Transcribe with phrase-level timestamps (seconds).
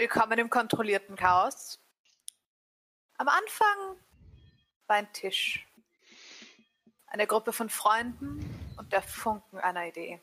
[0.00, 1.78] Willkommen im kontrollierten Chaos.
[3.18, 3.98] Am Anfang
[4.86, 5.66] war ein Tisch.
[7.08, 8.42] Eine Gruppe von Freunden
[8.78, 10.18] und der Funken einer Idee.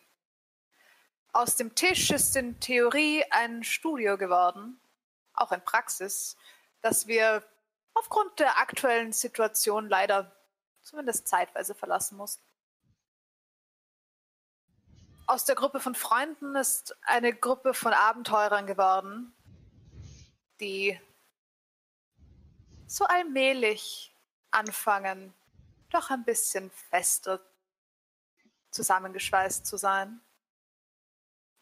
[1.32, 4.80] Aus dem Tisch ist in Theorie ein Studio geworden,
[5.36, 6.38] auch in Praxis,
[6.82, 7.44] das wir
[7.94, 10.36] aufgrund der aktuellen Situation leider
[10.82, 12.44] zumindest zeitweise verlassen mussten.
[15.28, 19.36] Aus der Gruppe von Freunden ist eine Gruppe von Abenteurern geworden,
[20.60, 21.00] die
[22.88, 24.14] so allmählich
[24.52, 25.34] anfangen,
[25.90, 27.40] doch ein bisschen fester
[28.72, 30.22] zusammengeschweißt zu sein.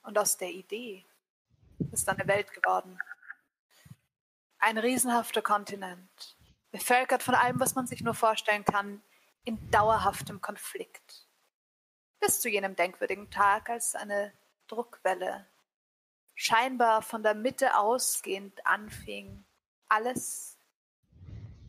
[0.04, 1.04] Und aus der Idee
[1.92, 3.00] ist eine Welt geworden.
[4.60, 6.36] Ein riesenhafter Kontinent,
[6.72, 9.02] bevölkert von allem, was man sich nur vorstellen kann,
[9.44, 11.28] in dauerhaftem Konflikt.
[12.20, 14.34] Bis zu jenem denkwürdigen Tag, als eine
[14.68, 15.46] Druckwelle
[16.36, 19.46] scheinbar von der Mitte ausgehend anfing,
[19.88, 20.58] alles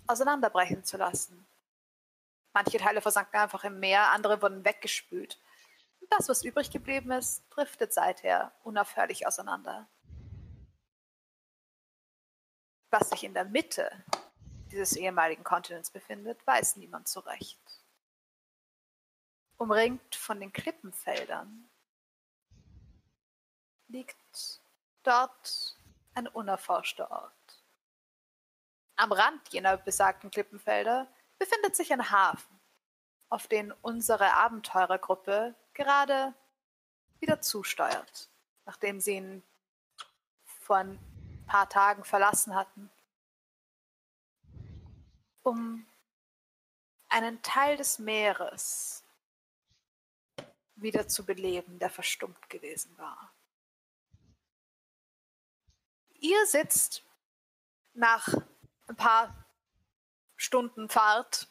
[0.06, 1.46] auseinanderbrechen zu lassen.
[2.52, 5.40] Manche Teile versanken einfach im Meer, andere wurden weggespült.
[6.00, 9.88] Und das, was übrig geblieben ist, driftet seither unaufhörlich auseinander.
[12.90, 13.90] Was sich in der Mitte
[14.70, 17.60] dieses ehemaligen Kontinents befindet, weiß niemand so recht.
[19.58, 21.68] Umringt von den Klippenfeldern
[23.88, 24.16] liegt
[25.02, 25.76] dort
[26.14, 27.64] ein unerforschter Ort.
[28.96, 31.06] Am Rand jener besagten Klippenfelder
[31.38, 32.58] befindet sich ein Hafen,
[33.28, 36.34] auf den unsere Abenteurergruppe gerade
[37.20, 38.28] wieder zusteuert,
[38.64, 39.42] nachdem sie ihn
[40.44, 40.98] vor ein
[41.46, 42.90] paar Tagen verlassen hatten,
[45.42, 45.86] um
[47.08, 49.04] einen Teil des Meeres
[50.74, 53.32] wieder zu beleben, der verstummt gewesen war.
[56.26, 57.04] Ihr sitzt
[57.94, 58.26] nach
[58.88, 59.46] ein paar
[60.34, 61.46] Stunden Fahrt,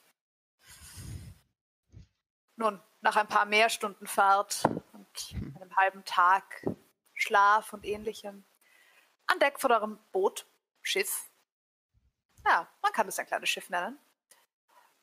[2.58, 6.68] nun, nach ein paar mehr Stunden Fahrt und einem halben Tag
[7.14, 8.44] Schlaf und ähnlichem,
[9.28, 10.46] an Deck von eurem Boot,
[10.81, 11.30] Schiff.
[12.46, 13.97] Ja, man kann es ein kleines Schiff nennen.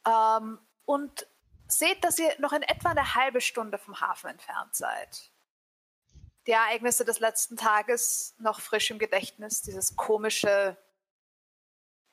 [0.07, 1.27] Ähm, und
[1.67, 5.32] seht, dass ihr noch in etwa eine halbe Stunde vom Hafen entfernt seid
[6.47, 9.63] die Ereignisse des letzten Tages noch frisch im Gedächtnis.
[9.63, 10.77] Dieses komische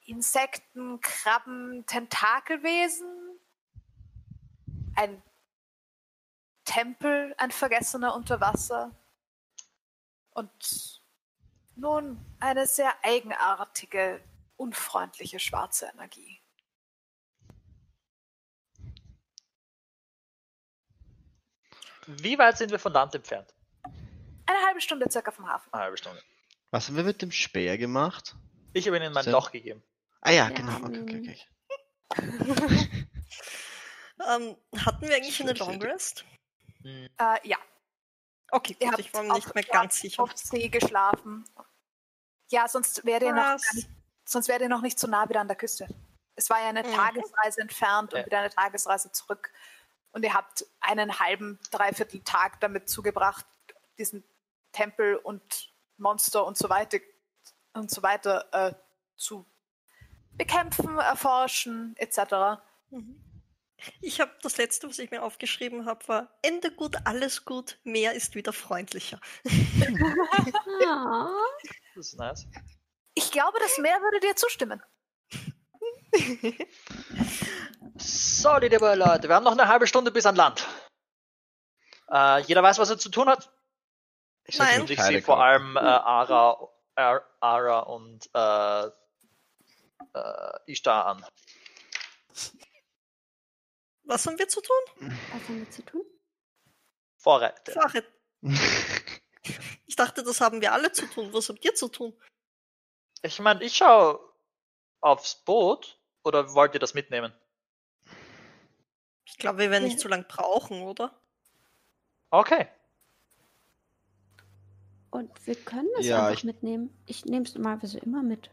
[0.06, 3.39] Insekten, Krabben, Tentakelwesen.
[4.95, 5.22] Ein
[6.66, 8.95] Tempel, ein Vergessener unter Wasser.
[10.31, 11.01] Und
[11.75, 14.22] nun eine sehr eigenartige,
[14.57, 16.39] unfreundliche schwarze Energie.
[22.06, 23.53] Wie weit sind wir von Land entfernt?
[24.50, 25.72] Eine halbe Stunde circa vom Hafen.
[25.74, 26.22] Eine halbe Stunde.
[26.72, 28.36] Was haben wir mit dem Speer gemacht?
[28.74, 29.84] Ich habe ihnen mein Sehr- Loch gegeben.
[30.22, 30.78] Ah ja, Ja, genau.
[30.78, 32.90] Okay, okay, okay.
[34.28, 35.82] Ähm, hatten wir eigentlich eine Long.
[35.82, 36.26] Rest?
[36.84, 37.58] Hm, Äh, ja,
[38.52, 40.24] Okay, gut, habt ich war mir auf- nicht mehr ganz habt sicher.
[40.24, 41.46] auf See geschlafen.
[42.52, 43.88] Ja, sonst wärt ihr noch nicht,
[44.26, 45.88] sonst ihr noch nicht so nah wieder an der Küste.
[46.36, 46.92] Es war ja eine Mhm.
[46.94, 48.26] Tagesreise entfernt und Ja.
[48.26, 49.52] wieder eine Tagesreise zurück.
[50.12, 53.46] Und ihr habt einen halben, dreiviertel Tag damit zugebracht,
[54.00, 54.24] diesen
[54.79, 57.00] Tempel und Monster und so weiter
[57.73, 58.73] und so weiter äh,
[59.17, 59.45] zu
[60.31, 62.62] bekämpfen, erforschen, etc.
[62.89, 63.22] Mhm.
[64.01, 68.13] Ich habe das letzte, was ich mir aufgeschrieben habe, war Ende gut, alles gut, mehr
[68.13, 69.19] ist wieder freundlicher.
[70.88, 71.29] Ah,
[71.95, 72.47] Das ist nice.
[73.16, 74.81] Ich glaube, das Meer würde dir zustimmen.
[77.97, 80.66] So, liebe Leute, wir haben noch eine halbe Stunde bis an Land.
[82.09, 83.51] Äh, jeder weiß, was er zu tun hat.
[84.45, 84.81] Ich Nein.
[84.81, 88.88] Und ich sehe vor allem äh, Ara, Ar, Ara und äh,
[90.13, 91.25] äh, Ishtar an.
[94.03, 95.12] Was haben wir zu tun?
[95.31, 96.03] was haben wir zu tun?
[97.18, 97.71] Vorräte.
[97.71, 98.06] Fahrrad.
[99.88, 101.33] Ich dachte, das haben wir alle zu tun.
[101.33, 102.13] Was habt ihr zu tun?
[103.24, 104.19] Ich meine, ich schaue
[105.01, 106.00] aufs Boot.
[106.24, 107.33] Oder wollt ihr das mitnehmen?
[109.25, 111.19] Ich glaube, wir werden nicht so lange brauchen, oder?
[112.30, 112.68] Okay.
[115.11, 116.94] Und wir können es Ja, einfach ich- mitnehmen.
[117.06, 118.50] Ich nehme es normalerweise immer mit.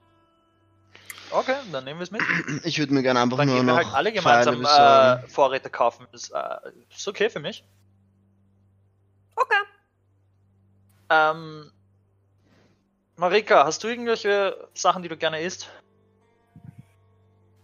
[1.31, 2.23] Okay, dann nehmen wir es mit.
[2.65, 5.69] Ich würde mir gerne einfach Dann nur gehen wir noch halt alle gemeinsam äh, Vorräte
[5.71, 6.07] kaufen.
[6.13, 7.65] Ist, äh, ist okay für mich.
[9.35, 9.55] Okay.
[11.11, 11.73] Ähm,
[13.17, 15.69] Marika, hast du irgendwelche Sachen, die du gerne isst?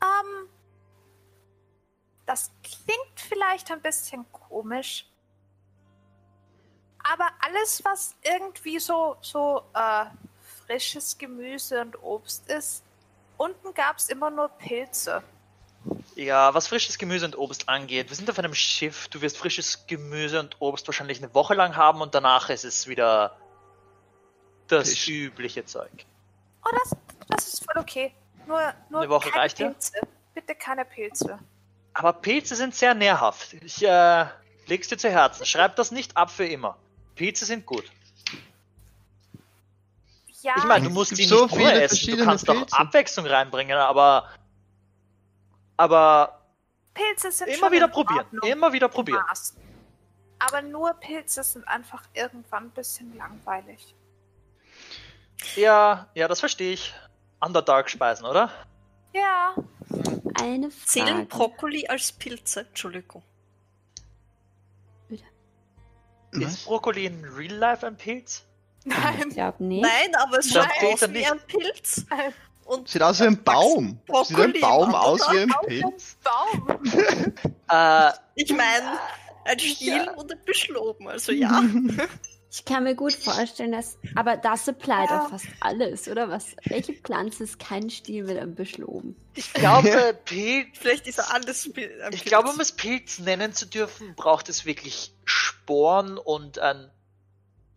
[0.03, 0.49] Ähm,
[2.27, 5.09] das klingt vielleicht ein bisschen komisch,
[7.11, 10.07] aber alles, was irgendwie so, so äh,
[10.67, 12.83] frisches Gemüse und Obst ist.
[13.37, 15.23] Unten gab es immer nur Pilze.
[16.15, 19.09] Ja, was frisches Gemüse und Obst angeht, wir sind auf einem Schiff.
[19.09, 22.87] Du wirst frisches Gemüse und Obst wahrscheinlich eine Woche lang haben und danach ist es
[22.87, 23.37] wieder
[24.69, 25.09] das Fisch.
[25.09, 26.07] übliche Zeug.
[26.65, 26.97] Oh, das,
[27.29, 28.15] das ist voll okay.
[28.47, 28.61] Nur,
[28.91, 29.71] nur Eine Woche keine reicht ja?
[29.71, 29.93] Pilze.
[30.35, 31.39] Bitte keine Pilze.
[31.95, 33.55] Aber Pilze sind sehr nährhaft.
[33.55, 34.27] Ich äh,
[34.67, 35.45] leg's dir zu Herzen.
[35.45, 36.77] Schreib das nicht ab für immer.
[37.15, 37.85] Pilze sind gut.
[40.43, 42.17] Ja, Ich meine, du musst gibt sie so nicht viele pur essen.
[42.17, 42.79] Du kannst auch Pilze.
[42.79, 44.29] Abwechslung reinbringen, aber
[45.77, 46.41] aber
[46.95, 48.27] Pilze sind immer schon wieder in probieren.
[48.45, 49.23] Immer wieder probieren.
[49.29, 49.55] Maß.
[50.39, 53.95] Aber nur Pilze sind einfach irgendwann ein bisschen langweilig.
[55.57, 56.93] Ja, ja, das verstehe ich.
[57.41, 58.51] Underdark-Speisen, oder?
[59.15, 59.55] Ja,
[60.41, 61.27] Eine Zählen Frage.
[61.27, 62.61] Brokkoli als Pilze?
[62.61, 63.23] Entschuldigung.
[66.33, 68.43] Ist Brokkoli in Real Life ein Pilz?
[68.85, 69.25] nein.
[69.29, 69.83] Ich glaube nicht.
[69.83, 71.31] Nein, aber es schaut aus wie nicht.
[71.31, 72.05] ein Pilz.
[72.65, 73.99] Und Sieht aus wie ein Baum.
[74.25, 76.17] Sieht ein Brokkoli Baum aus wie ein Pilz?
[76.17, 76.81] dem Baum.
[77.71, 78.99] Äh, ich meine,
[79.45, 80.13] ein Stiel Ja.
[80.13, 81.63] und ein Büschel oben, also ja.
[82.55, 83.97] Ich kann mir gut vorstellen, dass.
[84.15, 85.23] Aber das applied Ja.
[85.25, 86.55] auf fast alles, oder was?
[86.65, 89.17] Welche Pflanze ist kein Stiel mit einem Büschel oben?
[89.35, 90.69] ich glaube, Pilz.
[90.79, 94.67] Vielleicht ist er alles ein Ich glaube, um es Pilz nennen zu dürfen, braucht es
[94.67, 96.91] wirklich Sporen und ein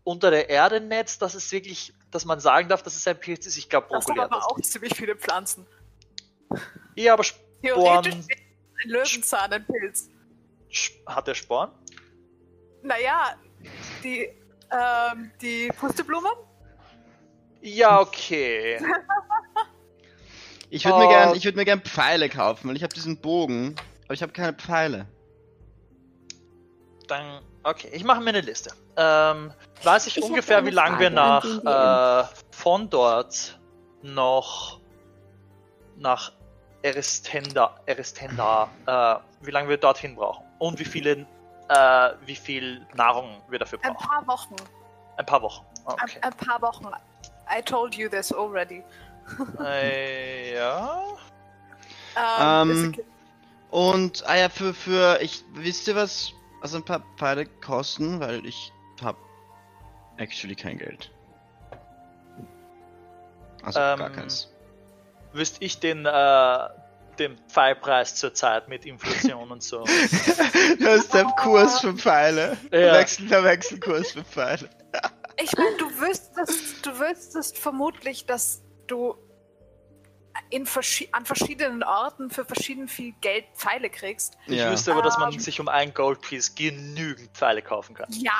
[0.03, 3.45] unter der Erde Netz, dass es wirklich, dass man sagen darf, dass es ein Pilz
[3.47, 3.57] ist.
[3.57, 4.45] Ich glaube, Das haben Brokkoli hat aber das.
[4.49, 5.65] auch ziemlich viele Pflanzen.
[6.95, 7.23] Ja, aber
[7.61, 8.29] Theoretisch Sporen ist
[8.83, 10.09] ein Löwenzahn ein Pilz.
[11.07, 11.71] Hat der Sporen?
[12.83, 13.35] Naja,
[14.03, 14.29] die,
[14.71, 16.29] ähm, die Pusteblume?
[17.61, 18.79] Ja, okay.
[20.71, 21.09] Ich würde mir Oh.
[21.09, 23.75] gern, ich würd mir gern Pfeile kaufen, weil ich habe diesen Bogen,
[24.05, 25.05] aber ich habe keine Pfeile.
[27.07, 28.71] Dann, okay, ich mache mir eine Liste.
[28.97, 29.53] Ähm,
[29.83, 33.59] weiß ich, Ich ungefähr, wie lange wir nach äh, von dort
[34.01, 34.81] noch
[35.97, 36.33] nach
[36.81, 41.27] Eristenda, Eristenda, äh, wie lange wir dorthin brauchen und wie viele,
[41.69, 44.07] äh, wie viel Nahrung wir dafür Ein brauchen.
[44.07, 44.55] paar Wochen.
[45.17, 45.65] Ein paar Wochen.
[45.85, 46.19] Okay.
[46.21, 46.85] Ein, ein paar Wochen.
[47.49, 48.83] I told you this already.
[49.63, 51.01] äh, ja.
[52.15, 53.05] Ähm, Ähm, ist okay.
[53.71, 56.31] Und, ah ja, für, für, ich, wisst ihr was,
[56.61, 58.71] also ein paar Pfeile kosten, weil ich
[59.03, 59.17] hab
[60.17, 61.11] actually kein Geld.
[63.63, 64.49] Also gar Ähm, keins.
[65.33, 66.67] Wüsste ich den, äh,
[67.19, 69.83] den Pfeilpreis zurzeit mit Inflation und so.
[70.79, 72.57] Das ist der Kurs für Pfeile.
[72.71, 72.93] Ja.
[72.93, 74.69] Wechsel, der Wechselkurs für Pfeile.
[75.41, 79.15] Ich meine, du wüsstest, du wüsstest vermutlich, dass du
[80.49, 84.37] in verschi an verschiedenen Orten für verschieden viel Geld Pfeile kriegst.
[84.47, 84.71] Ich Ja.
[84.71, 85.39] wüsste aber, dass man Ähm.
[85.39, 88.07] sich um ein Goldpiece genügend Pfeile kaufen kann.
[88.11, 88.31] Ja,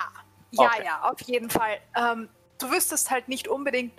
[0.51, 0.83] ja, Okay.
[0.85, 1.77] ja, auf jeden Fall.
[1.97, 2.29] Ähm,
[2.59, 3.93] du wüsstest halt nicht unbedingt,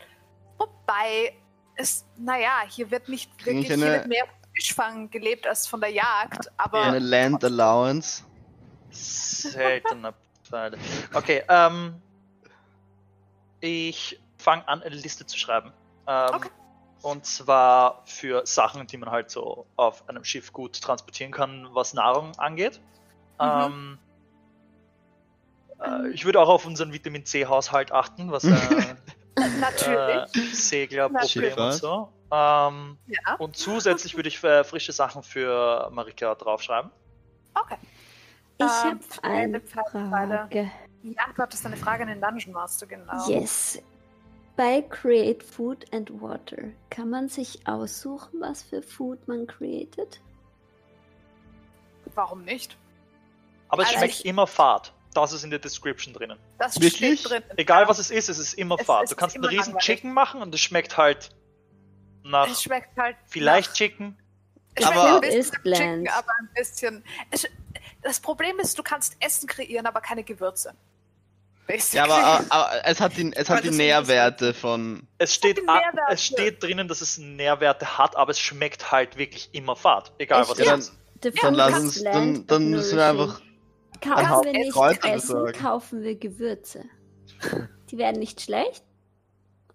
[0.59, 1.35] wobei
[1.77, 4.25] es, naja, hier wird nicht wirklich, hier eine- wird mehr
[4.57, 8.25] Fischfang gelebt als von der Jagd, aber Eine Land Allowance.
[8.91, 10.79] Seltener Pfeile.
[11.13, 12.01] Okay, ähm.
[13.61, 15.73] Ich fange an, eine Liste zu schreiben.
[16.07, 16.51] Ähm, Okay.
[17.03, 21.95] Und zwar für Sachen, die man halt so auf einem Schiff gut transportieren kann, was
[21.95, 22.81] Nahrung angeht.
[23.39, 23.47] Mhm.
[23.47, 23.99] Ähm,
[25.81, 28.51] äh, ich würde auch auf unseren Vitamin C-Haushalt achten, was äh,
[29.61, 32.13] natürlich, äh, Seglerproblem und so.
[32.31, 33.35] Ähm, ja.
[33.39, 36.91] und zusätzlich würde ich äh, frische Sachen für Marika draufschreiben.
[37.55, 37.77] Okay.
[38.59, 39.61] Ich Ähm, habe eine.
[39.61, 40.71] Frage.
[41.03, 43.29] Ja, du hattest eine Frage an den Dungeon Master, genau.
[43.29, 43.81] Yes.
[44.57, 46.57] Bei Create Food and Water
[46.91, 50.21] kann man sich aussuchen, was für Food man created?
[52.15, 52.77] Warum nicht?
[53.69, 54.93] Aber es Also schmeckt ich- immer fad.
[55.13, 56.39] Das ist in der Description drinnen.
[56.59, 57.21] Das Wirklich?
[57.21, 57.43] steht drin.
[57.57, 59.05] Egal was es ist, es ist immer Es- fad.
[59.05, 59.85] es Du ist kannst einen riesen langweilig.
[59.85, 61.31] Chicken machen und es schmeckt halt
[62.31, 63.17] nach Es schmeckt halt.
[63.27, 64.17] vielleicht nach, Chicken.
[64.75, 65.79] es Aber- ein Food bisschen is nach bland.
[65.81, 67.05] Chicken, aber ein bisschen.
[67.31, 67.47] Es,
[68.03, 70.69] das Problem ist, du kannst Essen kreieren, aber keine Gewürze.
[71.69, 72.11] Ja, Basically.
[72.13, 75.03] aber, aber es hat die, es hat die ist Nährwerte von.
[75.19, 76.13] Es steht, die a- Nährwerte.
[76.15, 80.13] es steht drinnen, dass es Nährwerte hat, aber es schmeckt halt wirklich immer fad.
[80.19, 80.51] Egal Echt?
[80.51, 80.93] was Ja, es dann, ist.
[81.23, 83.41] The dann lass uns, dann, dann müssen wir einfach.
[84.01, 85.59] Kaufen wir nicht Kräuter Essen, besorgen.
[85.59, 86.85] kaufen wir Gewürze.
[87.91, 88.85] Die werden nicht schlecht.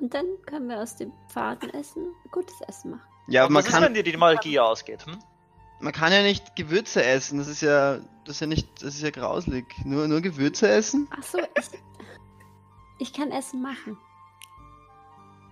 [0.02, 3.04] Und dann können wir aus dem faden Essen gutes Essen machen.
[3.28, 5.06] Ja, aber man was ist, wenn kann, dir die Magie ausgeht?
[5.06, 5.20] Hm?
[5.80, 7.38] man kann ja nicht Gewürze essen.
[7.38, 9.66] Das ist ja, das ist ja nicht, das ist ja grauslig.
[9.86, 11.08] Nur, nur Gewürze essen?
[11.12, 11.70] Achso, ich,
[13.00, 13.98] ich kann Essen machen.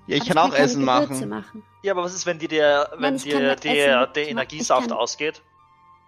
[0.07, 1.29] Ja, ich aber kann auch keine Essen machen.
[1.29, 1.63] machen.
[1.83, 4.29] Ja, aber was ist, wenn dir der, wenn Nein, kann dir der, der.
[4.29, 5.41] Energiesaft Ich kann- ausgeht?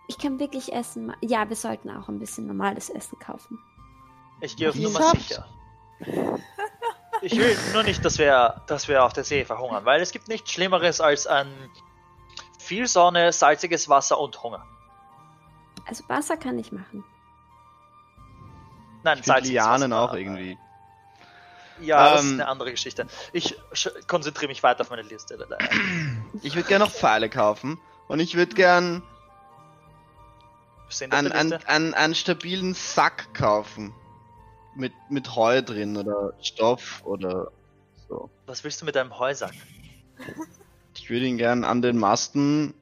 [0.07, 1.19] Ich kann wirklich Essen machen.
[1.21, 3.59] Ja, wir sollten auch ein bisschen normales Essen kaufen.
[4.41, 5.45] Ich gehe auf Nummer sicher.
[7.21, 10.27] Ich will nur nicht, dass wir, dass wir auf der See verhungern, weil es gibt
[10.27, 11.47] nichts Schlimmeres als ein
[12.59, 14.65] viel Sonne, salziges Wasser und Hunger.
[15.85, 17.03] Also Wasser kann ich machen.
[19.03, 20.11] Nein, Ich salziges Lianen Wasser.
[20.11, 20.57] auch irgendwie.
[21.79, 23.07] Ja, das ist Ähm, eine andere Geschichte.
[23.33, 23.55] Ich
[24.07, 25.37] konzentriere mich weiter auf meine Liste.
[26.43, 27.79] Ich würde gerne noch Pfeile kaufen.
[28.07, 29.03] Und ich würde gern
[31.09, 31.67] einen, Liste?
[31.67, 33.93] einen, einen stabilen Sack kaufen.
[34.75, 37.51] Mit, mit Heu drin oder Stoff oder
[38.07, 38.29] so.
[38.45, 39.53] Was willst du mit deinem Heusack?
[40.95, 42.73] Ich würde ihn gern an den Masten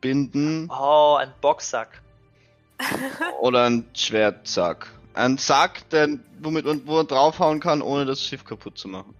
[0.00, 2.02] binden Oh, ein Boxsack.
[3.40, 4.88] oder einen Schwertsack.
[5.14, 6.08] Ein Sack, der,
[6.40, 9.14] womit man, wo man draufhauen kann, ohne das Schiff kaputt zu machen.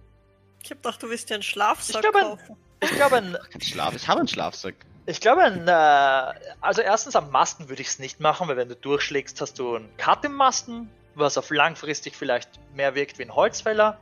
[0.63, 2.55] Ich hab gedacht, du willst dir einen Schlafsack Ich glaube, ein- kaufen.
[2.81, 4.75] Ich glaube, ein, Kein Schlaf, ich habe einen Schlafsack.
[5.05, 8.69] ich glaube, ein, äh, also erstens am Masten würde ich es nicht machen, weil wenn
[8.69, 13.23] du durchschlägst, hast du einen Cut im Masten, was auf langfristig vielleicht mehr wirkt wie
[13.23, 13.99] ein Holzfäller.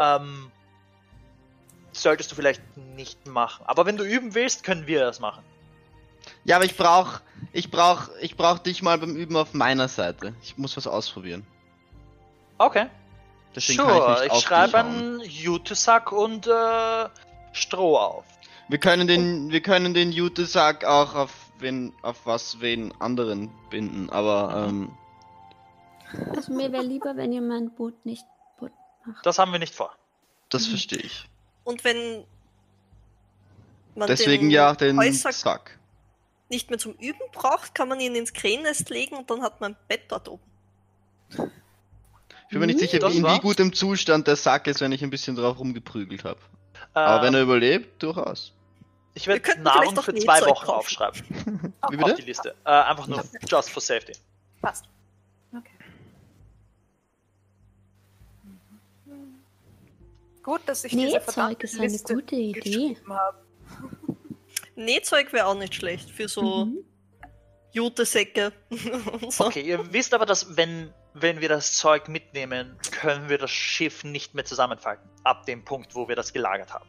[0.00, 0.50] Ähm,
[1.92, 3.64] solltest du vielleicht nicht machen.
[3.66, 5.42] Aber wenn du üben willst, können wir das machen.
[6.44, 7.20] Ja, aber ich brauch,
[7.52, 10.34] ich brauch, ich brauch dich mal beim Üben auf meiner Seite.
[10.42, 11.46] Ich muss was ausprobieren.
[12.58, 12.86] Okay.
[13.54, 17.08] Deswegen ich sure, ich, dich schreibe einen Jutesack und äh,
[17.52, 18.24] Stroh auf.
[18.68, 24.10] Wir können den, wir können den Jutesack auch auf wen, auf was wen anderen binden,
[24.10, 24.90] aber ähm,
[26.34, 28.24] Also mir wäre lieber, wenn ihr mein Boot nicht
[28.58, 28.72] kaputt
[29.04, 29.24] macht.
[29.26, 29.96] Das haben wir nicht vor.
[30.50, 30.70] das Mhm.
[30.70, 31.28] verstehe ich.
[31.64, 32.24] Und wenn
[33.96, 35.78] man Deswegen den ja den Heusack Sack.
[36.48, 39.72] nicht mehr zum Üben braucht, kann man ihn ins Krähennest legen und dann hat man
[39.72, 40.42] ein Bett dort oben.
[41.30, 44.92] Ich bin mir nicht sicher, Das wie, in wie gutem Zustand der Sack ist, wenn
[44.92, 46.38] ich ein bisschen drauf rumgeprügelt habe.
[46.94, 48.52] Äh, Aber wenn er überlebt, durchaus.
[49.14, 50.70] ich Wir werde könnten Nahrung für zwei Wochen kaufen.
[50.70, 51.22] aufschreiben.
[51.28, 52.22] Wie Auf die bitte?
[52.22, 52.54] Liste.
[52.64, 54.12] Äh, einfach nur just for safety.
[54.62, 54.84] Passt.
[60.46, 62.60] Gut, dass ich diese Nähzeug verdammte ist eine Liste gute Idee.
[62.60, 63.38] geschrieben habe.
[64.76, 66.84] Nähzeug wäre auch nicht schlecht für so Mhm.
[67.72, 68.52] Jutesäcke
[69.28, 69.46] so.
[69.46, 74.04] Okay, ihr wisst aber, dass wenn, wenn wir das Zeug mitnehmen, können wir das Schiff
[74.04, 75.10] nicht mehr zusammenfalten.
[75.24, 76.88] Ab dem Punkt, wo wir das gelagert haben.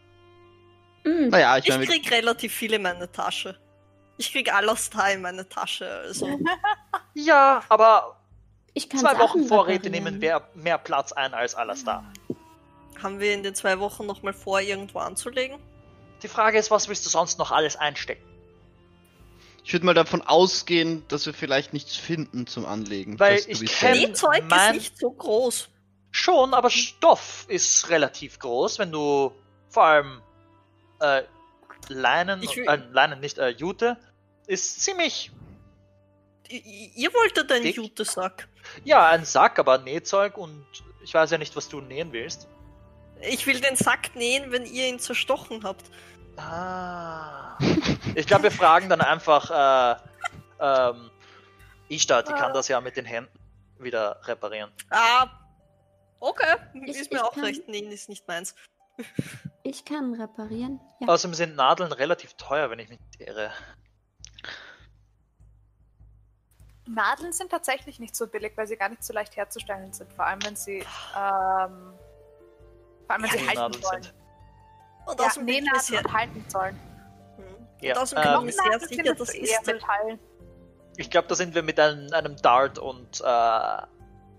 [1.04, 1.30] Mhm.
[1.30, 3.58] Naja, ich Ich krieg relativ viel in meine Tasche.
[4.20, 6.28] Ich krieg Alastar in meine Tasche, also.
[7.16, 8.22] Ja, aber
[8.76, 12.04] Ich kann zwei Sachen Wochen Vorräte nehmen mehr, mehr Platz ein als alles da.
[13.02, 15.58] Haben wir in den zwei Wochen nochmal vor, irgendwo anzulegen?
[16.24, 18.24] Die Frage ist, was willst du sonst noch alles einstecken?
[19.64, 23.20] ich würde mal davon ausgehen, dass wir vielleicht nichts finden zum Anlegen.
[23.20, 25.68] Weil ich bist kenn- ja- Nähzeug mein- ist nicht so groß.
[26.10, 29.34] Schon, aber Stoff ist relativ groß, wenn du
[29.68, 30.22] vor allem
[31.02, 31.24] äh,
[31.90, 33.98] Leinen, Ich will- äh, Leinen nicht, äh, Jute,
[34.48, 35.32] ist ziemlich,
[36.50, 37.66] I- Ihr wolltet einen?
[37.66, 38.48] Jutesack.
[38.86, 40.66] ja, ein Sack, aber Nähzeug und
[41.04, 42.48] ich weiß ja nicht, was du nähen willst.
[43.22, 45.86] Ich will den Sack nähen, wenn ihr ihn zerstochen habt.
[46.38, 47.58] Ah.
[48.16, 50.00] Ich glaube, wir fragen dann einfach, äh,
[50.60, 51.10] ähm,
[51.90, 53.32] Ishtar, die kann das ja mit den Händen
[53.80, 54.72] wieder reparieren.
[54.90, 55.28] Ah,
[56.20, 56.58] okay.
[56.86, 57.68] Ich- ist mir auch kann- recht.
[57.68, 58.54] Nähen ist nicht meins.
[59.64, 60.80] Ich kann reparieren.
[61.00, 61.08] Ja.
[61.10, 63.52] Außerdem sind Nadeln relativ teuer, wenn ich mich nicht irre.
[66.88, 70.12] Nadeln sind tatsächlich nicht so billig, weil sie gar nicht so leicht herzustellen sind.
[70.14, 70.84] Vor allem, wenn sie,
[71.18, 71.94] ähm,
[73.08, 74.04] vor allem, wenn sie halten sollen.
[74.04, 74.14] sind.
[75.06, 76.80] Und Ja, bin ich mir Nähnadeln sehr, und halten sollen.
[77.38, 77.68] Hm.
[77.82, 80.20] Ja, und bin ich ähm, mir sehr sicher, das ist Metall.
[80.98, 83.24] Ich glaube, da sind wir mit einem, einem Dart und äh,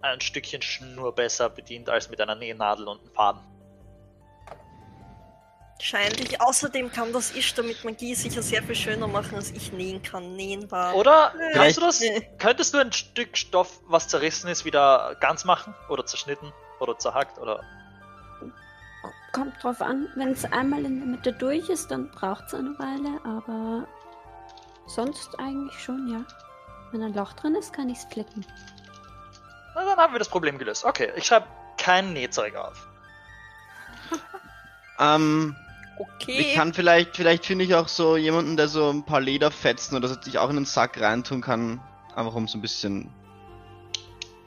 [0.01, 3.41] ein Stückchen Schnur besser bedient als mit einer Nähnadel und einem Faden.
[5.79, 6.41] wahrscheinlich.
[6.41, 10.35] Außerdem kann das Ishtar mit Magie sicher sehr viel schöner machen, als ich nähen kann.
[10.37, 10.95] Nähen war.
[10.95, 12.01] Oder kannst du das?
[12.01, 12.29] Nee.
[12.39, 15.75] Könntest du ein Stück Stoff, was zerrissen ist, wieder ganz machen?
[15.89, 16.53] Oder zerschnitten?
[16.81, 17.39] Oder zerhackt?
[17.39, 17.63] Oder.
[19.39, 22.77] Kommt drauf an, wenn es einmal in der Mitte durch ist, dann braucht es eine
[22.79, 23.87] Weile, aber
[24.87, 26.25] sonst eigentlich schon, ja.
[26.91, 28.45] Wenn ein Loch drin ist, kann ich es flicken.
[29.75, 30.85] Na, dann haben wir das Problem gelöst.
[30.85, 32.89] Okay, ich schreibe kein Nähzeug auf.
[35.01, 35.55] Ähm,
[35.99, 36.41] Okay.
[36.41, 40.09] ich kann vielleicht, vielleicht finde ich auch so jemanden, der so ein paar Lederfetzen oder
[40.09, 41.81] so sich auch in den Sack reintun kann,
[42.15, 43.11] einfach um so ein bisschen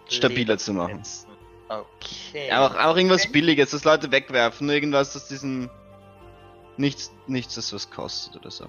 [0.08, 1.02] stabiler zu machen.
[1.80, 2.48] Okay.
[2.50, 5.70] Ja, auch, auch irgendwas Billiges, das Leute wegwerfen, nur irgendwas, das diesen
[6.78, 8.66] nichts, nichts, das was kostet oder so.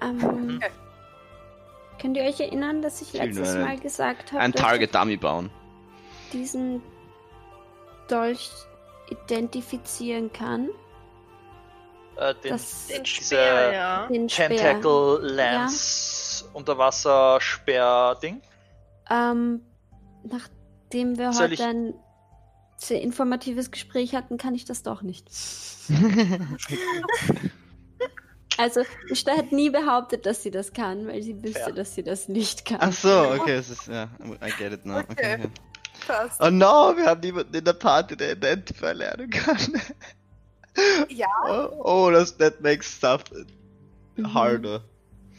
[0.00, 0.70] Ähm, Okay.
[2.00, 5.50] Könnt ihr euch erinnern, dass ich letztes Mal gesagt habe, Ein dass Target Dummy bauen.
[6.32, 6.82] diesen
[8.08, 8.50] Dolch
[9.08, 10.68] identifizieren kann?
[12.16, 14.06] äh, den, Das, Den Speer, ja.
[14.08, 14.48] den Speer.
[14.48, 18.42] Tentacle Lance Unterwasser Speer Ding.
[19.08, 19.62] Ähm,
[20.24, 20.48] nach
[20.92, 21.94] nachdem wir Soll heute ich- ein
[22.76, 25.28] sehr informatives Gespräch hatten, kann ich das doch nicht.
[28.58, 31.72] Also, Ishtar hat nie behauptet, dass sie das kann, weil sie wüsste, Fair.
[31.72, 32.76] dass sie das nicht kann.
[32.82, 34.10] Ach so, okay, es ist, ja,
[34.46, 34.98] I get it now.
[34.98, 35.10] Okay.
[35.12, 35.34] Okay.
[35.36, 35.50] okay.
[36.06, 36.38] Passt.
[36.38, 39.56] Oh no, wir haben niemanden in der Party, der Identify lernen kann.
[41.08, 43.24] Ja, Oh, oh das, that makes stuff
[44.16, 44.34] Mhm.
[44.34, 44.84] harder.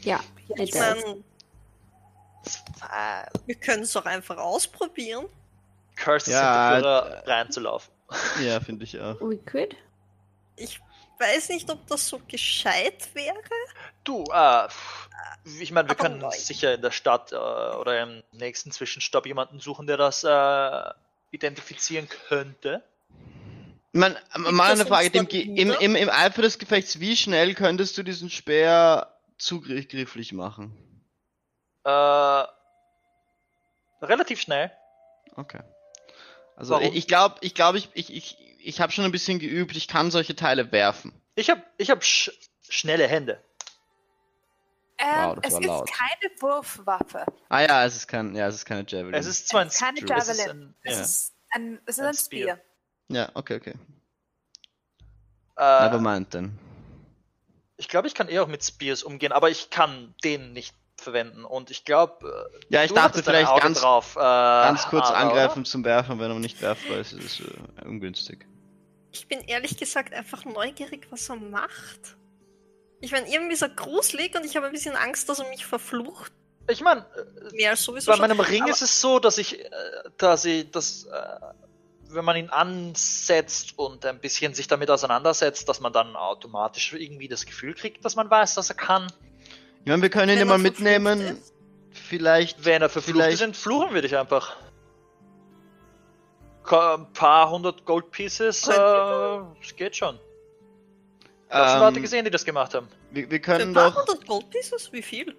[0.02, 0.18] Ja,
[0.56, 1.22] ich meine,
[3.46, 5.26] wir können es doch einfach ausprobieren.
[5.96, 7.92] Curse Ja, sind dafür reinzulaufen.
[8.42, 9.20] Ja, finde ich auch.
[9.20, 9.76] We could.
[10.56, 10.80] Ich
[11.18, 13.36] weiß nicht, ob das so gescheit wäre.
[14.04, 15.08] Du, äh, pff,
[15.60, 16.30] ich meine, wir Aber können neu.
[16.30, 20.90] sicher in der Stadt äh, oder im nächsten Zwischenstopp jemanden suchen, der das äh,
[21.30, 22.82] identifizieren könnte.
[23.92, 27.54] Ich meine, mal das eine Frage, uns im, im, im Eifer des Gefechts, wie schnell
[27.54, 30.76] könntest du diesen Speer zugrifflich machen?
[31.84, 32.44] Äh,
[34.02, 34.72] relativ schnell.
[35.36, 35.60] Okay.
[36.56, 36.94] Also Warum?
[36.94, 40.10] ich glaube, ich glaube, ich, ich, ich, ich habe schon ein bisschen geübt, ich kann
[40.10, 41.12] solche Teile werfen.
[41.34, 42.30] Ich habe ich hab sch
[42.68, 43.42] schnelle Hände.
[44.98, 45.90] ähm, Wow, es ist laut.
[45.90, 47.26] keine Wurfwaffe.
[47.48, 49.14] Ah ja, es ist kein, ja, es ist keine Javelin.
[49.14, 50.62] Es ist zwar ein Es ist keine Screw, es ist Javelin.
[50.62, 51.02] ein, Es Ja.
[51.02, 52.58] ist ein, es ist Ein ein Spear.
[53.08, 53.74] ja, okay, okay.
[55.56, 56.58] äh, Nevermind dann.
[57.76, 61.44] ich glaube, ich kann eher auch mit Spears umgehen, aber ich kann den nicht verwenden
[61.44, 64.16] und ich glaube, Ja, ich du dachte vielleicht Auge ganz, drauf.
[64.16, 67.84] Äh, ganz kurz Ada, angreifen zum Werfen, wenn er nicht werfbar ist, ist es äh,
[67.86, 68.46] ungünstig.
[69.12, 72.16] Ich bin ehrlich gesagt einfach neugierig, was er macht.
[73.00, 76.32] Ich meine, irgendwie so gruselig und ich habe ein bisschen Angst, dass er mich verflucht.
[76.64, 76.72] Oder?
[76.72, 77.06] Ich meine,
[77.76, 78.28] sowieso bei schon.
[78.28, 79.70] meinem Ring ist es so, dass ich, äh,
[80.16, 81.40] dass ich, dass, äh,
[82.08, 87.28] wenn man ihn ansetzt und ein bisschen sich damit auseinandersetzt, dass man dann automatisch irgendwie
[87.28, 89.12] das Gefühl kriegt, dass man weiß, dass er kann.
[89.84, 91.20] Ich meine, wir können ihn Wenn ja er mal verflucht mitnehmen.
[91.20, 91.52] ist.
[91.92, 92.64] Vielleicht.
[92.64, 94.56] Wenn er verflucht Vielleicht- ist, entfluchen würde ich einfach.
[96.70, 98.72] Ein paar hundert Gold Pieces, äh,
[99.62, 100.18] es geht schon.
[101.48, 102.88] Ich habe schon Leute Ähm, gesehen, die das gemacht haben.
[103.10, 103.98] wir, wir Für können ein paar doch.
[104.06, 104.90] hundert Gold Pieces?
[104.90, 105.36] Wie viel?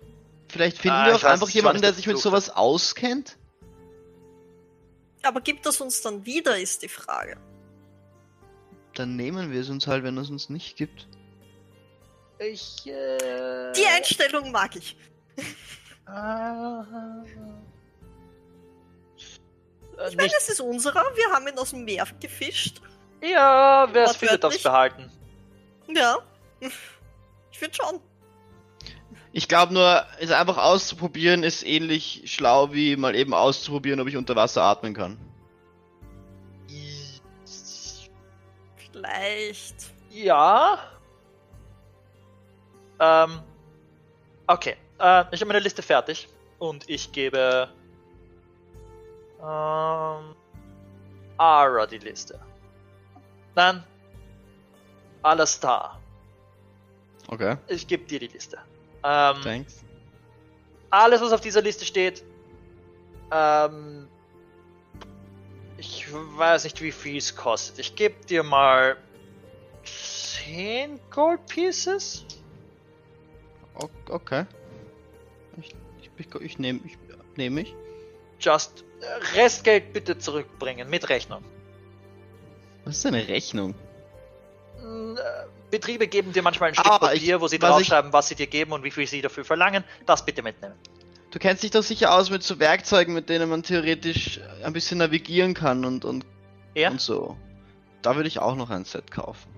[0.50, 3.38] Vielleicht finden Ah, wir auch einfach jemanden, der sich mit sowas auskennt.
[5.24, 7.38] Aber gibt das uns dann wieder, ist die Frage.
[8.94, 11.08] Dann nehmen wir es uns halt, wenn es uns nicht gibt.
[12.40, 14.98] Ich, äh, Die Einstellung mag ich.
[15.38, 15.42] äh,
[20.10, 22.82] Ich meine, es ist unserer, wir haben ihn aus dem Meer gefischt.
[23.22, 25.10] ja, wer es findet, darf es behalten.
[25.88, 26.18] Ja.
[26.60, 28.00] Ich finde schon.
[29.32, 34.18] Ich glaube nur, es einfach auszuprobieren ist ähnlich schlau wie mal eben auszuprobieren, ob ich
[34.18, 35.18] unter Wasser atmen kann.
[38.92, 39.76] Vielleicht.
[40.10, 40.80] Ja.
[43.00, 43.40] Ähm.
[44.48, 44.76] Okay.
[45.00, 46.28] Äh, ich habe meine Liste fertig
[46.60, 47.70] und ich gebe
[49.40, 50.36] ähm,
[51.38, 52.40] Ara die Liste.
[53.56, 53.84] Dann
[55.24, 56.00] Alastar.
[57.28, 58.60] Okay, Ich gebe dir die Liste.
[59.04, 59.84] Ähm, thanks.
[60.92, 62.24] alles, was auf dieser Liste steht,
[63.32, 64.08] ähm,
[65.78, 67.80] ich weiß nicht, wie viel es kostet.
[67.80, 68.96] Ich gebe dir mal
[69.84, 72.26] 10 Gold Pieces.
[74.10, 74.46] Okay.
[75.58, 75.76] Ich,
[76.18, 76.98] ich, ich, nehme ich,
[77.36, 77.74] nehm ich.
[78.40, 81.44] Just äh, Restgeld bitte zurückbringen mit Rechnung.
[82.86, 83.74] Was ist eine Rechnung?
[84.82, 85.20] Mm, äh,
[85.72, 88.36] Betriebe geben dir manchmal ein Stück Ah, Papier, ich- wo sie was draufschreiben, was sie
[88.36, 89.84] dir geben und wie viel sie dafür verlangen.
[90.06, 90.76] Das bitte mitnehmen.
[91.32, 95.00] Du kennst dich doch sicher aus mit so Werkzeugen, mit denen man theoretisch ein bisschen
[95.00, 96.26] navigieren kann und, und,
[96.76, 96.92] Ja?
[96.92, 97.36] und so.
[98.02, 99.50] Da würde ich auch noch ein Set kaufen.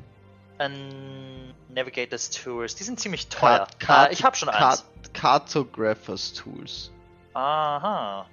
[0.60, 2.76] Ein Navigators Tours.
[2.76, 3.68] Die sind ziemlich teuer.
[3.80, 5.14] Cart- äh, ich habe schon Cart- eins.
[5.14, 6.92] Cartographers Tools.
[7.34, 8.28] Aha.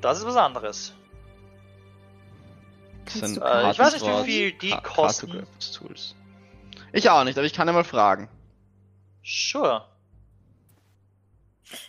[0.00, 0.92] Das ist was anderes.
[3.08, 5.26] Sind Äh, ich weiß nicht, wie viel die Ka- kosten.
[5.28, 6.14] Cartographers Tools.
[6.92, 8.28] Ich auch nicht, aber ich kann ja mal fragen.
[9.24, 9.88] Sure.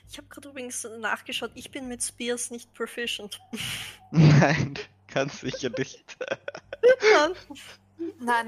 [0.09, 3.39] Ich habe gerade übrigens nachgeschaut, ich bin mit Spears nicht proficient.
[4.11, 4.73] Nein,
[5.13, 6.17] ganz sicher nicht.
[7.13, 7.33] Nein,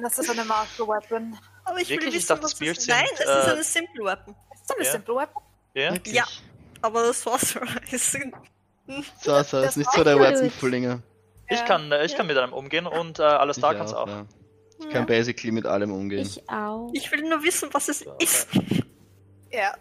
[0.02, 1.38] das ist eine Master Weapon.
[1.66, 2.00] Aber ich Wirklich?
[2.00, 4.36] will Ich wissen, dachte, was Spears es Nein, es ist äh, eine Simple Weapon.
[4.52, 4.92] Das ist eine Ja.
[4.92, 5.44] Simple Weapon.
[5.74, 5.94] Ja?
[5.94, 6.14] Wirklich?
[6.16, 6.26] Ja.
[6.82, 8.18] Aber das Sorcerer ist...
[9.22, 10.50] So, so, Das ist nicht so der.
[10.52, 11.02] Fullinger.
[11.50, 11.66] Ich Ja.
[11.66, 14.08] kann, äh, ich kann mit einem umgehen und äh, alles da kann's auch.
[14.08, 14.26] Ja.
[14.80, 16.22] Ich kann basically mit allem umgehen.
[16.26, 16.90] Ich auch.
[16.94, 18.48] Ich will nur wissen, was es Ja, ist.
[19.52, 19.74] Ja.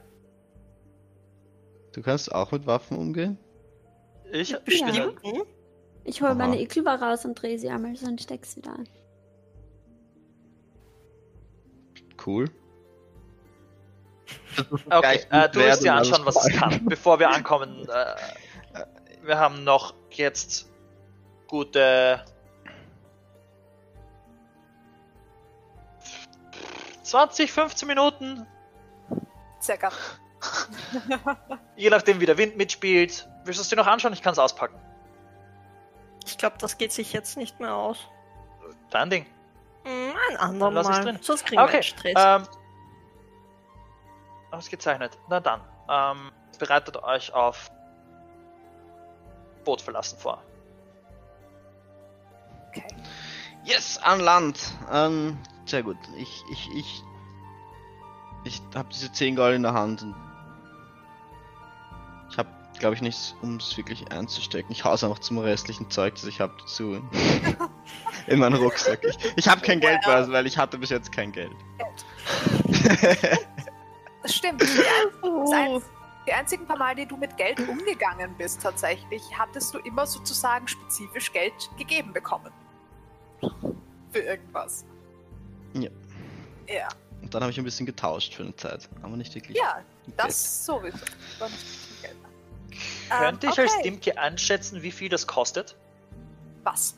[1.92, 3.38] Du kannst auch mit Waffen umgehen?
[4.32, 5.20] Ich, ich Bestimmt.
[5.22, 5.42] bin, Hm?
[6.04, 8.88] Ich hole meine Ekelbar raus und drehe sie einmal so und steck's wieder an.
[12.24, 12.50] Cool.
[14.90, 17.86] Okay, äh, du wirst dir alles anschauen, was es kann, bevor wir ankommen.
[17.88, 18.14] Äh,
[19.22, 20.72] wir haben noch jetzt
[21.46, 22.24] gute
[27.02, 28.46] 20, 15 Minuten,
[29.60, 29.90] Circa.
[31.76, 33.28] je nachdem wie der Wind mitspielt.
[33.44, 34.12] Willst du es dir noch anschauen?
[34.12, 34.78] Ich kann es auspacken.
[36.24, 37.98] Ich glaube, das geht sich jetzt nicht mehr aus.
[38.90, 39.26] Dein Ding.
[39.86, 40.82] Hm, ein andermal.
[40.84, 41.18] Lass es drin.
[41.22, 41.74] Sonst kriegen wir Okay.
[41.74, 42.14] einen Stress.
[42.16, 42.42] Ähm,
[44.50, 45.16] ausgezeichnet.
[45.28, 45.60] Na dann.
[45.88, 47.70] Ähm, bereitet euch auf
[49.64, 50.42] Boot verlassen vor.
[52.70, 52.84] Okay.
[53.64, 54.58] Yes, an Land.
[54.92, 55.96] Ähm, sehr gut.
[56.16, 57.02] Ich, ich, ich.
[58.44, 60.14] Ich habe diese 10 Gold in der Hand und
[62.78, 64.70] glaube ich, nichts, um es wirklich einzustecken.
[64.72, 67.02] Ich hau's einfach zum restlichen Zeug, das ich habe, dazu
[68.26, 69.04] in meinen Rucksack.
[69.04, 71.52] Ich, ich habe kein Geld mehr, weil ich hatte bis jetzt kein Geld.
[74.22, 74.60] Das stimmt.
[74.60, 75.52] Die, ein, das oh.
[75.54, 75.82] ein,
[76.26, 80.66] die einzigen paar Mal, die du mit Geld umgegangen bist, tatsächlich, hattest du immer sozusagen
[80.66, 82.52] spezifisch Geld gegeben bekommen.
[84.10, 84.84] Für irgendwas.
[85.74, 85.90] Ja.
[86.68, 86.88] Ja,
[87.22, 89.56] Und dann habe ich ein bisschen getauscht für eine Zeit, aber nicht wirklich.
[89.56, 89.82] ja
[90.16, 90.98] das sowieso.
[93.10, 93.82] Könnte Ähm, ich als okay.
[93.82, 95.76] Dimke einschätzen, wie viel das kostet?
[96.64, 96.96] Was?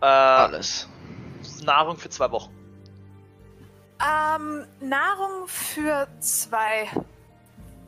[0.00, 0.88] Äh, Alles.
[1.62, 2.52] Nahrung für zwei Wochen.
[4.00, 6.88] Ähm, Nahrung für zwei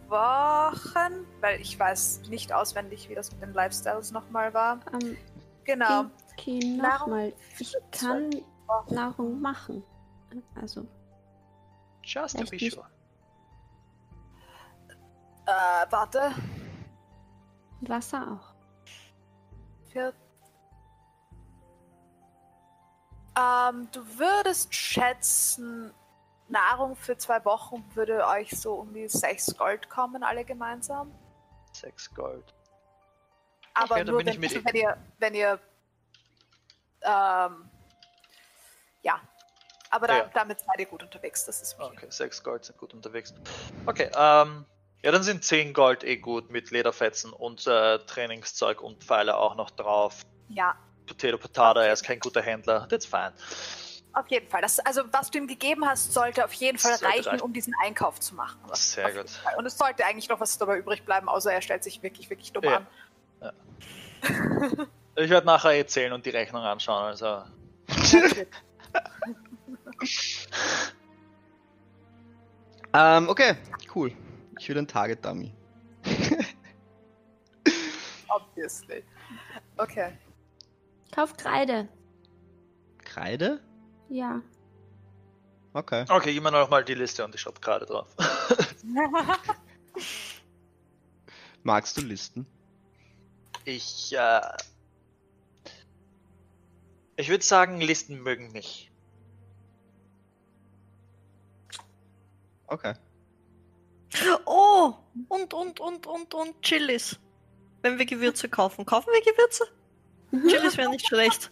[0.08, 4.80] Wochen, weil ich weiß nicht auswendig, wie das mit den Lifestyles nochmal war.
[4.92, 5.16] Ähm,
[5.64, 6.04] Genau.
[6.46, 7.32] Nahrung nochmal.
[7.58, 8.30] Ich kann
[8.88, 9.82] Nahrung machen.
[10.60, 10.86] Also,
[12.04, 12.86] Just to be sure.
[15.46, 16.30] Äh, warte.
[17.80, 18.54] Wasser auch.
[19.92, 20.12] Für
[23.38, 25.92] ähm, du würdest schätzen,
[26.48, 31.12] Nahrung für zwei Wochen würde euch so um die sechs Gold kommen, alle gemeinsam.
[31.72, 32.54] Sechs Gold.
[33.74, 35.60] Aber nur wenn, mit also wenn ihr, wenn ihr,
[37.02, 37.68] ähm,
[39.02, 39.20] ja.
[39.90, 40.30] Aber da, Ja.
[40.32, 41.96] damit seid ihr gut unterwegs, das ist okay.
[41.96, 43.34] Okay, sechs Gold sind gut unterwegs.
[43.84, 44.64] Okay, ähm,
[45.02, 49.54] ja, dann sind zehn Gold eh gut mit Lederfetzen und äh, Trainingszeug und Pfeile auch
[49.56, 50.22] noch drauf.
[50.48, 50.74] Ja,
[51.06, 53.32] Potato Potato, er ist kein guter Händler, that's fine.
[54.12, 54.62] auf jeden Fall.
[54.62, 57.40] Das, also was du ihm gegeben hast, sollte auf jeden Fall Sollte reichen, reichen.
[57.42, 58.58] um diesen Einkauf zu machen.
[58.72, 59.26] Sehr Auf gut.
[59.58, 62.52] Und es sollte eigentlich noch was dabei übrig bleiben, außer er stellt sich wirklich, wirklich
[62.52, 62.76] dumm Ja.
[62.78, 62.86] an.
[65.18, 67.44] Ich werde nachher erzählen und die Rechnung anschauen, also.
[72.94, 73.54] Ähm, okay,
[73.94, 74.10] cool.
[74.58, 75.54] Ich will ein Target Dummy.
[78.28, 79.02] Obviously.
[79.76, 80.12] Okay.
[81.14, 81.88] Kauf Kreide.
[83.04, 83.60] Kreide?
[84.08, 84.42] Ja.
[85.72, 86.04] Okay.
[86.08, 88.08] Okay, gib mir noch mal die Liste und ich schreibe gerade drauf.
[91.62, 92.46] Magst du Listen?
[93.64, 94.40] Ich, äh.
[97.16, 98.90] Ich würde sagen, Listen mögen mich.
[102.68, 102.94] Okay.
[104.44, 104.94] Oh,
[105.28, 107.18] und, und, und, und, und Chilis.
[107.82, 108.84] Wenn wir Gewürze kaufen.
[108.86, 109.64] Kaufen wir Gewürze?
[110.48, 111.50] Chilis wäre nicht schlecht.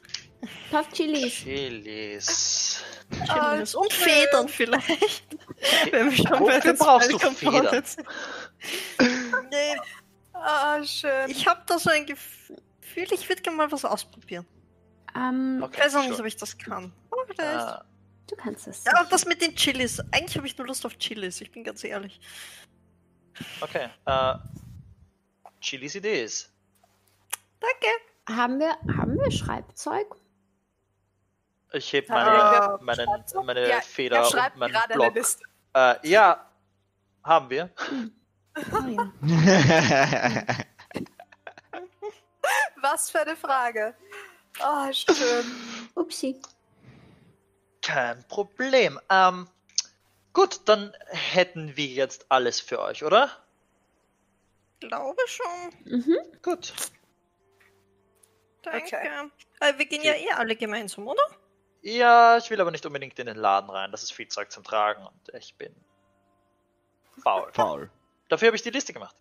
[0.70, 1.32] Kauf Chilis.
[1.32, 2.82] Chilis.
[3.26, 3.74] Chilis.
[3.74, 5.26] Und Federn vielleicht.
[5.90, 7.82] Wenn wir schon bei den brauchst du Federn?
[9.50, 9.76] Nee,
[10.32, 11.30] Ah, schön.
[11.30, 14.44] ich habe da so ein Gefühl, ich würde gerne mal was ausprobieren.
[15.16, 16.20] Ähm, Ich Okay, weiß auch nicht, sure.
[16.22, 16.92] ob ich das kann.
[17.10, 17.80] Aber vielleicht.
[17.80, 17.84] Äh,
[18.28, 18.84] du kannst es.
[18.84, 20.00] Ja, aber das mit den Chilis.
[20.12, 22.20] Eigentlich habe ich nur Lust auf Chilis, ich bin ganz ehrlich.
[23.60, 23.88] okay.
[24.06, 24.34] Äh,
[25.60, 26.52] Chilis Idee ist.
[27.60, 27.86] Danke.
[28.40, 30.16] Haben wir, haben wir Schreibzeug?
[31.72, 33.44] Ich heb meine, wir meine, Schreibzeug?
[33.44, 35.14] meine ja, Feder er und meinen gerade eine Block.
[35.14, 35.44] Liste.
[35.74, 36.50] Äh, ja,
[37.24, 37.70] haben wir.
[38.72, 39.12] Oh ja.
[42.80, 43.94] Was für eine Frage.
[44.60, 45.44] Ah, schön.
[45.94, 46.40] Upsi.
[47.84, 48.98] Kein Problem.
[49.10, 49.46] Ähm,
[50.32, 53.30] gut, dann hätten wir jetzt alles für euch, oder?
[54.80, 55.82] Glaube schon.
[55.84, 56.16] Mhm.
[56.42, 56.72] Gut.
[58.62, 58.86] Danke.
[58.86, 59.30] Okay.
[59.60, 61.22] Äh, wir gehen ja eh alle gemeinsam, oder?
[61.82, 63.92] Ja, ich will aber nicht unbedingt in den Laden rein.
[63.92, 65.74] Das ist viel Zeug zum Tragen und ich bin
[67.22, 67.50] faul.
[67.52, 67.90] Faul.
[68.30, 69.14] Dafür habe ich die Liste gemacht.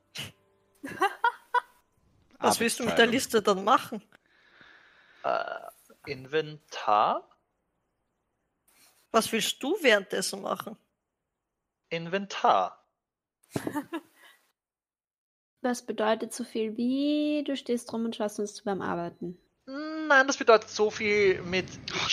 [2.39, 4.01] Was willst du mit der Liste dann machen?
[5.23, 5.59] Äh,
[6.05, 7.27] Inventar?
[9.13, 10.75] Was willst du währenddessen machen?
[11.89, 12.83] Inventar.
[15.61, 19.37] Was bedeutet so viel wie du stehst rum und schaust uns zu beim Arbeiten?
[19.65, 21.67] Nein, das bedeutet so viel mit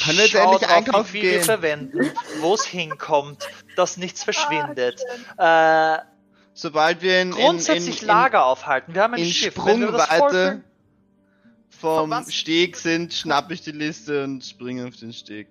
[0.04, 4.22] Können wir jetzt endlich drauf, wie einkaufen viel wir verwenden, wo es hinkommt, dass nichts
[4.30, 5.02] verschwindet.
[5.36, 6.02] Ah, äh,
[6.52, 8.94] Sobald wir in, grundsätzlich in, in, Lager aufhalten.
[8.94, 9.56] Wir haben ein in Schiff.
[9.64, 10.62] Wenn wir das Sprungweite-
[11.70, 12.24] vom?
[12.28, 15.48] Steg sind, schnapp ich die Liste und springe auf den Steg.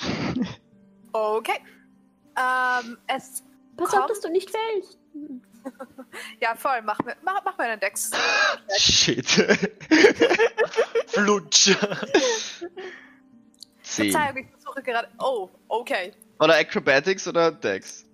[1.12, 1.60] Okay.
[2.36, 3.42] Ähm, es.
[3.76, 4.00] Pass Komm.
[4.02, 4.98] auf, dass du nicht fällst.
[6.40, 6.80] Ja, voll.
[6.82, 8.10] Mach mir, mach, mach mir einen Dex.
[8.78, 9.26] Shit.
[11.08, 11.76] Flutsch.
[13.82, 14.10] Zehn.
[14.12, 15.08] Verzeihung, ich versuche gerade.
[15.18, 16.14] Oh, okay.
[16.40, 18.06] Oder Acrobatics oder Dex?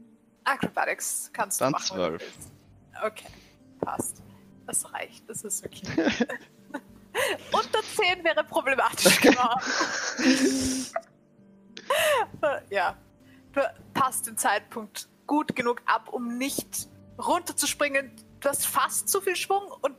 [0.44, 1.86] Acrobatics kannst du Dann machen.
[1.88, 2.22] du zwölf.
[2.22, 2.50] willst.
[3.04, 3.28] Okay,
[3.80, 4.22] passt.
[4.66, 5.82] Das reicht, das ist okay.
[7.52, 9.60] Unter 10 wäre problematisch geworden.
[12.70, 12.96] ja.
[13.52, 13.60] Du
[13.92, 18.10] passt den Zeitpunkt gut genug ab, um nicht runterzuspringen.
[18.40, 19.96] Du hast fast zu viel Schwung und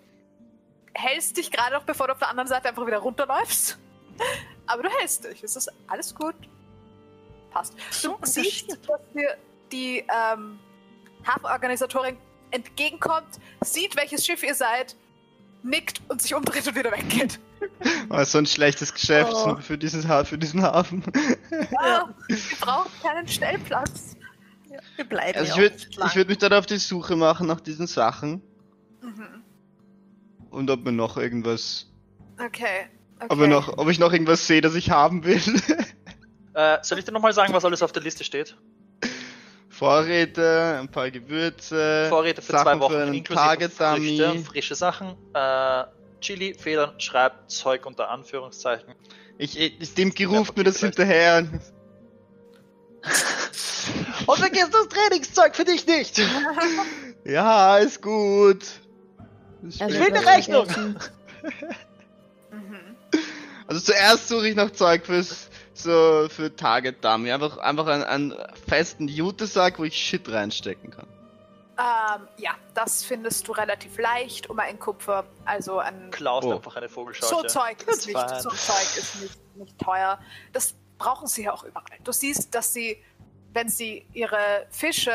[0.93, 3.77] hältst dich gerade noch, bevor du auf der anderen Seite einfach wieder runterläufst.
[4.67, 5.43] Aber du hältst dich.
[5.43, 6.35] Es ist alles gut.
[7.51, 7.75] Passt.
[8.03, 9.37] Du siehst, dass dir
[9.71, 10.59] die ähm,
[11.25, 12.17] Hafenorganisatorin
[12.51, 14.95] entgegenkommt, sieht, welches Schiff ihr seid,
[15.65, 17.39] nickt und sich umdreht und wieder weggeht.
[18.09, 19.55] Oh, so ein schlechtes Geschäft Oh.
[19.57, 21.03] für, dieses ha für diesen Hafen.
[21.71, 22.07] Ja.
[22.27, 24.15] Wir brauchen keinen Stellplatz.
[24.95, 27.87] Wir bleiben Also ja ich würde würd mich dann auf die Suche machen nach diesen
[27.87, 28.41] Sachen
[29.01, 29.43] Mhm.
[30.51, 31.87] und ob mir noch irgendwas,
[32.37, 32.87] Okay.
[33.19, 33.27] okay.
[33.29, 35.41] ob, noch, ob ich noch irgendwas sehe, das ich haben will.
[36.53, 38.55] Äh, soll ich dir nochmal sagen, was alles auf der Liste steht?
[39.77, 45.17] Vorräte, ein paar Gewürze, Vorräte für Sachen zwei Wochen für einen inklusive Früchte, frische Sachen,
[45.33, 45.83] äh,
[46.21, 48.95] Chili, Federn, Schreibzeug unter Anführungszeichen.
[49.37, 50.97] Ich, ich, dem Ja, ruft mir das vielleicht.
[50.97, 51.39] hinterher.
[54.25, 56.21] Und vergiss das Trainingszeug für dich nicht!
[57.27, 58.63] Ja, ist gut.
[59.67, 60.67] Ich will eine Rechnung.
[62.51, 62.95] Mhm.
[63.67, 67.31] Also zuerst suche ich nach Zeug fürs so für Target Dummy.
[67.31, 68.33] Einfach, einfach einen, einen
[68.67, 71.07] festen Jute-Sack, wo ich Shit reinstecken kann.
[71.77, 76.53] Ähm, ja, das findest du relativ leicht um ein Kupfer, also ein Klaust Oh.
[76.53, 77.35] einfach eine Vogelscheuche.
[77.35, 80.17] So Zeug ist nicht, so Zeug ist nicht, nicht teuer.
[80.53, 81.97] Das brauchen sie ja auch überall.
[82.05, 83.03] Du siehst, dass sie,
[83.51, 85.11] wenn sie ihre Fische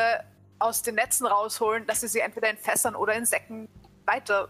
[0.59, 3.67] aus den Netzen rausholen, dass sie sie entweder in Fässern oder in Säcken
[4.05, 4.49] weiter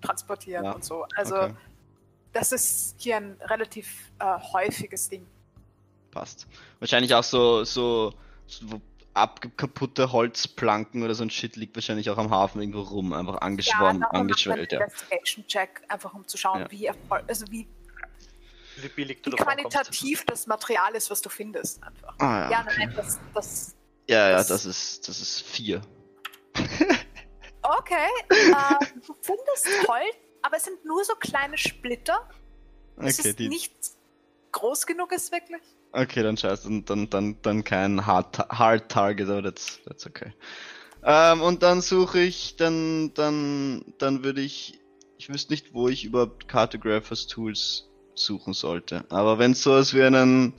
[0.00, 1.04] transportieren Ja, und so.
[1.14, 1.54] Also Okay,
[2.32, 5.26] das ist hier ein relativ äh, häufiges Ding.
[6.12, 6.46] Passt.
[6.78, 8.14] Wahrscheinlich auch so, so,
[8.46, 8.80] so
[9.14, 13.40] ab kaputte Holzplanken oder so ein Shit liegt wahrscheinlich auch am Hafen irgendwo rum, einfach
[13.40, 14.80] angeschwommen, man angeschwellt, ja.
[14.82, 16.70] Investigation-Check, einfach um zu schauen, Ja.
[16.70, 17.66] wie, erfol- also wie,
[18.76, 21.82] Wie billig du wie qualitativ das Material ist, was du findest.
[21.82, 22.14] Einfach.
[22.20, 22.74] Ah, ja, Ja, okay.
[22.86, 23.74] nein, das, das
[24.08, 25.80] ja, ja, das- das ist, das ist vier.
[27.62, 32.28] Okay, ähm, du findest Holz, aber es sind nur so kleine Splitter.
[32.96, 33.96] Es Okay, ist die, nichts
[34.52, 35.62] groß genug ist wirklich.
[35.92, 40.32] Okay, dann scheiße, dann, dann, dann, dann kein Hard, Hard Target, aber that's, that's okay.
[41.04, 44.78] Ähm, und dann suche ich, dann, dann, dann würde ich,
[45.18, 49.04] ich wüsste nicht, wo ich überhaupt Cartographers Tools suchen sollte.
[49.08, 50.54] Aber wenn es sowas wie einen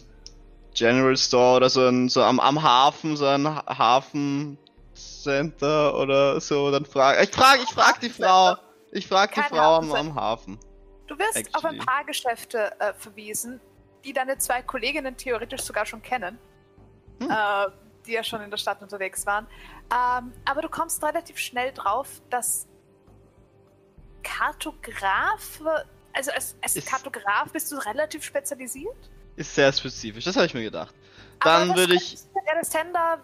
[0.74, 4.58] General Store oder so, ein, so am, am Hafen, so ein Ha- Hafen
[4.96, 8.58] Center oder so, dann frage ich frage, ich frage die Frau,
[8.92, 10.60] ich frage die Frau am, am Hafen.
[11.08, 11.86] Du wirst auf ein Actually.
[11.86, 13.62] paar Geschäfte äh, verwiesen,
[14.04, 16.38] die deine zwei Kolleginnen theoretisch sogar schon kennen,
[17.22, 17.30] Hm.
[17.30, 17.68] äh,
[18.06, 19.48] die ja schon in der Stadt unterwegs waren.
[19.92, 22.68] Ähm, aber du kommst relativ schnell drauf, dass
[24.24, 25.62] Kartograf,
[26.14, 28.96] also als, als Ist- Kartograf bist du relativ spezialisiert.
[29.36, 30.94] Ist sehr spezifisch, das habe ich mir gedacht.
[31.40, 32.18] aber Dann das würde ich,
[32.52, 33.20] Alexander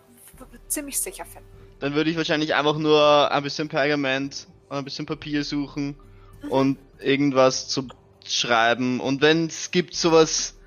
[0.68, 1.48] ziemlich sicher finden.
[1.80, 5.96] dann würde ich wahrscheinlich einfach nur ein bisschen Pergament und ein bisschen Papier suchen
[6.44, 6.52] Mhm.
[6.52, 7.88] und irgendwas zu
[8.26, 9.00] schreiben.
[9.00, 10.58] Und wenn es gibt sowas,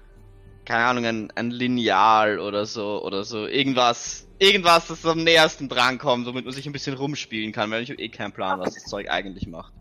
[0.65, 6.27] keine Ahnung, ein, ein Lineal oder so oder so, irgendwas, irgendwas, das am nähersten drankommt,
[6.27, 8.85] womit man sich ein bisschen rumspielen kann, weil ich habe eh keinen Plan, was das
[8.85, 9.73] Zeug eigentlich macht.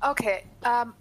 [0.00, 0.94] Okay, ähm,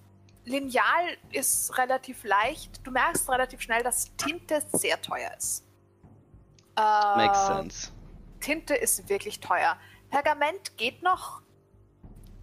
[0.46, 2.86] Lineal ist relativ leicht.
[2.86, 5.64] Du merkst relativ schnell, dass Tinte sehr teuer ist.
[6.76, 7.92] Äh, Makes sense.
[8.42, 9.78] Tinte ist wirklich teuer.
[10.10, 11.42] Pergament geht noch.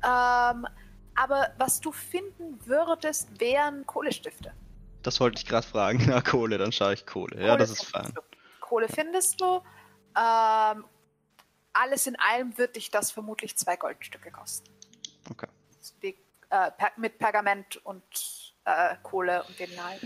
[0.04, 0.66] Ähm,
[1.14, 4.52] aber was du finden würdest, wären Kohlestifte.
[5.06, 6.04] Das wollte ich gerade fragen.
[6.08, 7.36] Na, Kohle, dann schaue ich Kohle.
[7.40, 8.12] Ja, Kohle das ist findest fein.
[8.14, 8.20] Du.
[8.60, 9.62] Kohle findest du.
[10.18, 10.84] Ähm,
[11.72, 14.68] alles in allem wird dich das vermutlich zwei Goldstücke kosten.
[15.30, 15.46] Okay.
[16.02, 16.16] Die,
[16.50, 18.02] äh, per mit Pergament und
[18.64, 20.00] äh, Kohle und den Leim.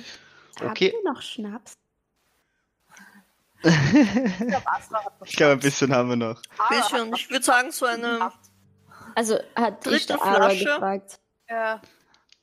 [0.56, 0.68] Okay.
[0.68, 1.72] Habt ihr noch Schnaps?
[5.24, 6.42] Ich glaube, ein bisschen haben wir noch.
[6.58, 7.14] Ah, Bisschen.
[7.14, 8.32] Ich würde sagen, so eine
[9.14, 10.64] Also hat die Dritte Flasche?
[10.64, 11.20] gefragt.
[11.48, 11.80] Ja.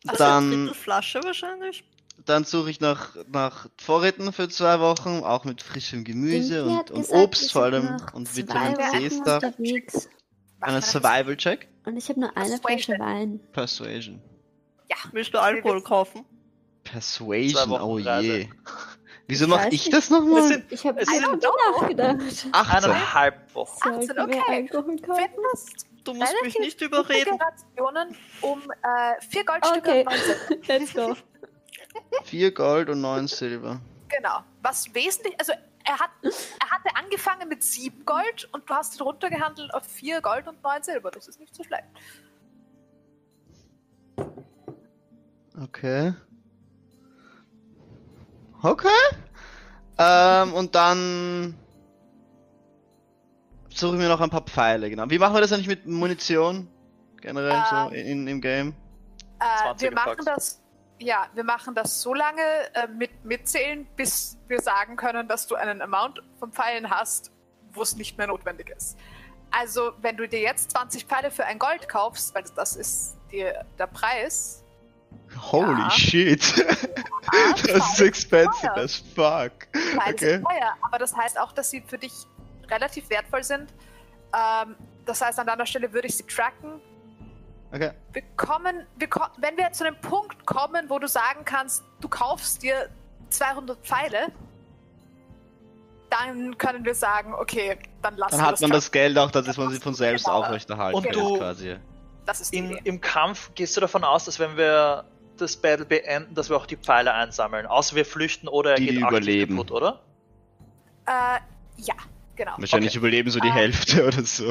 [0.08, 1.84] also Dann- eine Drittel Flasche wahrscheinlich.
[2.28, 6.92] Dann suche ich nach, nach Vorräten für zwei Wochen, auch mit frischem Gemüse Dinky und,
[6.92, 9.44] und gesagt, Obst vor allem und Vitamin C Stuff.
[10.60, 11.70] Einen Survival Check.
[11.86, 12.96] Und ich habe nur eine Persuasion.
[12.96, 13.40] Flasche Wein.
[13.54, 14.22] Persuasion.
[14.90, 14.98] Ja.
[15.14, 16.26] Willst du Alkohol kaufen?
[16.84, 18.50] Persuasion, oh je.
[19.28, 20.44] Wieso Ich mache ich das nochmal?
[20.48, 21.44] sind Ich habe sind
[21.76, 22.18] nachgedacht.
[22.52, 22.52] 18.
[22.54, 23.78] eineinhalb Wochen.
[23.84, 24.42] Sollten 18, wir okay.
[24.48, 25.30] Alkohol kaufen?
[25.30, 27.34] Findest Du musst mich relativ nicht überreden.
[27.34, 30.06] üppige Rationen um äh, vier Goldstücke Okay.
[30.68, 31.16] Let's go.
[32.24, 33.80] 4 Gold und 9 Silber.
[34.10, 34.40] Genau.
[34.62, 35.54] Was wesentlich, also
[35.86, 40.22] er, hat, er hatte angefangen mit sieben Gold und du hast ihn runtergehandelt auf vier
[40.22, 41.12] Gold und neun Silber.
[41.12, 41.86] Das ist nicht so schlecht.
[45.62, 46.14] Okay.
[48.62, 48.88] Okay.
[49.98, 51.56] Ähm, und dann
[53.74, 55.10] suche ich mir noch ein paar Pfeile, genau.
[55.10, 56.68] Wie machen wir das eigentlich mit Munition?
[57.22, 58.76] Generell so Ähm, in, im Game?
[59.40, 60.26] Äh, 20 wir machen Packs.
[60.26, 60.62] das,
[61.00, 62.42] ja, wir machen das so lange
[62.74, 67.32] äh, mit mitzählen, bis wir sagen können, dass du einen Amount von Pfeilen hast,
[67.74, 68.98] wo es nicht mehr notwendig ist.
[69.52, 73.66] Also, wenn du dir jetzt 20 Pfeile für ein Gold kaufst, weil das ist dir
[73.78, 74.64] der Preis,
[75.52, 75.90] Holy ja.
[75.92, 76.42] shit.
[77.68, 78.78] das ist expensive teuer.
[78.78, 79.68] as fuck.
[79.74, 80.32] Pfeile Okay.
[80.32, 82.14] sind teuer, aber das heißt auch, dass sie für dich
[82.70, 83.74] relativ wertvoll sind.
[84.34, 86.82] Ähm, das heißt, an deiner Stelle würde ich sie tracken.
[87.72, 87.92] Okay.
[88.14, 92.08] Wir kommen, wir ko wenn wir zu einem Punkt kommen, wo du sagen kannst, du
[92.08, 92.90] kaufst dir
[93.30, 94.28] 200 Pfeile,
[96.10, 99.30] dann können wir sagen, okay, dann lassen Dann wir hat das man das Geld auch,
[99.32, 100.38] dass man sie von selbst Genau.
[100.44, 101.76] aufrechterhalten Und kann, du- quasi.
[102.26, 102.72] Das ist In.
[102.84, 105.06] Im Kampf gehst du davon aus, dass wenn wir
[105.38, 107.66] das Battle beenden, dass wir auch die Pfeile einsammeln.
[107.68, 109.56] Außer wir flüchten oder er Die, geht die überleben.
[109.56, 110.02] kaputt, oder?
[111.06, 111.40] Äh,
[111.78, 111.94] ja,
[112.38, 112.54] genau.
[112.58, 113.54] Wahrscheinlich überleben so die Ah.
[113.56, 114.46] Hälfte oder so.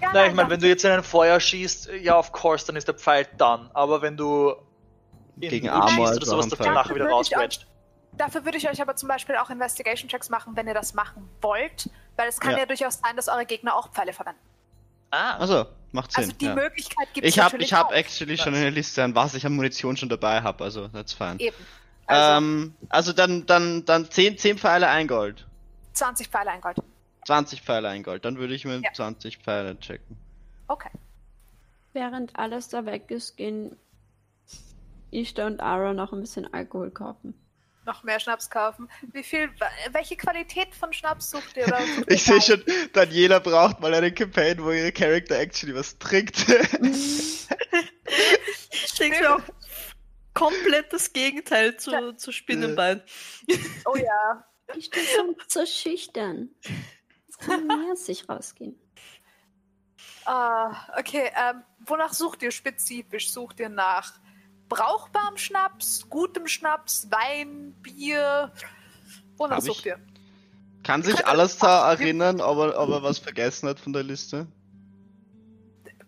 [0.00, 2.76] Ja, Nein, ich meine, wenn du jetzt in ein Feuer schießt, ja, of course, dann
[2.76, 3.70] ist der Pfeil dann.
[3.72, 4.54] Aber wenn du
[5.40, 6.66] in Gegen Armor schießt oder sowas, dass Pfeil.
[6.66, 7.66] der nachher wieder rausquetscht.
[8.12, 11.88] Dafür würde ich euch aber zum Beispiel auch Investigation-Checks machen, wenn ihr das machen wollt,
[12.16, 12.58] weil es kann Ja.
[12.58, 14.40] ja, durchaus sein, dass eure Gegner auch Pfeile verwenden.
[15.10, 16.24] Ah, Also, macht Sinn.
[16.24, 16.54] Also die ja.
[16.54, 17.92] Möglichkeit gibt es Ich habe natürlich ich hab auch.
[17.92, 21.36] actually schon eine Liste an was ich an Munition schon dabei habe, also that's fine.
[21.38, 21.56] Eben.
[22.06, 25.46] Also ähm, also dann, dann, dann 10, 10 Pfeile ein Gold.
[25.94, 26.76] 20 Pfeile ein Gold.
[27.26, 28.24] 20 Pfeile ein Gold.
[28.24, 28.92] Dann würde ich mir Ja.
[28.92, 30.16] 20 Pfeile checken.
[30.68, 30.90] Okay.
[31.92, 33.76] Während alles da weg ist, gehen
[35.10, 37.34] Ishta und Ara noch ein bisschen Alkohol kaufen.
[37.86, 38.88] Noch mehr Schnaps kaufen.
[39.12, 39.50] Wie viel,
[39.92, 41.66] welche Qualität von Schnaps sucht ihr?
[41.96, 46.46] Sucht Ich sehe schon, Daniela braucht mal eine Campaign, wo ihre Character actually was trinkt.
[48.72, 49.42] Ich denke mir auch
[50.34, 53.02] komplett das Gegenteil zu, zu Spinnenbein.
[53.86, 54.46] Oh ja.
[54.76, 56.50] Ishta ist so schüchtern.
[57.40, 58.74] Kann sich rausgehen.
[60.24, 61.30] Ah, okay.
[61.36, 63.32] Ähm, wonach sucht ihr spezifisch?
[63.32, 64.12] Sucht ihr nach
[64.68, 68.52] brauchbarem Schnaps, gutem Schnaps, Wein, Bier?
[69.36, 69.98] Wonach Hab ich- sucht ihr?
[70.82, 74.46] Kann sich Könnte- Alastar erinnern, ob er, ob er was vergessen hat von der Liste?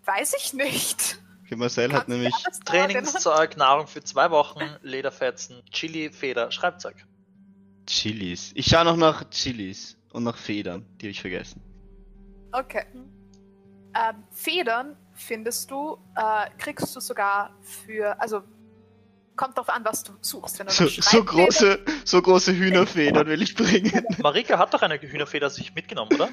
[0.04, 1.18] Weiß ich nicht.
[1.44, 2.60] Okay, Marcel hat du dir nämlich alles?
[2.60, 7.04] Trainingszeug, Nahrung für zwei Wochen, Lederfetzen, Chili, Feder, Schreibzeug.
[7.86, 8.52] Chilis.
[8.54, 11.60] Ich schaue noch nach Chilis und nach Federn, die habe ich vergessen.
[12.52, 12.84] Okay.
[12.94, 18.42] Ähm, Federn findest du, äh, kriegst du sogar für, also
[19.36, 20.58] kommt drauf an, was du suchst.
[20.58, 24.04] Wenn du So, so große, so große Hühnerfedern will ich bringen.
[24.22, 26.28] Marika hat doch eine Hühnerfeder sich mitgenommen, oder?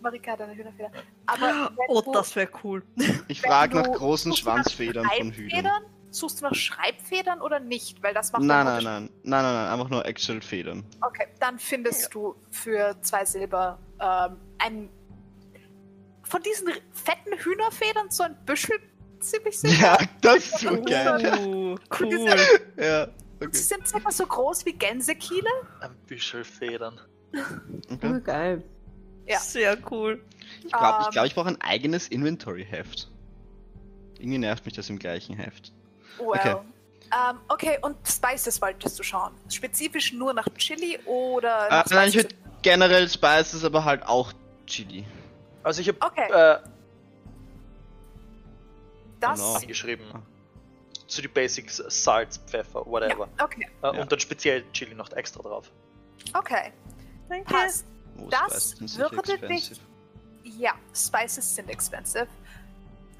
[0.00, 0.90] Marika hat eine Hühnerfeder.
[1.26, 2.82] Aber Oh, du, das wäre cool.
[3.28, 5.82] Ich frage nach großen Schwanzfedern von Hühnern.
[6.10, 8.02] Suchst du nach Schreibfedern oder nicht?
[8.02, 10.84] Weil das macht Nein, nein, nein, nein, nein, nein, einfach nur actual Federn.
[11.00, 14.88] Okay, dann findest du für zwei Silber ähm, ein
[16.24, 18.76] von diesen fetten Hühnerfedern so ein Büschel
[19.18, 19.82] ziemlich sicher.
[19.82, 21.38] Ja, das ist so geil.
[21.44, 22.28] Uh, cool.
[22.76, 23.08] Ja,
[23.40, 23.56] Sie okay.
[23.56, 25.48] sind circa so groß wie Gänsekiele.
[25.80, 27.00] Ein Büschel Federn.
[27.90, 28.14] okay.
[28.16, 28.62] Oh, geil.
[29.26, 29.38] Ja.
[29.38, 30.24] Sehr cool.
[30.64, 33.10] Ich glaube, ich, Ähm, glaub, ich brauche ein eigenes Inventory-Heft.
[34.18, 35.72] Irgendwie nervt mich das im gleichen Heft.
[36.20, 36.28] Well.
[36.38, 36.56] Okay.
[37.12, 39.32] Ähm, okay, und Spices wolltest du schauen.
[39.48, 42.30] Spezifisch nur nach Chili oder Äh, nach nein, ich Spices?
[42.30, 44.32] würde generell Spices, aber halt auch
[44.66, 45.04] Chili.
[45.64, 46.58] Also ich habe Okay, äh,
[49.20, 49.38] das.
[49.40, 49.54] genau.
[49.56, 50.06] angeschrieben.
[50.14, 50.22] Ah.
[51.06, 53.28] So die Basics, Salz, Pfeffer, whatever.
[53.38, 54.02] Ja, okay, Äh, Ja.
[54.02, 55.70] Und dann speziell Chili noch extra drauf.
[56.34, 56.72] okay.
[57.28, 57.52] Danke.
[57.52, 57.86] Passt.
[58.18, 59.72] Oh, Das würde dich-.
[60.44, 62.26] Ja, Spices sind expensive.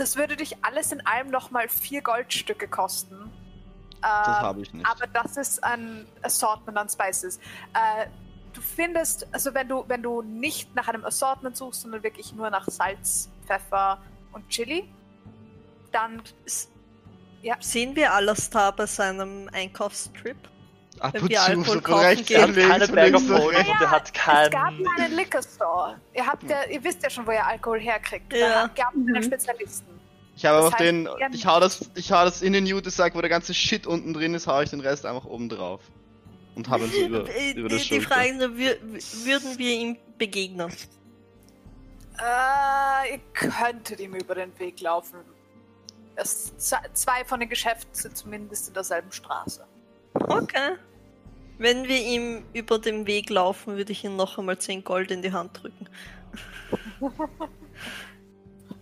[0.01, 3.31] Das würde dich alles in allem nochmal vier Goldstücke kosten.
[4.01, 4.87] Das Ähm, habe ich nicht.
[4.87, 7.37] Aber das ist ein Assortment an Spices.
[7.75, 8.07] Äh,
[8.55, 12.49] du findest, also wenn du, wenn du nicht nach einem Assortment suchst, sondern wirklich nur
[12.49, 13.99] nach Salz, Pfeffer
[14.33, 14.91] und Chili,
[15.93, 16.71] dann S-
[17.43, 17.57] Ja.
[17.61, 20.39] Sehen wir Alastar bei seinem Einkaufstrip?
[21.01, 21.33] Ab und
[21.65, 24.53] zu, so rechts gehen, an links Keine of links und er hat es gab keinen.
[24.53, 26.01] ja einen Liquor Store.
[26.15, 28.33] Ihr habt ja, ihr wisst ja schon, wo ihr Alkohol herkriegt.
[28.33, 28.67] Ja.
[28.67, 29.23] Da gab es einen Mhm.
[29.23, 30.01] Spezialisten.
[30.37, 33.21] Ich habe Das einfach den, ich hau das, ich hau das in den Newt-Sack, wo
[33.21, 35.81] der ganze Shit unten drin ist, hau ich den Rest einfach oben drauf.
[36.55, 38.09] Und habe ihn so über, über die, der die Schulter.
[38.09, 38.79] Frage ist nur, wür-
[39.25, 40.71] würden wir ihm begegnen?
[42.19, 45.19] Äh, ihr könntet ihm über den Weg laufen.
[46.17, 49.65] Es, z- zwei von den Geschäften sind zumindest in derselben Straße.
[50.15, 50.73] Okay.
[51.61, 55.21] Wenn wir ihm über den Weg laufen, würde ich ihm noch einmal 10 Gold in
[55.21, 55.87] die Hand drücken.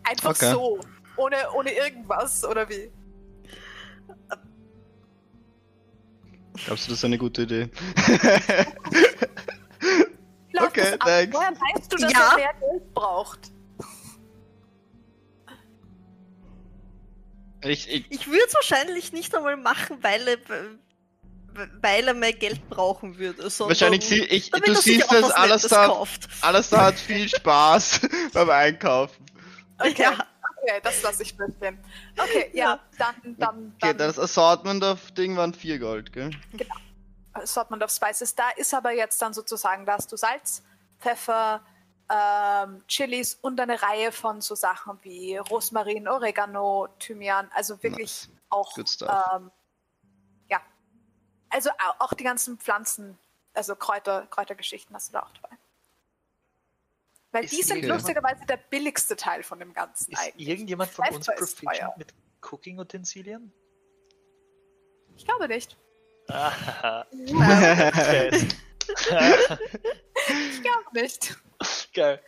[0.04, 0.52] Einfach Okay.
[0.52, 0.78] so.
[1.16, 2.88] Ohne, ohne irgendwas, oder wie?
[6.64, 7.68] Glaubst du, das ist eine gute Idee?
[10.60, 11.36] Okay, thanks.
[11.36, 12.30] Woher weißt du, dass Ja.
[12.30, 13.52] er mehr Geld braucht?
[17.62, 20.36] ich, ich, Ich würde es wahrscheinlich nicht einmal machen, weil er,
[21.80, 23.42] weil er mehr Geld brauchen würde.
[23.44, 26.28] Wahrscheinlich sie, ich, damit du siehst, auch dass was alles Nettes da, kauft.
[26.42, 28.00] alles da hat viel Spaß
[28.32, 29.24] beim Einkaufen.
[29.78, 30.12] Okay, Ja.
[30.12, 31.78] okay das lasse ich durchgehen.
[32.16, 32.80] Okay, ja, Ja.
[32.98, 36.30] dann, dann, Okay, dann das Assortment auf Ding waren 4 Gold, gell?
[37.32, 38.34] Assortment of Spices.
[38.34, 40.62] Da ist aber jetzt dann sozusagen, da hast du Salz,
[40.98, 41.60] Pfeffer,
[42.10, 48.74] ähm, Chilis und eine Reihe von so Sachen wie Rosmarin, Oregano, Thymian, also wirklich auch,
[48.74, 49.10] Good stuff.
[49.36, 49.50] ähm,
[51.50, 53.18] also au- auch die ganzen Pflanzen,
[53.54, 55.56] also Kräuter, Kräutergeschichten hast du da auch dabei.
[57.30, 60.48] Weil Ist die sind lustigerweise der billigste Teil von dem Ganzen Ist eigentlich.
[60.48, 63.52] irgendjemand von uns proficient mit Cooking-Utensilien?
[65.16, 65.76] Ich glaube nicht.
[66.28, 67.32] Ah, ich
[70.62, 71.36] glaube nicht.
[71.94, 72.22] Geil.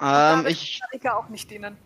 [0.00, 1.76] Ähm, ich, kann ich auch nicht dienen.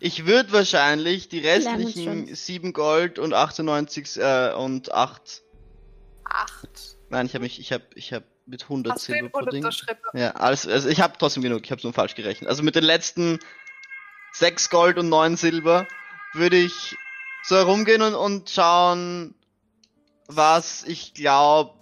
[0.00, 2.34] Ich würde wahrscheinlich die restlichen schon.
[2.34, 5.42] 7 Gold und 98 äh, und 8.
[6.24, 6.96] Acht.
[7.10, 9.64] Nein, ich habe mich, ich habe, ich habe mit 100 Hast Silber pro Ding.
[9.64, 10.00] unterschrieben?
[10.14, 12.48] Ja, alles, also ich habe trotzdem genug, ich habe nur falsch gerechnet.
[12.48, 13.38] Also mit den letzten
[14.32, 15.86] 6 Gold und 9 Silber
[16.34, 16.96] würde ich
[17.42, 19.34] so herumgehen und, und schauen,
[20.26, 21.78] was ich glaube,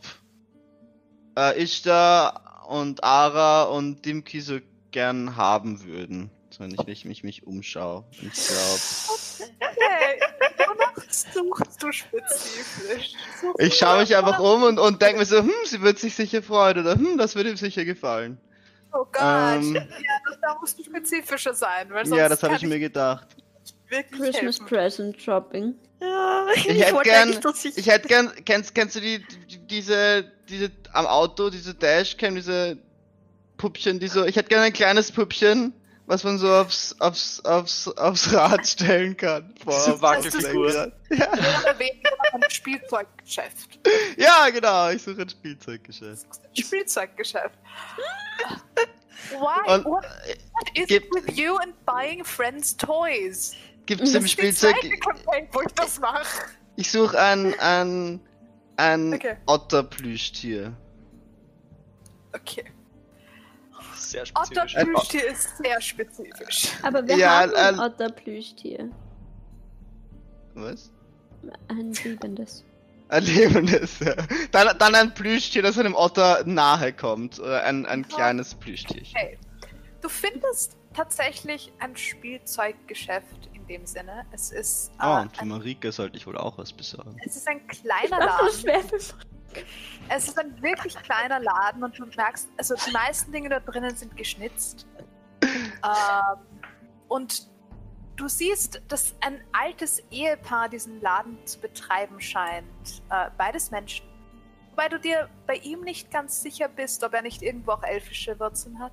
[1.37, 4.59] äh, Ishtar und Ara und Dimki so
[4.91, 6.31] gern haben würden.
[6.59, 8.05] Wenn ich mich, mich, mich umschaue.
[8.13, 8.81] Ich glaube.
[9.61, 10.21] Okay,
[10.67, 13.13] wonach suchst du spezifisch?
[13.41, 16.15] Suchst Ich schaue mich einfach um und, und denke mir so, hm, sie wird sich
[16.15, 18.39] sicher freuen oder hm, das wird ihm sicher gefallen.
[18.93, 19.83] Oh Gott, Ähm, ja,
[20.25, 23.27] das, da musst du spezifischer sein, weil sonst ja, das habe kann ich mir gedacht.
[23.89, 24.67] Christmas helfen.
[24.67, 25.75] Present Shopping.
[26.01, 27.77] Ja, ich, hätte wollte gern- ich.
[27.79, 32.79] Ich hätte gern, kennst, kennst du die, die, diese, diese, am Auto, diese Dashcam, diese
[33.57, 35.73] Puppchen, die so, ich hätte gern ein kleines Puppchen,
[36.07, 39.53] was man so aufs, aufs, aufs, aufs Rad stellen kann.
[39.59, 40.93] Diese Wackelfigur.
[41.11, 41.29] Ja.
[42.33, 43.79] Ein Spielzeuggeschäft.
[44.17, 46.27] ja, genau, ich suche ein Spielzeuggeschäft.
[46.27, 47.59] Ein Spielzeuggeschäft.
[49.31, 49.73] Why?
[49.75, 53.55] Und, what, what is gib- it with you and buying friends' toys?
[53.87, 56.47] Gibt's im Spielzeug, Campaign, wo ich das mache.
[56.77, 58.21] ich suche ein, ein,
[58.77, 59.37] ein Okay.
[59.47, 60.77] Otterplüschtier.
[62.35, 62.65] Okay.
[64.11, 64.75] Sehr spezifisch.
[64.75, 66.69] Otterplüschtier ist sehr spezifisch.
[66.83, 68.91] Aber wir Ja, haben ein äh, Otterplüschtier.
[70.55, 70.91] Was?
[71.69, 72.65] Ein liebendes.
[73.09, 74.15] Ein lebendes, ja.
[74.51, 77.39] Dann, dann ein Plüschtier, das einem Otter nahe kommt.
[77.39, 79.17] Oder ein, ein kleines Plüschtierchen.
[79.17, 79.39] Okay.
[80.01, 84.25] Du findest tatsächlich ein Spielzeuggeschäft in dem Sinne.
[84.33, 87.17] Es ist, äh, Oh, und für ein, Marika sollte ich wohl auch was besorgen.
[87.25, 88.53] es ist ein kleiner Laden.
[88.61, 88.99] schwer für
[90.09, 93.97] Es ist ein wirklich kleiner Laden und du merkst, also die meisten Dinge da drinnen
[93.97, 94.87] sind geschnitzt.
[95.43, 96.39] ähm,
[97.09, 97.49] und
[98.17, 103.03] du siehst, dass ein altes Ehepaar diesen Laden zu betreiben scheint.
[103.11, 104.07] Äh, beides Menschen.
[104.71, 108.39] Wobei du dir bei ihm nicht ganz sicher bist, ob er nicht irgendwo auch elfische
[108.39, 108.93] Wurzeln hat.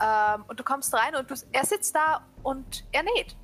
[0.00, 3.36] Ähm, und du kommst rein und du, er sitzt da und er näht.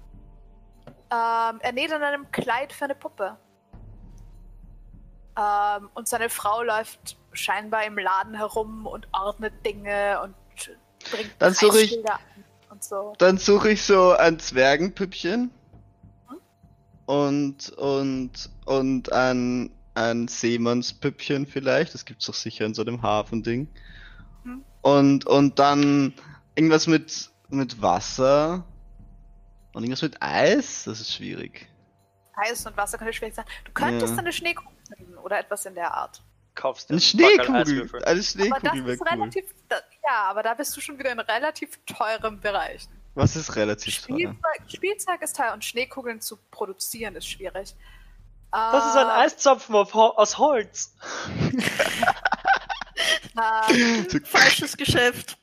[1.10, 3.36] Ähm, er näht an einem Kleid für eine Puppe.
[5.38, 10.34] Ähm, und seine Frau läuft scheinbar im Laden herum und ordnet Dinge und
[11.12, 11.98] bringt Dann suche ich-
[12.70, 13.14] und so.
[13.18, 15.52] Dann suche ich so ein Zwergenpüppchen.
[17.06, 21.94] Und, und, und ein, ein Seemannspüppchen vielleicht.
[21.94, 23.68] Das gibt's doch sicher in so einem Hafending.
[24.42, 24.62] Hm.
[24.82, 26.12] Und, und dann
[26.54, 28.64] irgendwas mit, mit Wasser.
[29.72, 30.84] Und irgendwas mit Eis.
[30.84, 31.67] Das ist schwierig.
[32.38, 33.44] Eis und Wasser könnte schwierig sein.
[33.64, 34.18] Du könntest Ja.
[34.18, 36.22] eine Schneekugel finden oder etwas in der Art.
[36.54, 38.04] Kaufst Eine einen Backerl Schneekugel.
[38.04, 39.08] Eine Aber das Schneekugel wäre ist cool.
[39.08, 39.44] relativ.
[39.68, 42.88] Da, ja, aber da bist du schon wieder in relativ teurem Bereich.
[43.14, 44.16] Was ist relativ teuer?
[44.16, 47.74] Spielzeug, Spielzeug ist teuer und Schneekugeln zu produzieren ist schwierig.
[48.50, 50.94] Das ist ein Ähm, Eiszapfen auf aus Holz.
[53.36, 55.36] ähm, Falsches Geschäft.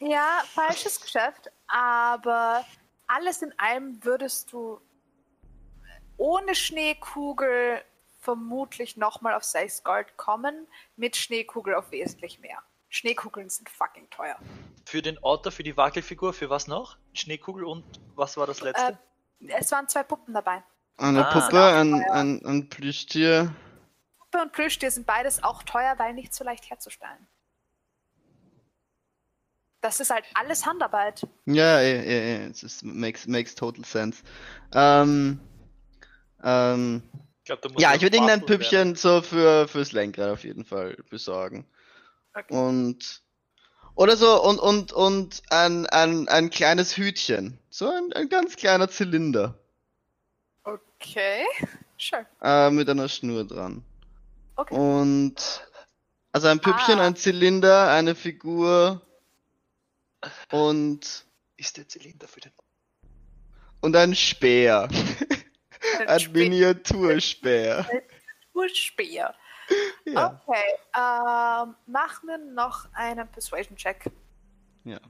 [0.00, 2.64] Ja, falsches Geschäft, aber
[3.06, 4.80] alles in allem würdest du
[6.16, 7.82] ohne Schneekugel
[8.20, 12.58] vermutlich nochmal auf 6 Gold kommen, mit Schneekugel auf wesentlich mehr.
[12.88, 14.36] Schneekugeln sind fucking teuer.
[14.86, 16.98] Für den Otter, für die Wackelfigur, für was noch?
[17.14, 17.84] Schneekugel und
[18.14, 18.98] was war das letzte?
[19.40, 20.62] Äh, es waren zwei Puppen dabei.
[20.98, 21.32] Eine Ah.
[21.32, 23.52] Puppe, ein, ein, ein Plüschtier.
[24.18, 27.26] Puppe und Plüschtier sind beides auch teuer, weil nicht so leicht herzustellen.
[29.80, 31.26] Das ist halt alles Handarbeit.
[31.46, 32.46] Ja, ja, ja, ja.
[32.46, 34.22] Es makes, makes total sense.
[34.74, 35.40] Ähm,
[36.42, 37.02] ähm,
[37.44, 38.46] ich glaub, ja, ich würde irgendein werden.
[38.46, 41.66] Püppchen so für, fürs Lenkrad auf jeden Fall besorgen.
[42.34, 42.54] Okay.
[42.54, 43.22] Und,
[43.94, 47.58] oder so, und, und, und ein, ein, ein kleines Hütchen.
[47.68, 49.58] So ein, ein ganz kleiner Zylinder.
[50.64, 51.44] Okay.
[51.98, 52.26] Sure.
[52.40, 53.84] Äh, mit einer Schnur dran.
[54.56, 54.74] Okay.
[54.74, 55.66] Und,
[56.32, 57.06] also ein Püppchen, Ah.
[57.06, 59.02] ein Zylinder, eine Figur
[60.50, 61.24] und,
[61.56, 62.52] Ist der Zylinder für den
[63.80, 64.88] und ein Speer.
[66.00, 66.42] Ein ein Speer.
[66.42, 67.86] Miniaturspeer.
[68.54, 69.34] Urspeer.
[70.04, 70.40] Ja.
[70.46, 70.78] Okay.
[70.96, 74.10] Ähm, mach mir noch einen Persuasion-Check.
[74.84, 75.00] Ja.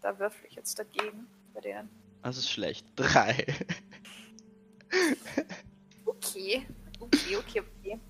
[0.00, 1.88] Da würfel ich jetzt dagegen bei denen.
[2.22, 2.86] Das ist schlecht.
[2.96, 3.46] Drei.
[6.04, 6.66] Okay.
[6.98, 8.00] Okay, okay, okay.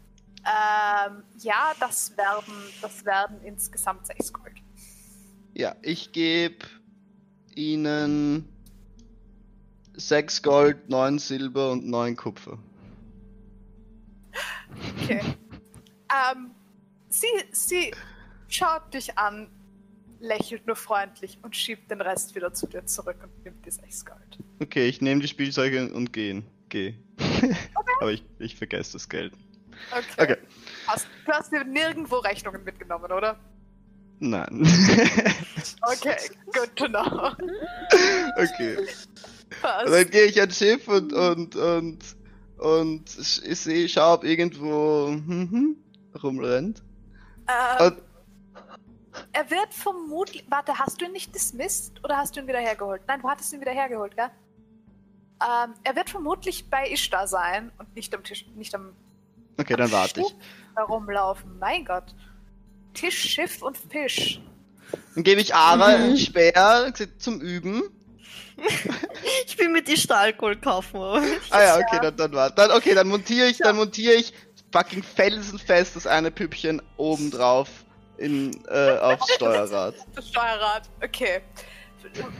[0.44, 4.62] Ähm, ja, das werden, das werden insgesamt 6 Gold.
[5.54, 6.66] Ja, ich gebe
[7.54, 8.48] ihnen
[9.96, 12.58] sechs Gold, neun Silber und neun Kupfer.
[14.98, 15.20] Okay.
[16.10, 16.50] ähm,
[17.08, 17.92] sie, sie
[18.48, 19.48] schaut dich an,
[20.20, 24.04] lächelt nur freundlich und schiebt den Rest wieder zu dir zurück und nimmt die 6
[24.04, 24.38] Gold.
[24.60, 26.46] Okay, ich nehme die Spielzeuge und gehen.
[26.68, 26.94] Geh.
[28.00, 29.32] Aber ich, ich vergesse das Geld.
[29.90, 30.22] Okay.
[30.22, 30.36] Okay.
[30.86, 33.38] Hast, du hast dir nirgendwo Rechnungen mitgenommen, oder?
[34.18, 34.66] Nein.
[35.82, 36.16] Okay,
[36.52, 37.32] good to know.
[38.36, 38.78] okay.
[39.84, 41.98] Und dann gehe ich ans Schiff und und und
[42.58, 45.76] und sch- ich sehe, ob irgendwo hm, hm,
[46.22, 46.82] rumrennt.
[47.48, 48.02] Ähm, Und,
[49.32, 50.44] er wird vermutlich.
[50.48, 53.02] Warte, hast du ihn nicht dismissed oder hast du ihn wieder hergeholt?
[53.06, 54.30] Nein, du hattest ihn wieder hergeholt, gell?
[55.40, 58.92] Ähm, er wird vermutlich bei Ishtar sein und nicht am Tisch, nicht am
[59.58, 60.34] okay, dann warte ich.
[60.74, 61.58] Herumlaufen.
[61.58, 62.14] Mein Gott.
[62.94, 64.40] Tisch, Schiff und Fisch.
[65.14, 67.82] Dann gebe ich Ara einen Speer zum Üben.
[69.46, 70.96] Ich bin mit die Alkohol kaufen.
[70.96, 72.50] aber- Ah ja, okay, dann, dann war.
[72.50, 74.32] Dann, okay, dann montiere ich, dann montiere ich
[74.72, 77.68] fucking felsenfest das eine Püppchen oben drauf
[78.18, 79.94] in, äh, aufs Steuerrad.
[80.14, 80.88] Das Steuerrad.
[81.02, 81.40] Okay.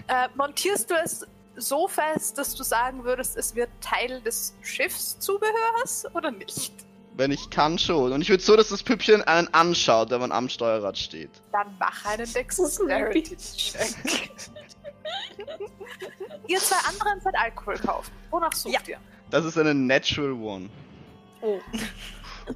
[0.09, 6.07] Äh, montierst du es so fest, dass du sagen würdest, es wird Teil des Schiffszubehörs
[6.15, 6.73] oder nicht?
[7.15, 8.13] Wenn ich kann schon.
[8.13, 11.31] Und ich würde so, dass das Püppchen einen anschaut, wenn man am Steuerrad steht.
[11.53, 14.31] Dann mach einen Dexterity-Check.
[16.49, 18.13] ihr zwei anderen seid Alkohol kaufen.
[18.31, 18.81] Wonach sucht Ja.
[18.87, 18.99] ihr?
[19.31, 20.69] Das ist eine Natural One.
[21.41, 21.59] Oh.
[22.49, 22.55] Äh,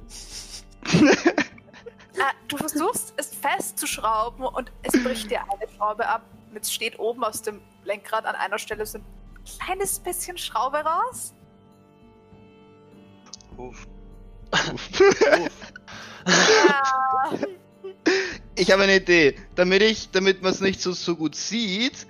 [2.47, 6.23] du versuchst es festzuschrauben und es bricht dir eine Schraube ab.
[6.49, 9.05] Und jetzt steht oben aus dem Lenkrad an einer Stelle so ein
[9.59, 11.33] kleines bisschen Schraube raus.
[13.57, 13.87] Uff.
[16.25, 17.31] Ja,
[18.55, 19.35] Ich habe eine Idee.
[19.55, 22.05] Damit ich, damit man es nicht so, so gut sieht,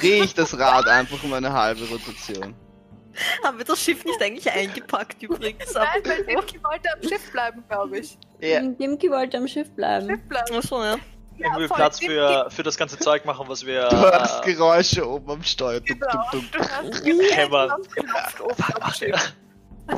[0.00, 2.54] drehe ich das Rad einfach um eine halbe Rotation.
[3.44, 5.74] Haben wir das Schiff nicht eigentlich eingepackt übrigens?
[5.74, 8.16] nein, weil Dimki wollte am Schiff bleiben, glaube ich.
[8.40, 8.60] Ja.
[8.60, 10.08] Dimki wollte am Schiff bleiben.
[10.08, 10.56] Schiff bleiben.
[10.56, 10.96] Achso, ja.
[11.36, 11.76] Irgendwie voll.
[11.76, 13.88] Platz für, für das ganze Zeug machen, was wir.
[13.88, 15.80] Du hörst Äh, Geräusche oben am Steuer.
[15.80, 16.22] Duck, Genau.
[16.32, 16.62] duck, duck.
[16.62, 17.94] Du hast.
[17.94, 19.34] Knopf oben am Schiff.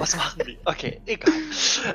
[0.01, 0.59] Was machen die?
[0.65, 1.33] Okay, egal.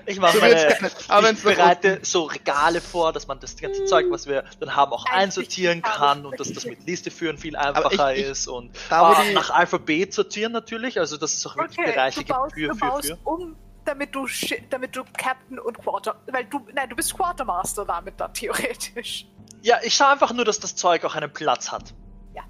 [0.05, 0.77] Ich mache meine.
[1.07, 4.91] Aber ich bereite so Regale vor, dass man das ganze Zeug, was wir dann haben,
[4.93, 8.71] auch einsortieren kann und dass das mit Liste führen viel einfacher ich- ich- ist und
[8.89, 10.99] ah, die- nach Alphabet sortieren natürlich.
[10.99, 13.17] Also das ist auch wirklich Okay, Bereiche du baust, gibt für, du für, baust für.
[13.23, 14.27] um, damit du,
[14.69, 19.25] damit du Captain und Quarter, weil du, nein, du bist Quartermaster damit dann theoretisch.
[19.61, 21.93] Ja, ich schaue einfach nur, dass das Zeug auch einen Platz hat.
[22.35, 22.43] Ja.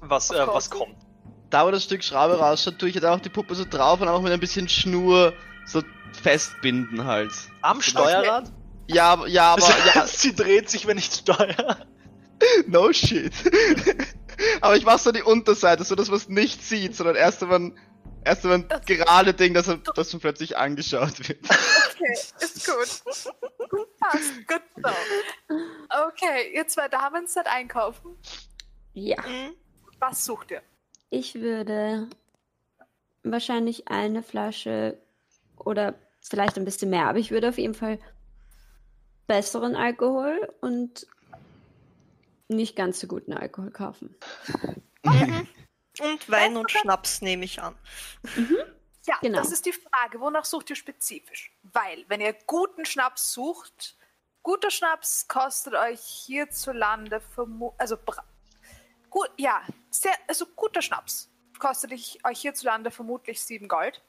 [0.00, 0.94] Was, äh, was kommt.
[1.54, 4.08] Da wo das Stück Schraube rausschaut, tue ich jetzt auch die Puppe so drauf und
[4.08, 5.32] auch mit ein bisschen Schnur
[5.66, 5.82] so
[6.22, 7.32] festbinden halt.
[7.62, 8.52] Am Steuerrad?
[8.86, 11.86] Ja, aber- ja, aber, Das ja, sie dreht sich, wenn ich steuere.
[12.66, 13.32] no shit.
[14.60, 17.48] aber ich mach so die Unterseite, so dass man es nicht sieht, sondern erst wenn
[17.48, 17.78] man,
[18.24, 21.38] erst wenn man Das- gerade Ding, dass, er- dass man plötzlich angeschaut wird.
[21.44, 23.14] Okay, ist gut.
[24.00, 25.56] Passt, gut so.
[26.08, 28.16] Okay, ihr zwei Damen seid einkaufen.
[28.92, 29.54] Ja, Mhm.
[30.00, 30.60] Was sucht ihr?
[31.14, 32.08] Ich würde
[33.22, 34.98] wahrscheinlich eine Flasche
[35.56, 37.98] oder vielleicht ein bisschen mehr, aber ich würde auf jeden Fall
[39.26, 41.06] besseren Alkohol und
[42.48, 44.14] nicht ganz so guten Alkohol kaufen.
[45.04, 45.48] Mhm.
[46.00, 47.76] Und Wein und Schnaps nehme ich an.
[49.06, 49.38] Ja, Genau.
[49.38, 50.18] das ist die Frage.
[50.20, 51.56] Wonach sucht ihr spezifisch?
[51.62, 53.96] Weil, wenn ihr guten Schnaps sucht,
[54.42, 57.96] guter Schnaps kostet euch hierzulande vermutlich, also
[59.14, 64.02] gut, ja, sehr, also guter Schnaps kostet euch hierzulande vermutlich sieben Gold.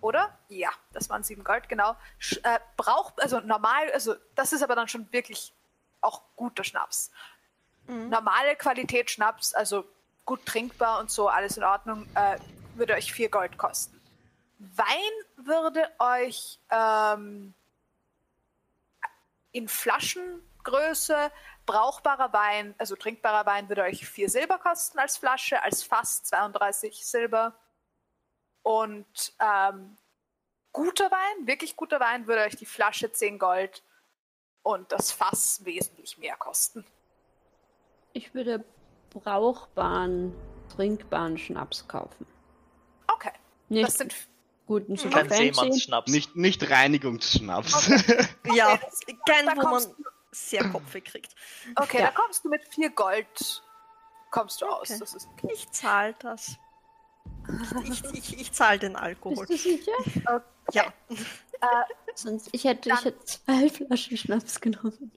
[0.00, 0.36] Oder?
[0.48, 1.94] Ja, das waren sieben Gold, genau.
[2.18, 5.52] Sch äh, braucht, also normal, also das ist aber dann schon wirklich
[6.00, 7.10] auch guter Schnaps.
[7.86, 9.84] Normale Qualität Schnaps, also
[10.24, 12.38] gut trinkbar und so, alles in Ordnung, äh,
[12.74, 14.00] würde euch vier Gold kosten.
[14.58, 17.52] Wein würde euch ähm,
[19.50, 21.30] in Flaschengröße
[21.66, 27.04] brauchbarer Wein, also trinkbarer Wein, würde euch vier Silber kosten als Flasche, als Fass 32
[27.06, 27.54] Silber.
[28.62, 29.96] Und ähm,
[30.72, 33.82] guter Wein, wirklich guter Wein, würde euch die Flasche 10 Gold
[34.62, 36.84] und das Fass wesentlich mehr kosten.
[38.12, 38.64] Ich würde
[39.10, 40.34] brauchbaren,
[40.74, 42.26] trinkbaren Schnaps kaufen.
[43.08, 43.32] Okay,
[43.68, 44.14] Nicht das sind
[44.66, 45.44] guten, super Kein fancy.
[45.54, 46.12] Seemannsschnaps.
[46.12, 47.88] Nicht, nicht Reinigungsschnaps.
[48.54, 49.94] Ja, das- kein, da wo man
[50.32, 51.34] sehr Kopfweh kriegt.
[51.76, 52.06] Okay, Ja.
[52.06, 53.62] da kommst du mit vier Gold
[54.30, 54.90] kommst du aus.
[54.90, 54.98] Okay.
[54.98, 55.50] Das ist okay.
[55.52, 56.56] Ich zahle das.
[57.84, 59.46] Ich, ich, ich zahle den Alkohol.
[59.46, 60.42] Bist du sicher?
[60.72, 60.92] Ja.
[62.14, 65.12] Sonst, ich hätte, ich hätte zwei Flaschen Schnaps genommen.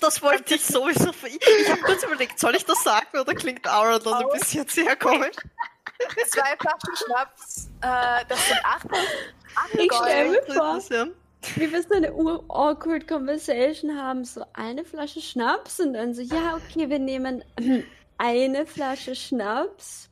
[0.00, 1.10] Das wollte ich sowieso.
[1.26, 4.66] Ich, ich habe kurz überlegt, soll ich das sagen oder klingt Aura dann ein bisschen
[4.68, 5.36] sehr komisch?
[6.28, 8.86] Zwei Flaschen Schnaps, äh, das sind acht,
[9.56, 10.48] acht Ich stell Gold.
[10.48, 10.80] mir vor,
[11.56, 14.24] wir so eine ur-awkward Conversation haben.
[14.24, 17.44] So eine Flasche Schnaps und dann so, ja, okay, wir nehmen
[18.18, 20.08] eine Flasche Schnaps.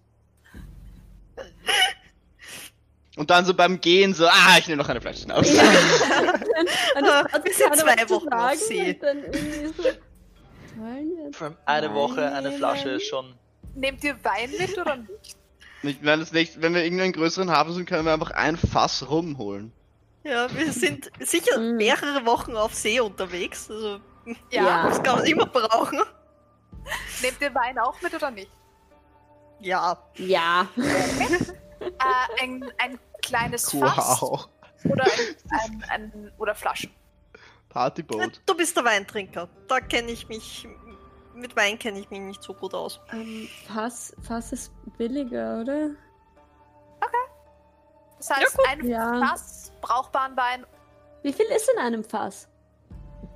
[3.17, 5.53] Und dann so beim Gehen so, ah, ich nehme noch eine Flasche Schnaps.
[5.53, 5.63] Ja.
[6.97, 8.91] Und das hat Wir sind keiner zwei Wochen auf See.
[8.91, 9.67] Und dann irgendwie
[11.39, 12.53] so, eine Woche eine.
[12.53, 13.35] Flasche ist schon.
[13.75, 15.37] Nehmt ihr Wein mit oder nicht?
[15.83, 19.09] Ich meine, das nächste, wenn wir irgendeinen größeren Hafen sind, können wir einfach ein Fass
[19.09, 19.73] rumholen.
[20.29, 21.77] Ja, wir sind sicher Mm.
[21.77, 23.71] mehrere Wochen auf See unterwegs.
[23.71, 24.01] Also,
[24.51, 24.89] Ja.
[24.89, 26.01] das kann man immer brauchen.
[27.23, 28.51] Nehmt ihr Wein auch mit oder nicht?
[29.61, 29.97] Ja.
[30.17, 30.67] Ja.
[30.77, 34.49] Äh, ein, ein kleines Fass Wow.
[34.85, 36.91] oder, ein, ein, ein, oder Flaschen.
[37.69, 38.41] Partyboat.
[38.47, 39.49] Du bist der Weintrinker.
[39.69, 40.67] Da kenne ich mich.
[41.35, 42.99] Mit Wein kenne ich mich nicht so gut aus.
[43.13, 45.91] Ähm, Fass, Fass ist billiger, oder?
[48.17, 48.67] Das heißt, gut.
[48.69, 49.19] ein Ja.
[49.21, 50.67] Fass brauchbaren Wein.
[51.23, 52.49] Wie viel ist in einem Fass?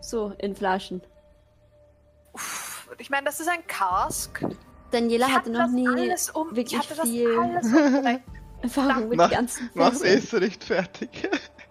[0.00, 1.02] So, in Flaschen.
[2.32, 4.40] Uff, Ich meine, das ist ein Cask.
[4.90, 8.22] Daniela Ich hatte noch nie alles um, ich wirklich hatte das viel alles umgerechnet.
[8.62, 11.08] Erfahrung mit Mach- ganzen Mach's eh so nicht fertig.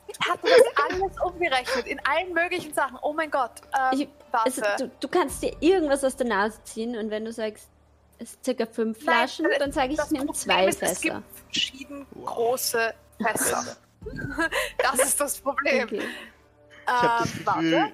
[0.08, 2.98] Ich hatte das alles umgerechnet in allen möglichen Sachen.
[3.02, 3.62] Oh mein Gott.
[3.78, 4.46] Ähm, Ich- warte.
[4.46, 7.68] Also, du, du kannst dir irgendwas aus der Nase ziehen und wenn du sagst,
[8.18, 11.00] es sind circa fünf Nein, Flaschen, äh, dann sage ich, ich nehme zwei ist, Es
[11.02, 11.24] gibt Fässer.
[11.46, 12.26] verschieden Wow.
[12.26, 13.78] große Fässer.
[14.78, 15.84] das ist das Problem.
[15.86, 16.02] Okay.
[16.02, 17.94] Ich hab das Ähm, Gefühl, warte.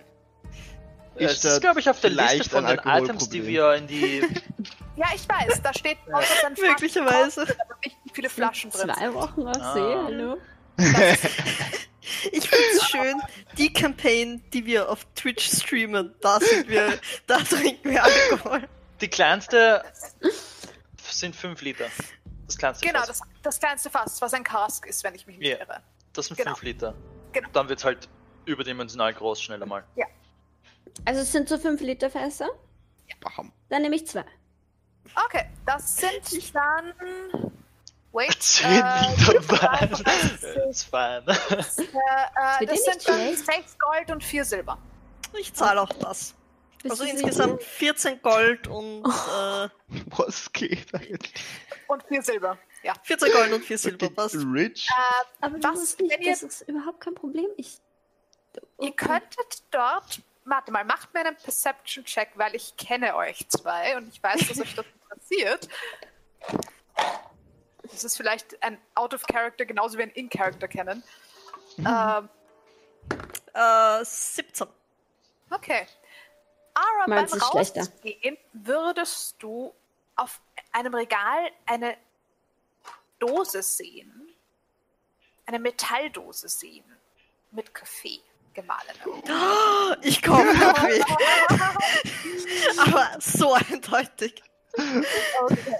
[1.17, 3.87] Es ist da ist, glaube ich, auf der Liste von den Items, die wir in
[3.87, 4.23] die.
[4.97, 5.61] Ja, ich weiß.
[5.61, 6.25] Da steht Fass
[6.61, 7.45] Möglicherweise.
[8.13, 8.89] viele Flaschen drin.
[8.95, 9.73] Zwei Wochen auf Ah.
[9.73, 10.37] See, hallo?
[12.31, 13.21] Ich finde es schön,
[13.57, 16.97] die Campaign, die wir auf Twitch streamen, da sind wir,
[17.27, 18.69] da trinken wir Alkohol.
[19.01, 19.83] Die kleinste
[21.09, 21.87] sind 5 Liter.
[22.47, 23.07] Das kleinste Genau, Fass.
[23.09, 25.57] das, das kleinste Fass, was ein Cask ist, wenn ich mich nicht Ja.
[25.57, 25.81] irre.
[26.15, 26.51] Das sind genau.
[26.55, 26.95] 5 Liter.
[27.33, 27.49] Genau.
[27.53, 28.09] Dann wird es halt
[28.45, 29.83] überdimensional groß, schneller mal.
[31.03, 32.49] Also es sind so fünf Liter Fässer,
[33.19, 33.51] Bam.
[33.69, 34.23] dann nehme ich zwei.
[35.25, 36.93] Okay, das sind dann.
[38.13, 38.31] Wait.
[38.41, 39.89] 10 äh, Liter Wein.
[40.03, 41.23] 30, Ist fein.
[41.27, 43.45] Äh, äh, wird dir das sind dann schlecht?
[43.45, 44.77] 6 Gold und 4 Silber.
[45.37, 46.33] Ich zahle auch das.
[46.81, 49.69] Bist Also insgesamt 14 Gold und äh,
[50.17, 51.33] Was geht eigentlich?
[51.87, 52.57] Und 4 Silber.
[52.85, 52.93] Ja.
[53.03, 54.09] 14 Gold und 4 Silber.
[54.11, 54.35] Passt.
[54.35, 54.87] Rich?
[54.89, 57.47] Äh, Aber Was, du musst nicht, wenn ihr- das ist überhaupt kein Problem.
[57.57, 57.79] Ich,
[58.79, 60.21] Ihr könntet dort.
[60.45, 64.59] Warte mal, macht mir einen Perception-Check, weil ich kenne euch zwei und ich weiß, dass
[64.61, 65.67] euch das interessiert.
[67.81, 71.03] Das ist vielleicht ein Out-of-Character genauso wie ein In-Character kennen.
[71.79, 72.29] Ähm,
[73.53, 74.67] Äh, 17.
[75.49, 75.87] okay.
[76.73, 77.79] Ara, beim Meins ist schlechter.
[77.81, 79.73] Rausgehen würdest du
[80.15, 81.97] auf einem Regal eine
[83.19, 84.33] Dose sehen.
[85.45, 86.85] Eine Metalldose sehen.
[87.51, 88.19] Mit Kaffee
[88.53, 89.23] gemahlenem.
[90.01, 91.03] Ich komme Kaffee.
[92.79, 94.43] Aber so eindeutig.
[94.73, 95.75] Okay.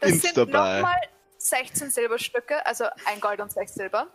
[0.00, 0.52] Das sind Insta-Buy.
[0.52, 1.00] nochmal
[1.38, 4.08] 16 Silberstücke, also ein Gold und 6 Silber.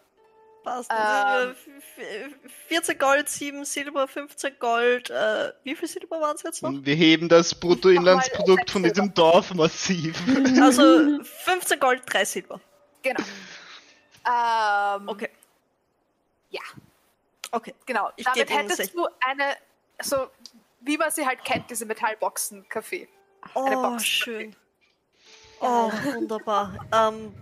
[0.64, 0.92] Passt.
[0.92, 0.98] Ähm.
[0.98, 2.34] Also, f-
[2.68, 5.10] 14 Gold, 7 Silber, 15 Gold.
[5.10, 6.70] Äh, wie viel Silber waren es jetzt noch?
[6.70, 10.16] Und wir heben das Bruttoinlandsprodukt von diesem Dorf massiv.
[10.62, 12.60] Also 15 Gold, 3 Silber.
[13.04, 13.24] Genau.
[14.24, 15.30] Ähm, Okay.
[16.52, 16.62] Ja.
[17.52, 17.74] Okay.
[17.88, 18.12] Genau.
[18.18, 19.56] Ich Damit hättest sech- du eine,
[20.04, 20.28] so
[20.82, 23.08] wie man sie halt kennt, diese Metallboxen Kaffee.
[23.56, 24.06] Eine Oh, Box.
[24.06, 24.56] schön.
[25.60, 26.76] Oh, wunderbar.
[26.94, 27.34] Ähm,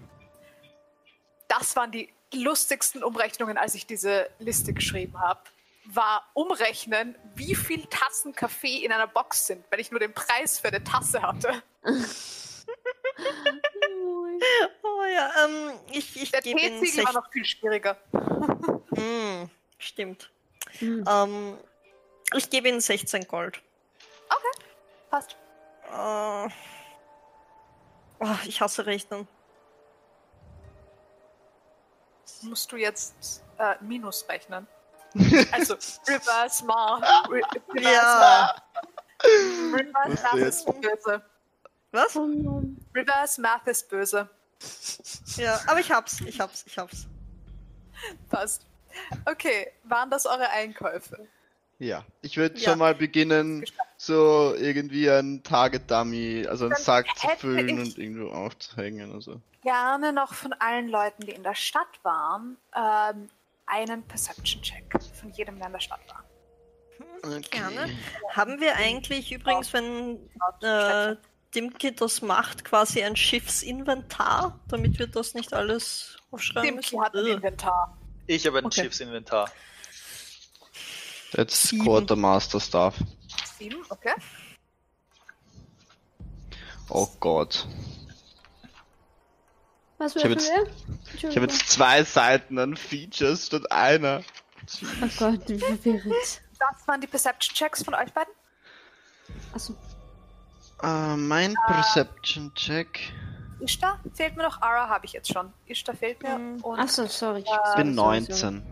[1.49, 5.41] Das waren die lustigsten Umrechnungen, als ich diese Liste geschrieben habe.
[5.85, 10.59] War umrechnen, wie viel Tassen Kaffee in einer Box sind, wenn ich nur den Preis
[10.59, 11.63] für eine Tasse hatte.
[14.83, 17.97] oh ja, ähm, ich, ich Der Teeziegel war noch viel schwieriger.
[18.91, 19.45] Mm,
[19.79, 20.29] stimmt.
[20.77, 21.03] Hm.
[21.09, 21.57] Ähm,
[22.35, 23.61] ich gebe Ihnen 16 Gold.
[25.09, 25.35] Passt.
[25.91, 26.49] Äh,
[28.19, 29.27] oh, ich hasse Rechnen.
[32.41, 34.67] Musst du jetzt äh, Minus rechnen.
[35.51, 35.73] Also
[36.07, 37.03] Reverse Math.
[37.29, 37.41] Re
[37.73, 38.55] Reverse Ja.
[39.23, 39.23] Math.
[39.73, 41.21] Reverse Math ist böse.
[41.91, 42.15] Was?
[42.15, 42.63] Oh.
[42.95, 44.29] Reverse Math ist böse.
[45.37, 47.07] Ja, aber ich hab's, ich hab's, ich hab's.
[48.29, 48.65] Passt.
[49.25, 51.27] Okay, waren das eure Einkäufe?
[51.79, 52.69] Ja, ich würde Ja.
[52.71, 53.65] schon mal beginnen,
[54.01, 59.13] so irgendwie ein Target-Dummy, also einen Dann Sack zu füllen und irgendwo aufzuhängen.
[59.13, 59.41] Also.
[59.61, 63.29] Gerne noch von allen Leuten, die in der Stadt waren, ähm,
[63.65, 64.85] einen Perception-Check
[65.19, 66.23] von jedem, der in der Stadt war.
[67.51, 67.89] Gerne.
[68.31, 70.17] Haben wir eigentlich übrigens, wenn
[70.61, 71.17] äh,
[71.53, 77.01] Dimki das macht, quasi ein Schiffsinventar, damit wir das nicht alles aufschreiben Dimki müssen?
[77.01, 77.97] hat ein Inventar.
[78.27, 78.83] Ich habe ein Okay.
[78.83, 79.51] Schiffsinventar.
[81.33, 81.83] That's Sieben.
[81.83, 82.95] Quartermaster Stuff.
[83.57, 84.13] Sieben, okay.
[86.89, 87.67] Oh Gott.
[89.97, 90.49] Was Ich hab würfeln jetzt-?
[90.49, 91.43] Ich habe Entschuldigung.
[91.49, 94.23] jetzt zwei Seiten an Features statt einer.
[95.01, 96.13] Oh Gott, wie verwirrend.
[96.59, 98.33] Das waren die Perception-Checks von euch beiden.
[99.53, 99.75] Achso.
[100.81, 103.13] Äh, mein Perception-Check.
[103.61, 104.61] Ishtar fehlt mir noch.
[104.61, 105.51] Ara habe ich jetzt schon.
[105.65, 106.37] Ishtar fehlt mir.
[106.37, 106.61] Mhm.
[106.63, 107.39] Und Achso, sorry.
[107.41, 108.63] Ich Ich sorry, bin sorry, 19.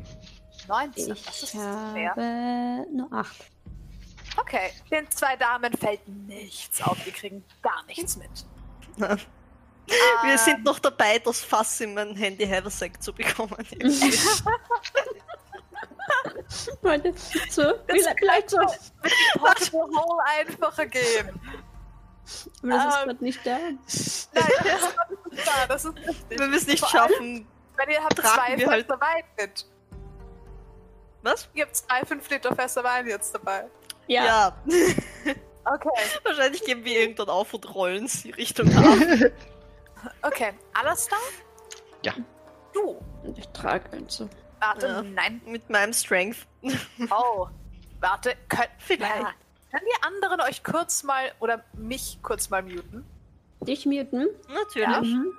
[0.68, 1.10] 19.
[1.10, 2.10] Das Ich ist fair.
[2.12, 3.36] habe nur 8.
[4.38, 6.98] Okay, den zwei Damen fällt nichts auf.
[7.06, 8.30] Die kriegen gar nichts mit.
[9.88, 13.56] Wir Ähm, sind noch dabei, das Fass in mein Handy Haversack zu bekommen.
[16.82, 17.14] Warte,
[17.50, 18.58] so, vielleicht, vielleicht so.
[18.58, 18.70] mit
[19.06, 21.30] dem Portable Hole einfacher gehen.
[22.64, 23.58] Aber das ist Ähm, gerade nicht da.
[23.58, 25.68] Nein, das ist nicht da.
[25.68, 26.40] Das ist richtig.
[26.40, 27.48] Wenn wir es nicht Vor schaffen.
[27.78, 29.66] Wenn ihr habt zwei wir halt- Fässer Wein mit.
[31.24, 31.50] Was?
[31.54, 33.66] Ihr habt zwei 5 Liter Fässer Wein jetzt dabei.
[34.08, 34.56] Ja.
[35.70, 35.90] Okay.
[36.24, 39.32] Wahrscheinlich geben wir irgendwann auf und rollen sie Richtung Hafen.
[40.22, 40.54] Okay.
[40.74, 41.18] Alastair?
[42.04, 42.14] Ja.
[42.74, 43.02] Du.
[43.24, 44.30] Und ich trage eins so.
[44.62, 45.02] Warte, Ja.
[45.02, 45.42] nein.
[45.46, 46.48] Mit meinem Strength.
[47.12, 47.48] Oh.
[48.00, 49.14] Warte, könnt, Vielleicht.
[49.22, 49.34] Ja.
[49.72, 53.04] Können die anderen euch kurz mal oder mich kurz mal muten?
[53.60, 54.30] Dich muten?
[54.48, 55.14] Natürlich.
[55.16, 55.34] Mhm.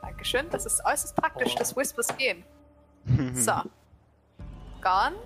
[0.00, 0.48] Dankeschön.
[0.48, 1.58] Das ist äußerst praktisch, Oh.
[1.58, 2.44] dass Whispers gehen.
[3.34, 3.52] So.
[4.80, 5.16] Gone?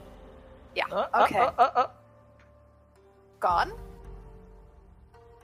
[0.74, 1.38] Ja, Ah, okay.
[1.38, 1.90] ah, ah, ah.
[3.44, 3.72] Gone?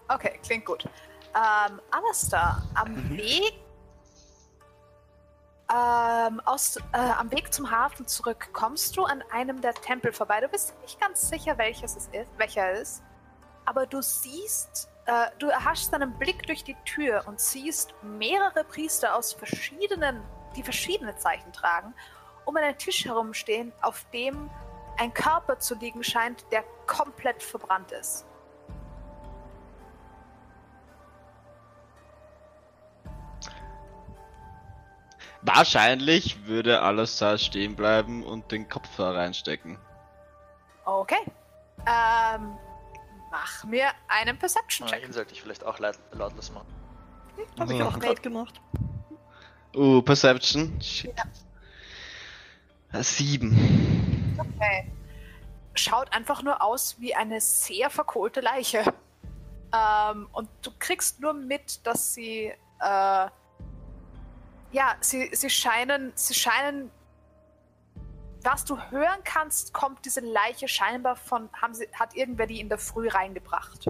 [0.09, 0.86] Okay, klingt gut.
[1.34, 3.16] Ähm, Alastair, am Mhm.
[3.18, 3.55] Weg
[5.72, 10.40] ähm, aus, äh, am Weg zum Hafen zurück kommst du an einem der Tempel vorbei.
[10.40, 13.03] Du bist nicht ganz sicher, welches es ist, welcher es ist.
[13.66, 19.14] Aber du siehst, äh, du erhaschst deinen Blick durch die Tür und siehst mehrere Priester
[19.14, 20.22] aus verschiedenen,
[20.57, 21.94] die verschiedene Zeichen tragen,
[22.46, 24.51] um einen Tisch herumstehen, auf dem
[25.01, 28.26] ein Körper zu liegen scheint, der komplett verbrannt ist.
[35.42, 39.78] Wahrscheinlich würde alles da stehen bleiben und den Kopf da reinstecken.
[40.84, 41.24] Okay.
[41.86, 42.59] Ähm,
[43.30, 45.03] mach mir einen Ah, Perception-Check.
[45.03, 46.68] ihn sollte ich vielleicht auch laut, lautlos machen.
[47.59, 48.61] Habe ich auch gerade gemacht.
[49.74, 50.78] Uh, Perception.
[50.82, 51.14] Shit.
[52.92, 53.99] Äh, Sieben.
[54.41, 54.91] Okay.
[55.74, 58.82] Schaut einfach nur aus wie eine sehr verkohlte Leiche.
[59.72, 63.28] Ähm, und du kriegst nur mit, dass sie, äh,
[64.72, 66.91] ja, sie, sie scheinen, sie scheinen,
[68.43, 72.68] was du hören kannst, kommt diese Leiche scheinbar von, haben sie, hat irgendwer die in
[72.68, 73.86] der Früh reingebracht.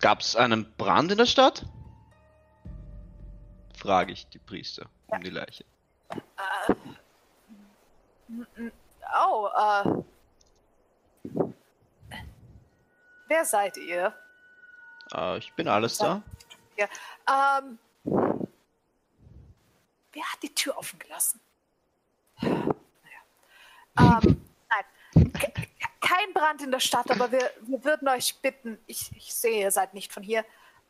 [0.00, 1.66] Gab's einen Brand in der Stadt?
[3.76, 5.64] Frage ich die Priester um die Leiche.
[6.10, 6.74] Äh,
[9.28, 10.02] oh, äh.
[13.28, 14.14] Wer seid ihr?
[15.14, 16.22] Äh, ich bin alles da.
[16.78, 17.78] Ähm.
[20.12, 21.40] wer hat die Tür offen gelassen?
[22.40, 22.80] Naja.
[23.98, 25.52] Ähm, nein, ke-
[26.00, 29.70] kein Brand in der Stadt, aber wir, wir würden euch bitten, ich, ich sehe, ihr
[29.70, 30.40] seid nicht von hier,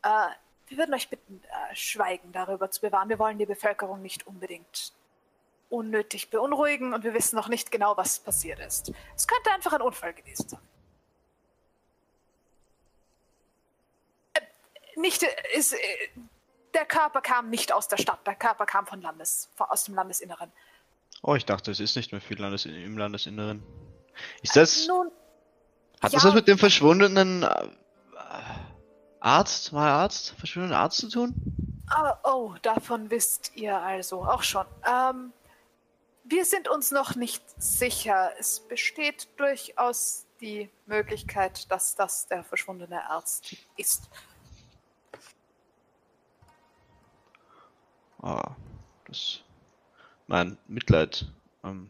[0.02, 0.28] äh,
[0.68, 3.08] wir würden euch bitten, äh, Schweigen darüber zu bewahren.
[3.08, 4.92] Wir wollen die Bevölkerung nicht unbedingt
[5.70, 8.92] unnötig beunruhigen und wir wissen noch nicht genau, was passiert ist.
[9.16, 10.60] Es könnte einfach ein Unfall gewesen sein.
[14.34, 14.40] Äh,
[14.96, 15.78] Nicht, äh, ist, äh,
[16.74, 19.94] der Körper kam nicht aus der Stadt, der Körper kam von Landes, von- aus dem
[19.94, 20.52] Landesinneren.
[21.22, 23.62] Oh, ich dachte, es ist nicht mehr viel Landes im Landesinneren.
[24.42, 24.86] Ist das.
[24.86, 25.10] Nun,
[26.00, 26.28] Hat das ja.
[26.28, 27.68] was mit dem verschwundenen äh,
[29.20, 31.34] Arzt, mal Arzt, verschwundenen Arzt zu tun?
[31.90, 34.64] Ah, oh, davon wisst ihr also auch schon.
[34.88, 35.32] Ähm,
[36.31, 38.33] wir sind uns noch nicht sicher.
[38.39, 44.09] Es besteht durchaus die Möglichkeit, dass das der verschwundene Arzt ist.
[48.22, 48.55] Ah,
[49.07, 49.41] das.
[50.28, 51.26] Mein Mitleid.
[51.64, 51.89] Ähm,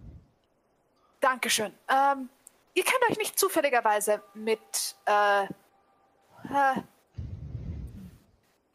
[1.21, 1.75] Dankeschön.
[1.89, 2.31] Ähm,
[2.73, 6.83] ihr kennt euch nicht zufälligerweise mit, äh, äh,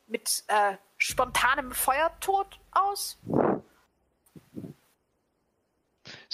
[0.07, 3.17] mit äh, spontanem Feuertod aus?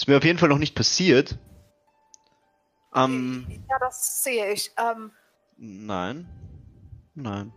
[0.02, 1.38] Ist mir auf jeden Fall noch nicht passiert.
[2.92, 4.72] Ähm, Ja, das sehe ich.
[4.76, 5.12] Ähm,
[5.56, 6.28] nein.
[7.14, 7.52] Nein.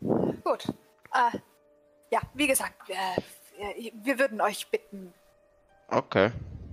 [0.00, 0.66] Gut.
[1.12, 1.38] Äh,
[2.10, 2.96] ja, wie gesagt, wir,
[3.76, 5.12] wir, wir würden euch bitten,
[5.88, 6.32] Okay.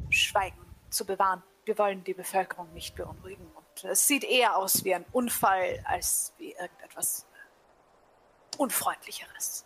[0.09, 1.43] Schweigen zu bewahren.
[1.65, 3.45] Wir wollen die Bevölkerung nicht beunruhigen.
[3.53, 7.27] Und es sieht eher aus wie ein Unfall als wie irgendetwas
[8.57, 9.65] Unfreundlicheres.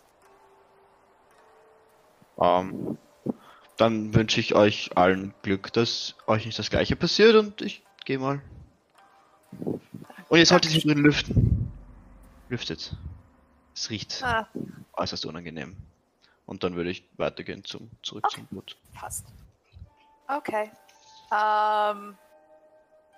[2.38, 2.98] Ähm,
[3.76, 8.18] dann wünsche ich euch allen Glück, dass euch nicht das gleiche passiert und ich gehe
[8.18, 8.40] mal.
[10.28, 11.72] Und ihr solltet sich drin lüften.
[12.48, 12.94] Lüftet.
[13.74, 14.48] Es riecht Ah,
[14.94, 15.76] äußerst unangenehm.
[16.46, 18.36] Und dann würde ich weitergehen zum, zurück Okay.
[18.36, 18.76] zum Boot.
[18.94, 19.26] passt.
[20.28, 20.70] Okay.
[21.32, 22.16] Ähm,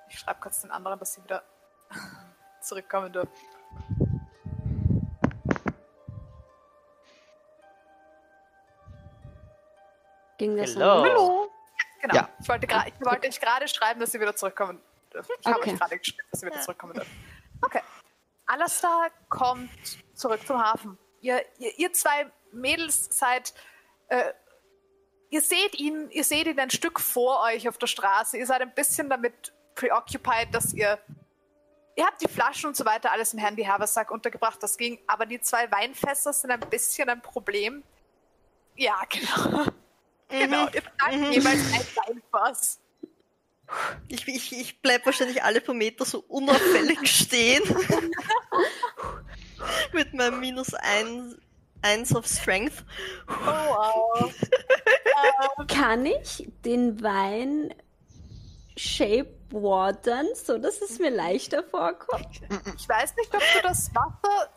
[0.09, 1.43] ich schreibe kurz den anderen, dass sie wieder
[2.63, 3.31] zurückkommen dürfen.
[10.39, 11.03] Ging das Hello.
[11.05, 11.51] Hallo.
[12.01, 12.15] Genau.
[12.15, 12.29] Ja.
[12.41, 14.81] Ich wollte, ich wollte euch gerade schreiben, dass sie wieder zurückkommen
[15.13, 15.33] dürfen.
[15.41, 15.73] Ich habe Okay.
[15.73, 16.63] euch gerade geschrieben, dass sie wieder Ja.
[16.63, 17.11] zurückkommen dürfen.
[17.63, 17.81] Okay.
[18.47, 19.71] Alastar kommt
[20.15, 20.97] zurück zum Hafen.
[21.21, 23.53] Ihr, ihr, ihr zwei Mädels seid.
[24.09, 24.33] Äh,
[25.31, 28.39] ihr seht ihn, ihr seht ihn ein Stück vor euch auf der Straße.
[28.39, 30.99] Ihr seid ein bisschen damit preoccupied, dass ihr.
[31.97, 35.01] Ihr habt die Flaschen und so weiter alles im Handy Haversack untergebracht, das ging.
[35.09, 37.83] Aber die zwei Weinfässer sind ein bisschen ein Problem.
[38.77, 39.65] Ja, genau.
[40.29, 41.33] Genau, ihr tragt Mhm.
[41.33, 42.81] jeweils ein Weinfass.
[44.09, 47.63] Ich, ich, ich bleib wahrscheinlich alle paar Meter so unauffällig stehen.
[49.93, 51.37] Mit meinem minus 1
[51.83, 52.85] eins auf Strength.
[53.29, 54.35] Oh, wow.
[55.69, 57.75] Kann ich den Wein
[58.77, 62.41] shape watern, so dass es mir leichter vorkommt?
[62.77, 64.51] Ich weiß nicht, ob du das Wasser.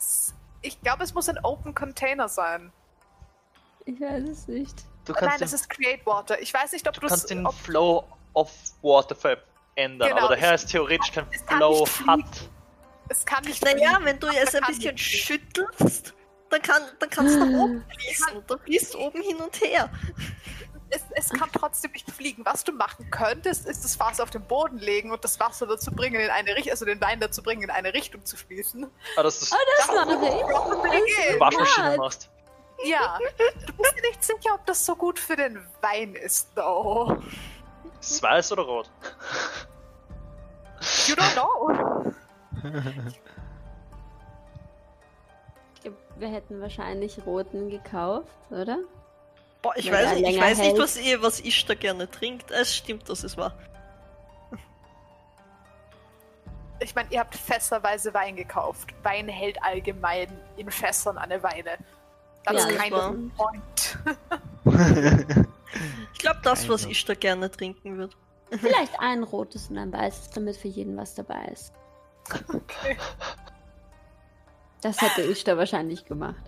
[0.61, 2.71] Ich glaube, es muss ein Open Container sein.
[3.85, 4.75] Ich weiß es nicht.
[5.05, 6.39] Du Nein, kannst, es den, ist Create Water.
[6.41, 7.29] Ich weiß nicht, ob du du kannst es.
[7.29, 11.57] den ob- Flow of Water verändern, Genau, aber der Herr ist theoretisch kein es kann
[11.57, 12.11] Flow nicht fliegen.
[12.11, 12.49] hat.
[13.09, 13.63] Es kann nicht.
[13.63, 16.13] Naja, wenn du es ein bisschen schüttelst,
[16.49, 18.43] dann kann dann kannst du nach oben fließen.
[18.47, 19.89] Dann fließt oben hin und her.
[20.93, 22.43] Es, es kann trotzdem nicht fliegen.
[22.45, 25.89] Was du machen könntest, ist das Fass auf den Boden legen und das Wasser dazu
[25.89, 28.81] bringen, in eine Richtung, also den Wein dazu bringen, in eine Richtung zu fließen.
[28.81, 30.25] Du das Oh, das mache
[31.33, 31.39] ich.
[31.39, 32.29] Waschmaschine machst.
[32.85, 33.17] Ja.
[33.67, 37.17] Du bist dir nicht sicher, ob das so gut für den Wein ist, though.
[37.99, 38.89] Ist es weiß oder rot?
[41.07, 42.13] You don't know.
[45.83, 48.77] Ich wir hätten wahrscheinlich roten gekauft, oder?
[49.61, 52.51] Boah, ich Wenn weiß nicht, ich weiß nicht, was ihr, was ich da gerne trinkt.
[52.51, 53.53] Es stimmt, dass es war.
[56.79, 58.89] Ich meine, ihr habt fässerweise Wein gekauft.
[59.03, 60.27] Wein hält allgemein
[60.57, 61.77] in Fässern eine Weile.
[62.45, 63.99] Das Ja, ist kein Point.
[66.13, 68.13] Ich glaube, das, was ich da gerne trinken würde.
[68.51, 71.73] Vielleicht ein rotes und ein weißes, damit für jeden was dabei ist.
[74.81, 76.41] Das hätte ich da wahrscheinlich gemacht.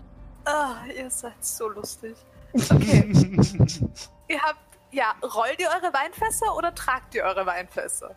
[0.44, 2.16] Ah, ihr seid so lustig.
[2.52, 3.08] Okay.
[4.28, 4.58] ihr habt.
[4.90, 8.14] Ja, rollt ihr eure Weinfässer oder tragt ihr eure Weinfässer?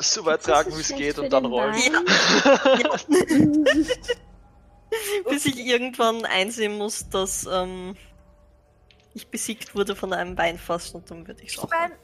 [0.00, 1.74] So weit Ist das tragen, so wie es geht und dann rollen.
[5.28, 7.96] Bis ich irgendwann einsehen muss, dass ähm,
[9.14, 11.70] ich besiegt wurde von einem Weinfass und dann würde ich Ich es auch.
[11.70, 11.94] meine,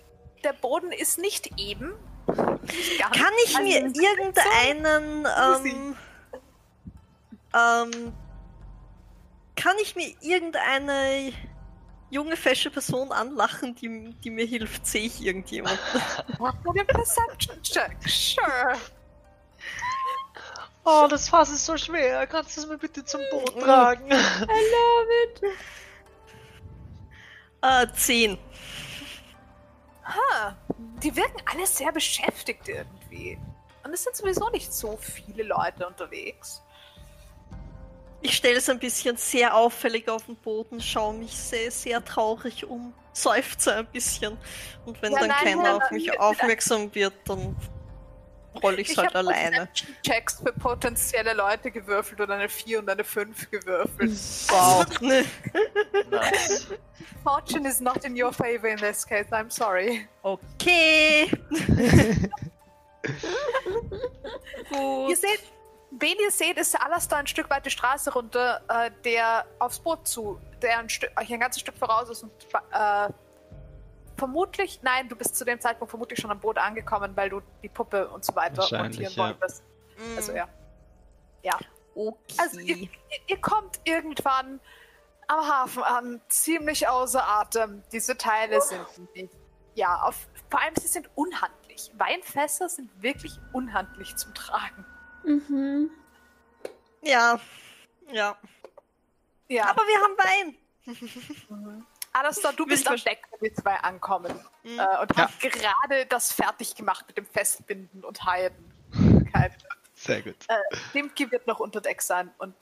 [0.43, 1.93] der Boden ist nicht eben.
[2.27, 3.01] Nicht.
[3.01, 5.97] Kann ich mir Also, irgendeinen ähm,
[7.55, 8.13] ähm,
[9.57, 11.33] kann ich mir irgendeine
[12.11, 14.87] junge, fesche Person anlachen, die, die mir hilft?
[14.87, 15.79] Sehe ich irgendjemanden?
[16.39, 17.97] Mach mal den Perception Check.
[18.07, 18.77] Sure.
[20.85, 22.27] Oh, das Fass ist so schwer.
[22.27, 24.07] Kannst du es mir bitte zum Boot tragen?
[24.11, 24.15] I
[24.47, 25.43] love it.
[27.63, 28.39] Äh, zehn.
[30.05, 30.55] Ha,
[31.03, 33.39] die wirken alle sehr beschäftigt irgendwie.
[33.83, 36.63] Und es sind sowieso nicht so viele Leute unterwegs.
[38.25, 42.65] Ich stelle es ein bisschen sehr auffällig auf den Boden, schaue mich sehr, sehr traurig
[42.65, 44.39] um, seufze ein bisschen.
[44.87, 47.55] Und wenn Ja, dann nein, keiner ja, auf mich aufmerksam wird, dann
[48.63, 49.51] rolle ich es halt alleine.
[49.67, 54.13] Perception Checks für potenzielle Leute gewürfelt und eine 4 und eine 5 gewürfelt.
[54.49, 54.87] Wow.
[55.03, 55.27] Ne.
[56.11, 56.69] Nice.
[57.25, 60.09] Fortune is not in your favor in this case, I'm sorry.
[60.23, 61.31] Okay.
[63.05, 63.09] Ihr
[64.71, 65.17] Gut.
[65.19, 65.41] seht,
[65.99, 69.79] wen ihr seht, ist der Alastair ein Stück weit die Straße runter, äh, der aufs
[69.79, 72.33] Boot zu, der ein Stück, euch ein ganzes Stück voraus ist und
[72.73, 73.09] äh,
[74.17, 77.69] vermutlich, nein, du bist zu dem Zeitpunkt vermutlich schon am Boot angekommen, weil du die
[77.69, 79.25] Puppe und so weiter montieren ja.
[79.25, 79.63] wolltest.
[80.17, 80.49] Also ja.
[81.43, 81.59] Ja.
[81.95, 82.35] Okay.
[82.39, 82.89] Also ihr, ihr,
[83.27, 84.61] ihr kommt irgendwann
[85.29, 87.83] am Hafen an, ziemlich außer Atem.
[87.93, 89.33] Diese Teile sind nicht,
[89.75, 91.93] ja, auf, vor allem sie sind unhandlich.
[91.97, 94.85] Weinfässer sind wirklich unhandlich zum Tragen.
[95.25, 95.91] Mhm.
[97.03, 97.41] ja.
[98.13, 98.37] Ja.
[99.49, 100.57] Ja, Aber wir haben Wein.
[102.13, 104.33] Alastair, du bist am Deck, wenn wir zwei ankommen.
[104.63, 104.79] Mhm.
[104.79, 105.29] Äh, und Ja.
[105.29, 108.73] hast gerade das fertig gemacht mit dem Festbinden und Heiden.
[109.33, 109.55] Kein,
[109.95, 110.37] Sehr gut.
[110.49, 110.57] äh,
[110.95, 112.33] Dimki wird noch unter Deck sein.
[112.39, 112.55] Und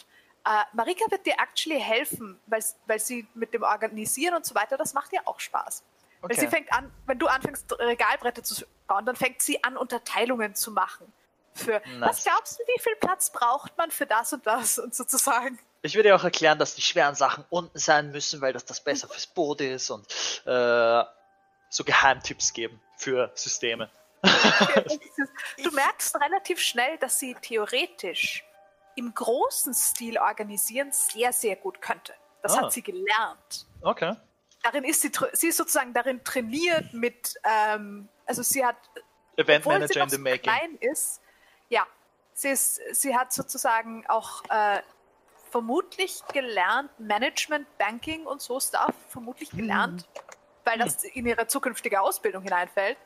[0.45, 4.77] äh, Marika wird dir actually helfen, weil, weil sie mit dem Organisieren und so weiter,
[4.77, 5.85] das macht ihr auch Spaß.
[6.23, 6.57] Weil sie Okay.
[6.57, 11.13] fängt an, wenn du anfängst, Regalbretter zu bauen, dann fängt sie an, Unterteilungen zu machen.
[11.55, 12.24] Für was Nice.
[12.24, 15.59] glaubst du, wie viel Platz braucht man für das und das und sozusagen?
[15.82, 18.80] Ich würde dir auch erklären, dass die schweren Sachen unten sein müssen, weil das das
[18.82, 20.07] besser fürs Boot ist und
[20.46, 21.05] äh,
[21.70, 23.90] so Geheimtipps geben für Systeme.
[25.62, 28.44] Du merkst relativ schnell, dass sie theoretisch
[28.96, 32.12] im großen Stil organisieren sehr, sehr gut könnte.
[32.42, 32.62] Das Ah.
[32.62, 33.66] hat sie gelernt.
[33.80, 34.14] Okay.
[34.62, 38.76] Darin ist sie, sie ist sozusagen darin trainiert mit, ähm, also sie hat,
[39.36, 40.42] Event obwohl sie Manager noch in the making.
[40.42, 41.20] klein ist,
[42.43, 44.82] sie, ist, sie hat sozusagen auch äh,
[45.51, 50.07] vermutlich gelernt, Management, Banking und so Stuff, vermutlich gelernt,
[50.64, 52.99] weil das in ihre zukünftige Ausbildung hineinfällt.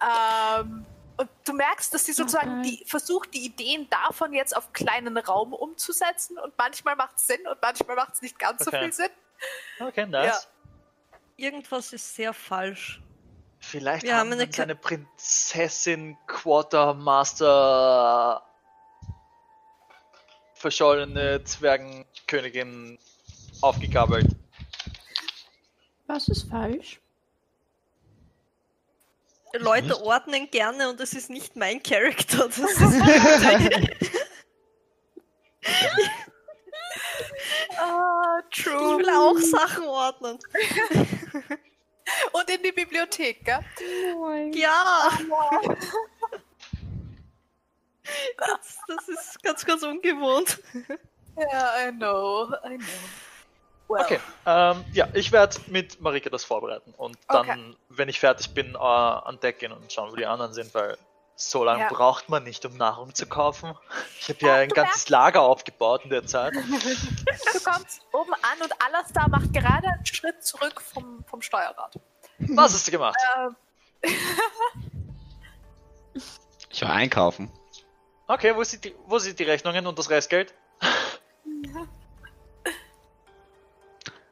[0.00, 0.86] Ähm,
[1.16, 2.62] und du merkst, dass sie sozusagen geil.
[2.62, 7.46] die, versucht, die Ideen davon jetzt auf kleinen Raum umzusetzen und manchmal macht es Sinn
[7.46, 8.82] und manchmal macht es nicht ganz so Okay.
[8.82, 9.10] viel Sinn.
[9.78, 10.48] Okay, nice.
[11.36, 13.00] Irgendwas ist sehr falsch.
[13.74, 18.40] Vielleicht Wir haben haben wir eine eine Prinzessin Quartermaster
[20.54, 23.00] verschollene Zwergenkönigin
[23.62, 24.28] aufgegabelt.
[26.06, 27.00] Was ist falsch?
[29.54, 32.46] Leute ordnen gerne und es ist nicht mein Charakter.
[32.46, 32.80] Das ist
[37.76, 38.98] Ah, ich true.
[38.98, 40.38] will auch Sachen ordnen.
[42.32, 43.60] Und in die Bibliothek, gell?
[44.54, 45.08] Ja,
[48.36, 50.60] das, das ist ganz, ganz ungewohnt.
[51.36, 52.86] Ja, I know, I know.
[53.88, 57.76] Well, Okay, ähm, ja, ich werde mit Marika das vorbereiten und dann, Okay.
[57.90, 60.96] wenn ich fertig bin, äh, an Deck gehen und schauen, wo die anderen sind, weil
[61.36, 61.88] so lange Ja.
[61.88, 63.74] braucht man nicht, um Nahrung zu kaufen.
[64.20, 66.54] Ich habe ja Ja, ein ganzes Lager aufgebaut in der Zeit.
[67.54, 71.98] Du kommst oben an und Alastar macht gerade einen Schritt zurück vom, vom Steuerrad.
[72.38, 73.16] Was hast du gemacht?
[73.36, 73.56] Ähm,
[76.70, 77.50] Ich war einkaufen.
[78.26, 80.52] Okay, wo sind die, wo sind die Rechnungen und das Restgeld?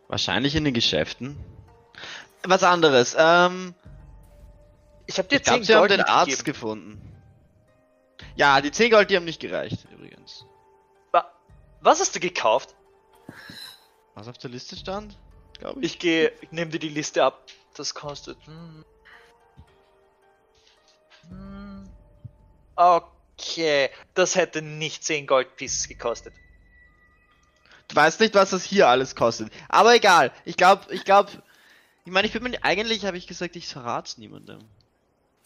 [0.09, 1.39] Wahrscheinlich in den Geschäften.
[2.45, 3.15] Was anderes.
[3.19, 3.75] Ähm,
[5.07, 6.53] Ich habe dir ich glaube, 10 sie haben Gold den Arzt mitgegeben.
[6.55, 7.09] gefunden.
[8.37, 10.45] Ja, die 10 Gold, die haben nicht gereicht, übrigens.
[11.11, 11.31] Wa-
[11.81, 12.75] Was hast du gekauft?
[14.15, 15.19] Was auf der Liste stand?
[15.59, 15.87] Glaube ich.
[15.95, 17.43] Ich gehe, ich nehme dir die Liste ab.
[17.77, 18.37] Das kostet.
[18.47, 18.85] Hm.
[21.29, 21.89] Hm.
[22.77, 26.35] Okay, das hätte nicht 10 Gold Pieces gekostet.
[27.89, 29.53] Du weißt nicht, was das hier alles kostet.
[29.69, 30.33] Aber egal.
[30.45, 31.31] Ich glaube, ich glaube.
[32.05, 32.63] Ich meine, ich bin mir.
[32.65, 34.61] Eigentlich habe ich gesagt, ich verrat's niemandem.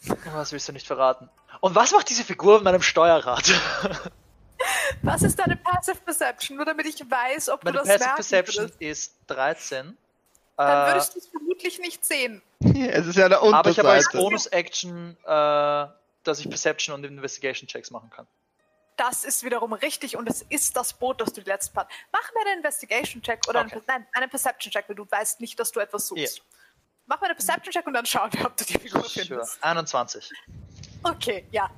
[0.33, 1.29] Was willst du nicht verraten?
[1.59, 3.51] Und was macht diese Figur auf meinem Steuerrad?
[5.01, 6.57] was ist deine Passive Perception?
[6.57, 8.81] Nur damit ich weiß, ob Meine du das Passive merken Perception würdest.
[8.81, 9.97] ist 13.
[10.57, 12.41] Dann würdest du es vermutlich nicht sehen.
[12.59, 14.23] es ist ja der aber ich habe als Unterseite.
[14.23, 15.87] Bonus-Action, äh,
[16.23, 18.27] dass ich Perception und Investigation-Checks machen kann.
[18.97, 21.89] das ist wiederum richtig und es ist das Boot, das du die letzte Part.
[22.11, 23.73] Mach mir einen Investigation-Check oder Okay.
[23.75, 26.37] einen, nein, einen Perception-Check, weil du weißt nicht, dass du etwas suchst.
[26.37, 26.43] Ja.
[27.07, 29.25] Mach mir einen Perception-Check und dann schauen wir, ob du die Figur Sure.
[29.25, 29.63] findest.
[29.63, 30.31] 21.
[31.03, 31.69] Okay, ja.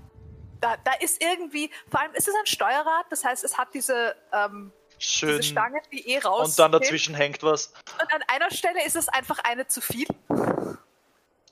[0.60, 4.16] Da, da ist irgendwie, vor allem ist es ein Steuerrad, das heißt, es hat diese,
[4.34, 5.30] ähm, Schön.
[5.38, 6.50] diese Stange, die eh raus.
[6.50, 7.68] Und dann dazwischen hängt was.
[8.02, 10.08] Und an einer Stelle ist es einfach eine zu viel,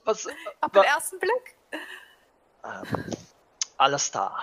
[0.04, 0.26] Was?
[0.28, 1.56] auf Wa- den ersten Blick.
[2.66, 3.06] Ähm,
[3.78, 4.40] alles da.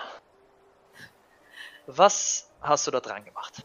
[1.86, 3.62] Was hast du da dran gemacht?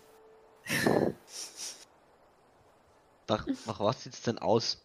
[3.27, 4.81] Nach, nach was sieht's denn aus?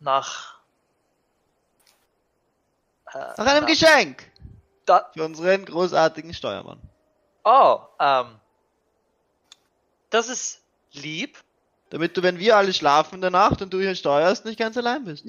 [0.00, 0.58] Nach.
[3.12, 4.30] Äh, Nach einem na- Geschenk!
[4.86, 6.80] Da, Für unseren großartigen Steuermann.
[7.44, 8.40] oh, ähm.
[10.10, 11.38] Das ist lieb.
[11.90, 14.76] Damit du, wenn wir alle schlafen in der Nacht und du hier steuerst, nicht ganz
[14.76, 15.24] allein bist.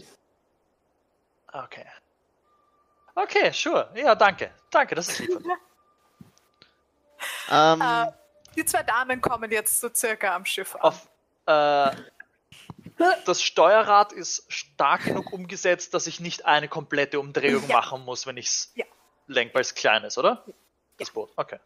[1.52, 1.86] Okay.
[3.14, 3.92] Okay, sure.
[3.96, 4.52] Ja, danke.
[4.72, 5.58] Danke, das ist lieb von dir.
[7.52, 8.08] Ähm, Äh,
[8.56, 10.82] die zwei Damen kommen jetzt so circa am Schiff an.
[10.82, 11.08] Auf,
[11.46, 11.92] äh,
[13.26, 17.78] das Steuerrad ist stark genug umgesetzt, dass ich nicht eine komplette Umdrehung Ja.
[17.78, 18.86] machen muss, wenn ich es Ja.
[19.28, 20.46] lenke, weil es klein ist, oder?
[20.98, 21.32] Das Boot.
[21.36, 21.60] Okay.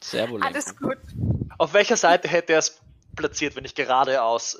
[0.00, 0.98] Servo Alles gut.
[1.58, 2.80] Auf welcher Seite hätte er es
[3.16, 4.54] platziert, wenn ich geradeaus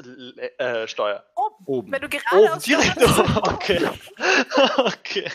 [0.58, 1.24] äh, steuere?
[1.34, 1.64] Oben.
[1.66, 1.92] Oben.
[1.92, 3.54] Wenn du Oben, geradeaus direkt steuerst, oben.
[3.54, 3.90] Okay.
[4.76, 5.30] okay.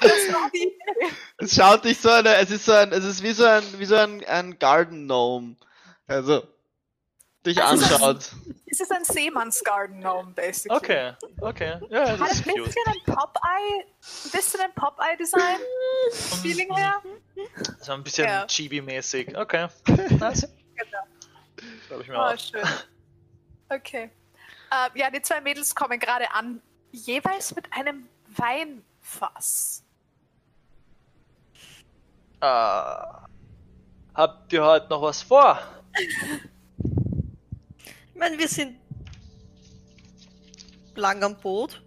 [0.00, 1.12] das war die Idee.
[1.38, 3.84] Es schaut nicht so eine, es ist so ein, es ist wie so ein, wie
[3.86, 5.56] so ein, ein Garden Gnome.
[6.06, 6.46] Also,
[7.46, 8.32] dich Also anschaut.
[8.66, 10.76] Es ist ein Seemannsgarden Gnome, basically.
[10.76, 11.12] Okay.
[11.40, 11.78] Okay.
[11.88, 12.64] Ja, Hat das ein ist cute.
[12.64, 13.84] bisschen ein Popeye,
[14.24, 15.58] ein bisschen ein Popeye-Design,
[16.42, 17.00] Feeling her.
[17.80, 18.44] So ein bisschen Ja.
[18.44, 19.36] Chibi-mäßig.
[19.36, 19.68] Okay.
[20.18, 20.48] Nice.
[20.76, 20.98] Genau.
[21.88, 22.38] Glaube ich mir Oh, auch.
[22.38, 22.62] schön.
[23.70, 24.10] Okay.
[24.70, 26.60] Äh, ja, die zwei Mädels kommen gerade an,
[26.92, 29.82] jeweils mit einem Weinfass.
[32.40, 32.46] Äh,
[34.14, 35.58] habt ihr heute noch was vor?
[38.16, 38.78] Ich meine, wir sind
[40.94, 41.82] lang am Boot.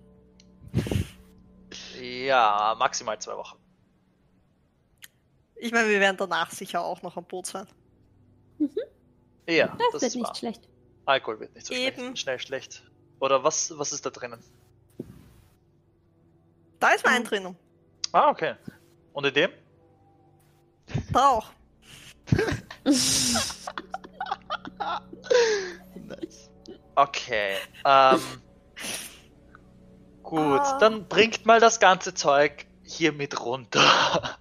[2.00, 3.58] Ja, maximal zwei Wochen.
[5.56, 7.66] Ich meine, wir werden danach sicher auch noch am Boot sein.
[9.48, 10.36] Ja, Das, das, wird ist nicht wahr.
[10.36, 10.70] schlecht.
[11.06, 11.96] Alkohol wird nicht so Eben.
[12.00, 12.20] schlecht.
[12.20, 12.84] Schnell schlecht.
[13.20, 14.40] Oder was, was ist da drinnen?
[16.80, 17.10] Da ist Mhm.
[17.10, 17.56] Wein drinnen.
[18.12, 18.54] Ah, okay.
[19.14, 19.50] Und in dem?
[21.12, 21.50] Da auch.
[26.10, 26.50] Nice.
[26.96, 27.56] Okay.
[27.86, 28.22] Ähm,
[30.24, 30.78] gut, Ah.
[30.80, 34.38] dann bringt mal das ganze Zeug hier mit runter.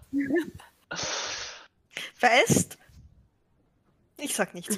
[2.20, 2.78] Weißt?
[4.16, 4.76] Ich sag nichts.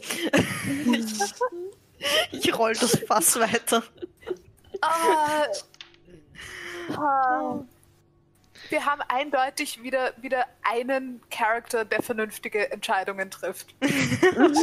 [2.33, 3.83] ich roll das Fass weiter.
[4.83, 5.47] Ah,
[6.97, 7.61] ah,
[8.71, 13.75] wir haben eindeutig wieder, wieder einen Charakter, der vernünftige Entscheidungen trifft.
[13.81, 14.57] Und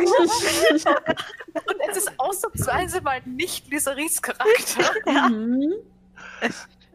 [1.90, 4.92] es ist ausnahmsweise mal nicht Liseries Charakter.
[5.30, 5.74] Mhm.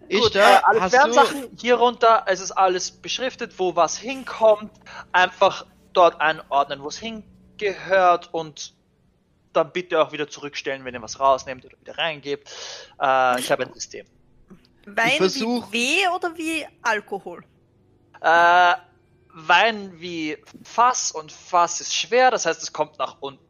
[0.08, 3.76] Ich Gut, äh, da, alle hast du, Fernsachen hier runter, es ist alles beschriftet, wo
[3.76, 4.70] was hinkommt.
[5.12, 8.74] Einfach dort einordnen, wo es hingehört und
[9.52, 12.48] dann bitte auch wieder zurückstellen, wenn ihr was rausnehmt oder wieder reingebt.
[13.00, 14.06] Äh, ich habe ein System.
[14.86, 17.44] Wein versuch- wie Weh oder wie Alkohol?
[18.20, 18.74] Äh,
[19.34, 23.44] Wein wie Fass und Fass ist schwer, das heißt, es kommt nach unten.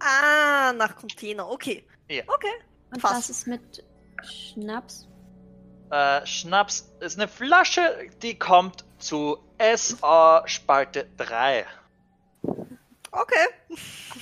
[0.00, 1.48] Ah, nach Container.
[1.48, 1.86] Okay.
[2.08, 2.24] Ja.
[2.26, 2.52] Okay.
[2.90, 3.12] Und Fass.
[3.12, 3.84] was ist mit
[4.24, 5.06] Schnaps?
[5.90, 11.66] Äh, Schnaps ist eine Flasche, die kommt zu SA Spalte 3.
[13.12, 13.46] Okay.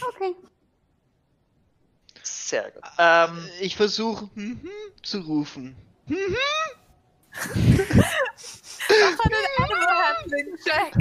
[0.08, 0.34] Okay.
[2.22, 2.82] Sehr gut.
[2.98, 4.68] Ähm, ich versuche mhm,
[5.02, 5.76] zu rufen.
[8.90, 10.94] Mach einen Animal Handling Check.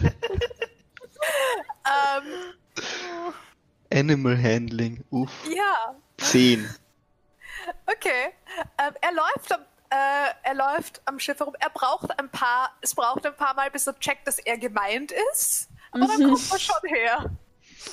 [1.84, 2.24] ähm,
[3.92, 6.66] Animal Handling, uff, ja, 10.
[7.86, 8.32] okay.
[8.78, 9.60] Ähm, er läuft am,
[9.90, 11.54] äh, er läuft am Schiff herum.
[11.60, 15.12] Er braucht ein paar, es braucht ein paar Mal, bis er checkt, dass er gemeint
[15.34, 15.68] ist.
[15.90, 17.30] Aber dann kommt er schon her.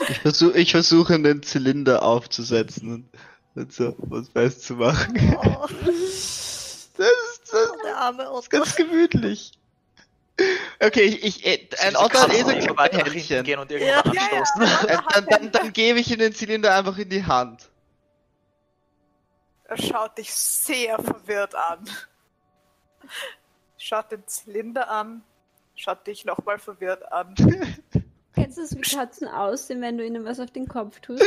[0.08, 3.12] Ich versuche ich versuch, den Zylinder aufzusetzen
[3.60, 5.16] und, und so was festzumachen.
[5.44, 8.50] Oh, Das ist, das der arme ist Otto.
[8.50, 9.52] ganz gemütlich.
[10.82, 13.44] Okay, ich, ich äh, ein eh so die kleine weiter nach hinten Händchen.
[13.44, 14.00] gehen und Ja, ja.
[14.02, 14.88] anstoßen.
[14.90, 17.70] Äh, dann, dann, dann gebe ich ihm den Zylinder einfach in die Hand.
[19.66, 21.86] Er schaut dich sehr verwirrt an.
[23.78, 25.24] Schaut den Zylinder an,
[25.76, 27.36] schaut dich nochmal verwirrt an.
[28.36, 31.24] Kennst du es, wie Katzen aussehen, wenn du ihnen was auf den Kopf tust?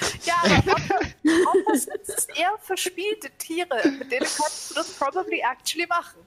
[0.00, 5.86] Ist ja aber Otter sind eher verspielte Tiere, mit denen kannst du das probably actually
[5.86, 6.20] machen.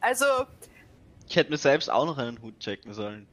[0.00, 0.24] Also,
[1.28, 3.26] Ich hätte mir selbst auch noch einen Hut checken sollen.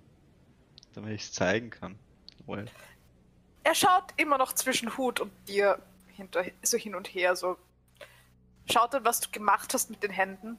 [0.94, 1.98] Damit ich es zeigen kann.
[2.46, 2.66] Well.
[3.64, 5.80] Er schaut immer noch zwischen Hut und dir
[6.16, 7.58] hinter, so hin und her, so.
[8.70, 10.58] Schaut dann, was du gemacht hast mit den Händen.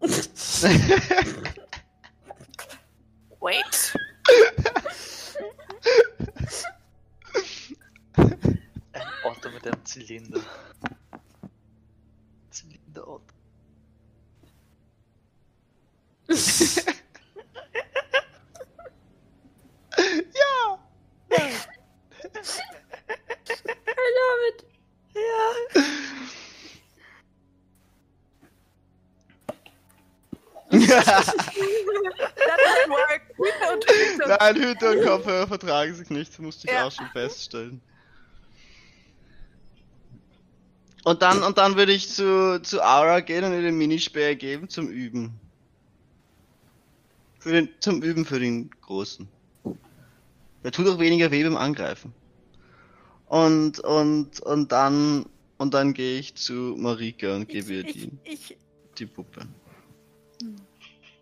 [3.40, 3.96] Wait.
[8.14, 10.40] Ein Otto mit einem Zylinder.
[12.50, 13.34] Zylinder Otto.
[19.98, 20.78] ja!
[23.86, 24.64] I love it.
[30.90, 33.22] That doesn't work.
[33.36, 34.36] Hüte und Hüte.
[34.40, 36.86] Nein, Hüte und Kopfhörer vertragen sich nicht, das musste ich Ja.
[36.86, 37.80] auch schon feststellen.
[41.04, 44.68] Und dann, und dann würde ich zu, zu Aura gehen und ihr den Minispeer geben
[44.68, 45.32] zum Üben.
[47.38, 49.26] Für den, zum Üben für den Großen.
[50.62, 52.12] Der tut auch weniger weh beim Angreifen.
[53.28, 55.24] Und, und, und dann,
[55.56, 58.56] und dann gehe ich zu Marika und gebe ihr Ich, die, ich,
[58.98, 59.46] die Puppe.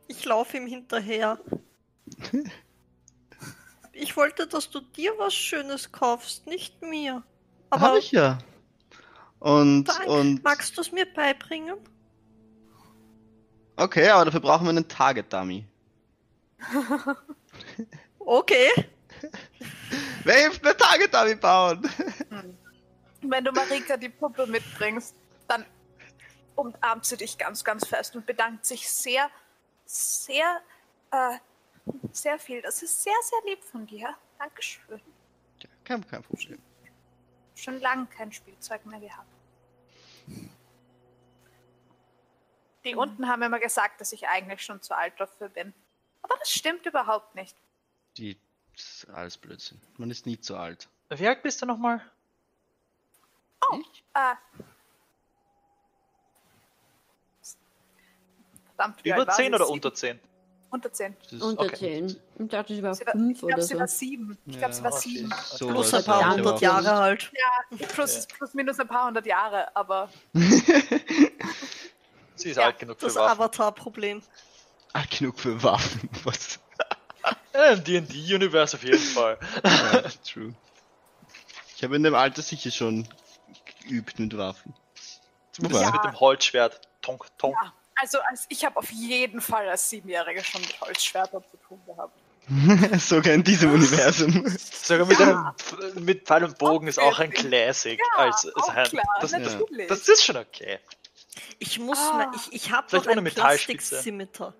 [0.08, 1.38] Ich laufe ihm hinterher.
[3.92, 7.22] Ich wollte, dass du dir was Schönes kaufst, nicht mir.
[7.70, 8.38] Hab Aber ich ja.
[9.38, 10.06] Und, Dank.
[10.06, 11.76] und, magst du es mir beibringen?
[13.76, 15.66] okay, aber dafür brauchen wir einen Target-Dummy.
[18.28, 18.68] Okay.
[20.24, 21.82] Wer hilft mir Target Dummy bauen?
[23.22, 25.14] Wenn du Marika die Puppe mitbringst,
[25.48, 25.64] dann
[26.56, 29.30] umarmt sie dich ganz, ganz fest und bedankt sich sehr,
[29.88, 30.60] sehr,
[31.10, 31.38] äh,
[32.12, 32.62] sehr viel.
[32.62, 34.14] Das ist sehr, sehr lieb von dir.
[34.38, 35.00] Dankeschön.
[35.60, 36.62] Ja, kein, kein Problem.
[37.54, 39.28] Schon lange kein Spielzeug mehr gehabt.
[42.84, 45.74] Die unten haben immer gesagt, dass ich eigentlich schon zu alt dafür bin.
[46.22, 47.56] Aber das stimmt überhaupt nicht.
[48.16, 48.38] Die
[48.78, 49.80] das ist alles Blödsinn.
[49.96, 50.88] Man ist nie zu alt.
[51.08, 52.00] Wie alt bist du nochmal?
[53.72, 54.04] Ich?
[54.14, 54.34] Äh.
[58.78, 59.54] Verdammt, Über alt war 10 sie?
[59.54, 59.72] oder Sieben.
[59.74, 60.20] unter 10?
[60.70, 61.16] Unter 10.
[61.22, 61.76] Das ist Unter okay.
[62.06, 62.20] 10.
[62.40, 63.80] Ich dachte, sie war Sie war, 5 ich glaube, oder sie so.
[63.80, 64.38] war 7.
[64.46, 65.08] Ich glaube, sie war okay.
[65.08, 65.34] 7.
[65.46, 67.32] so Plus ein paar hundert aber- Jahre alt.
[67.32, 70.08] Ja, plus, plus minus ein paar hundert Jahre, aber
[72.34, 73.32] Sie ist Ja, alt genug für Das Waffen.
[73.40, 74.22] Avatar-Problem.
[74.92, 76.08] Ah, genug für Waffen.
[76.24, 76.60] Was?
[77.52, 79.38] Äh, Im D&D-Universe auf jeden Fall.
[79.64, 80.02] Ja,
[80.32, 80.54] true.
[81.76, 83.08] Ich habe in dem Alter sicher schon
[83.88, 84.74] geübt mit Waffen.
[85.52, 85.90] Zumindest Ja.
[85.90, 86.80] mit dem Holzschwert.
[87.02, 87.56] Tonk, tonk.
[87.62, 87.72] ja.
[88.00, 92.12] Also als, ich habe auf jeden Fall als Siebenjährige schon mit Holzschwertern zu tun gehabt.
[93.00, 94.46] Sogar in diesem Universum.
[94.72, 95.54] Sogar mit, Ja.
[95.94, 97.30] einem, mit Pfeil und Bogen ist auch ein.
[97.30, 97.98] Classic.
[98.16, 99.88] Ja, als, als auch ein, klar, das, natürlich.
[99.88, 100.78] das ist schon okay.
[101.58, 102.16] Ich muss Ah.
[102.16, 103.34] mal, ich, ich habe Vielleicht noch ohne einen.
[103.34, 104.54] Plastik-Scimitar.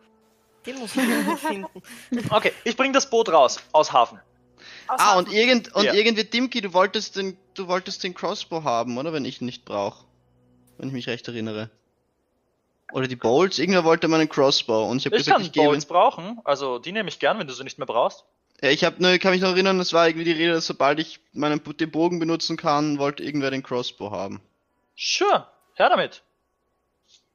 [0.67, 1.67] Den muss ich finden.
[2.31, 4.21] Okay, ich bring das Boot raus, aus Hafen.
[4.89, 5.93] Ah, und irgend, und Ja.
[5.95, 9.13] irgendwie, Dimki, du wolltest den, du wolltest den Crossbow haben, oder?
[9.13, 10.05] Wenn ich ihn nicht brauche.
[10.77, 11.71] Wenn ich mich recht erinnere.
[12.93, 15.67] Oder die Bolts, irgendwer wollte meinen Crossbow und ich habe Ich gesagt, kann ich gebe.
[15.67, 18.25] Bolts brauchen, also die nehme ich gern, wenn du sie nicht mehr brauchst.
[18.63, 20.67] Ja, ich habe nur, ich kann mich noch erinnern, es war irgendwie die Rede, dass
[20.67, 24.41] sobald ich meinen den Bogen benutzen kann, wollte irgendwer den Crossbow haben.
[24.97, 26.23] Sure, her damit.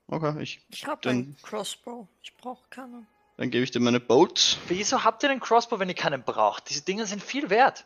[0.08, 2.08] Okay, ich, Ich habe Dann- einen Crossbow.
[2.24, 3.08] Ich brauche keinen.
[3.38, 4.58] dann gebe ich dir meine Bolts.
[4.68, 6.70] Wieso habt ihr den Crossbow, wenn ihr keinen braucht?
[6.70, 7.86] Diese Dinge sind viel wert.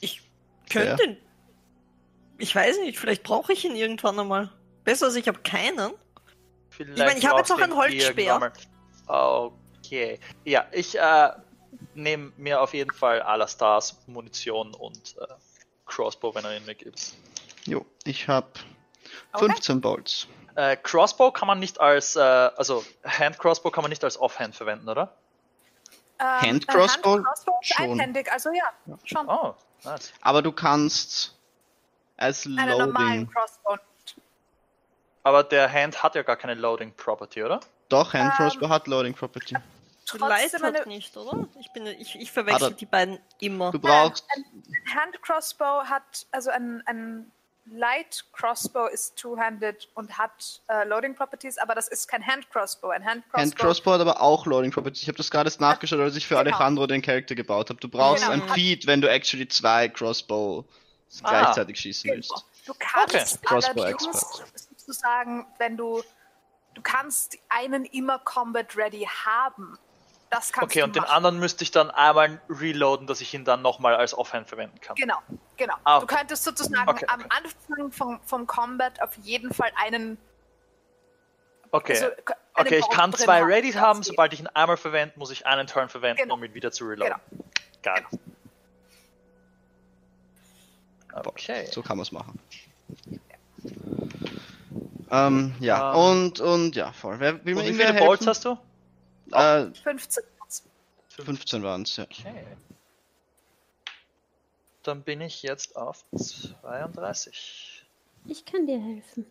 [0.00, 0.20] Ich
[0.68, 1.16] könnte ihn.
[2.38, 4.50] Ich weiß nicht, vielleicht brauche ich ihn irgendwann einmal.
[4.84, 5.92] Besser als ich habe keinen.
[6.70, 8.52] Vielleicht meine, ich habe jetzt noch einen Holzspeer.
[9.06, 10.20] Okay.
[10.44, 11.30] Ja, ich äh,
[11.94, 15.26] nehme mir auf jeden Fall Alastars Munition und äh,
[15.86, 17.14] Crossbow, wenn er ihn mir gibt.
[17.66, 18.48] Jo, ich habe
[19.32, 19.46] Okay.
[19.46, 20.26] 15 Bolts.
[20.56, 24.54] Äh, Crossbow kann man nicht als, äh, also Hand Crossbow kann man nicht als Offhand
[24.56, 25.14] verwenden, oder?
[26.18, 27.14] Ähm, Hand äh, Crossbow?
[27.14, 27.90] Hand Crossbow ist Schon.
[27.92, 29.28] einhändig, also ja, schon.
[29.28, 29.54] Oh,
[29.84, 30.12] nice.
[30.20, 31.36] Aber du kannst
[32.16, 33.30] als Einen normalen Loading.
[33.30, 33.76] Crossbow.
[35.22, 37.60] Aber der Hand hat ja gar keine Loading Property, oder?
[37.88, 39.56] Doch, Hand Ähm, Crossbow hat Loading Property.
[40.12, 41.46] Die Light Trotzdem hat eine nicht, oder?
[41.60, 43.70] Ich, bin, ich, ich verwechsel Aber- die beiden immer.
[43.70, 44.26] Du brauchst.
[44.94, 47.30] Hand Crossbow hat, also ein, ein
[47.66, 52.88] Light Crossbow ist two-handed und hat äh, Loading Properties, aber das ist kein Hand Crossbow.
[52.88, 53.40] Ein Hand Crossbow.
[53.40, 55.00] Hand Crossbow hat aber auch Loading Property.
[55.02, 56.56] Ich habe das gerade erst nachgeschaut, als ich für Genau.
[56.56, 57.78] Alejandro den Charakter gebaut habe.
[57.78, 58.42] Du brauchst Genau.
[58.44, 60.64] ein Feed, wenn du actually zwei Crossbow
[61.22, 61.28] Ah.
[61.42, 62.16] gleichzeitig schießen Genau.
[62.16, 62.32] willst.
[62.66, 63.46] Du kannst Okay.
[63.46, 64.42] Crossbow allerdings
[64.90, 66.02] sozusagen, wenn du
[66.74, 69.78] du kannst einen immer Combat Ready haben,
[70.30, 71.12] Das kannst Okay, du und den machen.
[71.12, 74.94] anderen müsste ich dann einmal reloaden, dass ich ihn dann nochmal als Offhand verwenden kann.
[74.94, 75.18] Genau,
[75.56, 75.74] genau.
[75.82, 76.16] Ah, Du okay.
[76.18, 77.28] könntest sozusagen Okay, am okay.
[77.30, 80.16] Anfang vom, vom Combat auf jeden Fall einen.
[81.72, 81.92] Okay.
[81.94, 82.14] also, einen
[82.54, 84.00] okay, ich kann zwei haben, ready das haben.
[84.00, 84.06] geht.
[84.06, 86.34] Sobald ich ihn einmal verwende, muss ich einen Turn verwenden, Genau.
[86.34, 87.16] um ihn wieder zu reloaden.
[87.82, 88.04] Geil.
[91.24, 91.66] Okay.
[91.72, 92.38] So kann man es machen.
[95.10, 95.98] Ähm, ja, Ähm.
[96.00, 97.18] und, und, ja, voll.
[97.18, 98.28] Wer, will mir Und wie viele Bolts helfen?
[98.28, 98.58] hast du?
[99.36, 100.24] Äh, 15.
[101.08, 102.04] 15 waren es, ja.
[102.04, 102.44] Okay.
[104.82, 107.84] Dann bin ich jetzt auf 32.
[108.26, 109.26] Ich kann dir helfen.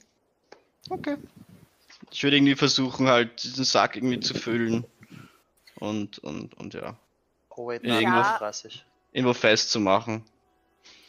[0.89, 1.17] Okay.
[2.11, 4.85] Ich würde irgendwie versuchen, halt diesen Sack irgendwie zu füllen.
[5.75, 6.95] Und, und, und ja.
[7.49, 7.93] Oh wait, Ja.
[7.95, 8.23] nein, Ja.
[8.23, 8.85] 35.
[9.11, 10.23] Irgendwo festzumachen.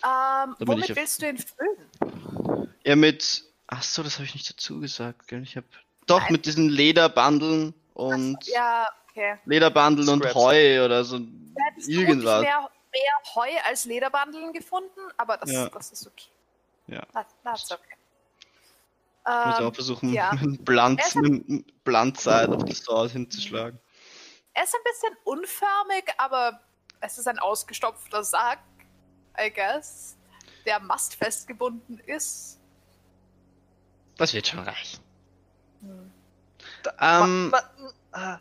[0.03, 2.69] Ähm, bin womit willst du ihn füllen?
[2.85, 3.45] Ja, mit.
[3.73, 5.43] Ach so, das habe ich nicht dazu gesagt, gell?
[5.43, 5.67] Ich habe.
[6.07, 6.33] Doch, Nein.
[6.33, 8.45] mit diesen Lederbandeln und.
[8.47, 9.39] Ja, okay.
[9.45, 10.35] Lederbandeln und.
[10.35, 11.17] Heu oder so.
[11.87, 12.43] Irgendwas.
[12.43, 15.69] vermutlich Mehr, mehr Heu als Lederbandeln gefunden, aber das, Ja.
[15.69, 16.29] das ist okay.
[16.89, 17.03] Ja.
[17.13, 17.97] Das, das ist okay.
[19.23, 20.31] Ich muss Ähm, auch versuchen, ja.
[20.33, 23.79] mit einem Blunt, mit Blunt-Side auf das Sword hinzuschlagen.
[24.55, 26.61] er ist ein bisschen unförmig, aber
[27.01, 28.59] es ist ein ausgestopfter Sack,
[29.39, 30.17] I guess,
[30.67, 32.59] der mastfestgebunden ist.
[34.21, 35.01] Das wird schon reichen.
[35.81, 37.71] Ma- Ähm, ma-
[38.13, 38.37] äh,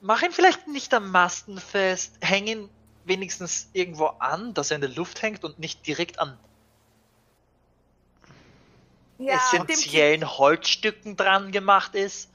[0.00, 2.70] Mach ihn vielleicht nicht am Masten fest, häng ihn
[3.04, 6.38] wenigstens irgendwo an, dass er in der Luft hängt und nicht direkt an
[9.18, 12.30] Ja, essentiellen Holzstücken dran gemacht ist.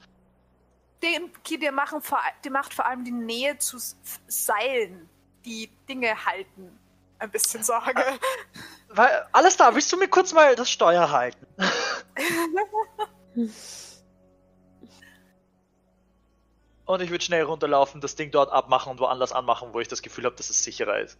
[1.02, 3.78] dem Ki, der, machen vor, der macht vor allem die Nähe zu
[4.28, 5.08] Seilen,
[5.44, 6.78] die Dinge halten,
[7.22, 8.04] ein bisschen Sorge.
[8.88, 11.46] Weil, alles da, willst du mir kurz mal das Steuer halten?
[16.84, 20.02] Und ich würde schnell runterlaufen, das Ding dort abmachen und woanders anmachen, wo ich das
[20.02, 21.16] Gefühl habe, dass es sicherer ist.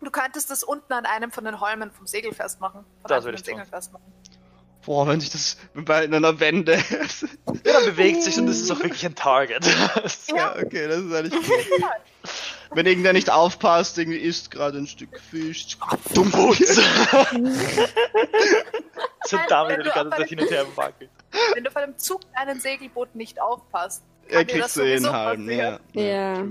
[0.00, 2.86] Du könntest das unten an einem von den Holmen vom Segel festmachen.
[3.02, 3.60] Das würde ich tun.
[4.84, 6.78] Boah, wenn sich das bei einer Wende.
[7.66, 9.66] Ja, dann bewegt sich und das ist auch wirklich ein Target.
[10.34, 11.58] ja, okay, das ist eigentlich gut.
[12.72, 15.76] Wenn irgendwer nicht aufpasst, irgendwie isst gerade ein Stück Fisch.
[16.14, 16.76] Dumm Putz!
[19.26, 21.10] so damit wenn die du ganze Zeit hin und her wackelt.
[21.54, 25.12] Wenn du bei dem Zug einen Segelboot nicht aufpasst, Er kriegt das so in sowieso
[25.12, 25.80] halben, ja.
[25.94, 26.44] Ja.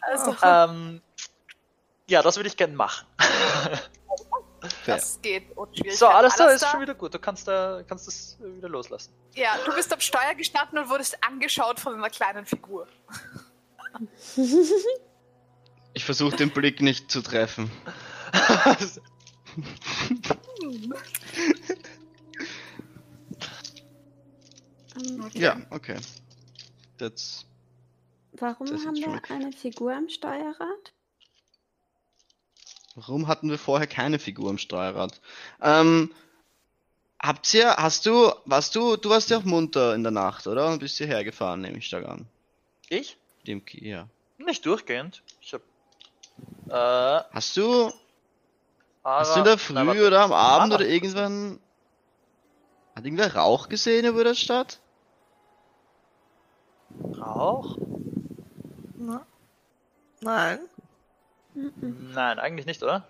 [0.00, 1.00] Also, Ähm,
[2.08, 3.06] ja, das würde ich gerne machen.
[4.86, 5.98] Das geht unschwierig.
[5.98, 7.14] So, alles da ist schon wieder gut.
[7.14, 9.12] Du kannst, da, kannst das wieder loslassen.
[9.34, 12.86] Ja, du bist am Steuer gestanden und wurdest angeschaut von einer kleinen Figur.
[15.94, 17.70] Ich versuche den Blick nicht zu treffen.
[24.96, 25.96] Ähm, Ja, okay.
[26.98, 27.46] That's.
[28.32, 29.32] warum ist haben wir okay.
[29.34, 30.92] eine Figur am Steuerrad?
[32.94, 35.20] Warum hatten wir vorher keine Figur am Steuerrad?
[35.60, 36.10] Ähm,
[37.20, 40.68] habt ihr, hast du, warst du, du warst ja auch munter in der Nacht, oder?
[40.68, 42.26] Und bist hierher gefahren, nehme ich stark an.
[42.88, 43.16] Ich?
[43.46, 44.08] Dem ja.
[44.38, 45.22] Nicht durchgehend.
[45.40, 45.62] Ich hab.
[46.68, 47.92] Äh, Hast du,
[49.02, 51.58] aber, hast du in der Früh Nein, oder am Abend oder irgendwann,
[52.94, 54.80] hat irgendwer Rauch gesehen über der Stadt?
[57.18, 57.78] Rauch?
[58.96, 59.26] Na?
[60.20, 60.58] Nein.
[61.54, 63.06] Nein, eigentlich nicht, oder?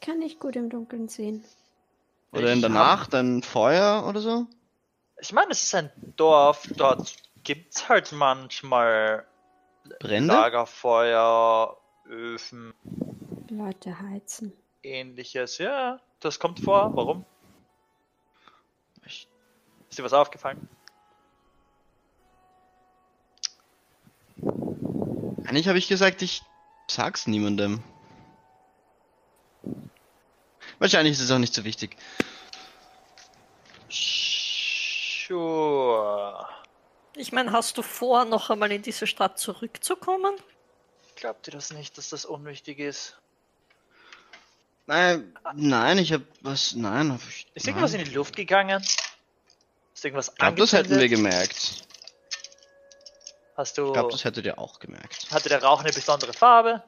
[0.00, 1.44] Kann ich gut im Dunkeln sehen.
[2.32, 4.46] Oder in der Nacht ein Feuer oder so?
[5.20, 7.14] Ich meine, es ist ein Dorf, dort
[7.44, 9.26] gibt's halt manchmal
[10.00, 10.32] Brände?
[10.34, 11.76] Lagerfeuer,
[12.06, 12.74] Öfen,
[13.48, 14.52] Leute heizen.
[14.82, 15.58] ähnliches.
[15.58, 16.94] Ja, das kommt vor.
[16.96, 17.24] Warum?
[19.04, 19.28] Ist
[19.98, 20.68] dir was aufgefallen?
[25.52, 26.40] Eigentlich habe ich gesagt, ich
[26.88, 27.82] sag's niemandem.
[30.78, 31.94] Wahrscheinlich ist es auch nicht so wichtig.
[35.28, 36.48] Sure.
[37.16, 40.36] Ich meine, hast du vor, noch einmal in diese Stadt zurückzukommen?
[41.16, 43.18] Glaubt ihr das nicht, dass das unwichtig ist?
[44.86, 46.74] Nein, nein, ich habe was.
[46.74, 47.46] Nein, hab ich.
[47.52, 48.08] Ist irgendwas in nein.
[48.08, 48.82] die Luft gegangen?
[49.92, 51.91] Ist irgendwas Ich glaube, das hätten wir gemerkt.
[53.56, 53.86] Hast du.
[53.86, 55.30] Ich glaube, das hättet ihr auch gemerkt.
[55.30, 56.82] hatte der Rauch eine besondere Farbe?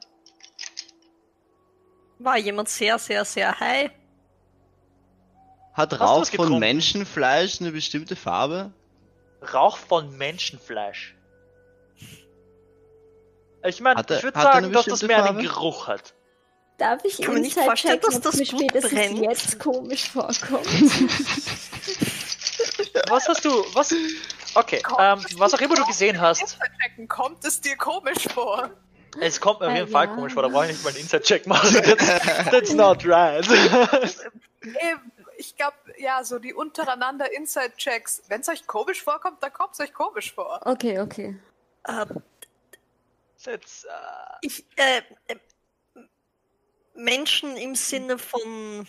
[2.19, 3.91] War jemand sehr, sehr, sehr high?
[5.73, 6.59] Hat du Rauch von?
[6.59, 8.71] Menschenfleisch eine bestimmte Farbe?
[9.53, 11.15] Rauch von Menschenfleisch.
[13.65, 15.43] Ich meine, ich würde sagen, dass das mehr einen Farbe?
[15.43, 16.13] Geruch hat.
[16.77, 19.19] Darf ich kann mir nicht vorstellen, dass das mir gut spätestens brennt.
[19.19, 20.65] jetzt komisch vorkommt?
[23.09, 23.93] Was hast du, was,
[24.55, 26.57] Okay, ähm, was auch immer du gesehen hast,
[27.07, 28.69] kommt es dir komisch vor?
[29.21, 30.99] es kommt mir auf Äh, jeden Fall komisch vor, da brauche ich nicht mal einen
[30.99, 31.73] Inside-Check machen.
[31.83, 32.05] That's,
[32.51, 33.45] that's not right.
[35.37, 38.23] Ich glaube, ja, so die untereinander Inside-Checks.
[38.29, 40.61] Wenn es euch komisch vorkommt, dann kommt es euch komisch vor.
[40.63, 41.37] Okay, okay.
[41.87, 42.23] Ähm,
[43.43, 43.89] That's, äh,
[44.41, 45.35] ich, äh, äh,
[46.95, 48.87] Menschen im Sinne von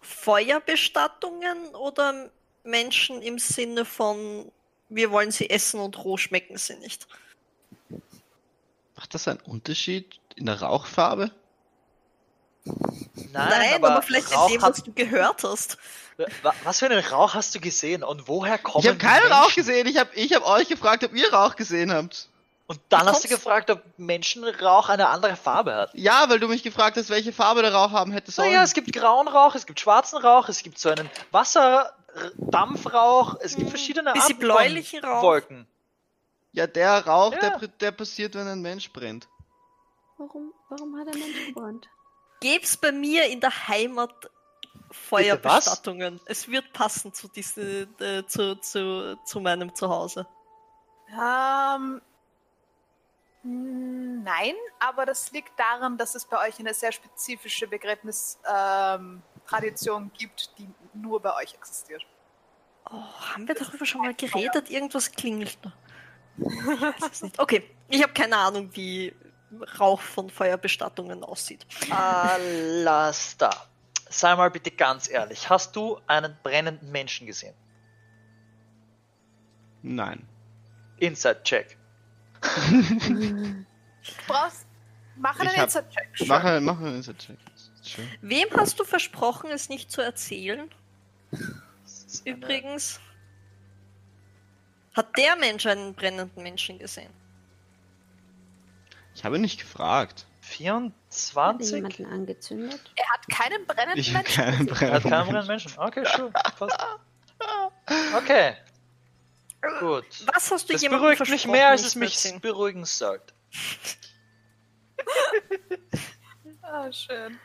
[0.00, 2.30] Feuerbestattungen oder
[2.62, 4.52] Menschen im Sinne von
[4.94, 7.06] wir wollen sie essen und roh schmecken sie nicht?
[8.96, 11.30] Macht das einen Unterschied in der Rauchfarbe?
[13.32, 15.76] nein, aber, vielleicht Rauch in dem, hat, was du gehört hast.
[16.42, 19.32] Wa- Was für einen Rauch hast du gesehen und woher kommen Ich habe keinen Menschen?
[19.32, 19.86] Rauch gesehen.
[19.86, 22.28] Ich habe ich hab euch gefragt, ob ihr Rauch gesehen habt.
[22.66, 25.90] Und dann Wie hast du gefragt, ob Menschenrauch eine andere Farbe hat.
[25.92, 28.48] Ja, weil du mich gefragt hast, welche Farbe der Rauch haben hätte sollen.
[28.48, 31.10] Naja, es gibt grauen Rauch, es gibt schwarzen Rauch, es gibt so einen
[32.14, 35.22] Wasserdampfrauch, es gibt verschiedene Bisschen Arten bläulichen von Rauch.
[35.22, 35.66] Wolken.
[36.52, 37.58] ja, der Rauch, Ja.
[37.58, 39.28] Der, der passiert, wenn ein Mensch brennt.
[40.18, 41.88] Warum, warum hat er Mensch gebrannt?
[42.40, 44.30] Gäb's bei mir in der Heimat
[44.90, 46.20] Feuerbestattungen?
[46.26, 50.26] Es wird passen zu, diese, äh, zu, zu, zu meinem Zuhause.
[51.10, 52.00] Ähm,
[53.42, 60.56] nein, aber das liegt daran, dass es bei euch eine sehr spezifische Begräbnistradition ähm, gibt,
[60.58, 62.02] die nur bei euch existiert.
[62.90, 63.02] Oh,
[63.32, 64.70] haben wir darüber schon mal geredet?
[64.70, 65.72] Irgendwas klingelt da.
[66.36, 67.38] Ich weiß es nicht.
[67.38, 69.14] Okay, ich habe keine Ahnung, wie
[69.78, 71.64] Rauch von Feuerbestattungen aussieht.
[71.90, 73.54] Alastair,
[74.08, 77.54] sei mal bitte ganz ehrlich, hast du einen brennenden Menschen gesehen?
[79.82, 80.26] Nein.
[80.98, 81.76] Inside-Check.
[84.26, 84.66] Brauchst,
[85.16, 86.08] mach einen Inside-Check.
[86.26, 87.38] Mach, mach einen Inside-Check.
[88.22, 90.70] Wem hast du versprochen, es nicht zu erzählen?
[92.24, 93.00] Übrigens.
[94.94, 97.12] Hat der Mensch einen brennenden Menschen gesehen?
[99.14, 100.20] Ich habe nicht gefragt.
[100.20, 101.74] Hat er 24?
[101.74, 102.80] jemanden angezündet?
[102.96, 104.34] Er hat keinen brennenden Ich Menschen.
[104.34, 104.86] keinen gesehen.
[104.86, 105.72] Er hat keinen brennenden brennenden Menschen.
[105.78, 106.30] Okay, sure.
[106.30, 106.78] Passt.
[108.16, 108.56] Okay,
[109.80, 110.04] gut.
[110.32, 113.32] Was hast du Das jemandem beruhigt mich mehr, als es mich beruhigen sollte.
[116.66, 117.38] Ah, schön.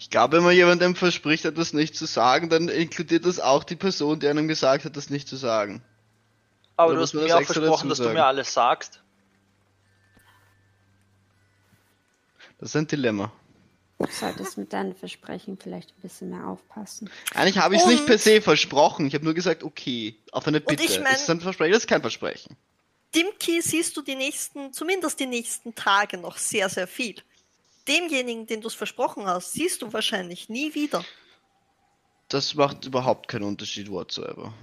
[0.00, 3.76] Ich glaube, wenn man jemandem verspricht, etwas nicht zu sagen, dann inkludiert das auch die
[3.76, 5.82] Person, die einem gesagt hat, das nicht zu sagen.
[6.78, 9.02] Aber Oder du hast mir auch versprochen, dass du mir alles sagst.
[12.58, 13.30] Das ist ein Dilemma.
[13.98, 17.10] Du solltest mit deinen Versprechen vielleicht ein bisschen mehr aufpassen.
[17.34, 19.04] Eigentlich habe ich es nicht per se versprochen.
[19.06, 20.82] Ich habe nur gesagt, okay, auf eine Bitte.
[20.82, 21.72] ich mein- ist das ein Versprechen?
[21.74, 22.56] Das ist kein Versprechen.
[23.14, 27.16] Dimki siehst du die nächsten, zumindest die nächsten Tage noch sehr, sehr viel.
[27.90, 31.04] Demjenigen, den du es versprochen hast, siehst du wahrscheinlich nie wieder.
[32.28, 34.54] Das macht überhaupt keinen Unterschied whatsoever.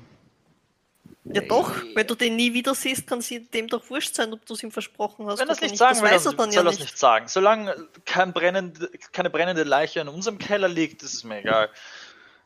[1.25, 4.45] Ja doch, wenn du den nie wieder siehst, kann es dem doch wurscht sein, ob
[4.45, 5.39] du es ihm versprochen hast.
[5.39, 6.79] Wenn er es oder nicht sagen will, das weiß dann er dann soll ja es
[6.79, 6.97] nicht.
[6.97, 7.27] sagen.
[7.27, 11.69] Solange kein brennende, keine brennende Leiche in unserem Keller liegt, ist es mir egal.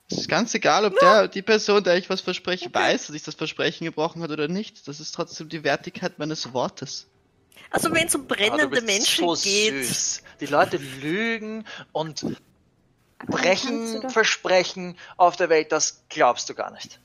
[0.10, 3.24] Es ist ganz egal, ob der, die Person, der ich was verspreche, weiß, dass ich
[3.24, 4.88] das Versprechen gebrochen hat oder nicht.
[4.88, 7.08] Das ist trotzdem die Wertigkeit meines Wortes.
[7.70, 10.24] Also wenn es um Ah, brennende bist Menschen so geht, süß.
[10.42, 12.26] Die Leute lügen und
[13.28, 17.00] brechen Versprechen auf der Welt, das glaubst du gar nicht.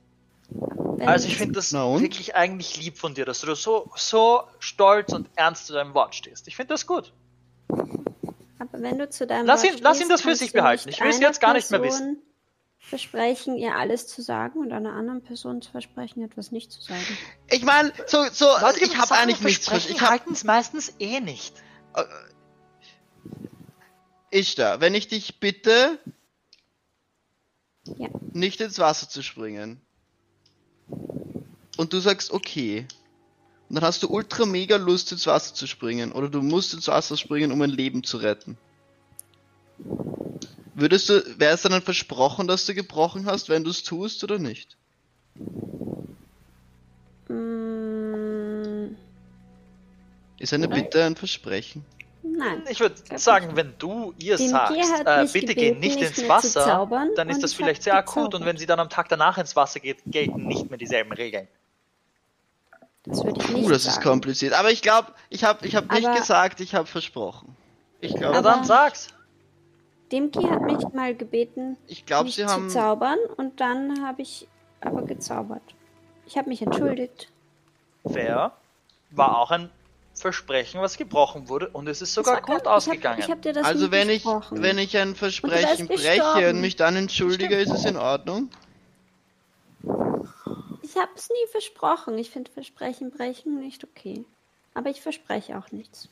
[0.49, 4.45] wenn Also ich es- finde das wirklich eigentlich lieb von dir, dass du so, so
[4.59, 6.49] stolz und ernst zu deinem Wort stehst.
[6.49, 7.13] Ich finde das gut.
[7.69, 10.89] Aber wenn du zu deinem Lass Wort ihn- lass ihn stehst, das für sich behalten.
[10.89, 12.19] Ich will's einer jetzt gar nicht mehr Person
[12.79, 17.05] Versprechen, ihr alles zu sagen und einer anderen Person zu versprechen, etwas nicht zu sagen.
[17.51, 19.67] Ich meine, so, so, Leute, ich habe eigentlich nichts.
[19.73, 21.55] Ich habe halten es meistens eh nicht.
[24.31, 25.99] Ishtar, wenn ich dich bitte,
[27.99, 28.09] Ja.
[28.33, 29.81] nicht ins Wasser zu springen,
[31.77, 32.87] und du sagst okay,
[33.69, 36.87] und dann hast du ultra mega Lust ins Wasser zu springen, oder du musst ins
[36.87, 38.57] Wasser springen, um ein Leben zu retten.
[40.79, 44.23] Würdest du, wäre es dann ein Versprochen, dass du gebrochen hast, wenn du es tust
[44.23, 44.77] oder nicht?
[47.29, 48.95] Mm,
[50.39, 51.85] Ist eine Bitte ein Versprechen?
[52.23, 52.63] nein.
[52.69, 53.57] Ich würde sagen, nicht.
[53.57, 54.77] wenn du ihr Dem sagst,
[55.07, 58.17] äh, bitte geh nicht nicht ins Wasser, zaubern, dann ist das ich vielleicht sehr akut
[58.17, 58.47] und gezaubert.
[58.49, 61.49] wenn sie dann am Tag danach ins Wasser geht, gelten nicht mehr dieselben Regeln.
[63.05, 63.97] Das würde ich nicht Uh, das sagen.
[63.99, 64.53] ist kompliziert.
[64.53, 67.57] Aber ich glaube, ich habe ich hab nicht gesagt, ich habe versprochen.
[68.01, 69.09] Ich Na glaube, Aber- dann sag's.
[70.13, 72.71] Demki hat mich mal gebeten, ich glaube, mich sie zu haben.
[72.71, 74.47] zaubern und dann habe ich
[74.81, 75.63] aber gezaubert.
[76.27, 77.31] Ich habe mich entschuldigt.
[78.09, 78.53] Fair.
[79.11, 79.71] War auch ein
[80.15, 83.21] Versprechen, was gebrochen wurde und es ist sogar gut gar- ausgegangen.
[83.21, 86.77] Ich hab dir das Also wenn ich, wenn ich ein Versprechen bist breche und mich
[86.77, 88.49] dann entschuldige, ist es in Ordnung?
[90.83, 92.17] Ich Ich habe es nie versprochen.
[92.17, 94.25] Ich finde Versprechen brechen nicht okay.
[94.73, 96.09] Aber ich verspreche auch nichts.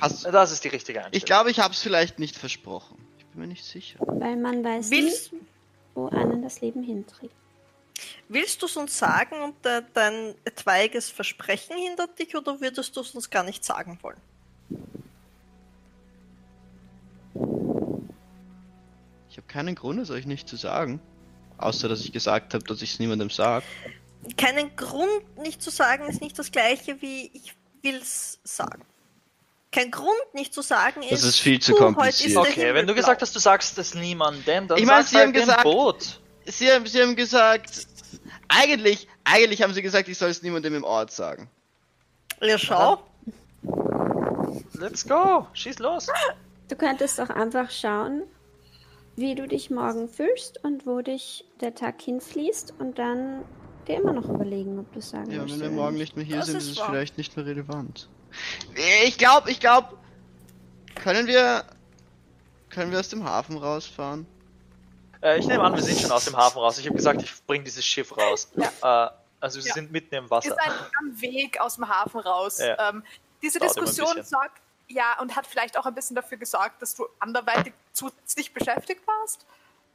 [0.00, 1.16] Hast, Das ist die richtige Einstellung.
[1.18, 2.96] ich glaube, ich habe es vielleicht nicht versprochen.
[3.18, 3.98] Ich bin mir nicht sicher.
[4.00, 5.40] Weil man weiß Willst, nie,
[5.94, 7.34] wo einen das Leben hinträgt.
[8.28, 13.00] willst du es uns sagen und de, dein etwaiges Versprechen hindert dich oder würdest du
[13.00, 14.20] es uns gar nicht sagen wollen?
[19.30, 21.00] Ich habe keinen Grund, es euch nicht zu sagen.
[21.58, 23.64] Außer, dass ich gesagt habe, dass ich es niemandem sage.
[24.36, 28.82] Keinen Grund nicht zu sagen ist nicht das gleiche wie ich will's sagen.
[29.74, 31.10] Kein Grund nicht zu sagen ist.
[31.12, 32.36] Das ist viel zu kompliziert.
[32.36, 35.24] Okay, Himmel wenn du gesagt hast, du sagst es niemandem, dann Ich mein, sie haben
[35.26, 36.20] halt dem gesagt- Boot.
[36.46, 37.86] Sie haben, sie haben gesagt,
[38.48, 41.50] eigentlich, eigentlich haben sie gesagt, ich soll es niemandem im Ort sagen.
[42.40, 43.02] Ja, schau.
[44.74, 46.06] Let's go, schieß los.
[46.68, 48.22] Du könntest auch einfach schauen,
[49.16, 53.44] wie du dich morgen fühlst und wo dich der Tag hinfließt und dann
[53.88, 56.16] dir immer noch überlegen, ob du es sagen Ja, wenn wir morgen nicht.
[56.16, 56.90] mehr hier Das sind, ist ist es wahr.
[56.90, 58.08] vielleicht nicht mehr relevant.
[59.04, 59.96] Ich glaube, ich glaube,
[60.96, 61.64] können wir,
[62.70, 64.26] können wir aus dem Hafen rausfahren?
[65.22, 66.78] Äh, ich nehme an, wir sind schon aus dem Hafen raus.
[66.78, 68.48] Ich habe gesagt, ich bringe dieses Schiff raus.
[68.56, 69.08] Äh,
[69.40, 69.74] also wir Ja.
[69.74, 70.56] sind mitten im Ist Wasser.
[70.60, 72.58] ein, am Weg aus dem Hafen raus.
[72.58, 72.90] Ja.
[72.90, 73.04] Ähm,
[73.42, 77.06] diese Dauert Diskussion sorgt, ja, und hat vielleicht auch ein bisschen dafür gesorgt, dass du
[77.18, 79.46] anderweitig zusätzlich beschäftigt warst.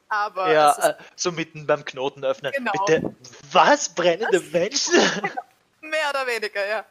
[0.08, 2.52] Aber Ja, äh, so mitten beim Knoten öffnen.
[2.56, 2.72] Genau.
[2.86, 3.16] Bitte,
[3.52, 3.90] was?
[3.90, 4.94] Brennende Menschen?
[5.82, 6.86] mehr oder weniger, ja.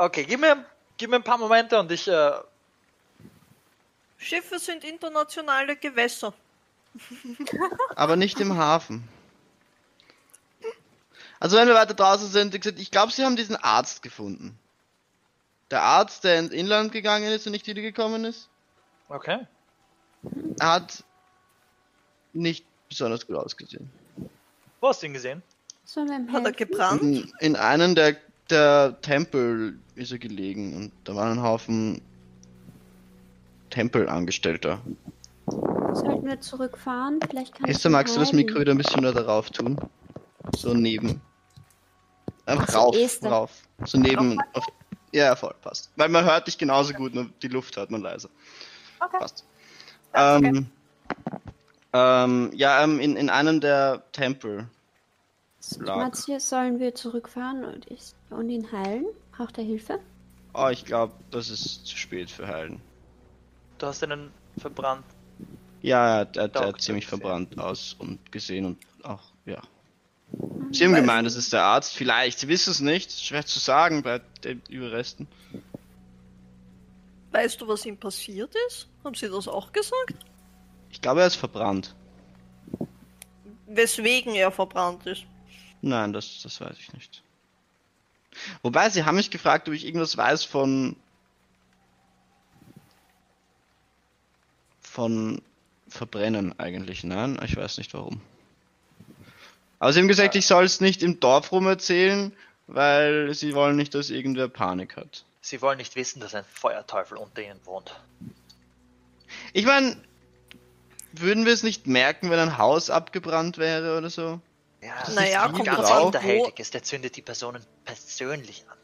[0.00, 0.64] Okay, gib mir,
[0.96, 2.08] gib mir ein paar Momente und ich.
[2.08, 2.32] Äh,
[4.18, 6.34] Schiffe sind internationale Gewässer.
[7.96, 9.08] Aber nicht im Hafen.
[11.38, 14.58] Also wenn wir weiter draußen sind, wie gesagt, ich glaube, sie haben diesen Arzt gefunden.
[15.70, 18.48] Der Arzt, der ins Inland gegangen ist und nicht wiedergekommen ist,
[19.08, 19.46] okay.
[20.58, 21.04] er hat
[22.34, 23.90] nicht besonders gut ausgesehen.
[24.80, 25.42] Wo hast du ihn gesehen?
[25.96, 27.02] Ihm Hat er gebrannt?
[27.02, 28.16] In, in einem der,
[28.50, 32.00] der Tempel ist er gelegen und da waren ein Haufen
[33.70, 34.80] Tempelangestellter.
[35.46, 37.20] Sollten wir zurückfahren?
[37.28, 38.32] Vielleicht kann ich Esther, magst du das.
[38.32, 39.78] Mikro wieder ein bisschen da darauf tun?
[40.56, 41.20] So neben.
[42.46, 43.30] Einfach Ach so, rauf, Esther.
[43.30, 43.62] rauf.
[43.84, 44.38] So neben.
[44.52, 44.66] Auf,
[45.12, 45.90] ja, ja, voll, passt.
[45.96, 48.28] Weil man hört dich genauso gut, nur die Luft hört man leiser.
[49.00, 49.18] Okay.
[49.18, 49.44] Passt.
[50.14, 50.56] Ja, ist okay.
[50.56, 50.66] Ähm,
[51.92, 54.68] ähm, ja, ähm, in, in einem der Tempel.
[55.78, 56.14] lag.
[56.14, 59.06] Sollen wir zurückfahren und, ich, und ihn heilen?
[59.32, 60.00] Braucht er Hilfe?
[60.54, 62.80] Oh, ich glaube, das ist zu spät für Heilen.
[63.78, 65.04] Du hast einen verbrannt.
[65.82, 67.20] Ja, er, hat ziemlich gesehen.
[67.20, 69.62] verbrannt aus und gesehen und auch, ja.
[70.72, 71.94] Sie haben gemeint, das ist der Arzt.
[71.94, 73.10] Vielleicht, sie wissen es nicht.
[73.10, 75.26] Schwer zu sagen bei den Überresten.
[77.32, 78.88] Weißt du, was ihm passiert ist?
[79.02, 80.14] Haben sie das auch gesagt?
[80.90, 81.94] Ich glaube, er ist verbrannt.
[83.66, 85.24] Weswegen er verbrannt ist.
[85.80, 87.22] Nein, das, das weiß ich nicht.
[88.62, 90.96] Wobei, sie haben mich gefragt, ob ich irgendwas weiß von.
[94.82, 95.40] von
[95.88, 97.04] Verbrennen eigentlich.
[97.04, 98.20] Nein, ich weiß nicht warum.
[99.78, 102.32] Aber sie haben gesagt, ich soll es nicht im Dorf rum erzählen,
[102.66, 105.24] weil sie wollen nicht, dass irgendwer Panik hat.
[105.40, 107.98] Sie wollen nicht wissen, dass ein Feuerteufel unter ihnen wohnt.
[109.52, 109.96] Ich meine,
[111.12, 114.40] würden wir es nicht merken, wenn ein Haus abgebrannt wäre oder so?
[114.82, 118.64] Ja, Das Naja, ist kommt ganz drauf an, hinterhältig ist, der zündet die Personen persönlich
[118.70, 118.76] an.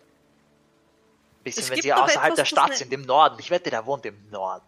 [1.43, 3.37] Bisschen, Es wenn sie außerhalb etwas, der das Stadt sind, im Norden.
[3.39, 4.65] Ich wette, der wohnt im Norden.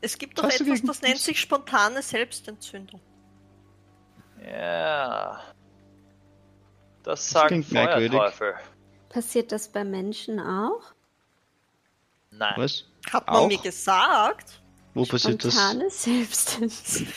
[0.00, 3.00] Es gibt doch Hast etwas, gegen- das nennt sich spontane Selbstentzündung.
[4.42, 5.42] Ja.
[7.02, 8.10] Das sagen merkwürdig.
[8.12, 8.54] Feuerteufel.
[9.10, 10.80] Passiert das bei Menschen auch?
[12.30, 12.54] Nein.
[12.56, 12.84] Was?
[13.12, 13.46] Hat man Auch?
[13.48, 14.60] mir gesagt.
[14.94, 15.52] Wo passiert das?
[15.54, 17.12] Spontane Selbstentzündung.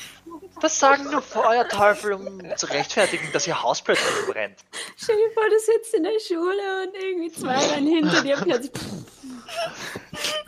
[0.64, 4.60] Das sagen nur Feuerteufel, um zu rechtfertigen, dass ihr Haus plötzlich brennt.
[4.95, 8.72] Stell dir vor, du sitzt in der Schule und irgendwie zwei Reihen hinter dir plötzlich.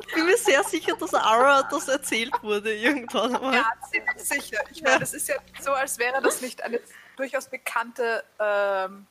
[0.07, 3.55] Ich bin mir sehr sicher, dass Ara das erzählt wurde irgendwann mal.
[3.55, 4.63] Ja, ziemlich sicher.
[4.71, 6.79] Ich meine, das ist ja so, als wäre das nicht eine
[7.17, 9.05] durchaus bekannte ähm,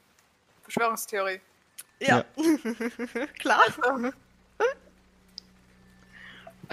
[0.63, 1.39] Verschwörungstheorie.
[2.01, 2.25] Ja.
[3.39, 3.61] Klar.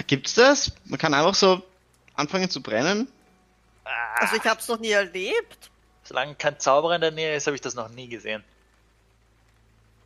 [0.07, 0.71] Gibt's das?
[0.85, 1.61] Man kann einfach so
[2.15, 3.11] anfangen zu brennen?
[3.83, 5.71] Also ich habe es noch nie erlebt.
[6.03, 8.43] Solange kein Zauberer in der Nähe ist, habe ich das noch nie gesehen.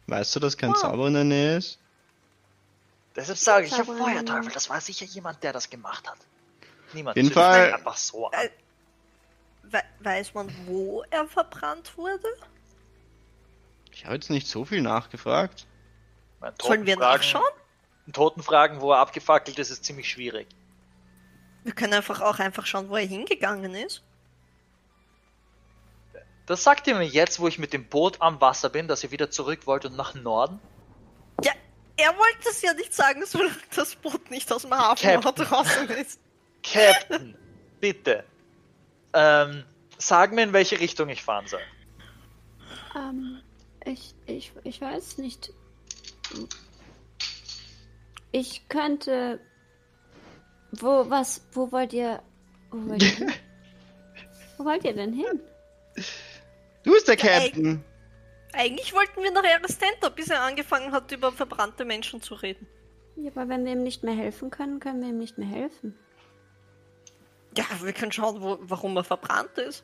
[0.07, 0.75] Weißt du, dass kein Ah.
[0.75, 1.79] Zauber in der Nähe ist?
[3.15, 3.97] Deshalb sage ich ja Zauberer.
[4.05, 4.51] Feuerteufel.
[4.51, 6.17] Das war sicher jemand, der das gemacht hat.
[6.93, 8.33] Niemand Jeden zündet Fall- sich einfach so an.
[8.33, 8.49] Äh,
[9.67, 12.27] We weiß man, wo er verbrannt wurde?
[13.91, 15.65] Ich habe jetzt nicht so viel nachgefragt.
[16.61, 17.43] Sollen wir nachschauen?
[18.05, 20.47] einen Toten fragen, wo er abgefackelt ist, ist ziemlich schwierig.
[21.65, 24.03] Wir können einfach auch einfach schauen, wo er hingegangen ist.
[26.45, 29.09] Das sagt ihr mir jetzt, wo ich mit dem Boot am Wasser bin, dass ihr
[29.09, 30.59] wieder zurück wollt und nach Norden?
[31.43, 31.53] Ja,
[31.97, 36.19] er wollte es ja nicht sagen, solange das Boot nicht aus dem Hafen draußen ist.
[36.61, 37.35] Captain,
[37.79, 38.23] bitte.
[39.13, 39.63] Ähm,
[39.97, 41.61] sag mir, in welche Richtung ich fahren soll.
[42.95, 43.41] Ähm,
[43.85, 45.51] ich, ich, ich weiß nicht.
[48.31, 49.39] Ich könnte.
[50.79, 52.21] Wo, was, wo wollt ihr.
[52.71, 53.27] Wo wollt ihr,
[54.57, 55.39] wo wollt ihr denn hin?
[56.83, 57.83] Du bist der Captain.
[58.53, 62.67] Eigentlich wollten wir nach Aristenta, bis er angefangen hat, über verbrannte Menschen zu reden.
[63.17, 65.97] Ja, aber wenn wir ihm nicht mehr helfen können, können wir ihm nicht mehr helfen.
[67.57, 69.83] Ja, wir können schauen, wo, warum er verbrannt ist.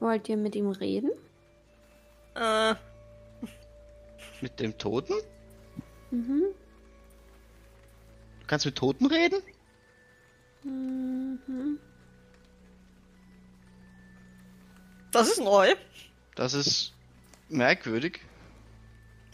[0.00, 1.10] Wollt ihr mit ihm reden?
[2.34, 2.74] Äh,
[4.40, 5.14] Mit dem Toten?
[6.10, 6.44] Mhm.
[8.44, 9.40] Du kannst mit Toten reden?
[10.64, 11.78] Mhm.
[15.12, 15.74] das ist neu.
[16.34, 16.92] Das ist
[17.48, 18.20] merkwürdig.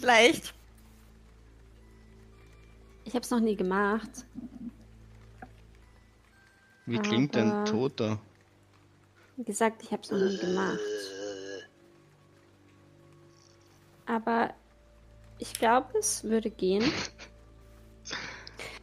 [0.01, 0.55] Leicht.
[3.05, 4.27] Ich hab's noch nie gemacht.
[6.87, 8.21] Wie klingt ein Aber- Toter?
[9.37, 10.79] Wie gesagt, ich hab's noch nie gemacht.
[14.07, 14.55] Aber
[15.39, 16.85] ich glaube, es würde gehen.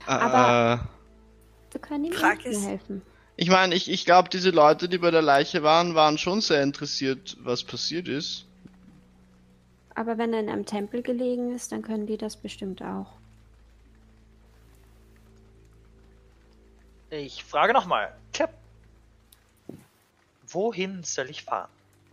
[0.07, 3.01] Aber- Äh, Wir können ihm Frag nicht mehr helfen.
[3.35, 6.63] ich meine, ich, ich glaube, diese Leute, die bei der Leiche waren, waren schon sehr
[6.63, 8.45] interessiert, was passiert ist.
[9.95, 13.07] Aber wenn er in einem Tempel gelegen ist, dann können die das bestimmt auch.
[17.09, 18.53] Ich frage nochmal, Cap.
[20.49, 21.69] Wohin soll ich fahren?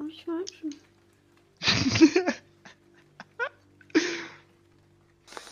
[0.09, 0.75] Ich weiß schon.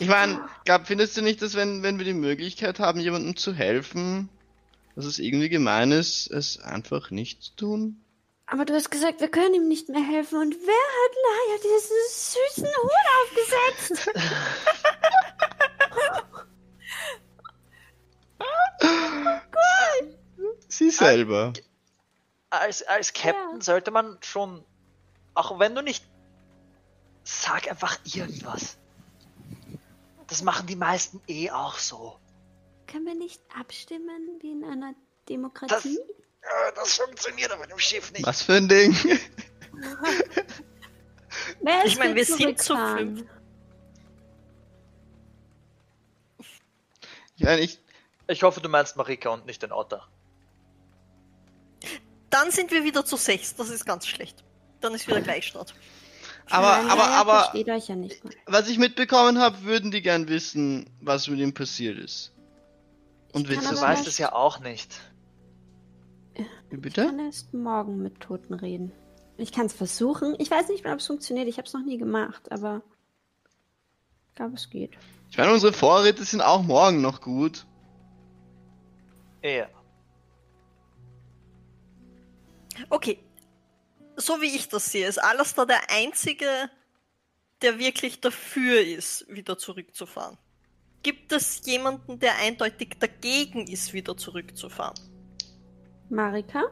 [0.03, 3.53] Ich meine, glaub, findest du nicht, dass wenn, wenn wir die Möglichkeit haben, jemandem zu
[3.53, 4.27] helfen,
[4.95, 8.03] dass es irgendwie gemein ist, es einfach nicht zu tun?
[8.45, 10.39] Aber du hast gesagt, wir können ihm nicht mehr helfen.
[10.41, 14.09] Und wer hat Laia diesen süßen Hut aufgesetzt?
[20.67, 21.53] Sie selber.
[22.49, 23.61] Als, als Captain Ja.
[23.61, 24.63] sollte man schon,
[25.33, 26.03] auch wenn du nicht,
[27.23, 28.77] sag einfach irgendwas.
[30.27, 32.19] Das machen die meisten eh auch so.
[32.87, 34.93] Können wir nicht abstimmen wie in einer
[35.29, 35.97] Demokratie?
[36.41, 38.25] Äh, Das funktioniert auf einem Schiff nicht.
[38.25, 38.93] Was für ein Ding?
[41.61, 43.23] Wer Ich meine, wir sind zu fünf.
[47.35, 47.79] Ich meine, ich,
[48.27, 50.07] Ich hoffe, du meinst Marika und nicht den Otter.
[52.29, 53.55] Dann sind wir wieder zu sechs.
[53.55, 54.43] Das ist ganz schlecht.
[54.81, 55.73] Dann ist wieder Gleichstand.
[56.53, 58.33] Aber, Nein, aber, aber, versteht euch ja nicht mal.
[58.45, 62.31] was ich mitbekommen habe, würden die gern wissen, was mit ihm passiert ist.
[63.33, 64.93] Und Ich du weißt es ja auch nicht.
[66.35, 67.05] Wie Ich bitte?
[67.05, 68.91] kann erst morgen mit Toten reden.
[69.37, 70.35] Ich kann es versuchen.
[70.37, 71.47] Ich weiß nicht, ob es funktioniert.
[71.47, 72.81] Ich habe es noch nie gemacht, aber
[74.29, 74.91] ich glaube, es geht.
[75.31, 77.65] Ich meine, unsere Vorräte sind auch morgen noch gut.
[79.43, 79.67] Ja.
[82.89, 83.19] Okay.
[84.15, 86.69] So wie ich das sehe, ist Alastair der Einzige,
[87.61, 90.37] der wirklich dafür ist, wieder zurückzufahren.
[91.01, 94.97] Gibt es jemanden, der eindeutig dagegen ist, wieder zurückzufahren?
[96.09, 96.63] Marika?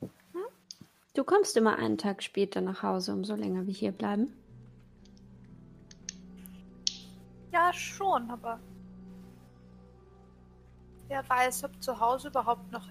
[0.00, 0.08] Ja?
[1.14, 4.32] Du kommst immer einen Tag später nach Hause, umso länger wir hier bleiben.
[7.52, 8.60] Ja, schon, aber.
[11.08, 12.88] Wer weiß, ob zu Hause überhaupt noch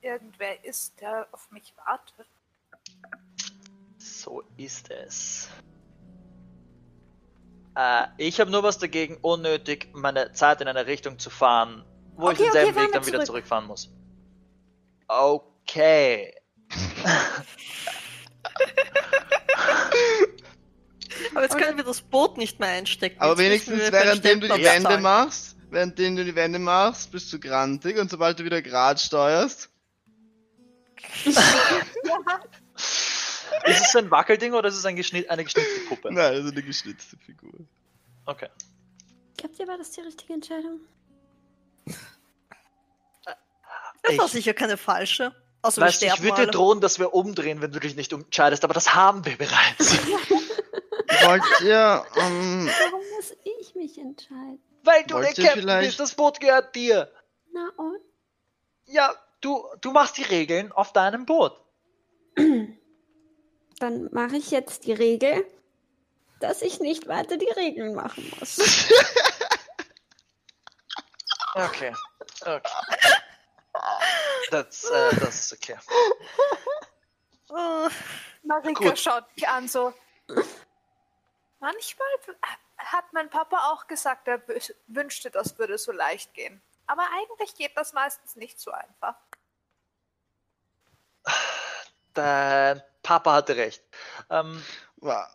[0.00, 2.26] irgendwer ist, der auf mich wartet.
[3.98, 5.48] So ist es.
[7.76, 11.84] Äh, ich habe nur was dagegen, unnötig meine Zeit in eine Richtung zu fahren,
[12.16, 13.26] wo ich Okay, denselben okay, Weg dann wieder zurück.
[13.26, 13.90] zurückfahren muss.
[15.08, 16.34] Okay.
[21.32, 23.20] Aber jetzt können wir das Boot nicht mehr einstecken.
[23.20, 27.38] Aber Jetzt wenigstens währenddem du die Wände machst, währenddem du die Wände machst, bist du
[27.40, 29.70] grantig und sobald du wieder grad steuerst,
[33.64, 36.12] Ist es ein Wackelding oder ist es ein geschnitt, eine geschnittene Puppe?
[36.12, 37.52] nein, also eine geschnitzte Figur.
[38.26, 38.48] Okay.
[39.36, 40.80] Glaubt ihr, war das die richtige Entscheidung?
[44.02, 45.34] Das war Ich- sicher keine falsche.
[45.60, 46.50] Also wir Weißt du, ich würde dir alle.
[46.52, 49.98] drohen, dass wir umdrehen, wenn du dich nicht entscheidest, aber das haben wir bereits.
[51.24, 54.62] Wollt ihr, ähm, Warum muss ich mich entscheiden?
[54.84, 57.10] Weil du der Captain vielleicht- bist, das Boot gehört dir.
[57.52, 57.98] Na und?
[58.86, 61.60] Ja, du, du machst die Regeln auf deinem Boot.
[62.36, 65.46] Dann mache ich jetzt die Regel,
[66.40, 68.88] dass ich nicht weiter die Regeln machen muss.
[71.54, 71.92] Okay.
[72.42, 72.60] okay.
[74.50, 75.76] Das, äh, das ist okay.
[77.48, 77.88] Oh,
[78.44, 78.98] Marika Gut.
[78.98, 79.92] schaut mich an, so.
[81.58, 82.06] Manchmal
[82.76, 86.62] hat mein Papa auch gesagt, er wü- wünschte, das würde so leicht gehen.
[86.86, 89.16] Aber eigentlich geht das meistens nicht so einfach.
[92.18, 93.82] Dein Papa hatte recht.
[94.28, 94.60] Ähm,
[94.96, 95.32] Wa-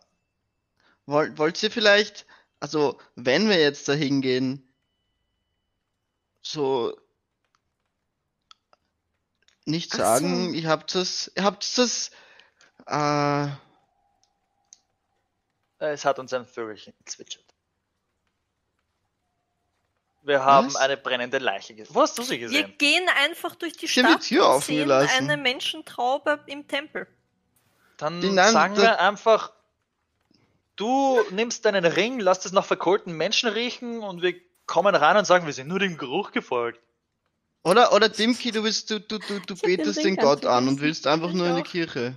[1.06, 2.26] Wollt, wollt ihr vielleicht,
[2.60, 4.66] also wenn wir jetzt da hingehen,
[6.42, 6.94] so
[9.64, 10.54] nicht sagen, so.
[10.54, 12.10] ihr habt das, ihr habt das,
[12.86, 13.48] äh,
[15.78, 17.43] es hat uns ein Vögelchen gezwitschert.
[20.24, 20.76] Wir haben Was?
[20.76, 21.94] eine brennende Leiche gesehen.
[21.94, 22.74] Wo hast du sie wir gesehen?
[22.78, 27.06] gehen einfach durch die Ich hab die Stadt Tür und sehen eine Menschentraube im Tempel.
[27.98, 29.52] Dann sagen wir einfach,
[30.76, 34.34] du nimmst deinen Ring, lässt es nach verkohlten Menschen riechen und wir
[34.66, 36.80] kommen rein und sagen, wir sind nur dem Geruch gefolgt.
[37.62, 40.68] oder, oder Dimki, du bist, du, du, du, du den betest Ring den Gott an
[40.68, 41.62] und willst einfach Ich nur in die.
[41.62, 42.14] Kirche.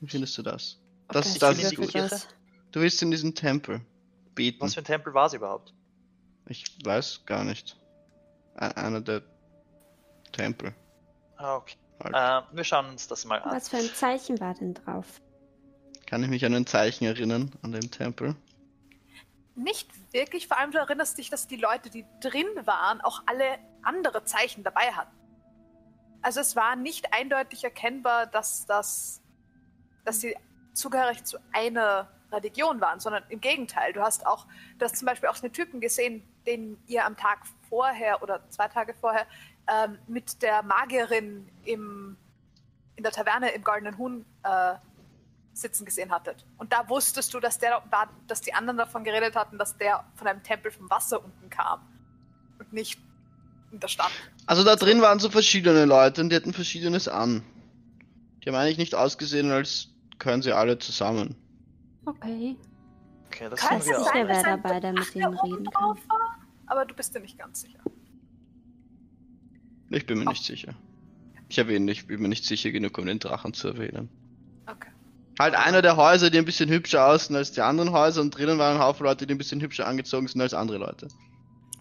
[0.00, 0.78] Wie findest du das?
[1.08, 1.94] Das, Okay, das ist gut.
[1.94, 2.28] Was.
[2.72, 3.80] Du willst in diesem Tempel
[4.34, 4.60] beten.
[4.60, 5.72] Was für ein Tempel war es überhaupt?
[6.48, 7.76] Ich weiß gar nicht.
[8.54, 9.22] Ein- Einer der
[10.32, 10.74] Tempel.
[11.36, 11.76] Ah, okay.
[12.02, 12.14] Halt.
[12.52, 13.54] Äh, wir schauen uns das mal an.
[13.54, 15.20] Was für ein Zeichen war denn drauf?
[16.06, 18.34] Kann ich mich an ein Zeichen erinnern, an dem Tempel?
[19.54, 23.58] Nicht wirklich, vor allem du erinnerst dich, dass die Leute, die drin waren, auch alle
[23.82, 25.14] andere Zeichen dabei hatten.
[26.22, 29.20] Also es war nicht eindeutig erkennbar, dass das,
[30.04, 30.36] dass sie
[30.74, 33.92] zugehörig zu einer Religion waren, sondern im Gegenteil.
[33.92, 34.46] Du hast auch,
[34.78, 38.68] du hast zum Beispiel auch einen Typen gesehen, den ihr am Tag vorher oder zwei
[38.68, 39.26] Tage vorher
[39.68, 42.16] ähm, mit der Magierin im,
[42.96, 44.74] in der Taverne im Goldenen Huhn äh,
[45.52, 46.44] sitzen gesehen hattet.
[46.56, 47.82] Und da wusstest du, dass der
[48.26, 51.80] dass die anderen davon geredet hatten, dass der von einem Tempel vom Wasser unten kam.
[52.58, 53.00] Und nicht
[53.72, 54.10] in der Stadt.
[54.46, 57.42] Also da drin waren so verschiedene Leute und die hatten verschiedenes an.
[58.42, 59.88] Die haben eigentlich nicht ausgesehen, als
[60.18, 61.36] gehören sie alle zusammen.
[62.08, 62.56] Okay.
[63.26, 64.04] Okay, das Kann sehen wir auch.
[64.04, 64.26] sein?
[64.26, 66.38] sein, wer dabei, der mit denen reden drauf war?
[66.66, 67.80] Aber du bist dir nicht ganz sicher.
[69.90, 70.74] Ich bin mir nicht sicher.
[71.48, 74.08] Ich erwähne nicht, bin mir nicht sicher genug, um den Drachen zu erwähnen.
[74.66, 74.90] Okay.
[75.38, 78.58] Halt einer der Häuser, die ein bisschen hübscher aussehen als die anderen Häuser und drinnen
[78.58, 81.08] waren ein Haufen Leute, die ein bisschen hübscher angezogen sind als andere Leute.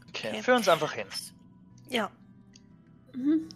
[0.10, 0.41] Okay, Okay.
[0.44, 1.08] führ uns einfach hin.
[1.90, 2.10] Ja.
[3.14, 3.49] Mhm.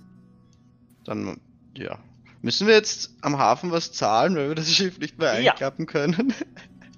[1.05, 1.39] Dann,
[1.75, 1.97] ja.
[2.41, 5.51] Müssen wir jetzt am Hafen was zahlen, weil wir das Schiff nicht mehr Ja.
[5.51, 6.33] einklappen können?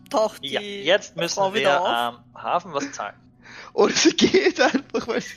[0.10, 3.16] Taucht die Ja, jetzt müssen Frau wir am Hafen was zahlen.
[3.74, 5.36] Oder sie geht einfach, weil sie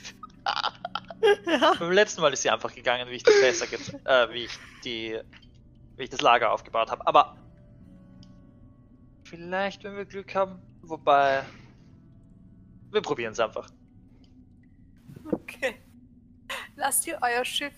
[1.45, 1.73] Ja.
[1.77, 4.51] Beim letzten Mal ist sie einfach gegangen, wie ich das besser ge äh, wie ich
[4.85, 5.19] die
[5.97, 7.05] wie ich das Lager aufgebaut habe.
[7.07, 7.35] Aber
[9.23, 11.43] vielleicht, wenn wir Glück haben, wobei
[12.91, 13.67] wir probieren es einfach.
[15.31, 15.75] Okay.
[16.75, 17.73] Lasst ihr euer Schiff.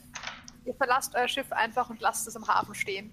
[0.70, 3.12] Ihr verlasst euer Schiff einfach und lasst es am Hafen stehen.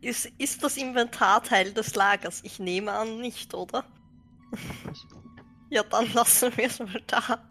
[0.00, 2.40] Ist, ist das Inventar Teil des Lagers?
[2.42, 3.84] Ich nehme an, nicht, oder?
[5.68, 7.44] Ja, dann lassen wir es mal da.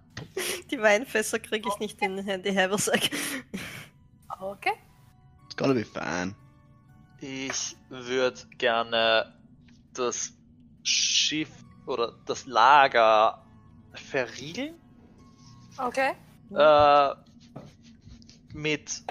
[0.72, 3.10] Die Weinfässer kriege ich nicht in den Handy Haversack.
[4.40, 4.72] Okay.
[5.44, 6.34] It's gonna be fine.
[7.19, 9.38] Ich würde gerne
[9.94, 10.32] das
[10.84, 11.49] Schiff
[11.86, 13.45] oder das Lager
[13.94, 14.80] verriegeln.
[15.77, 16.14] Okay.
[16.52, 17.15] Äh,
[18.56, 19.03] mit,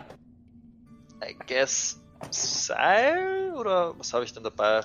[1.22, 2.00] I guess,
[2.30, 3.52] Seil?
[3.54, 4.80] Oder was habe ich denn dabei?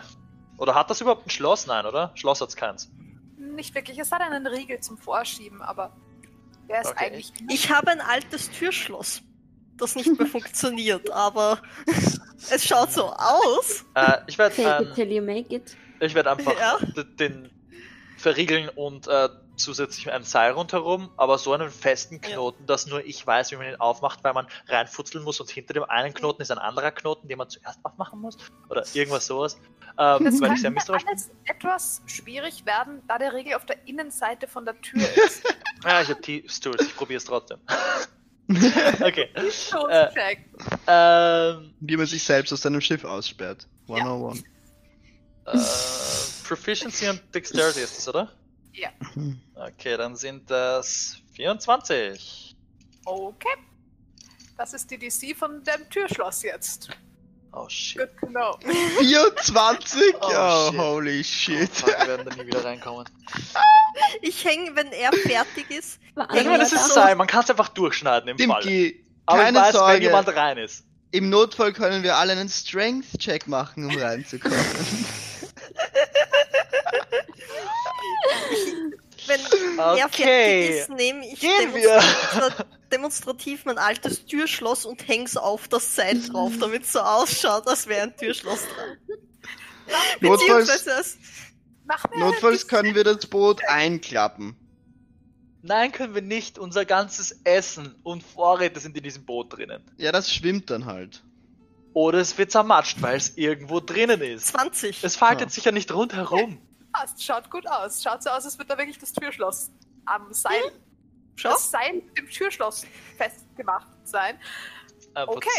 [0.57, 1.65] Oder hat das überhaupt ein Schloss?
[1.67, 2.11] Nein, oder?
[2.15, 2.91] Schloss hat's keins.
[3.37, 3.97] Nicht wirklich.
[3.97, 5.95] Es hat einen Riegel zum Vorschieben, aber
[6.67, 7.05] der ist Okay.
[7.07, 7.33] eigentlich.
[7.49, 9.21] Ich habe ein altes Türschloss,
[9.77, 11.61] das nicht mehr funktioniert, aber
[12.51, 13.85] es schaut so aus.
[13.95, 15.77] Äh, ich werde Take it ähm, till you make it.
[16.01, 16.77] ich werd einfach Ja.
[17.19, 17.49] den
[18.17, 19.29] verriegeln und äh,
[19.59, 22.29] zusätzlich ein Seil rundherum, aber so einen festen Ja.
[22.31, 25.73] Knoten, dass nur ich weiß, wie man ihn aufmacht, weil man reinfutzeln muss und hinter
[25.73, 28.37] dem einen Knoten ist ein anderer Knoten, den man zuerst aufmachen muss.
[28.69, 29.57] Oder irgendwas sowas.
[29.97, 31.09] Ähm, Das weil ich sehr kann misstrauisch bin.
[31.09, 35.43] alles etwas schwierig werden, da der Riegel auf der Innenseite von der Tür ist.
[35.83, 37.59] Ja, ich habe Thieves Tools, ich probiere es trotzdem.
[39.01, 39.29] okay.
[39.35, 40.37] Äh.
[40.87, 43.67] Ähm, Wie man sich selbst aus seinem Schiff aussperrt.
[43.87, 44.43] 101.
[45.45, 45.57] äh,
[46.47, 48.31] Proficiency und Dexterity ist das, oder?
[48.79, 48.89] Ja.
[49.55, 52.55] Okay, dann sind das 24.
[53.05, 53.47] Okay.
[54.57, 56.89] Das ist die DC von dem Türschloss jetzt.
[57.51, 57.97] Oh shit.
[57.97, 58.57] Good to know.
[58.99, 60.01] 24?
[60.21, 60.79] Oh, Oh, shit.
[60.79, 61.69] holy Oh, shit.
[61.69, 63.05] fuck, wir werden da nie wieder reinkommen.
[64.21, 65.99] Ich hänge, wenn er fertig ist.
[66.15, 66.93] Einer nur, das ist da?
[66.93, 68.61] Seil, man kann es einfach durchschneiden im Fall.
[68.63, 70.01] Dimki, Aber keine ich weiß, wenn Sorge.
[70.03, 70.85] jemand rein ist.
[71.11, 74.57] Im Notfall können wir alle einen Strength-Check machen, um reinzukommen.
[79.29, 79.39] wenn
[79.77, 80.79] er fertig Okay.
[80.81, 81.81] ist, nehme ich Gehen wir.
[82.33, 87.67] demonstra demonstrativ mein altes Türschloss und häng's auf das Seil drauf, damit es so ausschaut,
[87.67, 88.97] als wäre ein Türschloss dran.
[90.21, 91.17] Notfalls,
[92.17, 94.55] notfalls können wir das Boot einklappen.
[95.61, 96.57] Nein, können wir nicht.
[96.57, 99.83] Unser ganzes Essen und Vorräte sind in diesem Boot drinnen.
[99.97, 101.23] Ja, das schwimmt dann halt.
[101.93, 104.47] Oder es wird zermatscht, weil es irgendwo drinnen ist.
[104.47, 105.03] 20.
[105.03, 105.53] Es faltet Ja.
[105.53, 106.59] sich ja nicht rundherum.
[106.99, 108.03] Passt, schaut gut aus.
[108.03, 109.71] Schaut so aus, als würde da wirklich das Türschloss
[110.05, 110.59] am Seil,
[111.37, 111.49] Schau.
[111.51, 112.85] das Seil mit dem Türschloss
[113.17, 114.37] festgemacht sein.
[115.13, 115.49] Aber Okay.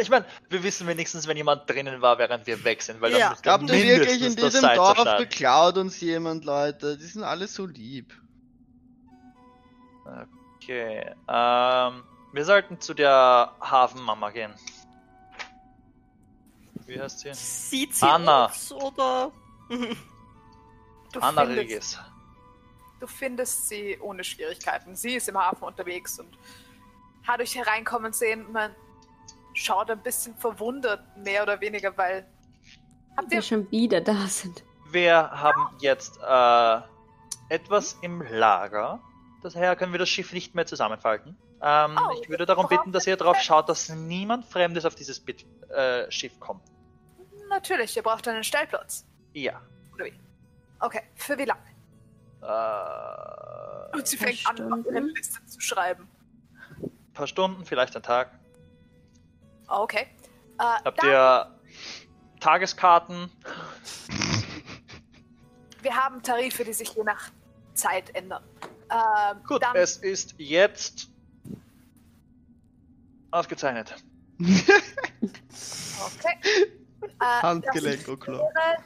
[0.00, 3.30] Ich meine, wir wissen wenigstens, wenn jemand drinnen war, während wir weg sind, weil Ja.
[3.34, 5.22] dann Glaubt ihr wirklich, in das diesem Dorf zerschlagen.
[5.24, 6.96] beklaut uns jemand, Leute?
[6.98, 8.12] Die sind alle so lieb.
[10.56, 12.02] Okay, ähm,
[12.32, 14.52] wir sollten zu der Hafenmama gehen.
[16.86, 17.32] Wie heißt sie?
[17.32, 18.46] Sieht sie Anna.
[18.46, 19.30] uns oder?
[21.14, 21.98] Du Anna findest, Regis.
[23.00, 24.94] du findest sie ohne Schwierigkeiten.
[24.96, 26.36] Sie ist im Hafen unterwegs und
[27.26, 28.50] hat euch hereinkommen sehen.
[28.52, 28.74] Man
[29.54, 32.26] schaut ein bisschen verwundert, mehr oder weniger, weil.
[33.16, 33.42] Habt Wir ihr.
[33.42, 34.64] schon wieder da sind.
[34.90, 36.80] Wir haben jetzt äh,
[37.54, 39.00] etwas im Lager.
[39.42, 41.36] Daher können wir das Schiff nicht mehr zusammenfalten.
[41.62, 45.20] Ähm, Oh, ich würde darum bitten, dass ihr darauf schaut, dass niemand Fremdes auf dieses
[45.20, 46.62] Bit äh, Schiff kommt.
[47.48, 49.06] Natürlich, ihr braucht einen Stellplatz.
[49.32, 49.60] Ja.
[49.94, 50.14] Oder wie?
[50.84, 51.62] Okay, für wie lange?
[52.42, 55.08] Äh, Und sie paar fängt an, auf ihre Stunden.
[55.14, 56.06] Liste zu schreiben.
[57.14, 58.38] paar Stunden, vielleicht ein Tag.
[59.66, 60.08] Okay.
[60.58, 61.58] Äh, Habt dann, ihr
[62.40, 63.30] Tageskarten?
[65.80, 67.30] Wir haben Tarife, die sich je nach
[67.72, 68.44] Zeit ändern.
[68.90, 71.08] Ähm, Gut, dann, es ist jetzt
[73.30, 73.94] ausgezeichnet.
[74.38, 74.60] okay.
[77.20, 78.38] Äh, Handgelenk, oh klar.
[78.38, 78.82] wäre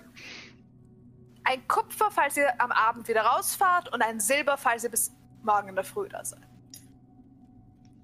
[1.49, 5.13] Ein Kupfer, falls ihr am Abend wieder rausfahrt, und ein Silber, falls ihr bis
[5.43, 6.43] morgen in der Früh da seid.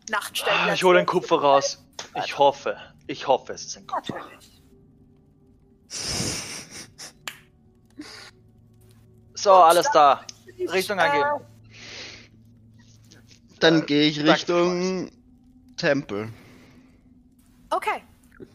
[0.08, 0.70] Nachtstellplätze.
[0.70, 1.84] Ah, Ich hole den Kupfer raus.
[2.24, 2.78] Ich hoffe.
[3.06, 4.14] Ich hoffe, es ist ein Kupfer.
[4.14, 4.62] Natürlich.
[9.34, 10.24] So, alles da.
[10.72, 11.44] Richtung angeben.
[13.60, 15.10] Dann gehe ich Richtung
[15.76, 16.32] Tempel.
[17.68, 18.02] Okay.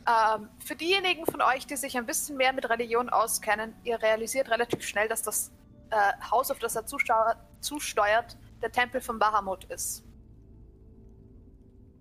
[0.07, 4.49] Ähm, für diejenigen von euch, die sich ein bisschen mehr mit Religion auskennen, ihr realisiert
[4.49, 5.52] relativ schnell, dass das
[5.90, 5.95] äh,
[6.32, 10.03] Haus, auf das er zusteuert, zusteuert, der Tempel von Bahamut ist.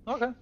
[0.04, 0.32] Okay.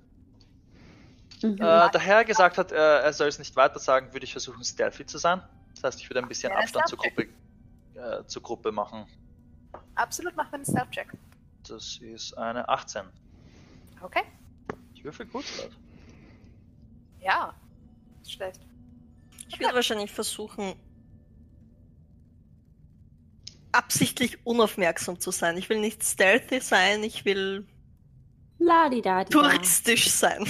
[1.42, 1.54] Mhm.
[1.54, 4.64] Äh, der Herr gesagt hat, äh, er soll es nicht weiter sagen, würde ich versuchen,
[4.64, 5.42] stealthy zu sein.
[5.74, 7.30] Das heißt, ich würde ein bisschen Ja, Abstand zur stealthy.
[7.94, 9.06] Gruppe, äh, zur Gruppe machen.
[9.94, 11.12] Absolut, macht man einen Stealth-Check.
[11.68, 13.02] Das ist eine 18.
[14.00, 14.22] Okay.
[14.94, 15.74] Ich würfel gut, Leute.
[17.20, 17.54] Ja.
[18.20, 18.60] Nicht Schlecht.
[19.48, 20.74] Ich würde wahrscheinlich versuchen,
[23.72, 25.56] absichtlich unaufmerksam zu sein.
[25.56, 27.66] Ich will nicht stealthy sein, ich will
[28.58, 29.30] Ladidadi.
[29.30, 30.46] touristisch sein.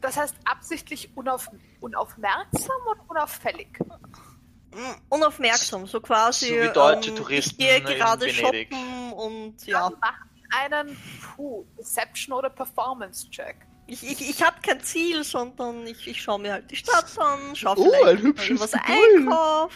[0.00, 1.50] Das heißt absichtlich unauf,
[1.80, 3.78] unaufmerksam und unauffällig.
[4.74, 6.48] Mm, Unaufmerksam, so quasi.
[6.48, 9.88] So wie deutsche ähm, Touristen Ich gehe gerade shoppen und ja.
[9.88, 10.96] Dann macht einen
[11.36, 13.56] puh, Deception oder Performance-Check.
[13.86, 17.54] Ich, ich, ich habe kein Ziel, sondern ich, ich schaue mir halt die Stadt an,
[17.54, 19.74] schaue Oh, vielleicht ein hübsches was einkaufe.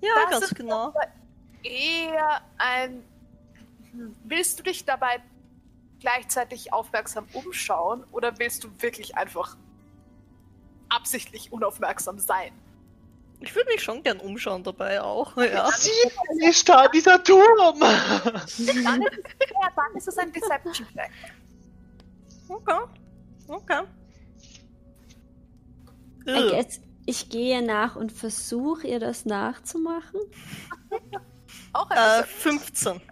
[0.00, 0.92] Ja, Das ganz ist genau.
[1.62, 3.02] Eher ein.
[4.24, 5.22] Willst du dich dabei
[6.00, 9.56] gleichzeitig aufmerksam umschauen oder willst du wirklich einfach
[10.90, 12.52] absichtlich unaufmerksam sein?
[13.40, 15.36] Ich würde mich schon gern umschauen dabei auch.
[15.36, 15.68] Ja.
[16.40, 17.80] ist da dieser Turm!
[17.80, 18.98] Dann ist ja,
[19.76, 21.10] dann ist es ein Deception-Check.
[22.48, 22.78] Okay.
[23.48, 23.82] Okay.
[26.26, 30.20] I guess, ich gehe nach und versuche ihr das nachzumachen.
[31.72, 33.00] Auch ein Äh, Deception.
[33.00, 33.02] 15.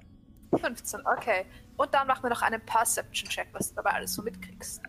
[0.60, 1.46] 15, okay.
[1.76, 4.82] Und dann machen wir noch einen Perception-Check, was du dabei alles so mitkriegst.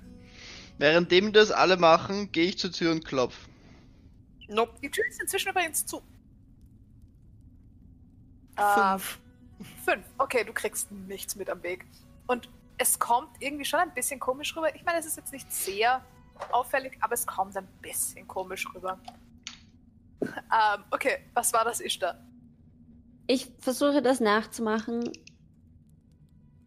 [0.78, 3.48] Währenddem das alle machen, gehe ich zur Tür und klopf.
[4.50, 4.74] Nope.
[4.82, 6.02] Die Tür ist inzwischen übrigens zu.
[8.58, 9.20] Ähm, 5.
[9.86, 10.06] Fünf.
[10.18, 11.86] Okay, du kriegst nichts mit am Weg.
[12.28, 14.74] Und es kommt irgendwie schon ein bisschen komisch rüber.
[14.76, 16.02] Ich meine, es ist jetzt nicht sehr
[16.52, 19.00] auffällig, aber es kommt ein bisschen komisch rüber.
[20.22, 22.16] ähm, okay, was war das Ishtar?
[23.28, 25.12] Ich versuche das nachzumachen.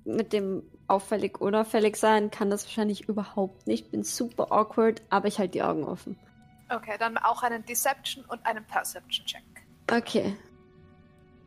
[0.05, 3.91] Mit dem auffällig, unauffällig sein kann das wahrscheinlich überhaupt nicht.
[3.93, 6.19] Bin super awkward, aber ich halte die Augen offen.
[6.69, 9.43] Okay, dann auch einen Deception und einen Perception-Check.
[9.91, 10.37] Okay.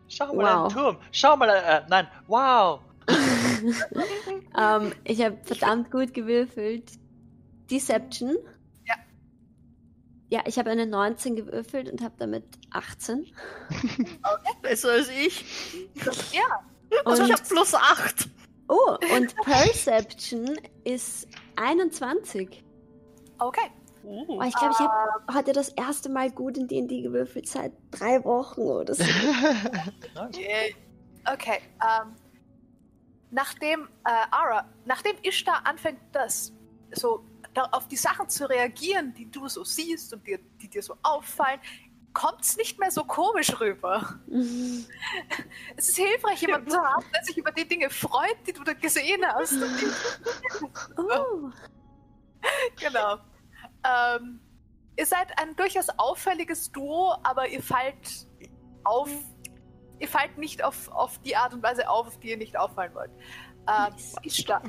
[0.08, 0.62] Schau mal Wow.
[0.62, 0.98] einen Turm.
[1.12, 2.80] Schau mal, äh, nein, wow.
[4.60, 6.92] ähm, ich habe verdammt gut gewürfelt.
[7.72, 8.36] Deception.
[8.86, 8.96] Ja.
[10.30, 13.26] Ja, ich habe eine 19 gewürfelt und habe damit 18.
[14.62, 15.46] Besser als ich.
[16.32, 16.42] Ja,
[17.06, 18.30] Also ich Und- habe plus 8.
[18.70, 21.28] Oh, und Perception ist
[21.58, 22.64] 21.
[23.40, 23.70] okay.
[24.06, 28.22] Oh, ich glaube, ich habe heute das erste Mal gut in D&D gewürfelt seit drei
[28.26, 29.04] Wochen oder so.
[30.34, 30.76] Yay.
[31.32, 31.60] Okay.
[31.82, 32.14] Ähm,
[33.34, 36.54] nachdem äh, Ara, nachdem Ishtar anfängt, das
[36.92, 37.26] so
[37.72, 41.60] auf die Sachen zu reagieren, die du so siehst und dir, die dir so auffallen,
[42.14, 44.20] kommt es nicht mehr so komisch rüber.
[44.28, 44.86] Mhm.
[45.76, 48.74] Es ist hilfreich, jemanden zu haben, der sich über die Dinge freut, die du da
[48.74, 49.56] gesehen hast.
[50.98, 51.50] Oh.
[52.80, 53.18] genau.
[53.84, 54.40] Ähm,
[54.96, 58.28] ihr seid ein durchaus auffälliges Duo, aber ihr fallt
[58.84, 59.10] auf.
[60.04, 62.94] Ihr fallt nicht auf, auf die Art und Weise auf, auf die ihr nicht auffallen
[62.94, 63.10] wollt.
[63.70, 64.16] Ähm, Nice.
[64.24, 64.62] Ishtar,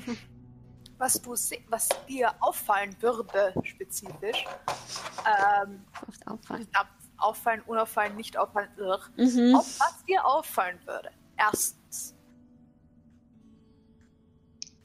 [0.97, 4.45] was, du was dir auffallen würde, spezifisch,
[5.27, 5.85] ähm,
[6.25, 6.69] auffallen.
[7.17, 9.57] auffallen, unauffallen, nicht auffallen, Mhm.
[9.57, 11.11] auf was dir auffallen würde.
[11.37, 12.15] Erstens.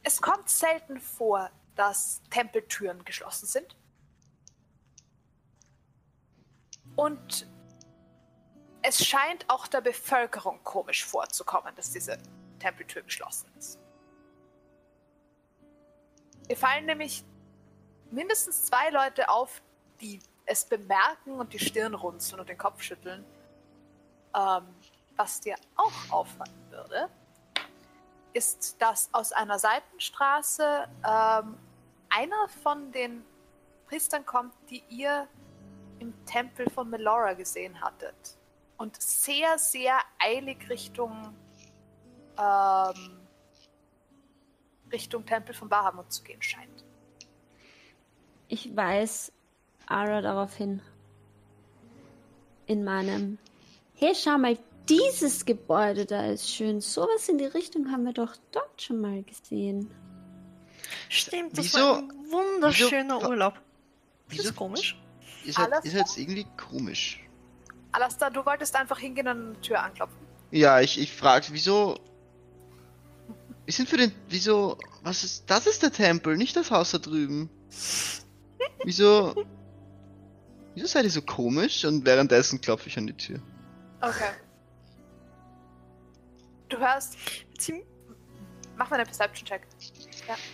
[0.02, 3.76] Es kommt selten vor, dass Tempeltüren geschlossen sind.
[6.96, 7.48] Und
[8.90, 12.18] es scheint auch der Bevölkerung komisch vorzukommen, dass diese
[12.58, 13.80] Tempeltür geschlossen ist.
[16.48, 17.24] Mir fallen nämlich
[18.10, 19.62] mindestens zwei Leute auf,
[20.02, 23.24] die es bemerken und die Stirn runzeln und den Kopf schütteln.
[24.36, 24.64] Ähm,
[25.16, 27.10] was dir auch auffallen würde,
[28.34, 31.60] ist, dass aus einer Seitenstraße ähm,
[32.10, 33.24] einer von den
[33.86, 35.28] Priestern kommt, die ihr
[36.00, 38.39] im Tempel von Melora gesehen hattet.
[38.80, 41.36] Und sehr, sehr eilig Richtung,
[42.38, 43.20] ähm,
[44.92, 46.86] Richtung Tempel von Bahamut zu gehen scheint.
[48.48, 49.32] Ich weise
[49.86, 50.82] Ara darauf hin.
[52.68, 53.38] In meinem.
[53.96, 54.58] Hey, schau mal,
[54.88, 56.80] dieses Gebäude da ist schön.
[56.80, 59.92] Sowas in die Richtung haben wir doch dort schon mal gesehen.
[61.10, 63.56] Stimmt, das Wieso- war ein wunderschöner wieso- Urlaub.
[63.56, 63.62] Ist
[64.30, 64.98] Wieso- das komisch?
[65.46, 67.22] Seid, Alles ihr seid irgendwie komisch.
[67.92, 70.18] Alastair, du wolltest einfach hingehen und an die Tür anklopfen.
[70.52, 72.00] Ja, ich, ich frage, wieso.
[73.66, 74.12] Wir sind für den.
[74.30, 74.78] Wieso.
[75.04, 75.50] Was ist.
[75.50, 77.50] Das ist der Tempel, nicht das Haus da drüben.
[78.84, 79.36] Wieso.
[80.76, 81.86] Wieso seid ihr so komisch?
[81.86, 83.40] Und währenddessen klopfe ich an die Tür.
[84.02, 84.32] Okay.
[86.70, 87.18] Du hörst,
[87.58, 87.84] Sie,
[88.78, 89.68] mach mal einen Perception-Check.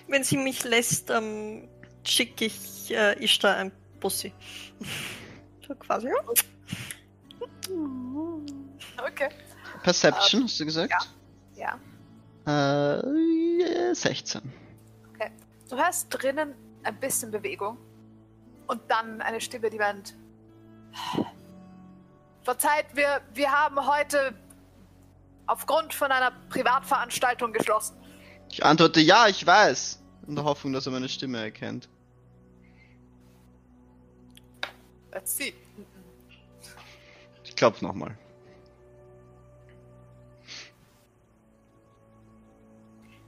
[0.07, 1.67] wenn sie mich lässt, ähm,
[2.03, 4.33] schicke ich äh, Ishtar ein Bussi.
[5.67, 6.09] so quasi.
[7.67, 9.05] Ja.
[9.07, 9.29] Okay.
[9.83, 10.93] Perception, hast du gesagt?
[11.55, 11.79] Ja.
[12.45, 14.41] Äh, 16.
[15.69, 17.77] Du hörst drinnen ein bisschen Bewegung
[18.67, 20.15] und dann eine Stimme, die meint:
[22.43, 24.35] Verzeiht, wir, wir haben heute
[25.47, 27.97] aufgrund von einer Privatveranstaltung geschlossen.
[28.51, 30.01] Ich antworte, ja, ich weiß.
[30.27, 31.89] In der Hoffnung, dass er meine Stimme erkennt.
[35.11, 35.53] Let's see.
[37.55, 38.17] Ich klopfe nochmal.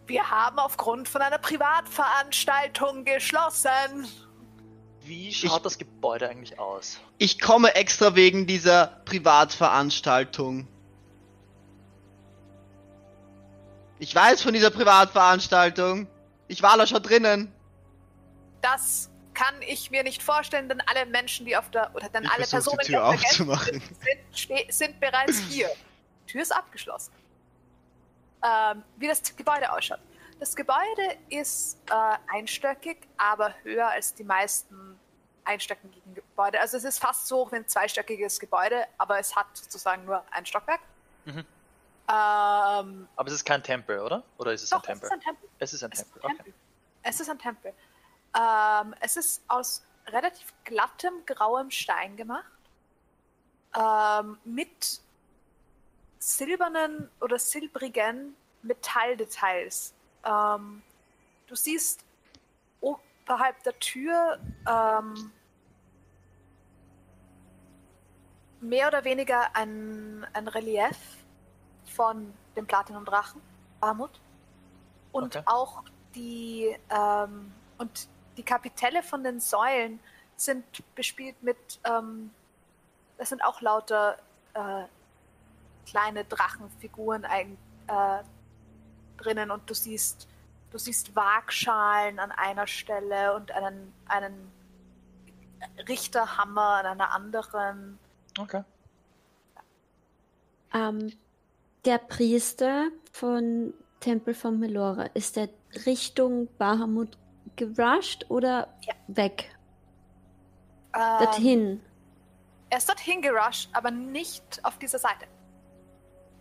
[0.05, 4.05] Wir haben aufgrund von einer Privatveranstaltung geschlossen.
[5.05, 6.99] Wie schaut das Gebäude eigentlich aus?
[7.19, 10.67] Ich komme extra wegen dieser Privatveranstaltung.
[13.99, 16.07] Ich weiß von dieser Privatveranstaltung.
[16.49, 17.49] Ich war da schon drinnen.
[18.61, 22.31] Das kann ich mir nicht vorstellen, denn alle Menschen, die auf der, oder denn Ich
[22.31, 23.81] alle Personen, die Tür auf der aufzumachen.
[24.33, 25.69] sind, sind bereits hier.
[26.23, 27.13] Die Tür ist abgeschlossen.
[28.43, 29.99] Ähm, wie das Gebäude ausschaut.
[30.39, 34.99] Das Gebäude ist äh, einstöckig, aber höher als die meisten
[35.45, 36.59] einstöckigen Gebäude.
[36.59, 40.23] Also es ist fast so hoch wie ein zweistöckiges Gebäude, aber es hat sozusagen nur
[40.31, 40.81] ein Stockwerk.
[41.25, 41.39] Mhm.
[41.39, 41.45] Ähm,
[42.07, 44.23] Aber es ist kein Tempel, oder?
[44.37, 45.09] Oder ist es doch, ein Tempel?
[45.09, 45.49] es ist ein Tempel.
[45.59, 46.21] Es ist ein Es ist Tempel.
[46.21, 46.35] ein Okay.
[46.43, 46.53] Tempel.
[47.03, 47.73] Es ist ein Tempel.
[48.37, 52.45] Ähm, es ist aus relativ glattem, grauem Stein gemacht.
[53.75, 55.01] Ähm, mit
[56.19, 59.93] silbernen oder silbrigen Metalldetails.
[60.23, 60.81] Ähm,
[61.47, 62.03] du siehst
[62.81, 65.31] oberhalb der Tür ähm,
[68.59, 70.97] mehr oder weniger ein, ein Relief
[71.85, 73.41] von dem Platinum-Drachen,
[73.79, 74.19] Bahamut.
[75.11, 75.43] Und Okay.
[75.45, 75.83] auch
[76.13, 78.07] die, ähm, und
[78.37, 79.99] die Kapitelle von den Säulen
[80.35, 80.63] sind
[80.95, 82.31] bespielt mit, ähm,
[83.17, 84.17] das sind auch lauter
[84.53, 84.83] äh,
[85.89, 87.57] kleine Drachenfiguren ein,
[87.87, 88.23] äh,
[89.17, 90.27] drinnen und du siehst,
[90.71, 94.51] du siehst Waagschalen an einer Stelle und einen, einen
[95.87, 97.97] Richterhammer an einer anderen.
[98.39, 98.63] Okay.
[100.73, 101.11] Ähm,
[101.85, 105.49] der Priester von Tempel von Melora, ist der
[105.85, 107.17] Richtung Bahamut
[107.57, 108.93] gerusht oder Ja.
[109.07, 109.53] weg?
[110.95, 111.81] Ähm, Dorthin.
[112.69, 115.25] Er ist dorthin gerusht, aber nicht auf dieser Seite.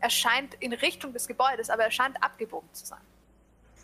[0.01, 3.01] Er scheint in Richtung des Gebäudes, aber er scheint abgebogen zu sein.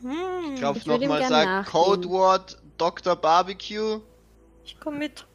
[0.01, 1.65] Hm, Ich glaube Ich nochmal sagen.
[1.71, 3.17] Codewort Dr.
[3.17, 4.01] Barbecue.
[4.65, 5.27] ich komm mit.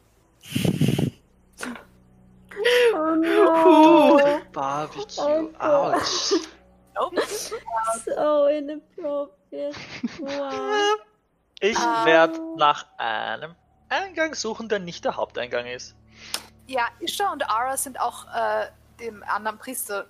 [2.94, 4.20] Oh no!
[4.52, 5.22] Barbecue.
[5.22, 6.34] Oh Autsch.
[6.94, 7.22] Nope.
[8.04, 9.74] so inappropriate.
[10.18, 10.96] Wow.
[11.60, 12.04] Ich Ah.
[12.06, 13.54] werde nach einem
[13.88, 15.94] Eingang suchen, der nicht der Haupteingang ist.
[16.66, 18.68] Ja, Isha und Ara sind auch äh,
[19.00, 20.06] dem anderen Priester.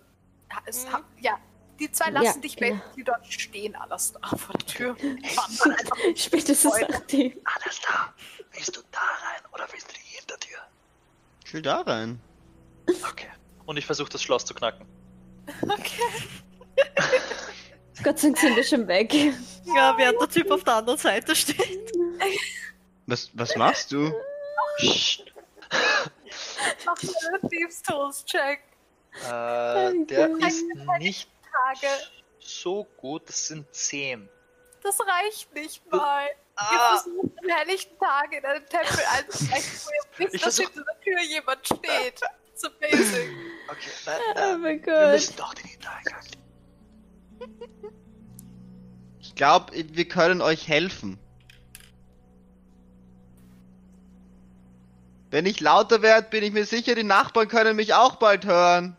[0.66, 1.04] Es, Mhm.
[1.20, 1.38] Ja,
[1.78, 2.74] die zwei Ja, lassen dich genau.
[2.76, 4.96] basically dort stehen, alles da vor der Tür.
[6.16, 7.32] Spätestens nachdem.
[7.44, 8.12] Alles da.
[8.52, 10.58] Willst du da rein oder willst du die Hintertür?
[11.44, 12.20] Ich will da rein.
[13.10, 13.28] Okay.
[13.66, 14.86] Und ich versuche das Schloss zu knacken.
[15.62, 16.02] Okay.
[18.04, 19.12] Gott sei Dank sind wir schon weg.
[19.64, 21.92] Ja, während der Typ auf der anderen Seite steht.
[23.06, 24.12] Was, was machst du?
[26.84, 28.60] Mach mal einen Thieves Tools Check.
[29.26, 30.64] Äh, der ist
[30.98, 31.92] nicht Tage.
[32.38, 33.28] so gut.
[33.28, 34.28] Das sind 10.
[34.82, 36.26] Das reicht nicht mal.
[36.26, 40.56] Ihr Ah, versucht am helllichten Tag in einem Tempel einzubrechen, wo ihr wisst, Ich dass
[40.56, 42.20] versuch- hinter der Tür jemand steht.
[42.54, 43.28] So basic.
[43.68, 43.90] okay.
[44.06, 44.60] Nein, Oh nein.
[44.60, 45.12] mein Wir Gott.
[45.12, 46.20] müssen doch den Hintereingang.
[49.20, 51.18] Ich glaube, wir können euch helfen.
[55.30, 58.96] Wenn ich lauter werde, bin ich mir sicher, die Nachbarn können mich auch bald hören.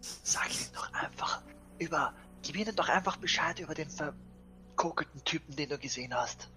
[0.00, 1.42] Sag ihnen doch einfach
[1.78, 2.14] über.
[2.42, 6.48] Gib ihnen doch einfach Bescheid über den verkokelten Typen, den du gesehen hast.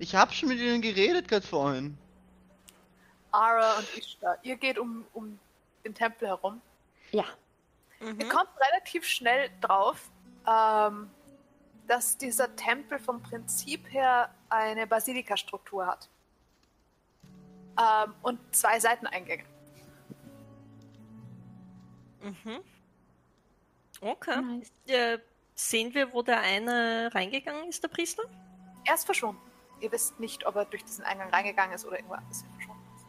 [0.00, 1.96] Ich hab schon mit ihnen geredet gerade vorhin.
[3.30, 5.38] Ara und Ishtar, ihr geht um, um
[5.84, 6.60] den Tempel herum.
[7.12, 7.24] Ja.
[8.00, 8.28] Ihr Mhm.
[8.28, 10.10] kommt relativ schnell drauf,
[10.48, 11.10] ähm,
[11.86, 16.08] dass dieser Tempel vom Prinzip her eine Basilikastruktur hat.
[17.78, 19.44] Ähm, und zwei Seiteneingänge.
[22.22, 22.60] Mhm.
[24.00, 24.40] Okay.
[24.42, 24.72] Nice.
[24.86, 25.18] Äh,
[25.54, 28.22] sehen wir, wo der eine reingegangen ist, der Priester?
[28.86, 29.40] Er ist verschwunden.
[29.80, 33.06] Ihr wisst nicht, ob er durch diesen Eingang reingegangen ist oder irgendwo anders verschwunden ist.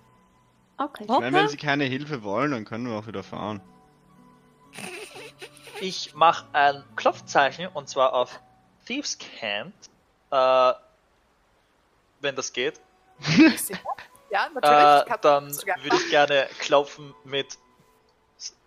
[0.78, 1.04] Okay.
[1.04, 1.36] Ich meine, Okay.
[1.36, 3.62] wenn sie keine Hilfe wollen, dann können wir auch wieder fahren.
[5.82, 8.40] Ich mache ein Klopfzeichen und zwar auf
[8.86, 9.74] Thieves Cant.
[10.30, 10.74] Äh,
[12.22, 12.80] wenn das geht.
[14.34, 15.14] Ja, natürlich.
[15.14, 15.50] Äh, dann
[15.84, 17.58] würde ich gerne klopfen mit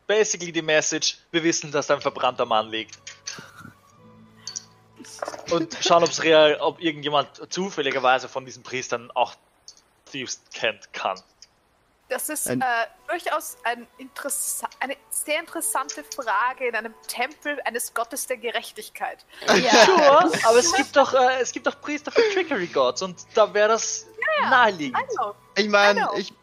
[0.07, 2.99] basically die Message, wir wissen, dass da ein verbrannter Mann liegt.
[5.51, 9.35] Und schauen, ob's real, ob irgendjemand zufälligerweise von diesen Priestern auch
[10.13, 11.19] Thieves kennt kann.
[12.09, 12.65] Das ist Ein- äh,
[13.09, 19.25] durchaus ein interessa eine sehr interessante Frage in einem Tempel eines Gottes der Gerechtigkeit.
[19.49, 19.73] Ja.
[19.87, 23.53] Sure, aber es gibt doch, äh, es gibt doch Priester für Trickery Gods und da
[23.55, 24.07] wäre das
[24.43, 24.99] naheliegend.
[24.99, 26.35] I know, Ich meine, ich, I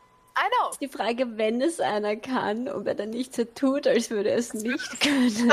[0.59, 0.71] know.
[0.81, 4.37] Die Frage, wenn es einer kann, ob er dann nicht so tut, als würde er
[4.37, 5.51] es nicht können.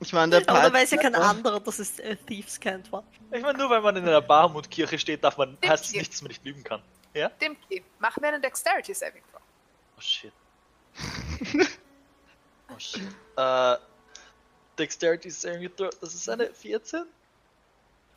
[0.00, 2.90] ich meine, der Aber da Pat- weiß ja kein anderer, dass es äh, Thieves Cant
[2.92, 3.04] war.
[3.32, 6.00] Ich meine, nur weil man in einer Barmut-Kirche steht, darf man, heißt es Stimmt.
[6.00, 6.82] nicht, dass man nicht lügen kann.
[7.16, 7.30] Ja?
[7.30, 9.40] Dimki, machen wir einen Dexterity Saving Throw.
[9.96, 10.34] Oh shit.
[12.68, 13.08] oh shit.
[13.36, 13.76] Äh,
[14.78, 17.06] Dexterity Saving Throw, das ist eine 14?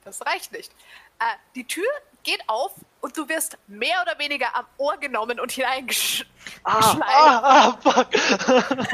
[0.04, 0.74] Das reicht nicht.
[1.20, 1.88] Äh, die Tür
[2.24, 6.34] geht auf und du wirst mehr oder weniger am Ohr genommen und hineingeschleudert.
[6.66, 8.10] Ah, ah, ah, fuck.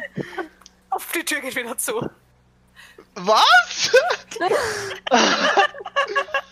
[0.91, 2.07] Auf die Tür geht wieder zu.
[3.15, 3.91] Was?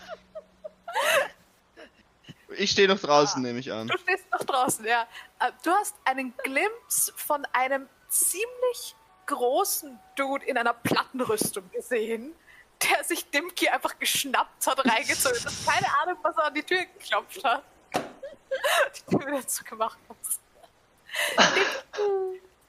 [2.58, 3.88] ich stehe noch draußen, nehme ich an.
[3.88, 5.08] Du stehst noch draußen, ja.
[5.40, 12.36] Äh, Du hast einen Glimpse von einem ziemlich großen Dude in einer Plattenrüstung gesehen,
[12.82, 15.54] der sich Dimki einfach geschnappt hat, reingezogen hat.
[15.66, 17.64] Keine Ahnung, was er an die Tür geklopft hat.
[17.94, 20.18] Die Tür wieder zugemacht hat.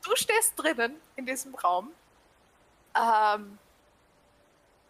[0.03, 1.93] Du stehst drinnen in diesem Raum
[2.95, 3.59] ähm,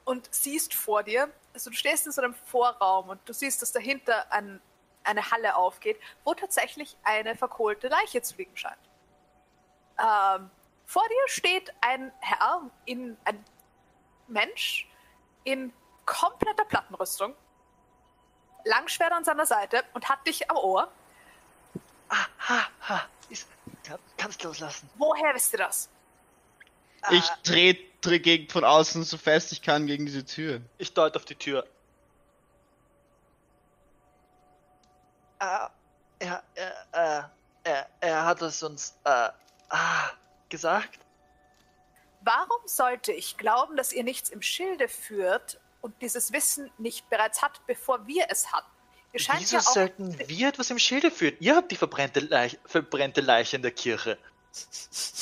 [0.05, 3.73] und siehst vor dir, also du stehst in so einem Vorraum und du siehst, dass
[3.73, 4.61] dahinter ein,
[5.05, 8.78] eine Halle aufgeht, wo tatsächlich eine verkohlte Leiche zu liegen scheint.
[9.98, 10.51] Ähm,
[10.86, 13.44] vor dir steht ein Herr, in, ein
[14.28, 14.89] Mensch
[15.44, 15.72] in
[16.05, 17.35] kompletter Plattenrüstung,
[18.64, 20.90] Langschwert an seiner Seite und hat dich am Ohr.
[22.09, 23.06] Ah, ha, ha.
[23.28, 23.48] Ist,
[23.82, 24.89] kann, kannst loslassen.
[24.97, 25.89] Woher wisst ihr das?
[27.10, 30.62] Ich trete gegen, von außen so fest ich kann gegen diese Tür.
[30.78, 31.66] Ich deute auf die Tür.
[35.39, 35.70] Er,
[36.19, 36.43] er,
[36.93, 37.23] äh,
[37.65, 39.28] er, er hat es uns äh,
[39.69, 40.11] ah,
[40.48, 41.01] gesagt.
[42.20, 47.43] Warum sollte ich glauben, dass ihr nichts im Schilde führt und dieses Wissen nicht bereits
[47.43, 48.70] hat, bevor wir es hatten?
[49.12, 51.36] Ihr scheint Wieso ja auch sollten wir etwas im Schilde führen?
[51.39, 54.19] Ihr habt die verbrannte Leiche, verbrannte Leiche in der Kirche.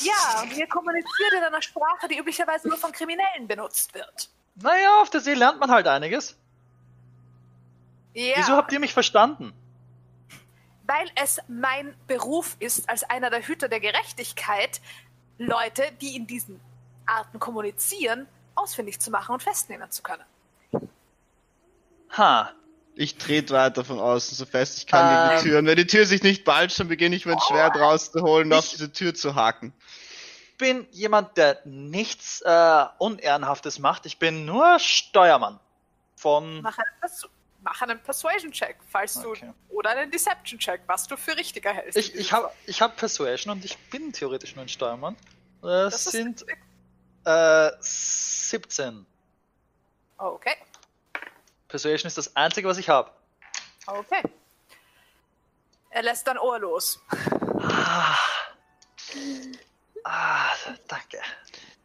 [0.00, 4.30] Ja, und ihr kommuniziert in einer Sprache, die üblicherweise nur von Kriminellen benutzt wird.
[4.54, 6.36] Naja, auf der See lernt man halt einiges.
[8.14, 9.52] Ja, Wieso habt ihr mich verstanden?
[10.86, 14.80] Weil es mein Beruf ist, als einer der Hüter der Gerechtigkeit,
[15.38, 16.60] Leute, die in diesen
[17.06, 20.24] Arten kommunizieren, ausfindig zu machen und festnehmen zu können.
[22.16, 22.50] Ha.
[22.94, 25.38] Ich trete weiter von außen so fest ich kann gegen Ähm.
[25.38, 25.58] die Tür.
[25.60, 28.66] Und wenn die Tür sich nicht ballt, dann beginne ich mein Schwert rauszuholen und auf
[28.66, 29.72] Ich- diese Tür zu haken.
[30.58, 34.04] bin jemand, der nichts äh, Unehrenhaftes macht.
[34.06, 35.58] Ich bin nur Steuermann.
[36.16, 36.60] Von.
[36.60, 37.26] Mach einen, Persu
[37.62, 39.30] mach einen Persuasion-Check, falls du.
[39.30, 39.52] Okay.
[39.70, 41.96] Oder einen Deception-Check, was du für richtiger hältst.
[41.96, 45.16] Ich, ich habe ich hab Persuasion und ich bin theoretisch nur ein Steuermann.
[45.60, 46.44] Das, Das sind
[47.24, 49.06] äh, 17.
[50.18, 50.56] Okay,
[51.68, 53.10] Persuasion ist das einzige, was ich habe.
[53.86, 54.22] okay.
[55.90, 57.00] Er lässt dein Ohr los.
[57.60, 58.16] Ah.
[60.04, 60.50] ah,
[60.88, 61.20] danke.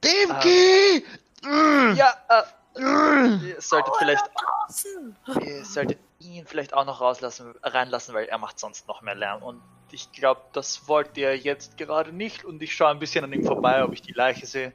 [0.04, 1.06] Demki!
[1.44, 2.44] Mm, Ja, äh.
[2.78, 4.26] Ihr solltet vielleicht
[4.68, 5.16] Draußen!
[5.42, 9.44] Ihr solltet ihn vielleicht auch noch rauslassen, reinlassen, weil er macht sonst noch mehr Lärm.
[9.44, 12.44] Und ich glaube, das wollt ihr jetzt gerade nicht.
[12.44, 14.74] Und ich schaue ein bisschen an ihm vorbei, ob ich die Leiche sehe.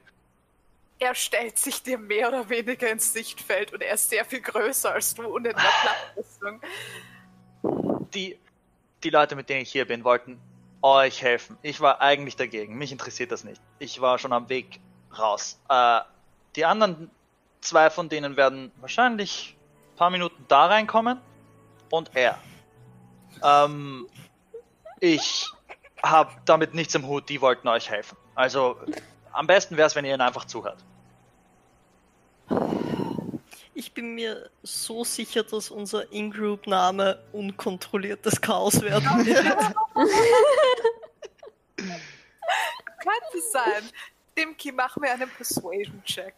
[0.98, 4.92] Er stellt sich dir mehr oder weniger ins Sichtfeld und er ist sehr viel größer
[4.92, 5.72] als du und in der
[6.14, 6.60] Plattrüstung.
[8.14, 8.38] Die,
[9.02, 10.40] die Leute, mit denen ich hier bin, wollten
[10.80, 11.58] euch helfen.
[11.62, 12.76] Ich war eigentlich dagegen.
[12.76, 13.60] Mich interessiert das nicht.
[13.80, 14.78] Ich war schon am Weg
[15.18, 15.60] raus.
[15.68, 16.00] Äh,
[16.54, 17.10] die anderen
[17.62, 19.56] zwei von denen werden wahrscheinlich
[19.92, 21.20] ein paar Minuten da reinkommen.
[21.90, 22.38] Und er.
[23.42, 24.06] Ähm,
[25.00, 25.46] ich
[26.02, 27.28] habe damit nichts im Hut.
[27.28, 28.16] Die wollten euch helfen.
[28.34, 28.76] Also
[29.32, 30.84] am besten wäre es, wenn ihr ihnen einfach zuhört.
[33.74, 39.74] Ich bin mir so sicher, dass unser In-Group-Name unkontrolliertes Chaos werden wird.
[41.76, 43.82] Könnte sein.
[44.36, 46.34] Dimki, mach mir einen Persuasion-Check.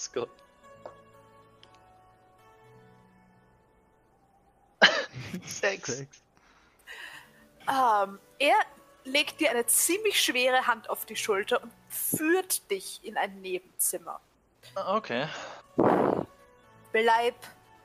[0.00, 0.26] Let's go.
[5.44, 6.06] Sechs.
[7.68, 8.56] Ähm, er
[9.04, 14.22] legt dir eine ziemlich schwere Hand auf die Schulter und führt dich in ein Nebenzimmer.
[14.74, 15.28] Okay.
[16.92, 17.36] Bleib,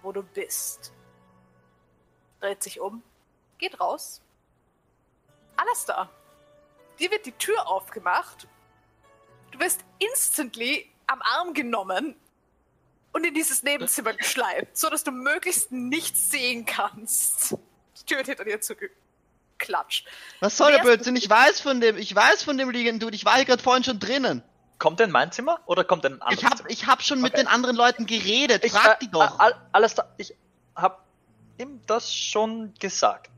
[0.02, 0.94] wo du bist.
[2.40, 3.04] Dreht sich um,
[3.58, 4.22] geht raus.
[5.58, 6.10] Alles da.
[6.98, 8.48] Dir wird die Tür aufgemacht.
[9.52, 12.15] Du wirst instantly am Arm genommen
[13.14, 17.52] und in dieses Nebenzimmer geschleift, so dass du möglichst nichts sehen kannst.
[17.99, 20.07] Die Tür wird hinter dir zugeklatscht.
[20.41, 21.15] Was soll der Blödsinn?
[21.15, 23.15] Ich weiß von dem, ich weiß von dem liegenden Dude.
[23.15, 24.44] Ich war hier gerade vorhin schon drinnen.
[24.77, 26.69] Kommt er in mein Zimmer oder kommt er in ein anderes Ich hab, Zimmer?
[26.69, 27.44] ich hab schon mit Okay.
[27.44, 28.65] den anderen Leuten geredet.
[28.65, 29.40] Ich, Frag äh, die doch.
[29.40, 30.06] all- alles da.
[30.18, 30.36] Ich
[30.76, 31.06] hab
[31.57, 33.30] ihm das schon gesagt.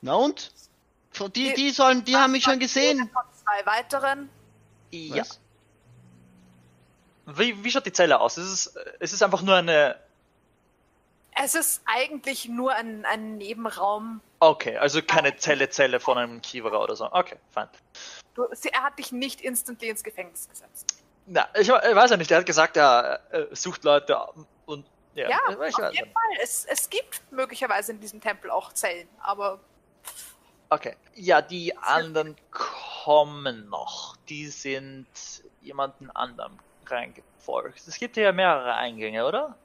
[0.00, 0.52] Na und?
[1.18, 3.08] Die, Die- die sollen, die haben mich schon gesehen.
[3.12, 4.28] Von zwei weiteren.
[4.94, 5.22] Ja.
[5.22, 5.40] Was?
[7.26, 8.36] Wie, wie schaut die Zelle aus?
[8.38, 9.98] Ist es, es ist einfach nur eine.
[11.42, 14.20] Es ist eigentlich nur ein, ein Nebenraum.
[14.38, 17.10] Okay, also keine Zelle, Zelle von einem Kiewerer oder so.
[17.10, 17.68] Okay, fein.
[18.34, 21.02] Du, sie, er hat dich nicht instantly ins Gefängnis gesetzt.
[21.26, 24.18] Na, ich, ich weiß ja nicht, er hat gesagt, er äh, sucht Leute
[24.66, 24.86] und.
[25.14, 25.76] Ja, Ja, auf jeden nicht.
[25.78, 25.92] Fall.
[26.42, 29.60] Es, es gibt möglicherweise in diesem Tempel auch Zellen, aber
[30.70, 30.96] Okay.
[31.14, 32.36] Ja, die anderen
[33.04, 34.16] kommen noch.
[34.30, 35.06] Die sind
[35.60, 37.86] jemanden anderem reingefolgt.
[37.86, 39.56] Es gibt hier ja mehrere Eingänge, oder?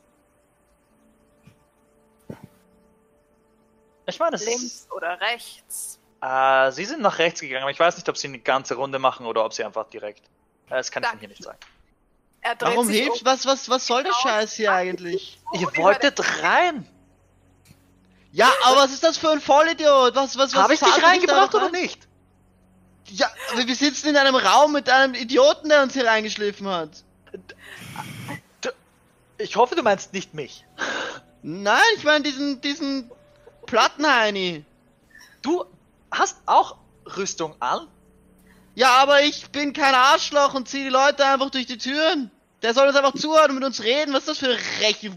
[4.07, 5.99] Ich meine, es links oder rechts.
[6.21, 8.99] Äh, sie sind nach rechts gegangen, aber ich weiß nicht, ob sie eine ganze Runde
[8.99, 10.25] machen oder ob sie einfach direkt.
[10.69, 11.59] Äh, das kann ich Ihnen hier nicht sagen.
[12.41, 13.25] Er Warum hilft, um.
[13.25, 15.39] was, was, was soll der Scheiß hier eigentlich?
[15.53, 16.85] Oh, Ihr wolltet rein!
[18.31, 20.13] Ja, aber was ist das für ein Vollidiot?
[20.15, 22.08] Was, was, was Habe ich dich ihr reingebracht oder nicht?
[23.11, 27.03] Ja, aber wir sitzen in einem Raum mit einem Idioten, der uns hier reingeschliffen hat.
[29.37, 30.65] Ich hoffe, du meinst nicht mich.
[31.41, 33.09] Nein, ich meine diesen, diesen
[33.65, 34.65] Plattenheini.
[35.41, 35.65] Du
[36.11, 36.77] hast auch
[37.17, 37.87] Rüstung an?
[38.75, 42.31] Ja, aber ich bin kein Arschloch und zieh die Leute einfach durch die Türen.
[42.61, 44.13] Der soll uns einfach zuhören und mit uns reden.
[44.13, 45.11] Was ist das für Reche...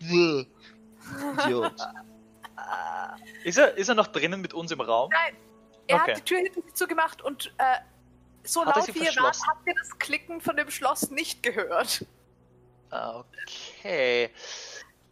[0.00, 1.74] Idiot.
[3.44, 5.10] Ist er, ist er noch drinnen mit uns im Raum?
[5.12, 5.36] Nein,
[5.86, 6.10] er Okay.
[6.12, 7.78] hat die Tür hinter sich zugemacht und äh,
[8.44, 12.04] so Hat laut wie ihr wart, habt ihr das Klicken von dem Schloss nicht gehört.
[12.90, 14.24] Okay.
[14.24, 14.30] Ähm,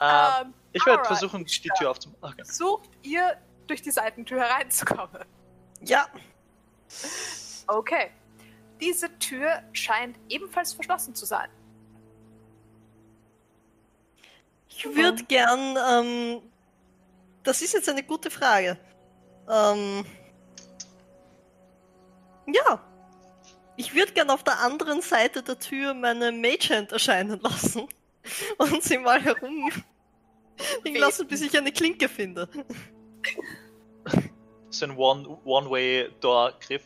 [0.01, 2.21] Ähm, Ich werde versuchen, die Tür aufzumachen.
[2.23, 2.45] Okay.
[2.45, 3.37] Versucht ihr
[3.67, 5.25] durch die Seitentür hereinzukommen.
[5.83, 6.07] Ja,
[7.67, 8.11] Okay.
[8.81, 11.49] Diese Tür scheint ebenfalls verschlossen zu sein.
[14.69, 15.77] ich würde gern.
[15.91, 16.43] Ähm,
[17.43, 18.79] das ist jetzt eine gute Frage.
[19.49, 20.05] Ähm,
[22.55, 22.81] ja.
[23.77, 27.89] Ich würde gern auf der anderen Seite der Tür meine Mage Hand erscheinen lassen
[28.59, 29.71] und sie mal herum
[30.85, 32.49] lassen, bis ich eine Klinke finde.
[34.73, 36.83] So ein One- One-Way-Door-Griff.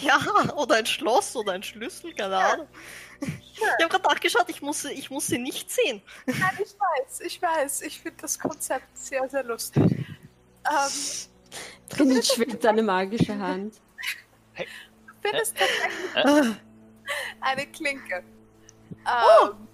[0.00, 0.18] Ja,
[0.56, 2.66] oder ein Schloss oder ein Schlüssel, keine Ahnung.
[3.20, 6.02] Ich habe gerade nachgeschaut, ich muss, ich muss sie nicht sehen.
[6.26, 7.82] Nein, ich weiß, ich weiß.
[7.82, 9.84] Ich finde das Konzept sehr, sehr lustig.
[9.84, 11.28] Ähm,
[11.88, 13.80] Drinnen schwebt eine magische Hand.
[14.56, 16.56] Du findest tatsächlich
[17.40, 18.24] eine Klinke.
[19.06, 19.68] Ähm,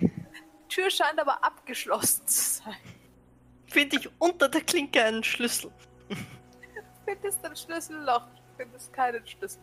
[0.00, 2.76] Die Tür scheint aber abgeschlossen zu sein.
[3.66, 5.72] Finde ich unter der Klinke einen Schlüssel.
[6.08, 6.16] Du
[7.04, 9.60] findest ein Schlüsselloch, du findest keinen Schlüssel.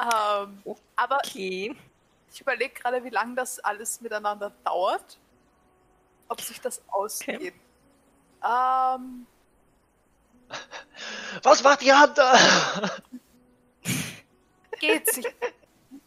[0.00, 0.62] Ähm,
[0.96, 1.74] aber Okay.
[2.32, 5.18] ich überlege gerade, wie lange das alles miteinander dauert.
[6.28, 7.54] Ob sich das ausgeht.
[8.44, 9.26] Ähm,
[11.42, 12.34] Was macht die Hand da?
[14.80, 15.26] geht sich.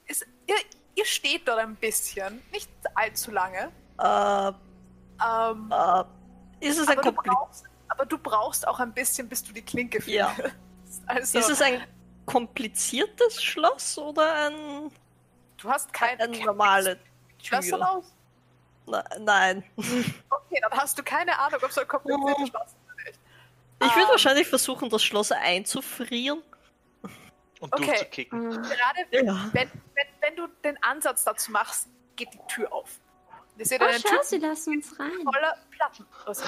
[0.07, 0.55] Ist, ihr,
[0.95, 3.71] ihr steht dort ein bisschen, nicht allzu lange.
[3.99, 4.51] Äh,
[5.23, 6.03] Ähm, äh,
[6.67, 9.61] ist es ein aber, du brauchst, aber du brauchst auch ein bisschen, bis du die
[9.61, 10.37] Klinke findest.
[10.37, 10.45] Ja.
[11.07, 11.81] Also, Ist es ein
[12.25, 14.91] kompliziertes Schloss oder ein,
[15.55, 16.99] du hast kein, eine kein normale
[17.41, 18.13] Schlösser aus.
[18.87, 19.63] Na, nein.
[20.51, 22.49] Okay, dann hast du keine Ahnung, ob es ein kompliziertes.
[22.49, 23.19] Schloss ist oder nicht.
[23.83, 26.43] Ich würde Ähm, wahrscheinlich versuchen, das Schloss einzufrieren.
[27.59, 27.85] Und Okay.
[27.85, 28.61] durchzukicken.
[28.63, 29.49] Gerade Ja.
[29.53, 32.99] wenn, wenn, wenn du den Ansatz dazu machst, geht die Tür auf.
[33.57, 35.11] Ihr seht oh, eine Tür schau, sie lassen uns rein.
[35.23, 36.05] voller Platten.
[36.25, 36.43] Also,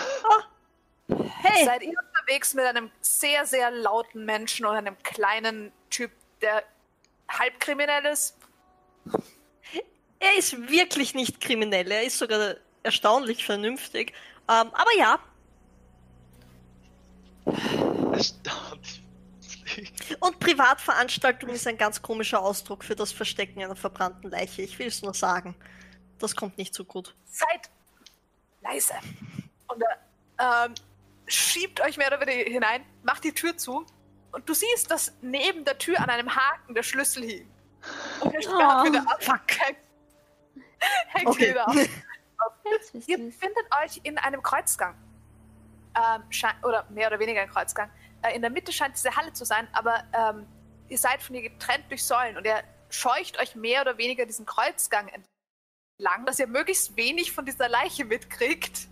[1.42, 1.66] Hey!
[1.66, 6.12] Seid ihr unterwegs mit einem sehr, sehr lauten Menschen und einem kleinen Typ,
[6.42, 6.64] der
[7.30, 8.38] halb kriminell ist?
[10.20, 14.14] Er ist wirklich nicht kriminell, er ist sogar erstaunlich vernünftig.
[14.50, 15.20] Ähm, aber ja,
[18.12, 19.02] Erstaunlich.
[20.20, 24.62] und Privatveranstaltung ist ein ganz komischer Ausdruck für das Verstecken einer verbrannten Leiche.
[24.62, 25.56] Ich will es nur sagen.
[26.20, 27.16] Das kommt nicht so gut.
[27.26, 27.70] Seid
[28.62, 28.94] leise.
[29.68, 29.82] Und
[30.38, 30.76] er ähm,
[31.28, 33.86] schiebt euch mehr oder weniger hinein, macht die Tür zu
[34.32, 37.50] und du siehst, dass neben der Tür an einem Haken der Schlüssel hing.
[38.22, 39.20] Und er sperrt Oh, wieder ab.
[39.22, 39.78] Hängt,
[41.10, 41.50] hängt Okay.
[41.50, 41.76] wieder ab.
[42.66, 43.36] Jetzt Ihr wir's.
[43.36, 44.96] befindet euch in einem Kreuzgang.
[45.96, 46.24] Ähm,
[46.64, 47.90] oder mehr oder weniger ein Kreuzgang.
[48.24, 50.48] Äh, in der Mitte scheint diese Halle zu sein, aber ähm,
[50.90, 54.46] ihr seid von ihr getrennt durch Säulen und er scheucht euch mehr oder weniger diesen
[54.46, 58.88] Kreuzgang entlang, dass ihr möglichst wenig von dieser Leiche mitkriegt.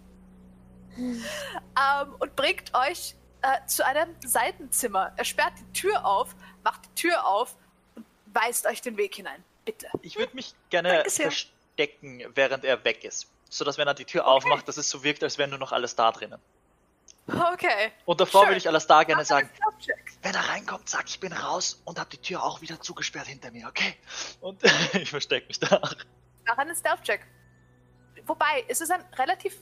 [0.97, 5.13] ähm, und bringt euch äh, zu einem Seitenzimmer.
[5.17, 7.55] Er sperrt die Tür auf, macht die Tür auf
[7.95, 9.43] und weist euch den Weg hinein.
[9.65, 9.87] Bitte.
[10.01, 13.27] Ich würde mich gerne verstecken, während er weg ist.
[13.51, 15.73] So dass wenn er die Tür aufmacht, dass es so wirkt, als wäre nur noch
[15.73, 16.39] alles da drinnen.
[17.27, 17.91] Okay.
[18.05, 18.51] Und davor Sure.
[18.51, 19.49] würde ich alles da gerne sagen.
[20.21, 23.51] Wenn er reinkommt, sag ich bin raus und hab die Tür auch wieder zugesperrt hinter
[23.51, 23.95] mir, okay?
[24.39, 24.61] Und
[24.93, 25.81] ich verstecke mich da.
[26.47, 27.27] Mach einen Stealth-Check.
[28.25, 29.57] Wobei, es ist ein relativ,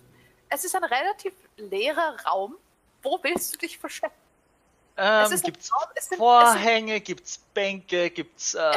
[0.49, 2.57] es ist ein relativ leerer Raum.
[3.01, 4.13] Wo willst du dich verstecken?
[4.97, 8.71] Ähm, es gibt's Raum, es sind, es sind Vorhänge, gibt's Bänke, gibt's äh,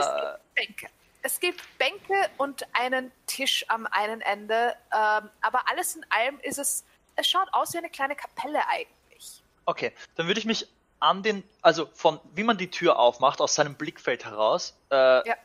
[0.54, 0.88] Bänke.
[1.22, 4.74] Es gibt Bänke und einen Tisch am einen Ende.
[4.92, 6.84] Ähm, aber alles in allem ist es,
[7.16, 9.42] es schaut aus wie eine kleine Kapelle eigentlich.
[9.64, 10.66] Okay, dann würde ich mich
[10.98, 15.36] an den, also von wie man die Tür aufmacht, aus seinem Blickfeld heraus, äh, Ja.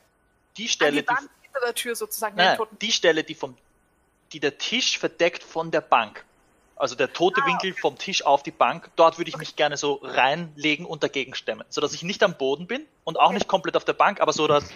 [0.58, 2.36] die Stelle, die die, Wand hinter der Tür sozusagen.
[2.36, 3.56] nein, die Stelle, die vom,
[4.32, 6.26] die der Tisch verdeckt von der Bank.
[6.76, 9.78] Also der tote Ah, Winkel vom Tisch auf die Bank, dort würde ich mich gerne
[9.78, 13.34] so reinlegen und dagegen stemmen, sodass ich nicht am Boden bin und auch Okay.
[13.36, 14.70] nicht komplett auf der Bank, aber so, dass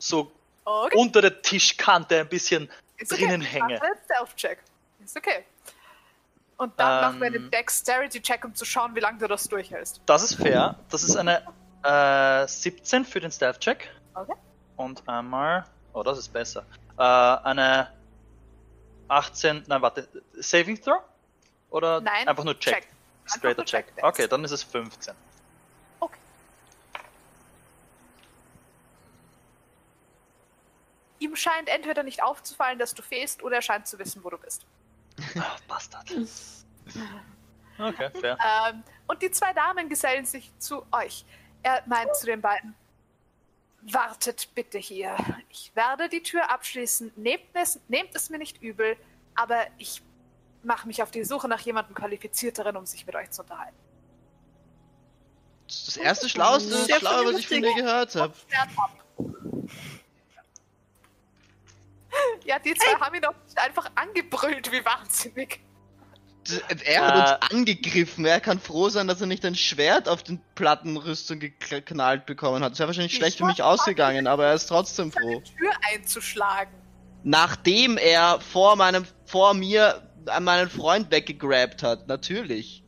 [0.00, 0.32] so
[0.64, 0.96] Okay.
[0.98, 2.68] unter der Tischkante ein bisschen
[2.98, 3.22] Ist okay.
[3.26, 3.78] drinnen hänge.
[3.80, 4.58] Mach einen Stealth-Check.
[5.04, 5.44] Ist okay.
[6.58, 7.34] Und dann machen wir Ähm.
[7.34, 10.00] einen Dexterity-Check, um zu schauen, wie lange du das durchhältst.
[10.06, 10.76] Das ist fair.
[10.90, 11.42] Das ist eine
[11.82, 13.88] äh, 17 für den Stealth-Check.
[14.14, 14.34] Okay.
[14.76, 15.64] Und einmal.
[15.94, 16.64] Oh, das ist besser.
[16.98, 17.90] Äh, eine
[19.08, 19.64] 18.
[19.66, 20.06] Nein, warte.
[20.34, 21.00] Saving Throw?
[21.70, 22.74] Oder Nein, einfach nur Check?
[22.74, 22.88] Check.
[23.24, 23.86] Straighter Check.
[23.94, 24.04] Check.
[24.04, 25.14] Okay, dann ist es 15.
[31.20, 34.38] Ihm scheint entweder nicht aufzufallen, dass du fehlst, oder er scheint zu wissen, wo du
[34.38, 34.66] bist.
[35.38, 36.10] Ah, Bastard.
[37.78, 38.36] Okay, fair.
[38.68, 41.24] Ähm, und die zwei Damen gesellen sich zu euch.
[41.62, 42.74] Er meint zu den beiden.
[43.80, 45.16] Wartet bitte hier.
[45.48, 47.10] Ich werde die Tür abschließen.
[47.16, 48.98] Nehmt es, nehmt es mir nicht übel,
[49.34, 50.02] aber ich
[50.62, 53.76] mache mich auf die Suche nach jemandem Qualifizierteren, um sich mit euch zu unterhalten.
[55.66, 58.34] Das ist das erste Schlauste, Sehr Schlaue, was ich von dir gehört habe.
[62.44, 65.60] Ja, die zwei haben ihn doch nicht einfach angebrüllt, wie wahnsinnig.
[66.84, 67.18] Er hat Äh.
[67.44, 68.24] uns angegriffen.
[68.24, 72.72] Er kann froh sein, dass er nicht ein Schwert auf den Plattenrüstung geknallt bekommen hat.
[72.72, 75.40] Das wäre wahrscheinlich schlecht für mich ausgegangen, aber er ist trotzdem froh.
[75.58, 76.74] Tür einzuschlagen.
[77.22, 82.82] Nachdem er vor meinem, vor mir an meinen Freund weggegrabt hat, natürlich.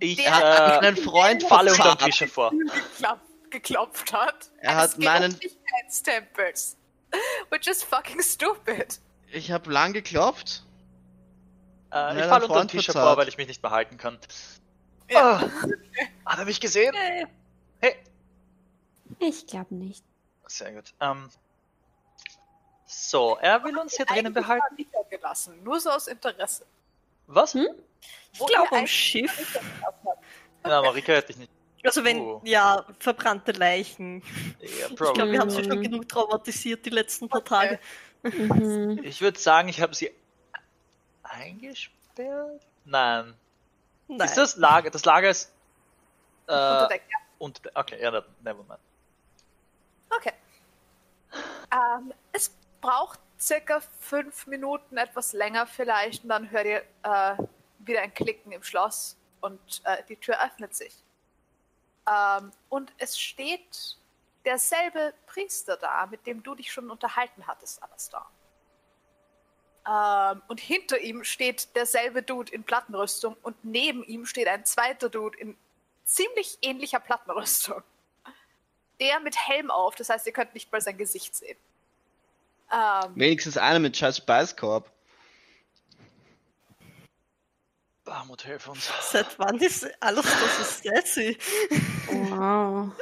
[0.00, 2.12] Ich Der- Er hat äh, meinen Freund falle unter den verzahlt.
[2.18, 2.50] Tisch vor.
[2.50, 4.50] geklopft, geklopft hat.
[4.60, 6.76] Er hat meinen- Gerechtigkeitstempels.
[7.50, 8.98] Which is fucking stupid.
[9.32, 10.62] Ich habe lang geklopft.
[11.92, 13.04] Äh, ich falle unter den Freund Tisch verzahlt.
[13.04, 14.18] hervor, weil ich mich nicht mehr halten kann.
[15.08, 15.40] Ja.
[16.24, 16.94] Ah, hat er mich gesehen?
[17.80, 17.96] Hey.
[19.18, 20.04] Ich glaube nicht.
[20.46, 20.94] Sehr gut.
[21.00, 21.28] Ähm,
[22.86, 24.86] so, er will uns hier drinnen behalten.
[25.10, 26.66] gelassen, nur so aus Interesse.
[27.26, 27.54] Was?
[27.54, 27.66] Hm?
[28.32, 29.58] ich glaube am Schiff.
[30.64, 31.52] Ja, Marika hätte ich nicht.
[31.86, 32.40] Also wenn, Oh.
[32.44, 34.22] ja, verbrannte Leichen.
[34.60, 37.78] Ja, Ich glaube, wir haben sie schon genug traumatisiert die letzten paar Tage.
[38.22, 39.00] Mhm.
[39.04, 40.10] Ich würde sagen, ich habe sie
[41.22, 42.62] eingesperrt.
[42.84, 43.34] Nein.
[44.08, 44.26] Nein.
[44.26, 44.90] Ist das Lager?
[44.90, 45.52] Das Lager ist.
[46.46, 47.00] Unter Äh, der
[47.38, 48.10] unter okay, ja,
[48.42, 48.80] never mind.
[50.10, 50.32] Okay.
[51.72, 52.50] Ähm, es
[52.80, 57.36] braucht circa fünf Minuten, etwas länger vielleicht, und dann hört ihr äh,
[57.80, 60.94] wieder ein Klicken im Schloss und äh, die Tür öffnet sich.
[62.08, 63.96] Ähm, und es steht
[64.44, 68.30] derselbe Priester da, mit dem du dich schon unterhalten hattest, Alastar.
[69.88, 75.08] Ähm, und hinter ihm steht derselbe Dude in Plattenrüstung und neben ihm steht ein zweiter
[75.08, 75.56] Dude in
[76.04, 77.82] ziemlich ähnlicher Plattenrüstung
[79.00, 81.58] der mit Helm auf, das heißt, ihr könnt nicht mal sein Gesicht sehen.
[82.72, 84.90] Ähm, Wenigstens einer mit scheiß Beißkorb.
[88.06, 88.88] Bahamut, hilf uns.
[89.10, 91.36] Seit wann ist alles das so sassy?
[92.08, 92.92] Wow.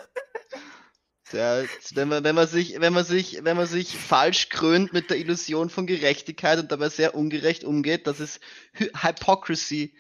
[1.33, 5.11] Der, wenn, man, wenn, man sich, wenn, man sich, wenn man sich falsch krönt mit
[5.11, 8.41] der Illusion von Gerechtigkeit und dabei sehr ungerecht umgeht, das ist
[8.79, 9.97] Hy Hypocrisy.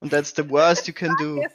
[0.00, 1.40] Und that's the worst you can do.
[1.42, 1.52] das-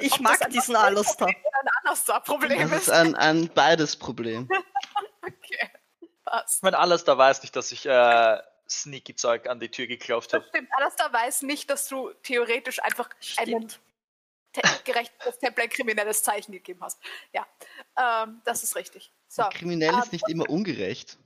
[0.00, 1.28] Ich mag diesen Problem Alastar.
[1.28, 2.82] oder ein Alastar-Problem Das ist.
[2.88, 4.48] ist ein, ein beides Problem.
[5.22, 5.70] Okay,
[6.24, 6.62] passt.
[6.62, 8.38] Mein Alastar weiß nicht, dass ich äh,
[8.70, 10.44] sneaky Zeug an die Tür geklopft habe.
[10.48, 10.68] stimmt.
[10.74, 13.80] Alastar weiß nicht, dass du theoretisch einfach Stimmt.
[14.52, 16.98] te gerechtes Tempel ein kriminelles Zeichen gegeben hast.
[17.32, 17.46] Ja,
[17.96, 19.12] ähm, das ist richtig.
[19.28, 19.42] So.
[19.50, 21.18] Kriminell ähm, ist nicht immer ungerecht.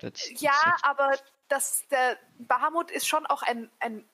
[0.00, 1.18] That's- Ja, that's- aber
[1.48, 4.08] das, der Bahamut ist schon auch ein, ein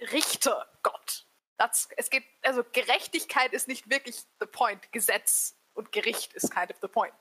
[0.00, 1.26] Richtergott.
[1.58, 4.92] Das, es geht, also Gerechtigkeit ist nicht wirklich the point.
[4.92, 7.14] Gesetz und Gericht ist kind of the point.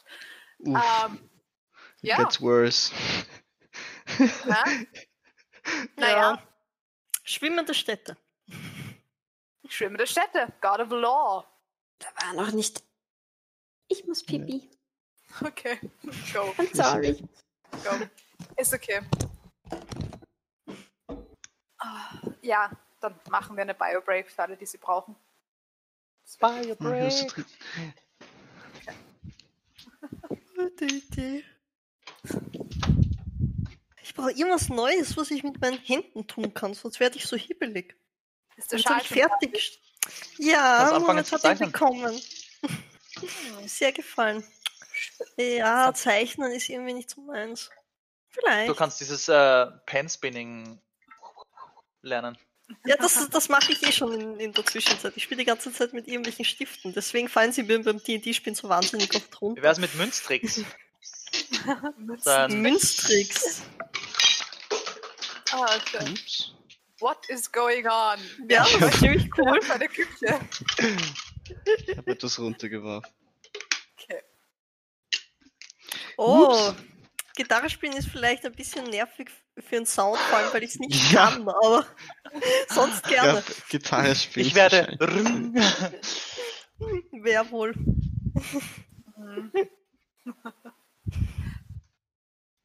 [0.60, 1.30] Uff, Ähm,
[2.02, 2.94] ja, gets worse.
[4.20, 4.88] Ne?
[5.98, 6.48] naja, Ja.
[7.24, 8.18] Schwimmende Städte.
[9.68, 11.46] schwimmende Städte, God of the Law.
[12.00, 12.84] Da war noch nicht.
[13.88, 14.70] Ich muss pipi.
[15.44, 15.80] Okay,
[16.34, 17.28] go, I'm sorry.
[17.84, 18.06] go.
[18.58, 19.02] Ist okay.
[21.78, 22.70] Ah, Ja,
[23.02, 25.16] dann machen wir eine Bio-Break für alle, die sie brauchen.
[26.26, 27.46] Fire Ja, das ist drin.
[30.56, 31.44] Gute Idee.
[34.16, 37.36] Ich brauche irgendwas Neues, was ich mit meinen Händen tun kann, sonst werde ich so
[37.36, 37.98] hibbelig.
[38.56, 39.82] Ist der Schal fertig.
[40.38, 40.88] Ja,
[41.22, 42.22] zu hat ihn bekommen.
[43.66, 44.42] Sehr gefallen.
[45.36, 47.70] Ja, Zeichnen ist irgendwie nicht so meins.
[48.30, 48.70] Vielleicht.
[48.70, 50.80] Du kannst dieses äh, Pen-Spinning
[52.02, 52.38] lernen.
[52.86, 55.12] Ja, das, das mache ich eh schon in, in der Zwischenzeit.
[55.18, 56.94] Ich spiele die ganze Zeit mit irgendwelfen Stiften.
[56.94, 59.62] Deswegen fallen sie mir beim D&D-Spielen so wahnsinnig oft Wie runter.
[59.62, 60.62] wär's mit Münztricks?
[62.50, 63.62] Münztricks.
[65.57, 66.10] Ah, okay.
[66.11, 66.52] Ups.
[66.99, 68.19] What is going on?
[68.49, 69.61] Ja, das ist ziemlich cool.
[69.61, 70.40] Für eine Küche.
[71.88, 73.10] Ich habe etwas runtergeworfen.
[73.98, 74.22] Okay.
[76.18, 76.73] Oh,
[77.36, 80.80] Gitarre spielen ist vielleicht ein bisschen nervig für den Sound, vor allem weil ich es
[80.80, 81.30] nicht Ja.
[81.32, 81.86] kann, aber
[82.69, 83.44] sonst Ja, gerne.
[83.69, 84.48] Gitarre spielen.
[84.48, 84.98] Ich werde.
[87.11, 87.73] Wer wohl.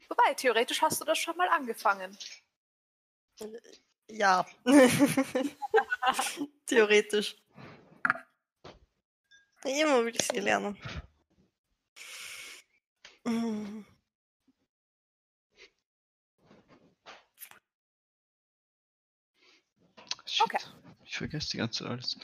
[0.08, 2.16] Wobei, theoretisch hast du das schon mal angefangen.
[4.08, 4.46] Ja.
[6.66, 7.36] Theoretisch.
[9.64, 10.76] Immer will ich sie lernen.
[20.24, 20.46] Shit.
[20.46, 20.58] Okay.
[21.04, 22.18] Ich vergesse die ganze Zeit alles.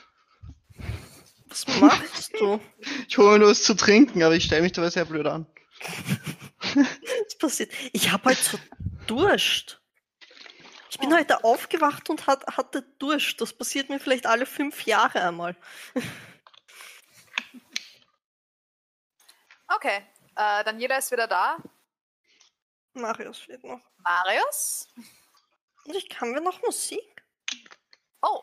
[1.49, 2.61] Was machst du?
[3.09, 5.47] Ich hole mir nur was zu trinken, aber ich stelle mich dabei sehr blöd an.
[6.75, 7.73] Was passiert?
[7.93, 8.59] Ich habe heute so
[9.07, 9.81] Durst.
[10.91, 13.41] Ich bin heute aufgewacht und hat, hatte Durst.
[13.41, 15.57] Das passiert mir vielleicht alle fünf Jahre einmal.
[19.69, 20.07] Okay,
[20.37, 21.59] äh, dann jeder ist wieder da.
[22.95, 23.81] Marius steht noch.
[23.99, 24.89] Marius?
[25.85, 27.25] Und ich kann wir noch Musik?
[28.23, 28.43] Oh,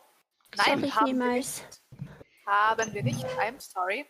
[0.56, 1.64] nein, ich haben wir, niemals.
[1.64, 2.08] nicht.
[2.46, 3.26] haben wir nicht.
[3.26, 4.06] I'm sorry.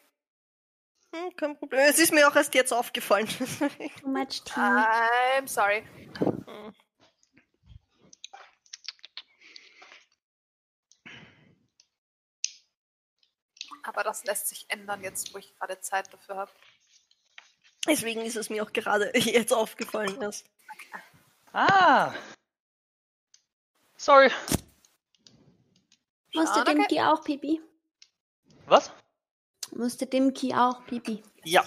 [1.13, 1.81] Hm, kein Problem.
[1.81, 3.27] Es ist mir auch erst jetzt aufgefallen.
[4.01, 4.59] Too much tea.
[5.37, 5.83] I'm sorry.
[13.83, 16.51] Aber das lässt sich ändern jetzt, wo ich gerade Zeit dafür habe.
[17.87, 20.45] Deswegen ist es mir auch gerade jetzt aufgefallen erst.
[21.51, 22.13] Ah.
[23.97, 24.31] Sorry.
[26.33, 27.61] Musste Schade, Dimki auch Pipi?
[28.65, 28.91] Was?
[29.71, 31.21] Musste Dimki auch Pipi?
[31.43, 31.63] Ja.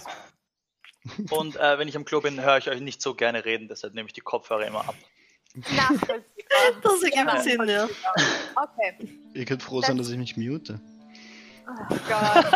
[1.31, 3.95] Und äh, wenn ich am Klo bin, höre ich euch nicht so gerne reden, deshalb
[3.95, 4.97] nehme ich die Kopfhörer immer ab.
[5.55, 6.25] Nachvollziehbar.
[6.83, 7.89] Das ergibt Ja, Sinn, ja.
[8.57, 9.09] Okay.
[9.35, 10.81] Ihr könnt froh sein, dass ich mich mute.
[11.69, 12.47] Oh Gott.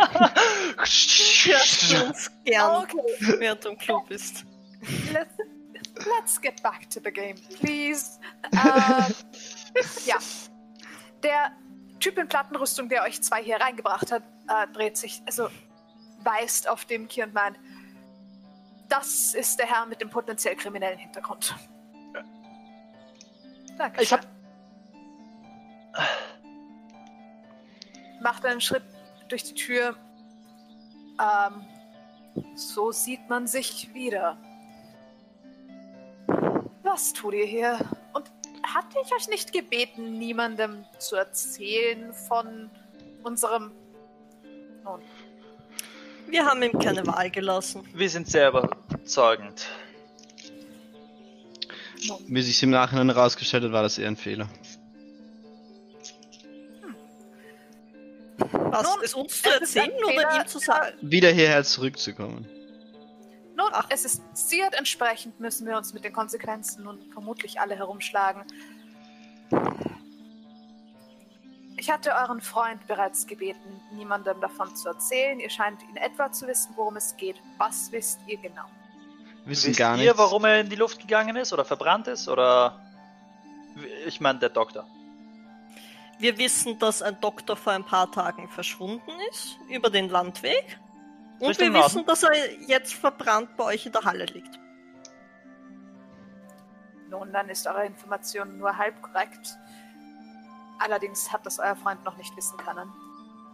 [2.43, 2.97] Gern, Okay,
[3.39, 4.45] während du im Club bist.
[5.11, 5.35] let's,
[6.05, 8.19] let's get back to the game, please.
[8.51, 9.11] Äh,
[10.05, 10.17] ja.
[11.23, 11.51] Der
[11.99, 15.49] Typ in Plattenrüstung, der euch zwei hier reingebracht hat, äh, dreht sich, also
[16.23, 17.57] weist auf Dimki und meint,
[18.89, 21.55] das ist der Herr mit dem potenziell kriminellen Hintergrund.
[23.77, 24.01] Danke.
[24.03, 24.25] Ich hab.
[28.21, 28.83] macht einen Schritt
[29.31, 29.95] durch die Tür.
[31.19, 31.65] Ähm,
[32.55, 34.37] so sieht man sich wieder.
[36.83, 37.79] Was tut ihr hier?
[38.13, 38.31] Und
[38.63, 42.69] hatte ich euch nicht gebeten, niemandem zu erzählen von
[43.23, 43.71] unserem.
[44.83, 45.01] Nun,
[46.27, 47.87] Wir haben ihm keine Wahl gelassen.
[47.93, 49.67] Wir sind sehr überzeugend.
[52.27, 54.47] Wie sich im Nachhinein herausgestellt hat, war das eher ein Fehler.
[58.71, 60.97] Was, Nun, es uns zu ist erzählen oder ihm zu sagen?
[61.01, 62.47] Wieder hierher zurückzukommen.
[63.57, 63.85] Nun, Ach.
[63.89, 68.43] es ist passiert, entsprechend müssen wir uns mit den Konsequenzen nun vermutlich alle herumschlagen.
[71.77, 75.39] Ich hatte euren Freund bereits gebeten, niemandem davon zu erzählen.
[75.39, 77.37] Ihr scheint in etwa zu wissen, worum es geht.
[77.57, 78.65] Was wisst ihr genau?
[79.45, 80.17] Wissen Wisst gar ihr, nichts.
[80.17, 82.27] warum er in die Luft gegangen ist oder verbrannt ist?
[82.27, 82.79] Oder.
[84.05, 84.85] Ich meine, der Doktor.
[86.21, 90.79] Wir wissen, dass ein Doktor vor ein paar Tagen verschwunden ist, über den Landweg.
[91.39, 92.07] Und Richtung wir wissen, Norden.
[92.07, 94.59] dass er jetzt verbrannt bei euch in der Halle liegt.
[97.09, 99.57] Nun, dann ist eure Information nur halb korrekt.
[100.79, 102.89] Allerdings hat das euer Freund noch nicht wissen können.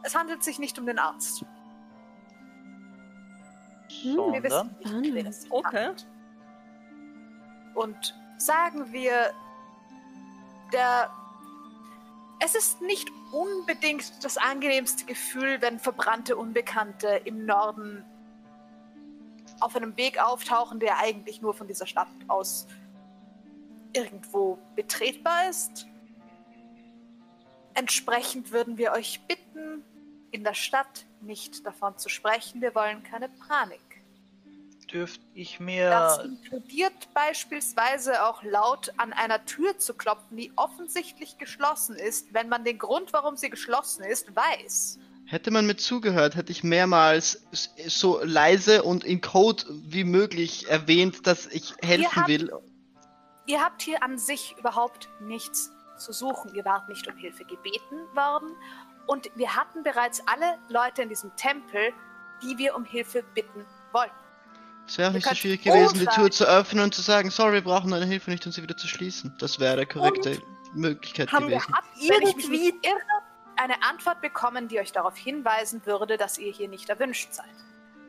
[0.03, 1.45] Es handelt sich nicht um den Arzt.
[4.03, 5.01] Hm, Wir wissen Sondern.
[5.01, 5.65] nicht, wer es Okay.
[5.85, 6.05] handelt.
[7.75, 9.31] Und sagen wir,
[10.73, 11.09] der.
[12.39, 18.05] Es ist nicht unbedingt das angenehmste Gefühl, wenn verbrannte Unbekannte im Norden
[19.59, 22.67] auf einem Weg auftauchen, der eigentlich nur von dieser Stadt aus
[23.93, 25.87] irgendwo betretbar ist.
[27.73, 29.83] Entsprechend würden wir euch bitten,
[30.31, 32.61] in der Stadt nicht davon zu sprechen.
[32.61, 33.79] Wir wollen keine Panik.
[34.91, 36.23] Dürfte ich Das mir.
[36.23, 42.63] inkludiert beispielsweise auch laut an einer Tür zu klopfen, die offensichtlich geschlossen ist, wenn man
[42.63, 44.99] den Grund, warum sie geschlossen ist, weiß.
[45.25, 47.43] Hätte man mir zugehört, hätte ich mehrmals
[47.87, 52.49] so leise und in Code wie möglich erwähnt, dass ich helfen habt- will.
[53.45, 56.55] Ihr habt hier an sich überhaupt nichts zu suchen.
[56.55, 58.55] Ihr wart nicht um Hilfe gebeten worden.
[59.05, 61.91] Und wir hatten bereits alle Leute in diesem Tempel,
[62.41, 64.13] die wir um Hilfe bitten wollten.
[64.87, 66.05] Es wäre auch nicht so schwierig gewesen, die.
[66.05, 68.77] Tür zu öffnen und zu sagen, sorry, wir brauchen deine Hilfe nicht und sie wieder
[68.77, 69.35] zu schließen.
[69.39, 70.41] Das wäre der korrekte
[70.73, 71.73] Möglichkeit haben wir gewesen.
[71.99, 72.97] Ich mich Irgendwie- nicht irre,
[73.57, 77.45] eine Antwort bekommen, die euch darauf hinweisen würde, dass ihr hier nicht erwünscht seid.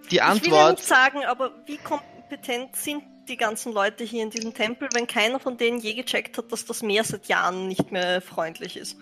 [0.02, 4.22] Die Ich will ja Antwort, nicht sagen, aber wie kompetent sind die ganzen Leute hier
[4.22, 7.66] in diesem Tempel, wenn keiner von denen je gecheckt hat, dass das Meer seit Jahren
[7.68, 8.96] nicht mehr freundlich ist?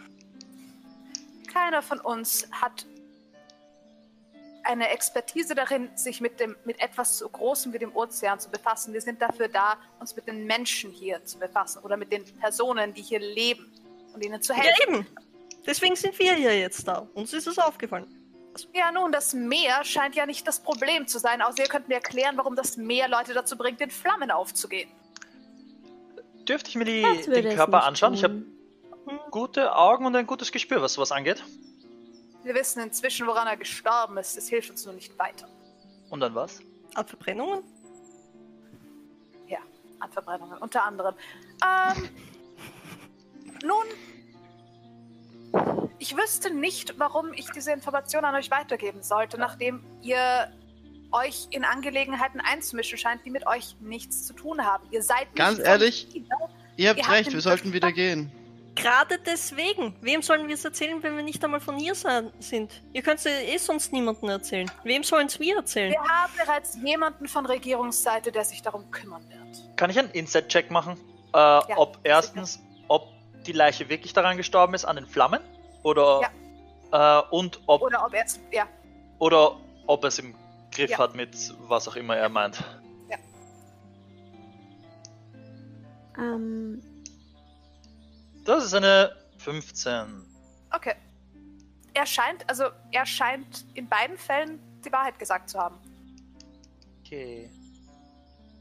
[1.52, 2.86] Keiner von uns hat
[4.66, 8.92] eine Expertise darin, sich mit, dem, mit etwas so Großem wie dem Ozean zu befassen.
[8.92, 12.92] Wir sind dafür da, uns mit den Menschen hier zu befassen oder mit den Personen,
[12.94, 13.70] die hier leben
[14.12, 14.94] und ihnen zu Ja, helfen.
[14.94, 15.06] eben.
[15.64, 17.08] Deswegen sind wir hier jetzt da.
[17.14, 18.06] Uns ist es aufgefallen.
[18.72, 21.96] Ja, nun, das Meer scheint ja nicht das Problem zu sein, außer ihr könnt mir
[21.96, 24.88] erklären, warum das Meer Leute dazu bringt, in Flammen aufzugehen.
[26.48, 28.14] Dürfte ich mir die, den Körper anschauen?
[28.14, 28.44] Ich habe
[29.04, 29.20] tun.
[29.30, 31.42] gute Augen und ein gutes Gespür, was sowas angeht.
[32.46, 34.38] Wir wissen inzwischen, woran er gestorben ist.
[34.38, 35.48] Es hilft uns nur nicht weiter.
[36.10, 36.60] Und dann was?
[36.94, 37.64] An Verbrennungen?
[39.48, 39.58] Ja,
[39.98, 41.16] an Verbrennungen unter anderem.
[41.64, 42.08] Ähm,
[43.64, 43.84] nun,
[45.98, 50.52] ich wüsste nicht, warum ich diese Information an euch weitergeben sollte, nachdem ihr
[51.10, 54.86] euch in Angelegenheiten einzumischen scheint, die mit euch nichts zu tun haben.
[54.92, 56.14] Ihr seid nicht Ganz ehrlich?
[56.14, 58.30] Ihr habt Ihr habt recht, den wir sollten wieder gehen.
[58.76, 59.96] Gerade deswegen.
[60.02, 62.82] Wem sollen wir es erzählen, wenn wir nicht einmal von hier sein, sind?
[62.92, 64.70] Ihr könnt es eh sonst niemandem erzählen.
[64.84, 65.92] Wem sollen es wir erzählen?
[65.92, 69.76] Wir haben bereits jemanden von Regierungsseite, der sich darum kümmern wird.
[69.76, 70.96] Kann ich einen Insight-Check machen?
[71.32, 73.08] Äh, ob erstens, ob
[73.46, 75.40] die Leiche wirklich daran gestorben ist, an den Flammen?
[75.82, 76.30] Oder
[76.92, 78.66] äh, und ob Oder ob er es, ja,
[79.18, 80.34] oder ob er es im
[80.70, 80.98] Griff Ja.
[80.98, 81.34] hat mit
[81.68, 82.62] was auch immer er meint.
[86.18, 86.80] Ähm,
[88.46, 90.24] Das ist eine 15.
[90.72, 90.94] okay.
[91.94, 95.78] Er scheint, also er scheint in beiden Fällen die Wahrheit gesagt zu haben.
[97.04, 97.50] Okay.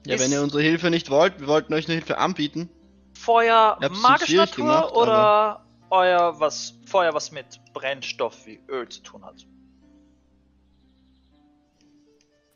[0.06, 2.70] Ja, Ist- wenn ihr unsere Hilfe nicht wollt, wir wollten euch eine Hilfe anbieten.
[3.14, 9.26] Feuer magischer Natur gemacht, oder euer was Feuer was mit Brennstoff wie Öl zu tun
[9.26, 9.45] hat?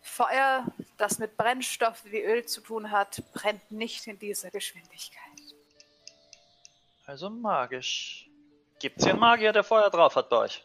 [0.01, 0.65] Feuer,
[0.97, 5.28] das mit Brennstoff wie Öl zu tun hat, brennt nicht in dieser Geschwindigkeit.
[7.09, 8.29] Also magisch.
[8.77, 10.63] Gibt's hier einen Magier, der Feuer drauf hat bei euch?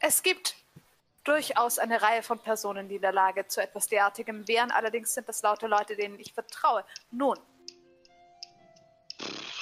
[0.00, 0.56] Es gibt
[1.22, 5.28] durchaus eine Reihe von Personen, die in der Lage zu etwas derartigem wären, allerdings sind
[5.28, 6.84] das laute Leute, denen ich vertraue.
[7.12, 7.38] Nun,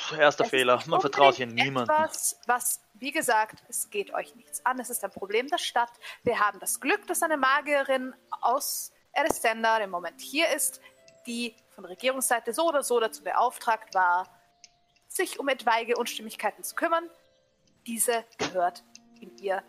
[0.09, 0.82] Puh, Erster Fehler.
[0.86, 1.94] Man vertraut hier niemandem.
[1.94, 4.81] Etwas, was, wie gesagt, es geht euch nichts an.
[4.81, 5.93] Es ist ein Problem der Stadt.
[6.23, 10.81] Wir haben das Glück, dass eine Magierin aus Erisenda im Moment hier ist,
[11.27, 14.40] die von Regierungsseite so oder so dazu beauftragt war,
[15.11, 17.05] sich um etwaige Unstimmigkeiten zu kümmern.
[17.87, 18.85] Diese gehört
[19.20, 19.62] in ihr.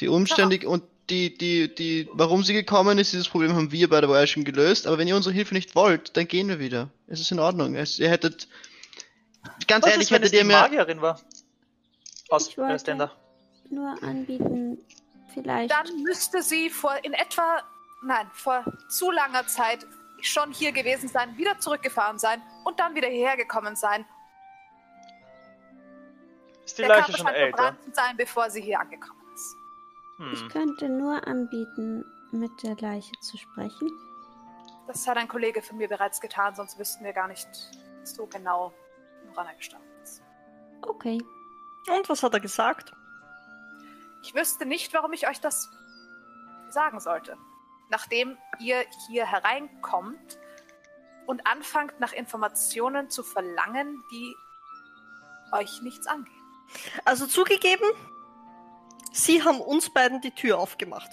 [0.00, 4.00] Die Umständig und die, die, die, warum sie gekommen ist, dieses Problem haben wir bei
[4.00, 4.86] der schon gelöst.
[4.86, 6.90] Aber wenn ihr unsere Hilfe nicht wollt, dann gehen wir wieder.
[7.06, 7.74] Es ist in Ordnung.
[7.74, 8.46] Es, ihr hättet,
[9.66, 11.20] ganz Was ehrlich, ist, wenn es hättet ihr die mir, Magierin war?
[12.28, 13.10] Aus Ich wollte-
[13.70, 14.78] nur anbieten,
[15.32, 15.70] vielleicht.
[15.70, 17.62] Dann müsste sie vor in etwa,
[18.02, 19.86] nein, vor zu langer Zeit
[20.20, 24.04] schon hier gewesen sein, wieder zurückgefahren sein und dann wieder hierher gekommen sein.
[26.68, 27.56] Ist die Der Leiche Körper schon älter?
[27.56, 29.56] verbrannt sein, bevor sie hier angekommen ist.
[30.32, 30.48] Ich Hm.
[30.50, 33.90] könnte nur anbieten, mit der Leiche zu sprechen.
[34.86, 37.48] Das hat ein Kollege von mir bereits getan, sonst wüssten wir gar nicht
[38.04, 38.74] so genau,
[39.28, 40.22] woran er gestorben ist.
[40.82, 41.18] Okay.
[41.90, 42.92] Und was hat er gesagt?
[44.22, 45.70] Ich wüsste nicht, warum ich euch das
[46.68, 47.38] sagen sollte.
[47.88, 50.38] Nachdem ihr hier hereinkommt
[51.26, 54.36] und anfangt, nach Informationen zu verlangen, die
[55.52, 56.37] euch nichts angehen.
[57.04, 57.84] Also zugegeben,
[59.12, 61.10] sie haben uns beiden die Tür aufgemacht.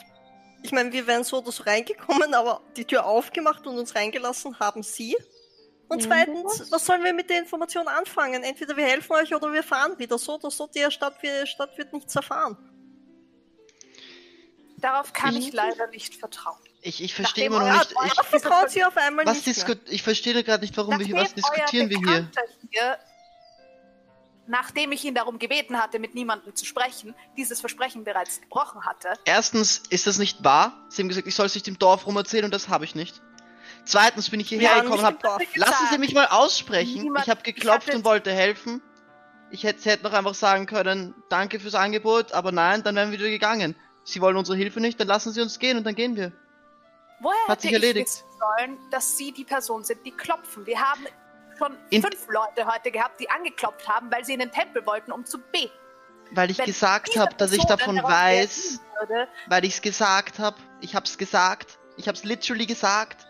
[0.64, 4.60] Ich meine, wir wären so oder so reingekommen, aber die Tür aufgemacht und uns reingelassen
[4.60, 5.16] haben sie.
[5.88, 6.86] Und Ja, zweitens, was?
[6.86, 8.42] sollen wir mit der Information anfangen?
[8.44, 10.18] Entweder wir helfen euch oder wir fahren wieder.
[10.18, 12.58] So oder so, die Stadt, die Stadt wird nichts erfahren.
[14.78, 16.60] Darauf kann Ich- ich leider nicht vertrauen.
[16.82, 19.68] ich, ich verstehe Nachdem immer noch nicht, ich, Da vertrauen sie auf einmal was nicht
[19.68, 19.78] mehr.
[19.88, 22.32] ich verstehe gerade nicht, warum wir hier, was Nachdem diskutieren euer wir hier?
[22.72, 23.00] Hier,
[24.48, 29.14] nachdem ich ihn darum gebeten hatte, mit niemandem zu sprechen, dieses Versprechen bereits gebrochen hatte,
[29.26, 30.74] Erstens ist das nicht wahr.
[30.90, 32.96] Sie haben gesagt, ich soll es nicht im Dorf rum erzählen und das habe ich
[32.96, 33.22] nicht.
[33.86, 35.40] Zweitens bin ich hierher Ja, gekommen und im Dorf.
[35.42, 37.02] hab, lassen Sie mich mal aussprechen.
[37.04, 38.82] Niemand- ich habe ich geklopft hatte- und wollte helfen.
[39.52, 43.12] Ich hätte, sie hätten noch einfach sagen können, danke fürs Angebot, aber nein, dann wären
[43.12, 43.76] wir wieder gegangen.
[44.04, 46.32] Sie wollen unsere Hilfe nicht, dann lassen Sie uns gehen und dann gehen wir.
[47.20, 48.08] woher Hat hätte sich ich erledigt.
[48.08, 50.66] wissen sollen, dass Sie die Person sind, die klopfen?
[50.66, 51.06] Wir haben
[51.58, 55.26] schon fünf Leute heute gehabt, die angeklopft haben, weil sie in den Tempel wollten, um
[55.26, 55.74] zu beten.
[56.32, 60.58] Weil ich Wenn gesagt habe, dass ich davon weiß, Würde, weil ich es gesagt habe.
[60.82, 61.78] Ich habe es gesagt.
[61.98, 63.28] Ich habe es literally gesagt.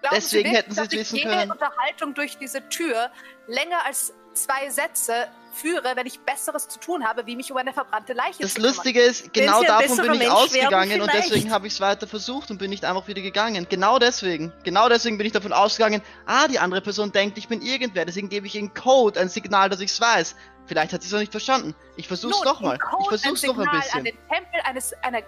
[0.00, 1.50] glauben Deswegen Sie wirklich, hätten Sie es wissen jede können.
[1.52, 3.10] Unterhaltung durch diese Tür
[3.46, 5.28] länger als zwei Sätze
[5.60, 8.60] führe, wenn ich Besseres zu tun habe, wie mich um eine verbrannte Leiche Das zu
[8.60, 8.74] kümmern.
[8.74, 12.50] Lustige ist, genau davon bin ich Mensch ausgegangen und deswegen habe ich es weiter versucht
[12.50, 13.66] und bin nicht einfach wieder gegangen.
[13.68, 14.52] Genau deswegen.
[14.64, 18.28] Genau deswegen bin ich davon ausgegangen, ah, die andere Person denkt, ich bin irgendwer, deswegen
[18.28, 20.36] gebe ich ihr einen Code, ein Signal, dass ich es weiß.
[20.66, 21.74] Vielleicht hat sie es noch nicht verstanden.
[21.96, 22.78] Ich versuch's Nun, nochmal.
[22.78, 23.98] Code Ich versuch's ein noch ein bisschen.
[23.98, 25.22] an den Tempel eines, einer,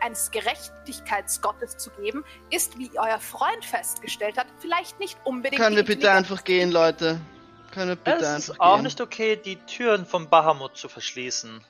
[0.00, 5.84] eines Gerechtigkeitsgottes zu geben, ist, wie euer Freund festgestellt hat, vielleicht nicht unbedingt Können wir
[5.84, 7.20] bitte einfach gehen, Leute?
[7.74, 8.84] Können bitte Es ist auch gehen?
[8.84, 11.64] nicht okay, die Türen vom Bahamut zu verschließen.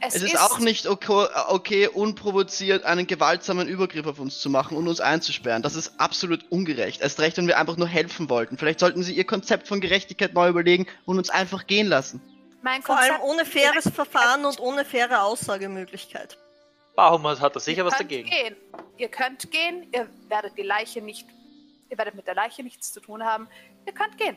[0.00, 4.86] Es ist auch nicht okay, okay, unprovoziert einen gewaltsamen Übergriff auf uns zu machen und
[4.86, 5.62] uns einzusperren.
[5.62, 7.00] Das ist absolut ungerecht.
[7.00, 8.58] Erst recht, wenn wir einfach nur helfen wollten.
[8.58, 12.20] Vielleicht sollten sie ihr Konzept von Gerechtigkeit neu überlegen und uns einfach gehen lassen.
[12.62, 16.38] Mein Vor allem ohne faires Verfahren und ohne faire Aussagemöglichkeit.
[16.94, 18.28] Baumhaus hat da sicher Ihr was dagegen.
[18.28, 18.56] Gehen.
[18.98, 21.26] Ihr könnt gehen, ihr werdet die Leiche nicht,
[21.90, 23.48] ihr werdet mit der Leiche nichts zu tun haben.
[23.86, 24.36] Ihr könnt gehen.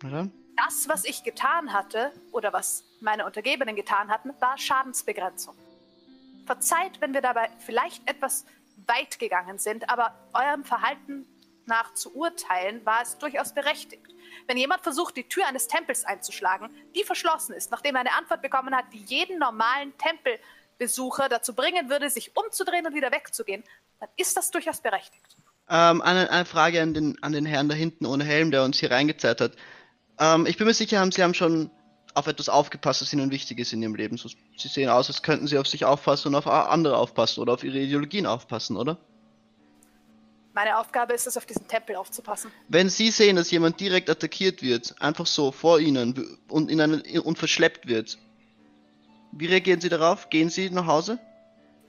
[0.00, 0.32] Dann.
[0.56, 5.54] Das, was ich getan hatte, oder was meine Untergebenen getan hatten, war Schadensbegrenzung.
[6.46, 8.44] Verzeiht, wenn wir dabei vielleicht etwas
[8.86, 11.26] weit gegangen sind, aber eurem Verhalten
[11.66, 14.06] nach zu urteilen, war es durchaus berechtigt.
[14.46, 18.42] Wenn jemand versucht, die Tür eines Tempels einzuschlagen, die verschlossen ist, nachdem er eine Antwort
[18.42, 23.62] bekommen hat, die jeden normalen Tempelbesucher dazu bringen würde, sich umzudrehen und wieder wegzugehen,
[24.00, 25.36] dann ist das durchaus berechtigt.
[25.68, 28.78] Ähm, eine, eine Frage an den, an den Herrn da hinten ohne Helm, der uns
[28.78, 29.52] hier reingezerrt hat.
[30.18, 31.70] Ähm, ich bin mir sicher, haben, Sie haben schon
[32.14, 34.16] auf etwas aufgepasst, das Ihnen wichtig ist in Ihrem Leben.
[34.16, 37.52] So, Sie sehen aus, als könnten Sie auf sich aufpassen und auf andere aufpassen oder
[37.54, 38.98] auf Ihre Ideologien aufpassen, oder?
[40.54, 42.50] Meine Aufgabe ist es, auf diesen Tempel aufzupassen.
[42.68, 47.00] Wenn Sie sehen, dass jemand direkt attackiert wird, einfach so vor Ihnen und, in eine,
[47.22, 48.18] und verschleppt wird,
[49.30, 50.30] wie reagieren Sie darauf?
[50.30, 51.20] Gehen Sie nach Hause?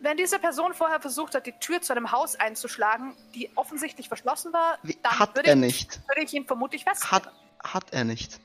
[0.02, 4.54] Wenn diese Person vorher versucht hat, die Tür zu einem Haus einzuschlagen, die offensichtlich verschlossen
[4.54, 6.02] war, dann hat würde, er ich, nicht.
[6.08, 6.86] würde ich ihn vermutlich.
[6.86, 7.32] Hat,
[7.64, 8.40] hat er nicht.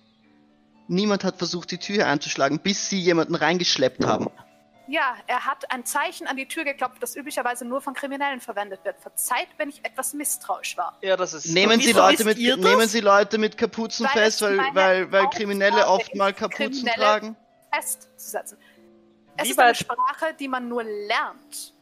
[0.89, 4.29] Niemand hat versucht, die Tür einzuschlagen, bis Sie jemanden reingeschleppt haben.
[4.87, 8.85] Ja, er hat ein Zeichen an die Tür geklopft, das üblicherweise nur von Kriminellen verwendet
[8.85, 8.99] wird.
[9.01, 10.99] Verzeiht, wenn ich etwas misstrauisch war.
[11.01, 11.47] Ja, das ist.
[11.47, 12.65] Nehmen Sie, Leute mit, ihr das?
[12.67, 16.85] nehmen Sie Leute mit Kapuzen Weil fest, es weil, weil, weil Kriminelle oft mal Kapuzen
[16.87, 17.37] Kriminelle- tragen?
[17.73, 18.59] Festzusetzen.
[19.39, 21.73] Es Wie ist eine Sprache, die man nur lernt,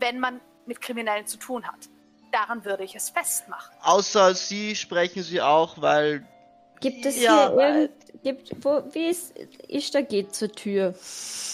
[0.00, 1.90] wenn man mit Kriminellen zu tun hat.
[2.32, 3.70] Daran würde ich es festmachen.
[3.82, 6.26] Außer Sie sprechen sie auch, weil
[6.80, 7.90] Gibt es Ja, hier irgend...
[8.22, 9.34] Gibt, wo, wie ist...
[9.68, 10.94] Ishtar geht zur Tür.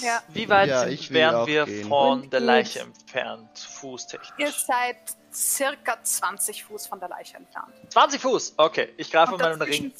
[0.00, 0.22] Ja.
[0.28, 1.88] Wie weit Ja, wären wir gehen.
[1.88, 2.40] von Und der.
[2.40, 4.64] Leiche entfernt, Ihr fußtechnisch?
[4.64, 4.96] seid
[5.32, 7.72] circa 20 Fuß von der Leiche entfernt.
[7.88, 8.54] 20 Fuß!
[8.56, 9.92] Okay, ich greife Und meinen Ring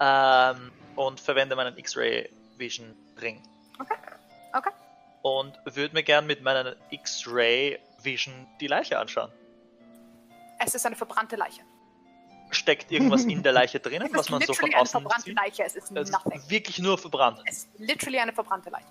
[0.00, 3.42] ähm, und verwende meinen X-Ray Vision Ring.
[3.78, 3.94] Okay.
[4.52, 4.70] Okay.
[5.22, 9.30] Und würde mir gern mit meiner X-Ray Vision die Leiche anschauen.
[10.58, 11.62] Es ist eine verbrannte Leiche.
[12.52, 15.36] Steckt irgendwas in der Leiche drinnen, was man so von literally eine außen verbrannte sieht?
[15.36, 15.64] Leiche.
[15.64, 17.40] Es ist Es ist wirklich nur verbrannt.
[17.46, 18.86] Es ist literally eine verbrannte Leiche.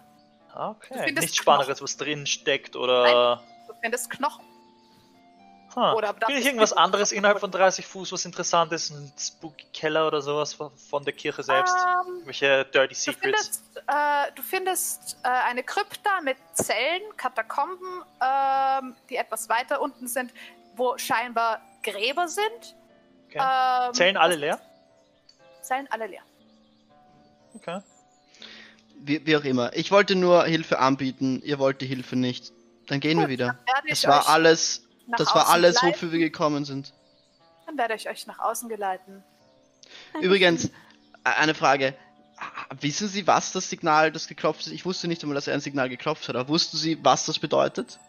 [0.54, 1.12] Du Okay.
[1.12, 3.42] Nichts Spannendes, was drin steckt oder.
[3.68, 4.46] Du findest Knochen.
[5.74, 5.94] Huh.
[5.96, 8.90] Oder Bin ich irgendwas anderes innerhalb von 30 Fuß, was interessant ist?
[8.90, 11.74] Ein Spooky Keller oder sowas von der Kirche selbst?
[11.74, 13.22] Ähm, Welche Dirty du Secrets?
[13.22, 20.08] findest, äh, du findest äh, eine Krypta mit Zellen, Katakomben, ähm, die etwas weiter unten
[20.08, 20.34] sind,
[20.76, 22.76] wo scheinbar Gräber sind.
[23.34, 23.88] Okay.
[23.88, 24.60] Ähm, Zellen alle leer?
[25.62, 26.22] Zellen alle leer.
[27.56, 27.82] Okay.
[29.04, 29.74] wie, wie auch immer.
[29.76, 32.52] Ich wollte nur Hilfe anbieten, ihr wollt die Hilfe nicht.
[32.88, 33.48] Dann gehen wir Gut, wieder.
[33.48, 34.84] dann werde ich Das war alles,
[35.18, 35.96] das war alles, geleiten.
[35.96, 36.94] wofür wir gekommen sind.
[37.66, 39.24] Dann werde ich euch nach außen geleiten.
[40.22, 40.70] Übrigens,
[41.24, 41.94] eine Frage.
[42.80, 44.74] Wissen Sie, was das Signal, das geklopft ist?
[44.74, 47.38] Ich wusste nicht einmal, dass er ein Signal geklopft hat, aber wussten Sie, was das
[47.38, 48.00] bedeutet?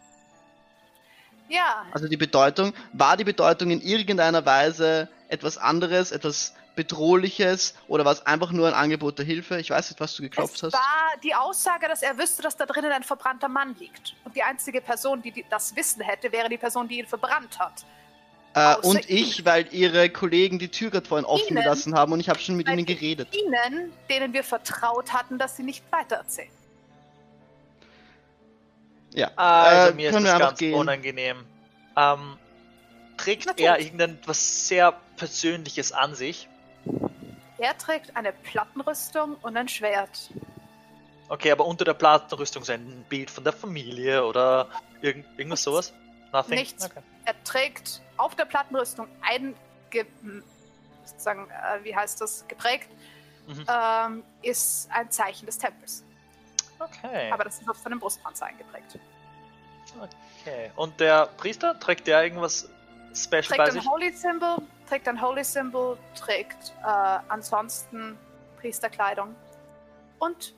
[1.53, 8.03] Ja, Also die Bedeutung, war die Bedeutung in irgendeiner Weise etwas anderes, etwas Bedrohliches oder
[8.05, 9.59] war es einfach nur ein Angebot der Hilfe?
[9.59, 10.73] Ich weiß nicht, was du geklopft es hast.
[10.73, 14.15] war die Aussage, dass er wüsste, dass da drinnen ein verbrannter Mann liegt.
[14.23, 17.85] Und die einzige Person, die das Wissen hätte, wäre die Person, die ihn verbrannt hat.
[18.55, 21.61] Äh, und ich, weil ihre Kollegen die Tür gerade vorhin offen Ihnen?
[21.63, 23.27] gelassen haben und ich habe schon mit ihnen geredet.
[23.35, 26.49] Ihnen, denen wir vertraut hatten, dass sie nicht weitererzählen.
[29.13, 30.75] Ja, Also äh, mir ist das ganz gehen.
[30.75, 31.45] unangenehm.
[31.95, 32.37] Ähm,
[33.17, 33.69] trägt Natürlich.
[33.69, 36.49] er irgendetwas sehr Persönliches an sich?
[37.59, 40.29] Er trägt eine Plattenrüstung und ein Schwert.
[41.29, 44.67] Okay, aber unter der Plattenrüstung so ein Bild von der Familie oder
[45.01, 45.93] irgend, irgendwas sowas?
[46.31, 46.55] Nothing?
[46.55, 46.85] Nichts.
[46.85, 47.01] Okay.
[47.25, 49.55] Er trägt auf der Plattenrüstung ein,
[49.89, 50.05] ge
[51.05, 52.89] sozusagen, äh, wie heißt das, geprägt,
[53.45, 53.65] Mhm.
[53.67, 56.03] ähm, ist ein Zeichen des Tempels.
[56.79, 57.31] Okay.
[57.31, 58.99] Aber das ist auf seinem Brustpanzer eingeprägt.
[59.99, 60.71] okay.
[60.75, 62.69] Und der Priester, trägt der irgendwas
[63.15, 63.87] Special Trägt bei ein sich?
[63.87, 68.17] Holy Symbol, trägt ein Holy Symbol, trägt äh, ansonsten
[68.59, 69.35] Priesterkleidung
[70.19, 70.53] und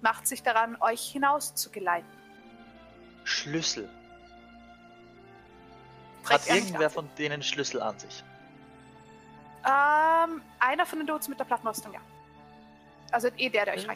[0.00, 2.08] macht sich daran, euch hinaus zu geleiten.
[3.24, 3.88] Schlüssel.
[6.24, 8.24] Trägt Hat er irgendwer von denen Schlüssel an sich?
[9.64, 12.00] Ähm, einer von den Dudes mit der Plattenrüstung, ja.
[13.12, 13.90] Also eh der, der euch Mhm.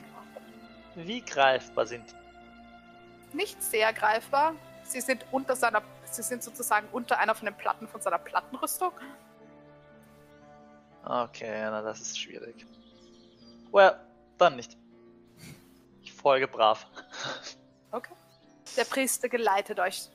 [0.94, 3.36] Wie greifbar sind die?
[3.36, 4.54] Nicht sehr greifbar.
[4.84, 8.92] Sie sind unter seiner, sie sind sozusagen unter einer von den Platten von seiner Plattenrüstung.
[11.04, 12.66] Okay, na das ist schwierig.
[13.72, 13.98] Well,
[14.38, 14.76] dann nicht.
[16.02, 16.86] Ich folge brav.
[17.90, 18.14] Okay.
[18.76, 20.08] Der Priester geleitet euch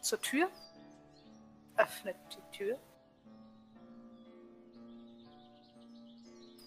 [0.00, 0.48] zur Tür,
[1.76, 2.78] öffnet die Tür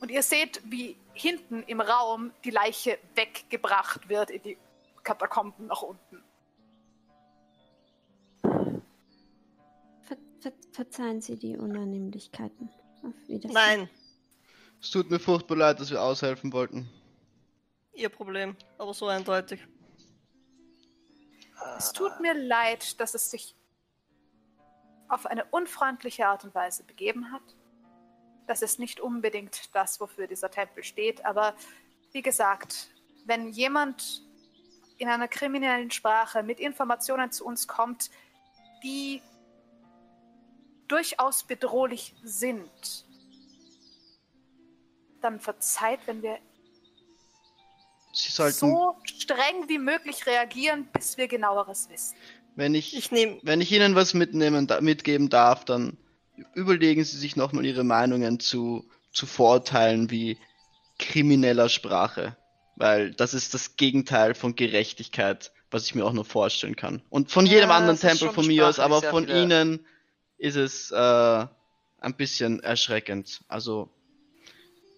[0.01, 4.57] Und ihr seht, wie hinten im Raum die Leiche weggebracht wird in die
[5.03, 6.23] Katakomben nach unten.
[10.01, 12.69] Ver ver verzeihen Sie die Unannehmlichkeiten.
[13.03, 13.53] Auf Wiedersehen.
[13.53, 13.89] Nein,
[14.81, 16.89] Es tut mir furchtbar leid, dass wir aushelfen wollten.
[17.93, 18.55] ihr Problem.
[18.79, 19.59] Aber so eindeutig.
[21.77, 23.55] Es tut mir leid, dass es sich
[25.09, 27.43] auf eine unfreundliche Art und Weise begeben hat.
[28.51, 31.55] Das ist nicht unbedingt das, wofür dieser Tempel steht, aber
[32.11, 32.89] wie gesagt,
[33.23, 34.23] wenn jemand
[34.97, 38.09] in einer kriminellen Sprache mit Informationen zu uns kommt,
[38.83, 39.21] die
[40.89, 43.05] durchaus bedrohlich sind,
[45.21, 46.37] dann verzeiht, wenn wir
[48.11, 52.17] Sie sollten, so streng wie möglich reagieren, bis wir genaueres wissen.
[52.55, 53.39] wenn ich, Ich nehme.
[53.43, 55.95] wenn ich Ihnen was mitnehmen, da, mitgeben darf, dann
[56.53, 60.37] überlegen Sie sich nochmal Ihre Meinungen zu, zu Vorurteilen wie
[60.99, 62.35] krimineller Sprache.
[62.75, 67.01] Weil das ist das Gegenteil von Gerechtigkeit, was ich mir auch nur vorstellen kann.
[67.09, 69.85] Und von Ja, jedem anderen Tempel von mir aus, aber von viele- Ihnen
[70.37, 70.95] ist es äh,
[71.99, 73.41] ein bisschen erschreckend.
[73.47, 73.89] Also,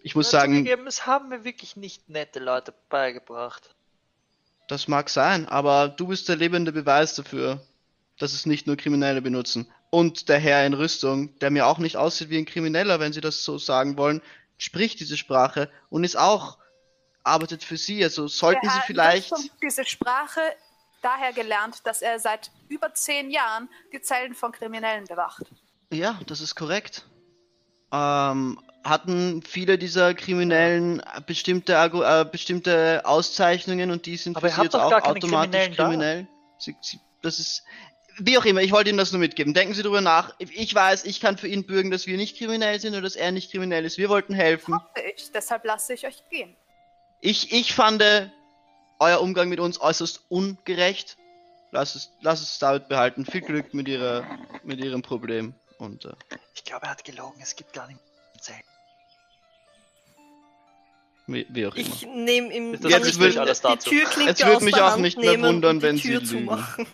[0.03, 3.75] ich muss Ja, sagen, es haben mir wirklich nicht nette Leute beigebracht.
[4.67, 7.61] Das mag sein, aber du bist der lebende Beweis dafür,
[8.17, 9.67] dass es nicht nur Kriminelle benutzen.
[9.93, 13.21] Und der Herr in Rüstung, der mir auch nicht aussieht wie ein Krimineller, wenn Sie
[13.21, 14.23] das so sagen wollen,
[14.57, 16.57] spricht diese Sprache und ist auch,
[17.23, 18.03] arbeitet für Sie.
[18.03, 19.31] Also sollten Der Sie Herr vielleicht.
[19.31, 20.41] Rüstung diese Sprache
[21.03, 25.43] daher gelernt, dass er seit über zehn Jahren die Zellen von Kriminellen bewacht.
[25.91, 27.05] Ja, das ist korrekt.
[27.91, 34.63] Ähm, hatten viele dieser Kriminellen bestimmte, äh, bestimmte Auszeichnungen und die sind Aber für sie
[34.63, 36.27] jetzt auch automatisch kriminell.
[36.57, 37.63] Sie, sie, das ist.
[38.19, 39.53] Wie auch immer, ich wollte Ihnen das nur mitgeben.
[39.53, 40.35] Denken Sie darüber nach.
[40.39, 43.31] Ich weiß, ich kann für ihn bürgen, dass wir nicht kriminell sind oder dass er
[43.31, 43.97] nicht kriminell ist.
[43.97, 44.75] Wir wollten helfen.
[44.75, 46.55] Hoffe ich, deshalb lasse ich euch gehen.
[47.21, 48.03] Ich, ich fand
[48.99, 51.17] euer Umgang mit uns äußerst ungerecht.
[51.71, 53.25] Lass es, lass es damit behalten.
[53.25, 54.23] Viel Glück mit, ihrer,
[54.63, 55.55] mit Ihrem Problem.
[55.79, 56.11] Und äh,
[56.53, 57.39] Ich glaube, er hat gelogen.
[57.41, 57.99] Es gibt gar nicht
[58.39, 58.61] Zellen.
[61.27, 61.87] wie, wie auch immer.
[61.87, 62.73] Ich nehme ihm.
[62.73, 63.89] Das Jetzt kann ich will- ihm alles die dazu.
[63.89, 66.45] Türklinke Jetzt würde mich der auch nicht mehr wundern, wenn Tür Sie zu lügen.
[66.45, 66.85] machen.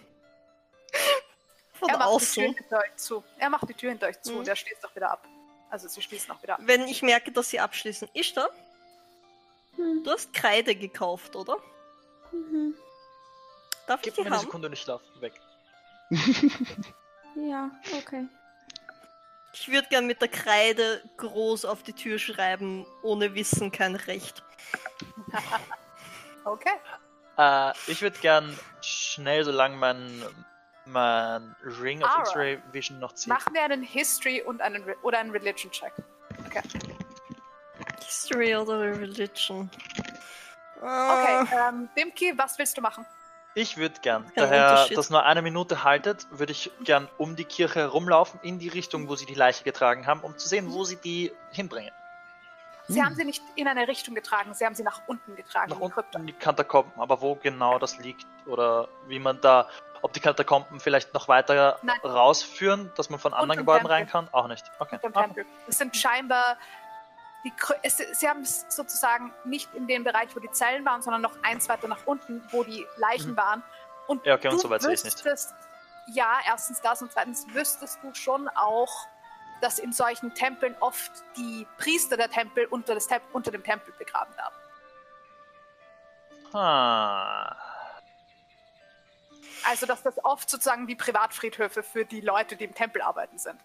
[1.79, 2.43] Von Er macht die Tür außen.
[2.55, 3.23] hinter euch zu.
[3.37, 4.33] Er macht die Tür hinter euch zu.
[4.33, 4.43] Mhm.
[4.43, 5.25] Der schließt doch wieder ab.
[5.69, 6.59] Also sie schließen auch wieder ab.
[6.63, 8.09] Wenn ich merke, dass sie abschließen.
[8.13, 8.49] Ist da?
[9.75, 10.03] Hm.
[10.03, 11.57] Du hast Kreide gekauft, oder?
[12.31, 12.75] Mhm.
[13.87, 14.45] Darf ich Gib die mir eine haben?
[14.45, 15.01] Sekunde nicht schlaf.
[15.19, 15.33] Weg.
[17.35, 18.27] Ja, okay.
[19.53, 24.43] Ich würde gern mit der Kreide groß auf die Tür schreiben, ohne Wissen kein Recht.
[26.45, 26.71] Okay.
[27.37, 30.23] Äh, ich würde gern schnell, solange mein,
[30.85, 32.09] mein Ring of.
[32.19, 33.27] X-Ray Vision noch zieht.
[33.27, 35.93] Machen wir einen History und einen Re oder einen Religion Check.
[36.45, 36.61] Okay.
[38.05, 39.69] History oder Religion?
[40.77, 43.05] Okay, Ah, ähm, Dimki, was willst du machen?
[43.55, 47.45] Ich würde gern, Kein daher das nur eine Minute haltet, würde ich gern um die
[47.45, 50.83] Kirche herumlaufen, in die Richtung, wo sie die Leiche getragen haben, um zu sehen, wo
[50.83, 51.91] sie die hinbringen.
[52.87, 55.69] Sie haben sie nicht in eine Richtung getragen, sie haben sie nach unten getragen.
[55.69, 56.19] Nach in die unten Krypta.
[56.19, 59.67] in die Katakomben, aber wo genau das liegt oder wie man da,
[60.01, 61.99] ob die Katakomben vielleicht noch weiter Nein.
[62.03, 63.93] rausführen, dass man von anderen Gebäuden Tempel.
[63.95, 64.65] rein kann, auch nicht.
[64.79, 64.99] Okay.
[64.99, 65.45] Tempel.
[65.67, 66.57] Es sind scheinbar
[67.45, 67.53] die,
[67.83, 71.41] es, sie haben es sozusagen nicht in dem Bereich, wo die Zellen waren, sondern noch
[71.43, 73.37] eins weiter nach unten, wo die Leichen Mhm.
[73.37, 73.63] waren.
[74.07, 75.23] Und Ja, okay, und du so weit sehe ich's nicht.
[76.07, 79.07] ja, erstens das und zweitens wüsstest du schon auch,
[79.61, 84.35] dass in solchen Tempeln oft die Priester der Tempel unter, Tem unter dem Tempel begraben
[84.35, 84.55] werden.
[86.53, 87.55] Ah.
[89.65, 93.59] Also, dass das oft sozusagen wie Privatfriedhöfe für die Leute, die im Tempel arbeiten, sind.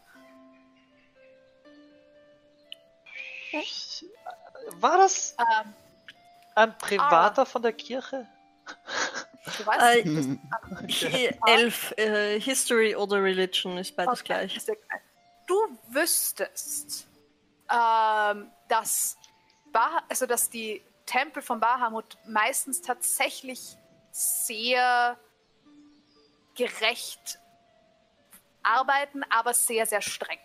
[4.80, 5.74] War das Ähm,
[6.54, 8.26] ein Privater von der Kirche?
[9.58, 10.28] du weißt, äh,
[10.86, 11.92] ich, äh, elf.
[11.96, 14.60] Äh, History oder Religion ist beides Okay, gleich.
[15.46, 15.54] Du
[15.88, 17.06] wüsstest,
[17.70, 19.16] ähm, dass,
[19.72, 23.76] bah also dass die Tempel von Bahamut meistens tatsächlich
[24.10, 25.18] sehr
[26.54, 27.38] gerecht
[28.62, 30.38] arbeiten, aber sehr, sehr streng.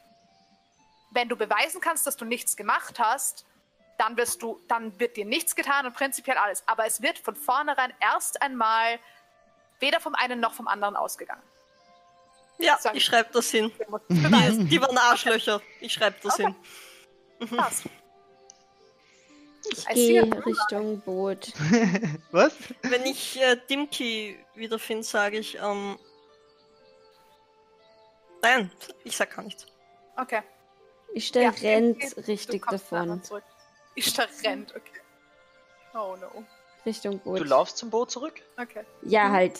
[1.12, 3.46] Wenn du beweisen kannst, dass du nichts gemacht hast,
[3.98, 6.64] dann wirst du, dann wird dir nichts getan und prinzipiell alles.
[6.68, 9.00] Aber es wird von vornherein erst einmal
[9.80, 11.42] weder vom einen noch vom anderen ausgegangen.
[12.58, 13.72] Ja, ich schreibe das hin.
[14.10, 15.62] Die waren Arschlöcher.
[15.80, 16.54] Ich schreibe das Okay.
[17.40, 17.58] hin.
[17.58, 17.84] Passt.
[19.72, 21.54] Ich gehe Richtung Boot.
[22.32, 22.54] Was?
[22.84, 25.98] Wenn ich äh, Dimki wiederfinde, sage ich, ähm.
[28.42, 28.72] Nein,
[29.04, 29.66] ich sag gar nichts.
[30.18, 30.42] Okay.
[31.14, 33.24] Ich stelle Ja, rennt okay, du richtig davon.
[33.24, 33.44] zurück.
[33.96, 35.02] Ishtar rennt, okay.
[35.94, 36.46] Oh no.
[36.86, 37.40] Richtung Boot.
[37.40, 38.42] Du laufst zum Boot zurück?
[38.58, 38.86] Okay.
[39.02, 39.60] Ja, halt.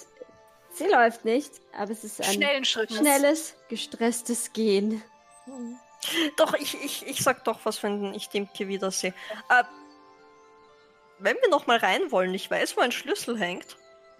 [0.72, 2.92] Sie läuft nicht, aber es ist ein Schnellen Schritt.
[2.94, 5.02] schnelles, gestresstes Gehen.
[6.38, 9.14] Doch, ich, ich, ich sag doch was, wenn ich Dimke wiedersehe.
[9.50, 9.64] Äh,
[11.20, 13.78] wenn wir noch mal rein wollen, ich weiß, wo ein Schlüssel hängt.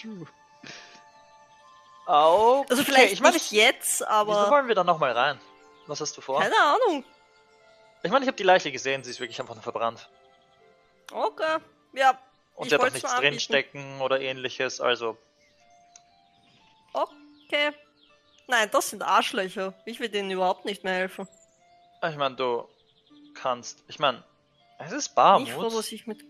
[0.00, 0.26] True.
[2.06, 5.38] Oh, Also vielleicht ich meine, nicht ich, jetzt, wieso aber wollen wir da nochmal rein?
[5.86, 6.40] Was hast du vor?
[6.40, 7.04] keine Ahnung.
[8.02, 10.08] Ich meine, ich habe die Leiche gesehen, sie ist wirklich einfach nur verbrannt.
[11.12, 11.58] Okay,
[11.92, 12.18] ja.
[12.54, 15.16] Und Ich sie hat auch nichts drinstecken oder ähnliches, also.
[16.92, 17.72] Okay.
[18.46, 19.74] Nein, das sind Arschlöcher.
[19.84, 21.28] Ich will denen überhaupt nicht mehr helfen.
[22.08, 22.68] Ich meine, du
[23.34, 23.84] kannst.
[23.86, 24.24] Ich meine,
[24.80, 25.48] es ist ich Barmut.
[25.48, 26.24] froh, dass ich mit.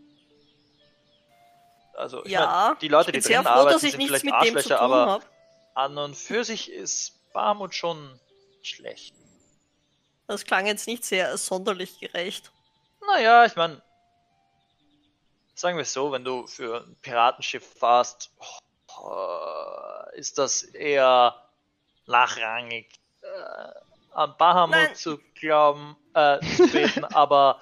[1.94, 4.24] Also, ich Ja, mein, die Leute, die drin froh, arbeiten, dass ich sind nichts vielleicht
[4.24, 5.24] mit dem Arschlöcher, tun aber habe.
[5.74, 8.18] an und für sich ist Barmut schon
[8.62, 9.14] schlecht.
[10.26, 12.52] Das klang jetzt nicht sehr sonderlich gerecht.
[13.06, 13.82] Naja, ich meine,
[15.54, 18.30] sagen wir es so, wenn du für ein Piratenschiff fahrst,
[18.98, 21.34] oh, ist das eher
[22.06, 22.88] nachrangig
[23.22, 23.80] äh,
[24.12, 24.94] an Bahamut Nein.
[24.94, 27.60] zu glauben, äh, zu beten, aber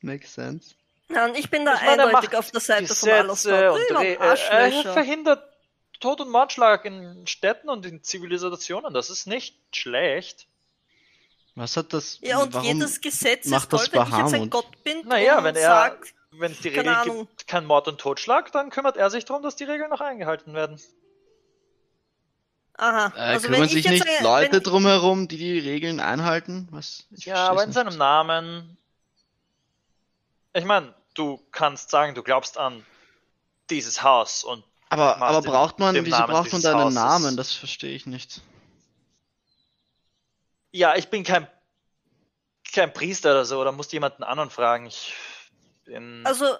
[0.00, 0.74] Makes sense.
[1.08, 3.72] Nein, ich bin da ich meine, er eindeutig auf der Seite von Gesetze Alastor.
[3.72, 5.42] und Ja, Re- äh, er verhindert
[6.00, 8.92] Tod und Mordschlag in Städten und in Zivilisationen.
[8.94, 10.46] Das ist nicht schlecht.
[11.56, 12.18] Was hat das?
[12.20, 12.66] Ja, und warum?
[12.66, 14.50] jedes Gesetz ist macht das toll, wenn ich jetzt ein?
[14.50, 17.26] Gott bin Naja, und wenn er- sag, Wenn es die Keine Regel Ahnung.
[17.26, 20.52] gibt, kein Mord und Totschlag, dann kümmert er sich darum, dass die Regeln noch eingehalten
[20.54, 20.78] werden.
[22.74, 26.68] aha, Äh, also kümmern ich sich nicht sage, Leute drumherum, die die Regeln einhalten?
[26.70, 27.06] Was?
[27.10, 27.74] Ich Ja, aber in nicht.
[27.74, 28.76] seinem Namen.
[30.58, 32.84] Ich meine, du kannst sagen, du glaubst an
[33.70, 36.84] dieses Haus und Aber, aber in braucht man, wieso Namen braucht man dieses da einen
[36.84, 36.94] Hauses.
[36.94, 37.36] Namen?
[37.36, 38.40] Das verstehe ich nicht.
[40.72, 41.46] ja, ich bin kein
[42.72, 44.86] kein Priester oder so, oder musst jemanden anderen fragen.
[44.86, 45.14] Ich
[45.84, 46.56] bin also,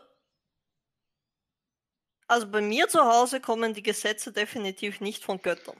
[2.26, 5.76] also bei mir zu Hause kommen die Gesetze definitiv nicht von Göttern.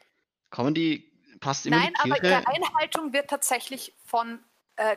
[0.50, 4.44] Kommen die, passt immer Nein, die aber ihre Einhaltung wird tatsächlich von
[4.76, 4.96] äh,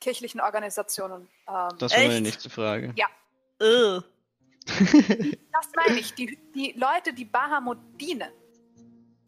[0.00, 1.28] kirchlichen Organisationen.
[1.48, 2.94] Ähm, Das war meine nächste Frage.
[3.60, 4.00] Äh,
[4.66, 6.14] das meine ich.
[6.14, 8.30] Die, die Leute, die Bahamut dienen,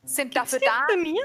[0.05, 1.25] sind dafür sind da, bei mir?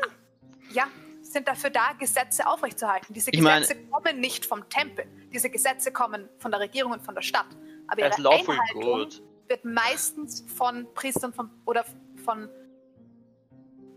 [0.71, 0.87] ja,
[1.21, 3.13] sind dafür da, Gesetze aufrechtzuerhalten.
[3.13, 5.05] Diese Ich meine- Gesetze kommen nicht vom Tempel.
[5.33, 7.47] Diese Gesetze kommen von der Regierung und von der Stadt.
[7.87, 9.21] Aber er ist ihre lawful Einhaltung good.
[9.47, 11.85] wird meistens von Priestern von, oder
[12.25, 12.49] von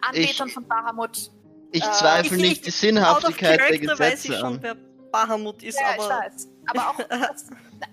[0.01, 1.31] Anbetern Ich- von Bahamut.
[1.73, 4.90] Ich Äh, zweifle ich- nicht ich- die Sinnhaftigkeit der character weiß ich Gesetze schon, an.
[5.11, 6.49] Bahamut ist, Ja, ich aber weiß.
[6.67, 7.47] Aber auch, das,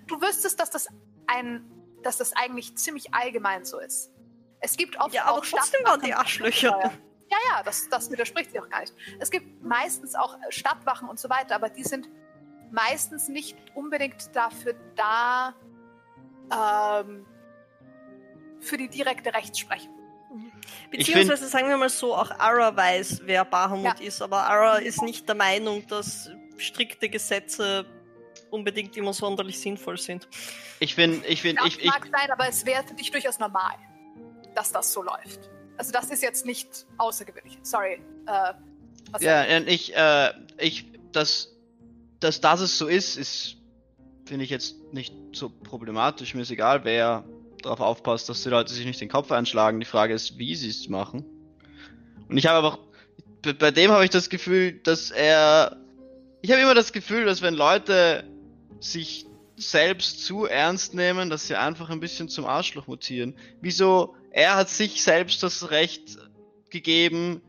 [0.06, 0.88] du wüsstest, dass das
[1.26, 1.64] ein,
[2.02, 4.12] dass das eigentlich ziemlich allgemein so ist.
[4.60, 6.92] Es gibt oft ja, aber auch trotzdem waren die Stadtwachen- Arschlöcher.
[7.30, 8.94] Ja, ja, das, das widerspricht sich auch gar nicht.
[9.20, 12.08] Es gibt meistens auch Stadtwachen und so weiter, aber die sind
[12.70, 15.54] meistens nicht unbedingt dafür da,
[16.50, 17.26] ähm,
[18.60, 19.94] für die direkte Rechtsprechung.
[20.90, 25.28] Beziehungsweise sagen wir mal so, auch Ara weiß, wer Bahamut ist, aber Ara ist nicht
[25.28, 27.86] der Meinung, dass strikte Gesetze
[28.50, 30.28] unbedingt immer sonderlich sinnvoll sind.
[30.80, 33.38] Ich finde, ich finde, Das ich, ich, mag sein, aber es wäre für dich durchaus
[33.38, 33.74] normal,
[34.54, 35.50] dass das so läuft.
[35.76, 37.58] Also das ist jetzt nicht außergewöhnlich.
[37.62, 38.00] Sorry.
[38.26, 38.54] Äh,
[39.20, 41.56] ja, und ich, äh, ich, dass,
[42.20, 43.56] dass das es so ist, ist,
[44.26, 46.34] finde ich jetzt nicht so problematisch.
[46.34, 47.24] Mir ist egal, wer
[47.62, 49.80] darauf aufpasst, dass die Leute sich nicht den Kopf einschlagen.
[49.80, 51.24] Die Frage ist, wie sie es machen.
[52.28, 52.78] Und ich habe aber,
[53.42, 55.76] bei, bei dem habe ich das Gefühl, dass er,
[56.40, 58.24] ich habe immer das Gefühl, dass wenn Leute
[58.80, 59.26] sich
[59.56, 63.36] selbst zu ernst nehmen, dass sie einfach ein bisschen zum Arschloch mutieren.
[63.60, 64.14] Wieso?
[64.30, 66.18] Er hat sich selbst das Recht
[66.70, 67.42] gegeben,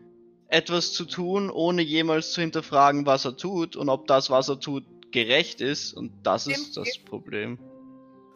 [0.48, 4.60] etwas zu tun, ohne jemals zu hinterfragen, was er tut und ob das, was er
[4.60, 5.94] tut, gerecht ist.
[5.94, 7.60] Und das ist das Problem.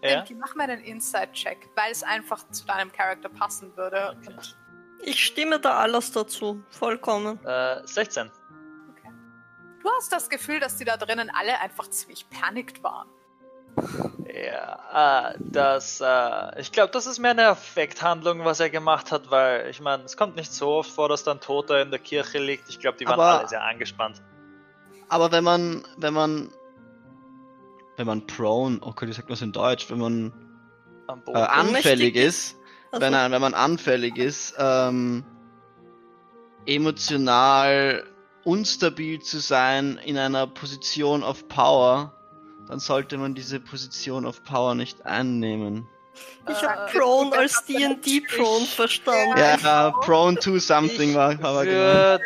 [0.03, 0.23] Ja?
[0.37, 4.15] Mach mal einen Inside-Check, weil es einfach zu deinem Charakter passen würde.
[4.21, 4.35] Okay.
[5.05, 7.39] Ich stimme da alles dazu, vollkommen.
[7.45, 8.29] Äh, 16.
[9.83, 13.07] du hast das Gefühl, dass die da drinnen alle einfach ziemlich panikt waren.
[14.31, 19.31] Ja, äh, das, äh, ich glaube, das ist mehr eine Effekthandlung, was er gemacht hat,
[19.31, 22.39] weil, ich meine, es kommt nicht so oft vor, dass dann Toter in der Kirche
[22.39, 22.69] liegt.
[22.69, 24.21] Ich glaube, die waren Aber- alle sehr angespannt.
[25.09, 26.51] Aber wenn man, wenn man,
[27.97, 30.33] wenn man prone, oh Gott, ich sag was in Deutsch, wenn man
[31.07, 32.55] Am äh, anfällig ist,
[32.91, 35.25] Also, wenn, wenn man anfällig ist, ähm,
[36.65, 38.03] emotional
[38.43, 42.13] unstabil zu sein in einer Position of Power,
[42.67, 45.87] dann sollte man diese Position of Power nicht einnehmen.
[46.49, 49.37] ich Äh, habe Prone ich- als D&D Prone verstanden.
[49.37, 51.71] Ja, prone to something ich war, war gemeint.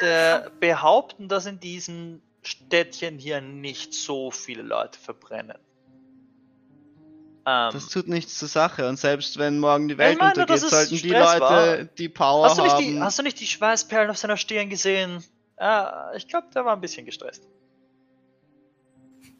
[0.01, 5.57] würde behaupten, dass in diesen Städtchen hier nicht so viele Leute verbrennen.
[7.45, 8.87] Ähm, Das tut nichts zur Sache.
[8.89, 11.77] Und selbst wenn morgen die Welt Ich meine, untergeht, sollten die Leute war.
[11.85, 12.83] die Power hast, du nicht haben.
[12.85, 15.23] die, hast du nicht die Schweißperlen auf seiner Stirn gesehen?
[15.57, 17.47] Ah, ich glaube, der war ein bisschen gestresst.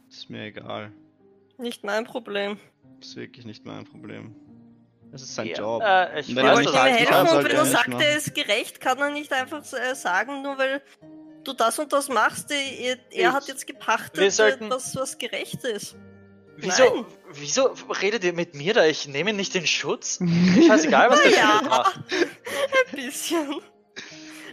[0.09, 0.91] ist mir egal.
[1.57, 2.59] Nicht mein Problem.
[3.01, 4.35] Ist wirklich nicht mein Problem.
[5.11, 5.81] Das ist sein Ja, Job.
[5.83, 8.01] Äh, ich Wenn Wir er weiß, nicht kann, helfen und wenn er sagt, machen.
[8.01, 10.81] er ist gerecht, kann er nicht einfach äh, sagen, nur weil
[11.43, 15.17] du das und das machst, er, er Ich- hat jetzt gepachtet, wir sollten- dass was
[15.17, 15.95] gerecht ist.
[16.57, 17.05] Wieso, Nein.
[17.33, 18.83] wieso redet ihr mit mir da?
[18.85, 20.19] Ich nehme nicht den Schutz.
[20.67, 21.61] Scheißegal, was der Ja.
[21.63, 21.99] Macht.
[22.11, 23.61] Ein bisschen.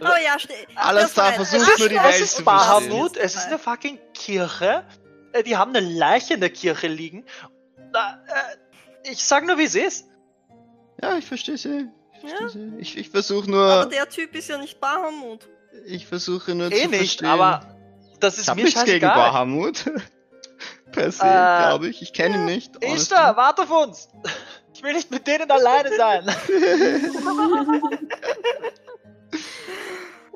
[0.01, 2.43] Aber ja, ste- Alles da versucht das nur die Welt Es zu.
[2.43, 4.83] Bahamut, es ist eine fucking Kirche.
[5.33, 7.25] Äh, Die haben eine Leiche in der Kirche liegen.
[7.93, 10.07] Da, äh, ich sag nur, wie es ist.
[11.01, 11.87] Ja, ich verstehe sie.
[12.23, 12.37] Ich, Ja.
[12.37, 12.73] versteh sie.
[12.79, 15.47] ich, ich versuche Aber nur, der Typ ist ja nicht Bahamut.
[15.85, 17.27] ich versuche nur Eh zu nicht, verstehen.
[17.27, 17.75] aber
[18.19, 19.05] das ich ist habe mir nichts gegen.
[19.07, 19.85] Bahamut.
[20.91, 22.01] per se, Äh, glaube ich.
[22.01, 22.83] Ich kenne ihn nicht.
[22.83, 24.07] Ishtar, warte auf uns.
[24.73, 26.25] Ich will nicht mit denen alleine sein.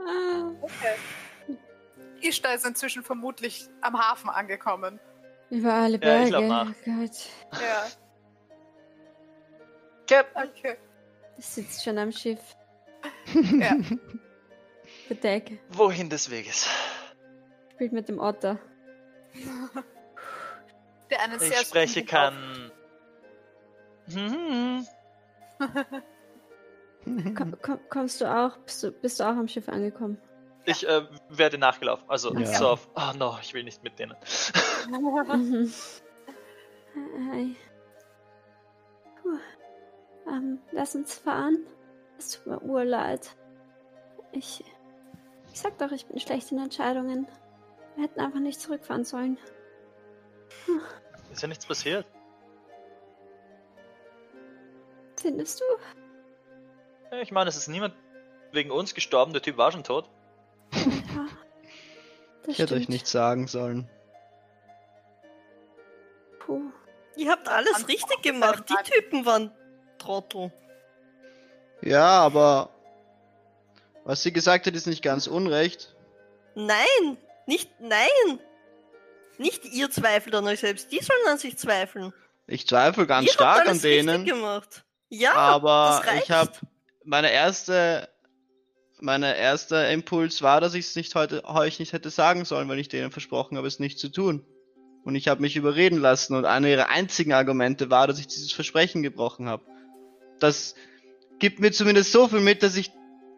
[0.07, 0.51] Ah,
[2.21, 4.99] Ishtar ist inzwischen vermutlich am Hafen angekommen.
[5.49, 6.25] über alle Ja, Berge.
[6.41, 6.69] ich nach.
[6.69, 7.11] Oh Gott.
[7.53, 7.87] Ja,
[10.07, 10.77] Captain, okay.
[11.37, 12.39] Das sitzt schon am Schiff.
[13.33, 13.75] Ja.
[15.07, 15.59] Bedeck.
[15.69, 16.67] wohin des Weges?
[17.73, 18.57] Spielt mit dem Otter.
[21.11, 22.71] Der einen sehr Ich spreche kann.
[24.07, 24.85] Mhm.
[27.35, 28.57] Komm, komm, kommst du auch?
[28.57, 30.17] Bist du, bist du auch am Schiff angekommen?
[30.65, 32.09] Ich äh, werde nachgelaufen.
[32.09, 32.45] Also Ja.
[32.45, 32.89] so auf.
[32.95, 34.15] Oh no, ich will nicht mit denen.
[34.89, 35.71] Mhm.
[37.31, 37.55] Hi.
[39.21, 39.37] Puh.
[40.27, 41.65] Ähm, lass uns fahren.
[42.17, 43.35] Es tut mir urleid.
[44.31, 44.63] Ich.
[45.53, 47.27] Ich sag doch, ich bin schlecht in Entscheidungen.
[47.95, 49.37] Wir hätten einfach nicht zurückfahren sollen.
[51.31, 52.05] Ist ja nichts passiert.
[55.19, 55.65] Findest du?
[57.11, 57.93] Ja, Ich meine, es ist niemand
[58.51, 59.33] wegen uns gestorben.
[59.33, 60.09] Der Typ war schon tot.
[62.45, 62.53] Ja.
[62.53, 63.87] Ich hätte euch nichts sagen sollen.
[66.39, 66.71] Puh.
[67.15, 68.63] Ihr habt alles richtig gemacht.
[68.69, 69.51] Die Typen waren
[69.99, 70.51] Trottel.
[71.81, 72.69] Ja, aber
[74.03, 75.95] was sie gesagt hat, ist nicht ganz unrecht.
[76.55, 78.39] Nein, nicht, nein.
[79.37, 80.91] Nicht ihr zweifelt an euch selbst.
[80.91, 82.13] Die sollen an sich zweifeln.
[82.47, 84.83] Ich zweifle ganz ihr stark habt an alles richtig denen, gemacht.
[85.09, 86.23] Ja, aber das reicht.
[86.23, 86.51] ich habe
[87.03, 88.09] meine erste
[89.01, 92.79] meine erster Impuls war, dass ich es nicht heute euch nicht hätte sagen sollen, weil
[92.79, 94.45] ich denen versprochen habe, es nicht zu tun.
[95.05, 98.51] Und ich habe mich überreden lassen und einer ihrer einzigen Argumente war, dass ich dieses
[98.51, 99.63] Versprechen gebrochen habe.
[100.39, 100.75] Das
[101.39, 102.91] gibt mir zumindest so viel mit, dass ich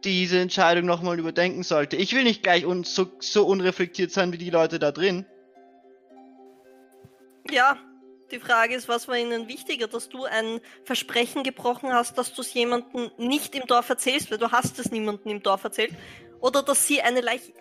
[0.03, 1.95] diese Entscheidung nochmal überdenken sollte.
[1.95, 5.25] Ich will nicht gleich un so, so unreflektiert sein wie die Leute da drin.
[7.51, 7.77] Ja,
[8.32, 12.42] die Frage ist, was war ihnen wichtiger, dass du ein Versprechen gebrochen hast, dass du
[12.42, 15.93] es jemandem nicht im Dorf erzählst, weil du hast es niemandem im Dorf erzählt,
[16.40, 17.53] oder dass sie eine Leiche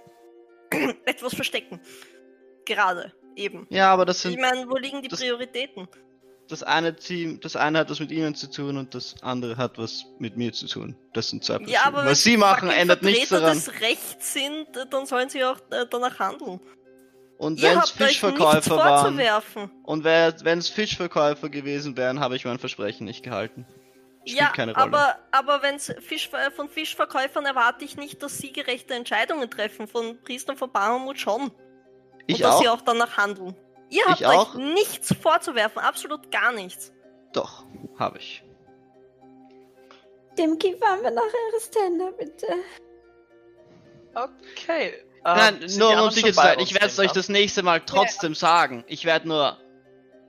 [1.04, 1.80] etwas verstecken.
[2.64, 3.66] Gerade, eben.
[3.70, 5.88] Ja, aber das Ich sind meine, wo liegen die das- Prioritäten?
[6.48, 9.78] das eine Team, das eine hat was mit ihnen zu tun und das andere hat
[9.78, 10.96] was mit mir zu tun.
[11.12, 11.72] Das sind zwei Personen.
[11.72, 13.56] Ja, aber wenn was sie machen, ändert nichts Vertreter daran.
[13.56, 16.58] des Rechts sind, dann sollen sie auch äh, danach handeln.
[17.40, 19.18] Und wenn es Fischverkäufer waren
[19.84, 23.66] und wenn es Fischverkäufer gewesen wären, habe ich mein Versprechen nicht gehalten.
[24.26, 24.84] Spielt Ja, keine Rolle.
[24.84, 29.88] aber, aber wenn's Fisch, äh, von Fischverkäufern erwarte ich nicht, dass sie gerechte Entscheidungen treffen.
[29.88, 31.50] Von Priestern von Bahamut schon.
[32.26, 32.60] ich und dass auch.
[32.60, 33.56] sie auch danach handeln.
[33.88, 34.54] Ihr habt Ich euch auch.
[34.56, 36.92] nichts vorzuwerfen, absolut gar nichts.
[37.32, 37.64] Doch,
[37.98, 38.44] habe ich.
[40.36, 42.46] Demki, fahren wir nach Aristenda, bitte.
[44.14, 44.92] Okay.
[45.24, 47.80] Nein, ähm, die nur um sicher zu sein, ich werde es euch das nächste Mal
[47.80, 48.84] trotzdem sagen.
[48.86, 49.58] Ich werde nur,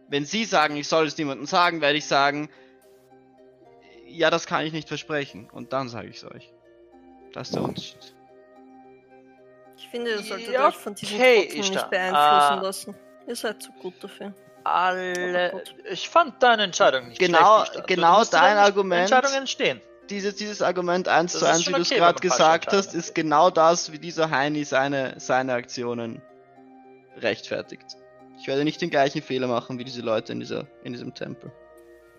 [0.09, 2.49] wenn Sie sagen, ich soll es niemandem sagen, werde ich sagen,
[4.07, 5.49] ja, das kann ich nicht versprechen.
[5.49, 6.51] Und dann sage ich es euch.
[7.33, 8.13] Das ist der Unterschied.
[9.77, 12.61] Ich finde, ihr solltet Ja, euch von diesem okay, Trottel nicht beeinflussen Ah.
[12.61, 12.95] lassen.
[13.27, 14.33] Ihr seid zu gut dafür.
[14.63, 15.63] Alle.
[15.89, 17.87] Ich fand deine Entscheidung nicht Genau- schlecht.
[17.87, 19.09] Genau dein Argument.
[19.09, 19.81] Entscheidungen stehen.
[20.11, 22.93] Dieses, dieses Argument 1 Das zu ist 1, schon wie du es gerade gesagt hast,
[22.93, 26.21] ist genau das, wie dieser Heini seine, seine Aktionen
[27.15, 27.95] rechtfertigt.
[28.37, 31.53] Ich werde nicht den gleichen Fehler machen wie diese Leute in, dieser, in diesem Tempel.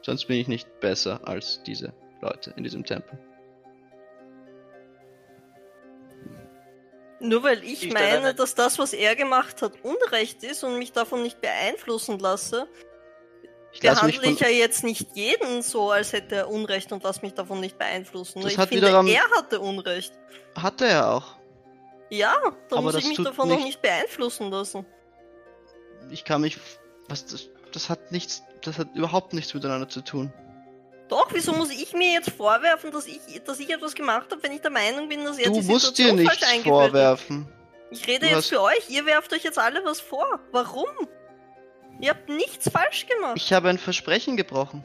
[0.00, 3.18] Sonst bin ich nicht besser als diese Leute in diesem Tempel.
[7.20, 10.92] Nur weil ich, Ich meine, dass das, was er gemacht hat, Unrecht ist und mich
[10.92, 12.66] davon nicht beeinflussen lasse,
[13.73, 17.33] Ich behandle ich ja jetzt nicht jeden so, als hätte er Unrecht und lasse mich
[17.34, 18.41] davon nicht beeinflussen.
[18.41, 20.12] Nur Das ich hat finde, wiederum- er hatte Unrecht.
[20.55, 21.36] Hatte er auch.
[22.10, 22.34] Ja,
[22.68, 24.84] da Aber muss ich mich davon noch nicht- nicht beeinflussen lassen.
[26.10, 26.59] Ich kann mich.
[27.09, 28.42] Was das, das hat nichts.
[28.62, 30.33] Das hat überhaupt nichts miteinander zu tun.
[31.09, 34.52] Doch, wieso muss ich mir jetzt vorwerfen, dass ich, dass ich etwas gemacht habe, wenn
[34.52, 37.49] ich der Meinung bin, dass er Du die musst dir nichts vorwerfen.
[37.91, 40.41] Ich rede Du jetzt hast- für euch, ihr werft euch jetzt alle was vor.
[40.52, 40.86] Warum?
[42.02, 43.34] Ihr habt nichts falsch gemacht.
[43.36, 44.84] Ich habe ein Versprechen gebrochen.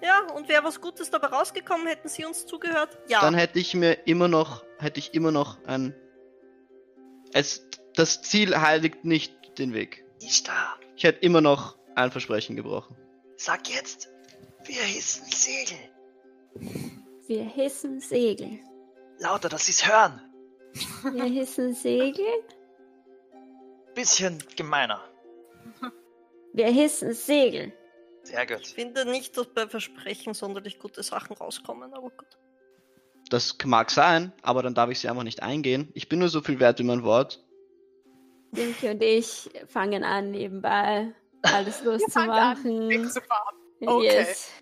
[0.00, 2.96] Ja, und wäre was Gutes dabei rausgekommen, hätten sie uns zugehört?
[3.08, 3.20] Ja.
[3.20, 4.64] Dann hätte ich mir immer noch.
[4.78, 5.94] Hätte ich immer noch ein.
[7.32, 7.66] Es.
[7.94, 10.04] Das Ziel heiligt nicht den Weg.
[10.20, 12.94] Ishtar, Ich hätte immer noch ein Versprechen gebrochen.
[13.36, 14.10] sag jetzt,
[14.64, 15.78] wir hissen Segel.
[17.26, 18.60] Wir hissen Segel.
[19.18, 20.20] Lauter, dass sie's hören.
[21.12, 22.26] Wir hissen Segel.
[23.96, 25.02] Bisschen gemeiner.
[26.52, 27.72] Wir hissen Segel.
[28.24, 28.66] Sehr ich gut.
[28.66, 32.38] finde nicht, dass bei Versprechen sonderlich gute Sachen rauskommen, aber gut.
[33.30, 35.90] Das mag sein, aber dann darf ich sie einfach nicht eingehen.
[35.94, 37.42] Ich bin nur so viel wert wie mein Wort.
[38.52, 43.10] Dinky und ich fangen an, nebenbei alles loszumachen.
[43.80, 44.04] Okay.
[44.04, 44.52] Yes.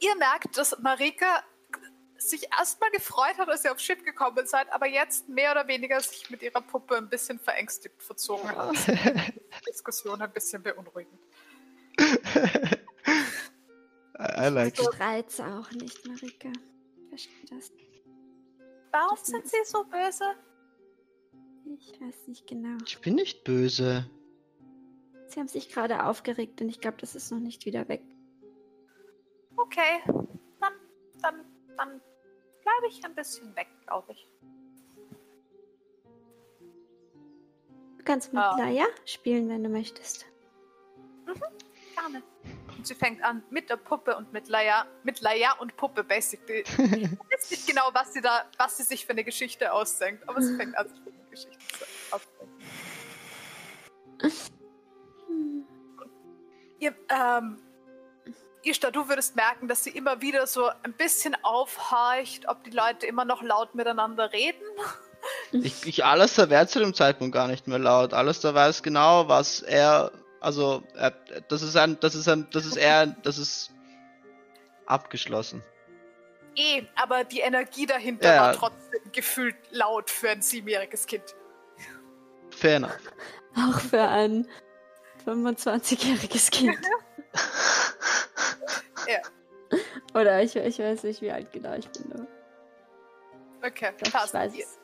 [0.00, 1.44] Ihr merkt, dass Marika
[2.18, 6.00] sich erstmal gefreut hat, als ihr aufs Schiff gekommen seid, aber jetzt mehr oder weniger
[6.00, 8.74] sich mit ihrer Puppe ein bisschen verängstigt verzogen hat.
[8.86, 11.20] Die Diskussion ein bisschen beunruhigend.
[14.18, 14.86] I, I like it.
[14.94, 16.50] Streit's auch nicht, Marika.
[17.08, 17.72] Verstehe das.
[18.90, 20.24] Warum sind sie so böse?
[21.78, 22.78] Ich weiß nicht genau.
[22.86, 24.10] Ich bin nicht böse.
[25.26, 28.02] Sie haben sich gerade aufgeregt und ich glaube, das ist noch nicht wieder weg.
[29.56, 30.00] Okay,
[30.60, 30.72] dann,
[31.20, 31.44] dann,
[31.78, 32.00] dann
[32.62, 34.28] bleibe ich ein bisschen weg, glaube ich.
[37.98, 38.56] Du kannst mit Ah.
[38.58, 40.26] Laia spielen, wenn du möchtest.
[41.94, 42.22] Gerne.
[42.76, 46.62] Und sie fängt an mit der Puppe und mit Laia, mit Laia und Puppe basically.
[46.78, 50.40] Ich weiß nicht genau, was sie da, was sie sich für eine Geschichte ausdenkt, aber
[50.40, 51.84] sie fängt an, sich für eine Geschichte zu
[52.14, 52.58] ausdenken.
[55.28, 55.64] Hm.
[56.80, 57.58] Ihr, ähm,
[58.70, 63.06] Ishtar, du würdest merken, dass sie immer wieder so ein bisschen aufhorcht, ob die Leute
[63.06, 64.62] immer noch laut miteinander reden.
[65.50, 68.14] Ich, ich Alistair wäre zu dem Zeitpunkt gar nicht mehr laut.
[68.14, 70.12] Alistair weiß genau, was er.
[70.40, 71.10] Also, er,
[71.48, 71.98] das ist ein.
[71.98, 72.46] Das ist ein.
[72.52, 73.06] Das ist er.
[73.06, 73.72] Das ist.
[74.86, 75.60] Abgeschlossen.
[76.54, 78.40] Eh, aber die Energie dahinter Ja.
[78.42, 81.24] war trotzdem gefühlt laut für ein siebenjähriges Kind.
[82.50, 82.98] Fair enough.
[83.56, 84.46] Auch für ein
[85.26, 86.78] 25-jähriges Kind.
[89.06, 89.20] Ja.
[90.14, 92.26] Oder ich, ich weiß nicht, wie alt genau ich bin.
[93.64, 94.34] Okay, doch, ich passt.
[94.34, 94.78] weiß Ihr, es.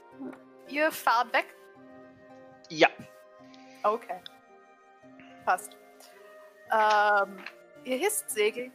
[0.68, 1.46] ihr fahrt weg?
[2.70, 2.88] Ja.
[3.82, 4.20] Okay.
[5.44, 5.76] Passt.
[6.72, 7.38] Ähm,
[7.84, 8.70] ihr hisst Segel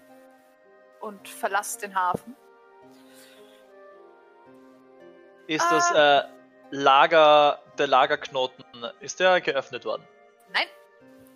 [1.02, 2.36] und verlasst den Hafen.
[5.48, 5.70] Ist Ah.
[5.72, 5.92] das
[6.26, 6.30] äh,
[6.72, 8.64] Lager, der Lagerknoten,
[9.00, 10.08] ist der geöffnet worden?
[10.54, 10.68] Nein,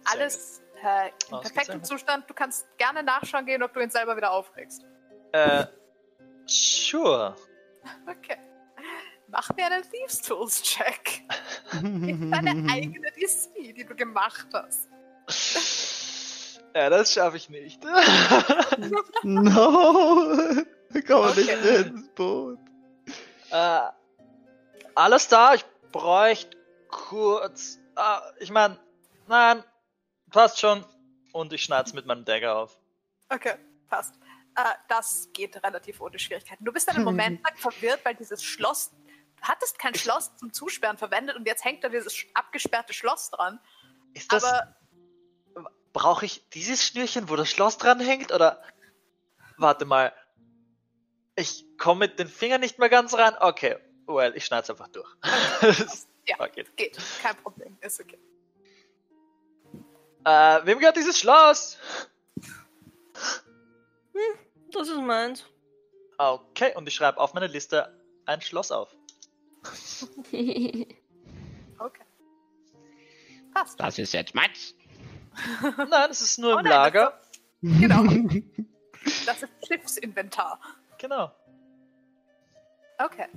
[0.05, 2.29] alles äh, im perfekten Zustand.
[2.29, 4.83] Du kannst gerne nachschauen gehen, ob du ihn selber wieder aufregst.
[5.31, 5.65] Äh,
[6.45, 7.35] sure.
[8.09, 8.37] Okay.
[9.27, 11.23] Mach mir einen Thieves Tools Check.
[11.71, 14.89] Deine eigene DC, die du gemacht hast.
[16.75, 17.83] Ja, das schaffe ich nicht.
[19.23, 20.25] no!
[21.05, 21.35] Komm Okay.
[21.35, 22.57] nicht ins Boot.
[23.51, 23.79] äh,
[24.95, 26.57] alles da, ich bräuchte
[26.89, 27.77] kurz.
[27.95, 28.79] Äh, ich meine,
[29.27, 29.63] nein,
[30.33, 30.83] passt schon.
[31.31, 32.77] Und ich schneid's mit meinem Dagger auf.
[33.29, 33.55] Okay,
[33.87, 34.15] passt.
[34.55, 36.63] Äh, das geht relativ ohne Schwierigkeiten.
[36.63, 38.91] Du bist einen Moment lang verwirrt, weil dieses Schloss.
[39.37, 43.59] Du hattest kein Schloss zum Zusperren verwendet und jetzt hängt da dieses abgesperrte Schloss dran.
[44.13, 44.43] Ist das.
[44.43, 44.75] Aber
[45.91, 48.31] Brauche ich dieses Schnürchen, wo das Schloss dran hängt?
[48.31, 48.61] Oder.
[49.57, 50.13] Warte mal.
[51.35, 53.33] Ich komme mit den Fingern nicht mehr ganz rein.
[53.39, 55.09] Okay, well, ich schneid's einfach durch.
[56.27, 56.65] ja, okay.
[56.75, 56.99] geht.
[57.23, 57.75] Kein Problem.
[57.81, 58.19] Ist okay.
[60.25, 61.77] Äh, wem gehört dieses Schloss?
[64.71, 65.45] Das ist meins.
[66.17, 67.93] Okay, und ich schreibe auf meine Liste
[68.25, 68.89] ein Schloss auf.
[71.79, 72.03] Okay.
[73.53, 73.79] Passt.
[73.79, 74.75] Das ist jetzt meins.
[75.89, 77.19] Nein, es ist nur Oh im nein, Lager.
[77.61, 78.03] Genau.
[79.25, 80.59] Das ist Schiffsinventar.
[80.97, 81.31] Genau.
[82.99, 83.27] Okay.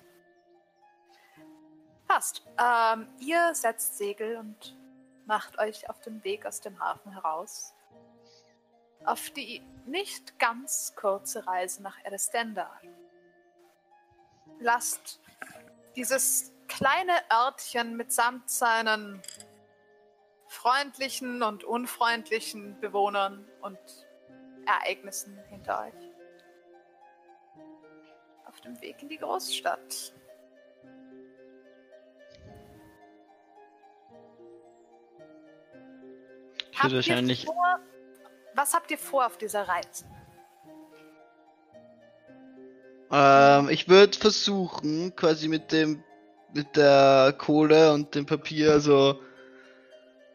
[2.07, 2.43] Passt.
[2.59, 4.77] Ähm, ihr setzt Segel und
[5.27, 7.75] macht euch auf den Weg aus dem Hafen heraus.
[9.05, 12.81] Auf die nicht ganz kurze Reise nach Erestendal.
[14.59, 15.21] Lasst
[15.95, 19.23] dieses kleine Örtchen mitsamt seinen
[20.49, 23.79] freundlichen und unfreundlichen Bewohnern und
[24.67, 26.13] Ereignissen hinter euch.
[28.47, 30.13] Auf dem Weg in die Großstadt.
[36.77, 37.45] Ich würde wahrscheinlich.
[37.47, 37.81] Vor,
[38.55, 40.05] was habt ihr vor auf dieser Reise?
[43.11, 46.03] Ähm, ich würde versuchen, quasi mit dem,
[46.53, 49.21] mit der Kohle und dem Papier so.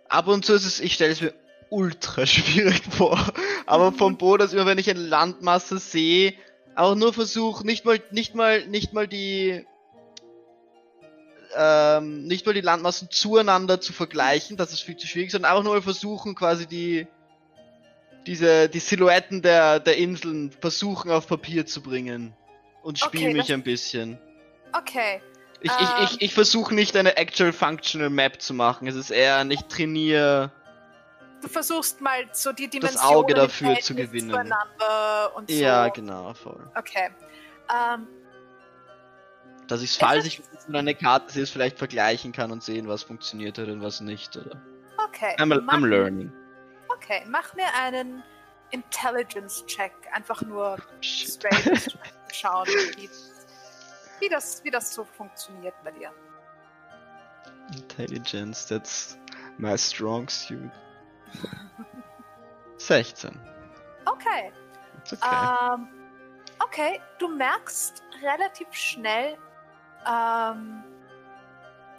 [0.09, 1.33] Ab und zu ist es, ich stelle es mir
[1.69, 3.19] ultra schwierig vor.
[3.65, 6.33] Aber vom Boot aus immer, wenn ich eine Landmasse sehe,
[6.75, 9.65] auch nur versuchen, nicht mal, nicht mal, nicht mal die,
[11.55, 15.63] ähm, nicht mal die Landmassen zueinander zu vergleichen, das ist viel zu schwierig, sondern einfach
[15.63, 17.07] nur mal versuchen, quasi die,
[18.27, 22.33] diese, die Silhouetten der, der Inseln versuchen auf Papier zu bringen.
[22.83, 24.17] Und spiele Okay, mich das- ein bisschen.
[24.73, 25.21] Okay.
[25.61, 25.77] Ich, Ähm.
[26.03, 28.87] ich, ich, ich versuche nicht eine actual functional Map zu machen.
[28.87, 30.51] Es ist eher, ich trainiere.
[31.41, 34.29] Du versuchst mal so die Das Dimensionen Auge im dafür zu Verhältnis gewinnen.
[34.31, 35.55] Zueinander und so.
[35.55, 36.67] Ja, genau, voll.
[36.75, 37.09] Okay.
[37.69, 38.07] Ähm,
[39.71, 40.41] Dass ich Es falls ich
[40.73, 44.61] eine Karte sehe, vielleicht vergleichen kann und sehen, was funktioniert hat und was nicht, oder?
[44.97, 45.33] okay.
[45.37, 46.29] I'm, mach, I'm learning.
[46.89, 48.21] Okay, mach mir einen
[48.71, 49.93] Intelligence-Check.
[50.11, 51.29] Einfach nur Shit.
[51.29, 51.97] straight
[52.33, 52.67] schauen,
[52.97, 53.09] wie,
[54.19, 56.11] wie, das, wie das so funktioniert bei dir.
[57.73, 59.17] Intelligence, that's
[59.57, 60.69] my strong suit.
[62.75, 63.39] 16.
[64.05, 64.51] Okay.
[64.97, 65.73] It's okay.
[65.73, 65.87] Ähm,
[66.59, 69.37] okay, du merkst relativ schnell,
[70.07, 70.83] ähm,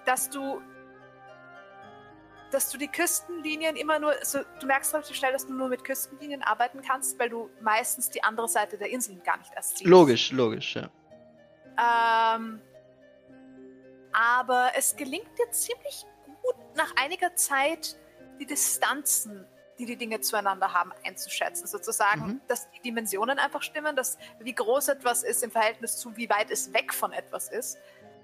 [0.05, 0.61] dass du
[2.53, 5.85] dass du die Küstenlinien immer nur, also du merkst relativ schnell, dass du nur mit
[5.85, 9.89] Küstenlinien arbeiten kannst, weil du meistens die andere Seite der Inseln gar nicht erst siehst.
[9.89, 10.91] logisch, logisch, ja.
[12.37, 12.61] Ähm,
[14.13, 16.05] aber es gelingt dir ziemlich
[16.43, 17.97] gut, nach einiger Zeit
[18.39, 19.47] die Distanzen,
[19.79, 21.67] die die Dinge zueinander haben, einzuschätzen.
[21.67, 22.41] Sozusagen, Mhm.
[22.49, 26.51] dass die Dimensionen einfach stimmen, dass wie groß etwas ist im Verhältnis zu wie weit
[26.51, 27.79] es weg von etwas ist,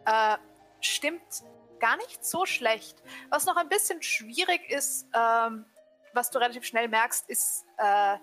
[0.05, 0.37] äh,
[0.81, 1.43] stimmt
[1.81, 3.03] gar nicht so schlecht.
[3.31, 5.65] Was noch ein bisschen schwierig ist, ähm,
[6.13, 8.17] was du relativ schnell merkst, ist, äh,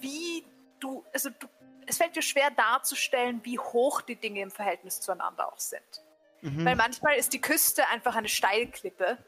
[0.00, 0.44] wie
[0.80, 1.46] du, also du,
[1.86, 6.02] es fällt dir schwer darzustellen, wie hoch die Dinge im Verhältnis zueinander auch sind.
[6.40, 6.64] Mhm.
[6.64, 9.18] Weil manchmal ist die Küste einfach eine Steilklippe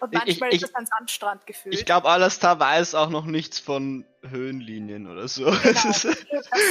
[0.00, 1.74] und Ich- manchmal ich- ist es ein Sandstrand gefühlt.
[1.74, 5.44] Ich glaube, Alastar weiß auch noch nichts von Höhenlinien oder so.
[5.44, 6.02] Genau, das,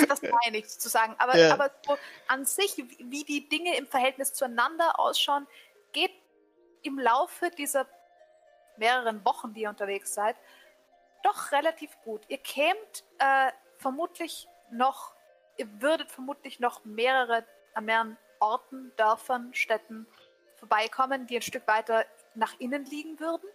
[0.08, 1.16] das meine ich sozusagen.
[1.18, 1.54] Aber, Ja.
[1.54, 1.98] aber so
[2.28, 5.48] an sich, wie, wie die Dinge im Verhältnis zueinander ausschauen,
[5.94, 6.12] geht
[6.84, 7.86] im Laufe dieser
[8.78, 10.36] mehreren Wochen, die ihr unterwegs seid,
[11.24, 12.22] doch relativ gut.
[12.28, 15.14] Ihr kämt äh, vermutlich noch,
[15.58, 20.06] ihr würdet vermutlich noch mehrere, an mehreren Orten, Dörfern, Städten
[20.58, 22.06] vorbeikommen, die ein Stück weiter
[22.38, 23.48] nach innen liegen würden.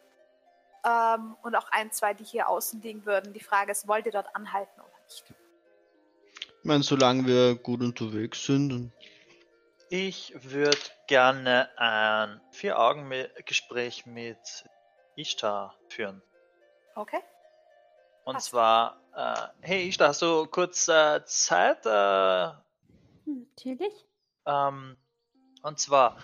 [0.85, 3.33] Ähm, und auch ein, zwei, die hier außen liegen würden.
[3.33, 5.25] Die Frage ist, wollt ihr dort anhalten oder nicht?
[6.59, 8.73] Ich meine, solange wir gut unterwegs sind.
[8.73, 8.93] Und
[9.91, 14.39] Ich würde gerne ein Vier-Augen-Gespräch mit
[15.17, 16.23] Ishtar führen.
[16.95, 17.21] Okay.
[18.25, 18.47] Und Passt.
[18.51, 21.85] zwar, äh, hey Ishtar, hast du kurz äh, Zeit?
[21.87, 22.53] Äh,
[23.25, 24.05] Hm, Natürlich.
[24.47, 24.97] ähm,
[25.63, 26.17] und zwar,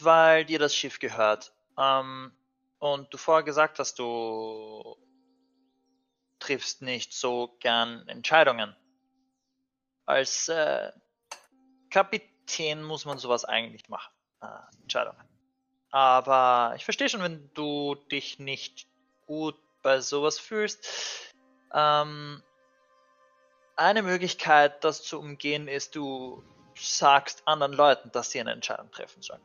[0.00, 1.52] weil dir das Schiff gehört.
[1.80, 2.32] Ähm,
[2.78, 4.96] und du vorher gesagt hast, du
[6.38, 8.74] triffst nicht so gern Entscheidungen.
[10.06, 10.92] Als äh,
[11.90, 14.12] Kapitän muss man sowas eigentlich machen.
[14.42, 14.46] Äh,
[14.82, 15.28] Entscheidungen.
[15.90, 18.86] Aber ich verstehe schon, wenn du dich nicht
[19.26, 20.86] gut bei sowas fühlst.
[21.72, 22.42] Ähm,
[23.76, 26.42] eine Möglichkeit, das zu umgehen, ist, du
[26.76, 29.42] sagst anderen Leuten, dass sie eine Entscheidung treffen sollen.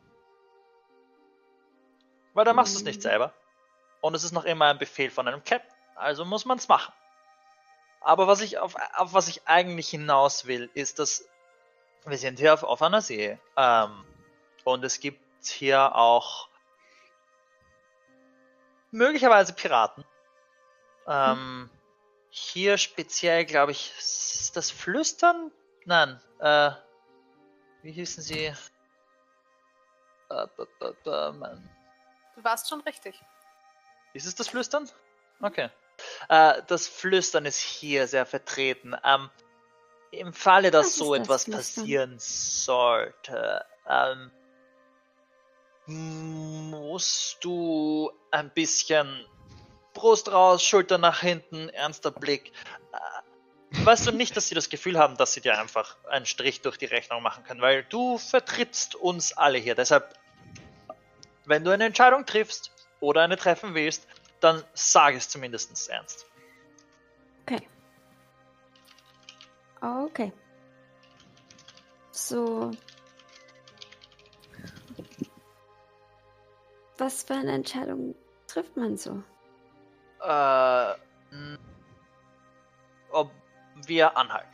[2.36, 3.02] Weil dann machst du es nicht Mhm.
[3.02, 3.32] selber.
[4.02, 5.74] Und es ist noch immer ein Befehl von einem Captain.
[5.94, 6.92] Also muss man es machen.
[8.02, 11.26] Aber was ich auf, auf was ich eigentlich hinaus will, ist, dass
[12.04, 13.38] wir sind hier auf offener See.
[13.56, 14.04] Ähm,
[14.64, 16.50] und es gibt hier auch
[18.90, 20.04] möglicherweise Piraten.
[21.06, 21.70] Ähm,
[22.28, 25.50] hier speziell, glaube ich, ist das Flüstern?
[25.86, 26.70] Nein, äh,
[27.80, 28.52] wie hießen sie?
[30.28, 31.75] Äh, b- b- b-.
[32.36, 33.20] Du warst schon richtig.
[34.12, 34.88] Ist es das Flüstern?
[35.40, 35.70] Okay.
[36.28, 38.94] Äh, das Flüstern ist hier sehr vertreten.
[39.04, 39.30] Ähm,
[40.10, 41.82] Im Falle, dass Was so das etwas Flüstern?
[41.82, 44.30] passieren sollte, ähm,
[45.86, 49.24] musst du ein bisschen
[49.94, 52.52] Brust raus, Schulter nach hinten, ernster Blick.
[52.92, 56.60] Äh, weißt du nicht, dass sie das Gefühl haben, dass sie dir einfach einen Strich
[56.60, 59.74] durch die Rechnung machen können, weil du vertrittst uns alle hier.
[59.74, 60.14] Deshalb,
[61.46, 64.06] wenn du eine Entscheidung triffst oder eine treffen willst,
[64.40, 66.26] dann sag es zumindest ernst.
[67.42, 67.66] Okay.
[69.80, 70.32] Okay.
[72.12, 72.70] so.
[76.98, 78.14] Was für eine Entscheidung
[78.46, 79.22] trifft man so?
[80.22, 80.94] Äh,
[83.10, 83.30] ob
[83.86, 84.48] wir anhalten.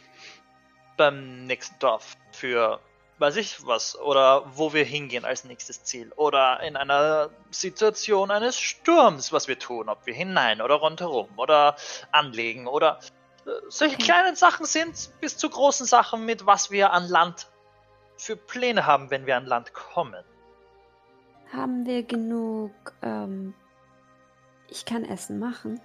[0.96, 2.80] Beim nächsten Dorf für
[3.22, 3.98] weiß ich was.
[3.98, 6.12] Oder wo wir hingehen als nächstes Ziel.
[6.16, 9.88] Oder in einer Situation eines Sturms, was wir tun.
[9.88, 11.28] Ob wir hinein oder rundherum.
[11.36, 11.76] Oder
[12.10, 12.66] anlegen.
[12.66, 12.98] Oder
[13.46, 14.04] äh, solche Okay.
[14.04, 17.46] kleinen Sachen sind bis zu großen Sachen mit was wir an Land
[18.18, 20.24] für Pläne haben, wenn wir an Land kommen.
[21.52, 23.52] Haben wir genug, ähm,
[24.68, 25.80] ich kann Essen machen.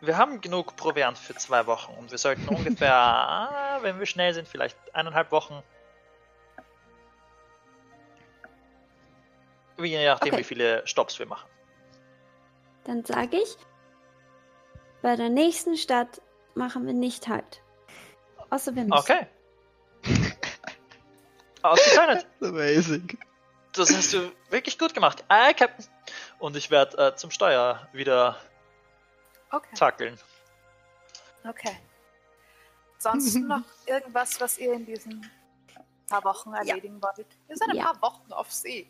[0.00, 4.34] Wir haben genug Proviant für zwei Wochen und wir sollten ungefähr, ah, wenn wir schnell
[4.34, 5.62] sind, vielleicht eineinhalb Wochen.
[9.84, 10.40] Je nachdem, Okay.
[10.40, 11.48] wie viele Stops wir machen.
[12.84, 13.56] Dann sage ich,
[15.02, 16.20] bei der nächsten Stadt
[16.54, 17.62] machen wir nicht halt.
[18.50, 18.92] Außer wir müssen.
[18.98, 19.26] Okay.
[21.62, 22.26] Ausgezeichnet.
[22.40, 23.18] Amazing.
[23.72, 25.24] Das hast du wirklich gut gemacht.
[25.28, 25.86] Äh, Captain.
[26.38, 28.36] Und ich werde äh, zum Steuer wieder
[29.52, 29.74] Okay.
[29.74, 30.18] zackeln.
[31.48, 31.76] Okay.
[32.98, 35.30] Sonst noch irgendwas, was ihr in diesen
[36.08, 37.26] paar Wochen erledigen wolltet?
[37.48, 37.92] Ihr seid ein Ja.
[37.92, 38.88] paar Wochen auf See.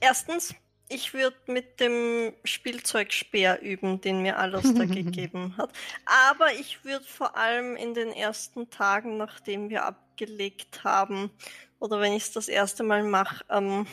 [0.00, 0.54] Erstens,
[0.88, 5.70] ich würde mit dem Spielzeugspeer üben, den mir Alistair gegeben hat.
[6.04, 11.30] Aber ich würde vor allem in den ersten Tagen, nachdem wir abgelegt haben,
[11.78, 13.86] oder wenn ich es das erste Mal mache, ähm,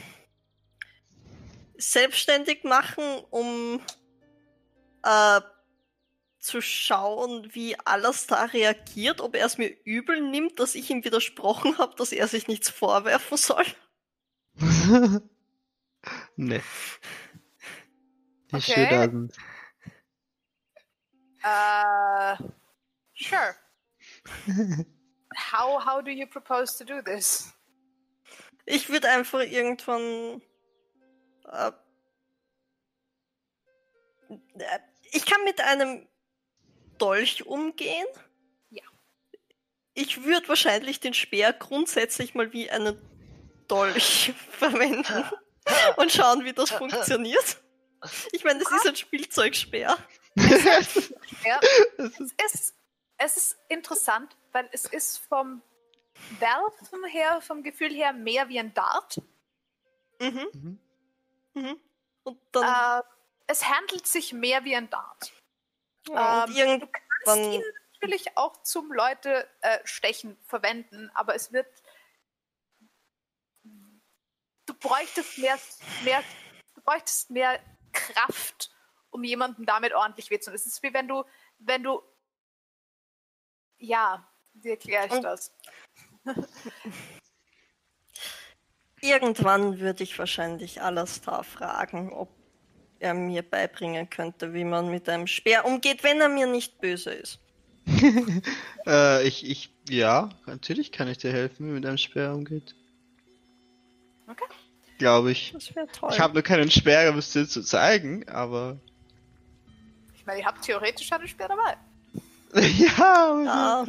[1.77, 3.81] selbstständig machen, um
[5.03, 5.41] äh,
[6.43, 11.77] zu schauen, wie Alistair reagiert, ob er es mir übel nimmt, dass ich ihm widersprochen
[11.77, 13.65] habe, dass er sich nichts vorwerfen soll.
[16.35, 16.61] nee.
[18.51, 18.59] He Okay.
[18.61, 19.33] sure doesn't.
[21.43, 22.35] Uh,
[23.13, 23.55] sure.
[25.35, 27.53] how how do you propose to do this?
[28.65, 30.41] Ich würde einfach irgendwann.
[31.51, 31.71] Äh,
[34.29, 34.79] äh,
[35.11, 36.07] ich kann mit einem
[36.97, 38.07] Dolch umgehen.
[38.69, 38.83] Ja.
[39.93, 42.97] Ich würde wahrscheinlich den Speer grundsätzlich mal wie einen
[43.67, 45.23] Dolch verwenden
[45.97, 47.61] und schauen, wie das funktioniert.
[48.31, 49.97] Ich meine, das ist ein Spielzeugspeer.
[51.45, 51.59] Ja,
[51.97, 52.75] es ist,
[53.17, 55.61] es ist interessant, weil es ist vom
[56.39, 59.21] Werfen her, vom Gefühl her mehr wie ein Dart.
[60.21, 60.47] Mhm.
[60.53, 60.79] Mhm.
[61.53, 61.79] Mhm.
[62.23, 63.01] Und dann.
[63.01, 63.03] Äh,
[63.47, 65.33] es handelt sich mehr wie ein Dart.
[66.07, 66.89] Ja, und ähm,
[67.23, 71.67] Du kannst ihn natürlich auch zum Leute äh, stechen verwenden, aber es wird.
[74.65, 75.57] Du bräuchtest mehr,
[76.03, 76.23] mehr,
[76.73, 77.61] du bräuchtest mehr
[77.93, 78.71] Kraft,
[79.09, 80.55] um jemandem damit ordentlich weh zu tun.
[80.55, 81.23] Es ist wie wenn du,
[81.59, 82.01] wenn du.
[83.77, 85.55] Ja, wie erkläre ich das?
[89.01, 92.29] Irgendwann würde ich wahrscheinlich Alastar fragen, ob
[93.03, 97.11] er mir beibringen könnte, wie man mit einem Speer umgeht, wenn er mir nicht böse
[97.11, 97.39] ist.
[98.87, 102.73] äh, ich, ich, ja, natürlich kann ich dir helfen, wie man mit einem Speer umgeht.
[104.27, 104.45] Okay.
[104.97, 105.51] Glaube ich.
[105.53, 106.11] Das wäre toll.
[106.13, 108.77] Ich habe nur keinen Speer, um es dir zu zeigen, aber.
[110.15, 111.75] Ich meine, ihr habt theoretisch einen Speer dabei.
[112.61, 113.85] ja, ja,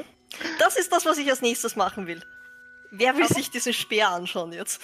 [0.59, 2.21] das ist das, was ich als nächstes machen will.
[2.91, 4.81] Wer will Aber- sich diesen Speer anschauen jetzt?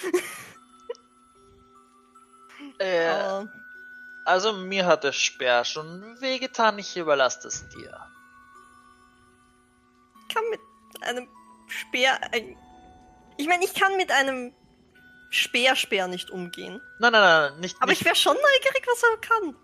[2.79, 3.49] Äh, Aber
[4.31, 7.99] also mir hat der Speer schon wehgetan, ich überlasse es dir.
[10.21, 10.61] ich kann mit
[11.01, 11.27] einem
[11.67, 12.19] Speer.
[12.33, 12.57] Ein
[13.37, 14.53] ich meine, ich kann mit einem
[15.31, 16.81] Speerspeer nicht umgehen.
[16.99, 17.75] Nein, nein, nein, nicht.
[17.81, 19.55] Aber nicht ich wäre schon neugierig, was er kann.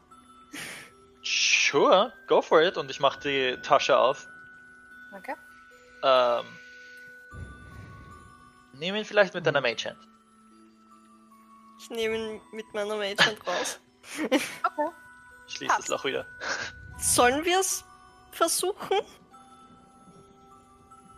[1.23, 2.77] Sure, go for it.
[2.77, 4.27] Und ich mache die Tasche auf.
[5.15, 5.35] Okay.
[6.03, 6.45] Ähm,
[8.81, 10.07] ihn vielleicht mit deiner Mage Hand.
[11.79, 13.79] Ich nehme ihn mit meiner Mage Hand raus.
[14.15, 14.39] Okay.
[15.47, 15.89] Schließ das Passt.
[15.89, 16.25] Loch wieder.
[16.99, 17.83] Sollen wir es
[18.31, 18.97] versuchen?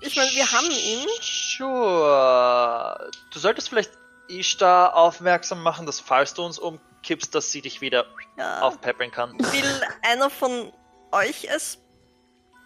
[0.01, 1.07] Ich meine, wir haben ihn.
[1.21, 3.09] Sure.
[3.31, 3.91] Du solltest vielleicht
[4.27, 8.05] Ishtar aufmerksam machen, dass falls du uns umkippst, dass sie dich wieder
[8.37, 8.61] Ja.
[8.61, 9.37] aufpeppeln kann.
[9.39, 10.71] Will einer von
[11.11, 11.79] euch es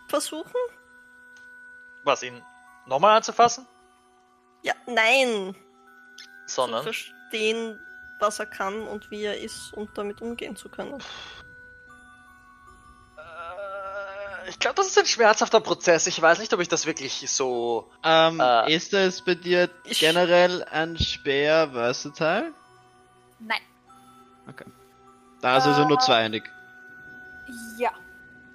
[0.10, 0.54] versuchen?
[2.04, 2.44] Was, ihn
[2.86, 3.66] nochmal anzufassen?
[4.62, 5.56] Ja, nein.
[6.48, 6.84] Zu Sondern.
[6.84, 7.80] verstehen,
[8.24, 11.00] was er kann und wie er ist und damit umgehen zu können.
[13.18, 16.08] Äh, ich glaube, das ist ein schmerzhafter Prozess.
[16.08, 17.92] Ich weiß nicht, ob ich das wirklich so.
[18.04, 18.74] Ähm, Äh.
[18.74, 22.52] ist es bei dir generell ein Speer versatile?
[23.40, 23.62] Nein.
[25.42, 26.02] Da ist also nur Äh.
[26.02, 26.44] zweieinig.
[27.78, 27.92] Ja.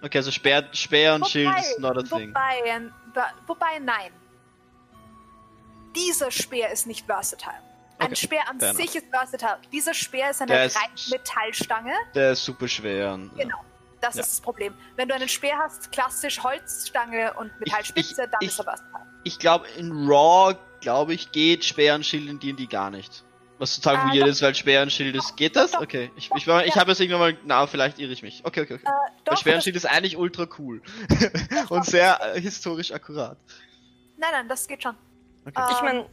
[0.02, 2.30] Okay, also Speer, Speer und Schild ist not a thing.
[2.30, 2.92] wobei, ähm,
[3.46, 4.10] wobei, nein.
[5.94, 7.52] Dieser Speer ist nicht versatile.
[7.98, 9.58] Ein Okay, Speer an sich ist versatile.
[9.72, 10.70] Dieser Speer ist eine Der
[11.10, 11.92] Metallstange.
[12.14, 13.14] Der ist super schwer.
[13.14, 13.58] und- Genau.
[14.00, 14.20] Das Ja.
[14.20, 14.74] ist das Problem.
[14.96, 19.06] Wenn du einen Speer hast, klassisch Holzstange und Metallspitze, ich- dann ich- ist er versatile.
[19.24, 23.24] Ich glaube, in Raw, glaube ich, geht Speer und Schild in D&D gar nicht.
[23.58, 24.26] Was total Ah, weird doch.
[24.28, 25.36] ist, weil Speer und Schild ist.
[25.36, 25.72] Geht das?
[25.72, 25.80] Doch.
[25.80, 26.12] Okay.
[26.14, 26.76] Ich, ich, ich Ja.
[26.76, 27.36] habe es irgendwann mal.
[27.44, 28.44] Na, vielleicht irre ich mich.
[28.44, 28.84] Okay, okay, okay.
[28.84, 30.80] Äh, Weil doch, Speer und Schild ist eigentlich ultra cool.
[31.68, 33.36] und sehr äh, historisch akkurat.
[34.16, 34.94] nein, nein, das geht schon.
[35.44, 35.60] Okay.
[35.60, 36.06] Äh, Ich meine,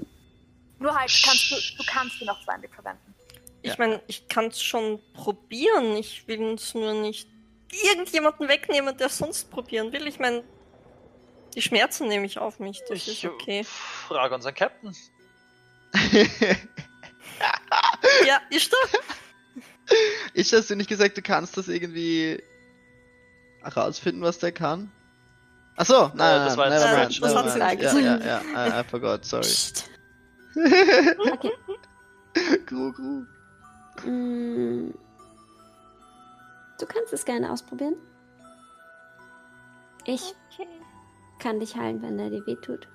[0.80, 3.16] Nur halt, kannst du, du kannst ihn auch zweimal verwenden.
[3.62, 3.76] ich Ja.
[3.78, 5.96] meine, ich kann es schon probieren.
[5.98, 7.28] Ich will es nur nicht
[7.94, 10.08] irgendjemanden wegnehmen, der sonst probieren will.
[10.08, 10.44] Ich meine,
[11.56, 12.82] die Schmerzen nehme ich auf mich.
[12.90, 13.64] Das Ich ist okay.
[13.64, 14.96] frage unseren Captain.
[18.26, 18.78] Ja, ist da?
[20.34, 22.42] ich hast du nicht gesagt, du kannst das irgendwie
[23.62, 24.92] herausfinden, was der kann?
[25.78, 27.22] Achso, nein, nein, das war nein, jetzt never mind, Stretch.
[27.22, 27.72] Das never hat sie mind.
[27.72, 28.26] nicht Ja, gesagt.
[28.26, 29.42] ja, ja, I, I forgot, sorry.
[29.44, 29.90] Psst.
[30.56, 31.52] Okay.
[32.66, 33.26] Gru, gru.
[34.10, 34.94] Mm.
[36.80, 37.96] Du kannst es gerne ausprobieren.
[40.06, 40.34] Ich
[41.40, 42.88] kann dich heilen, wenn er dir wehtut.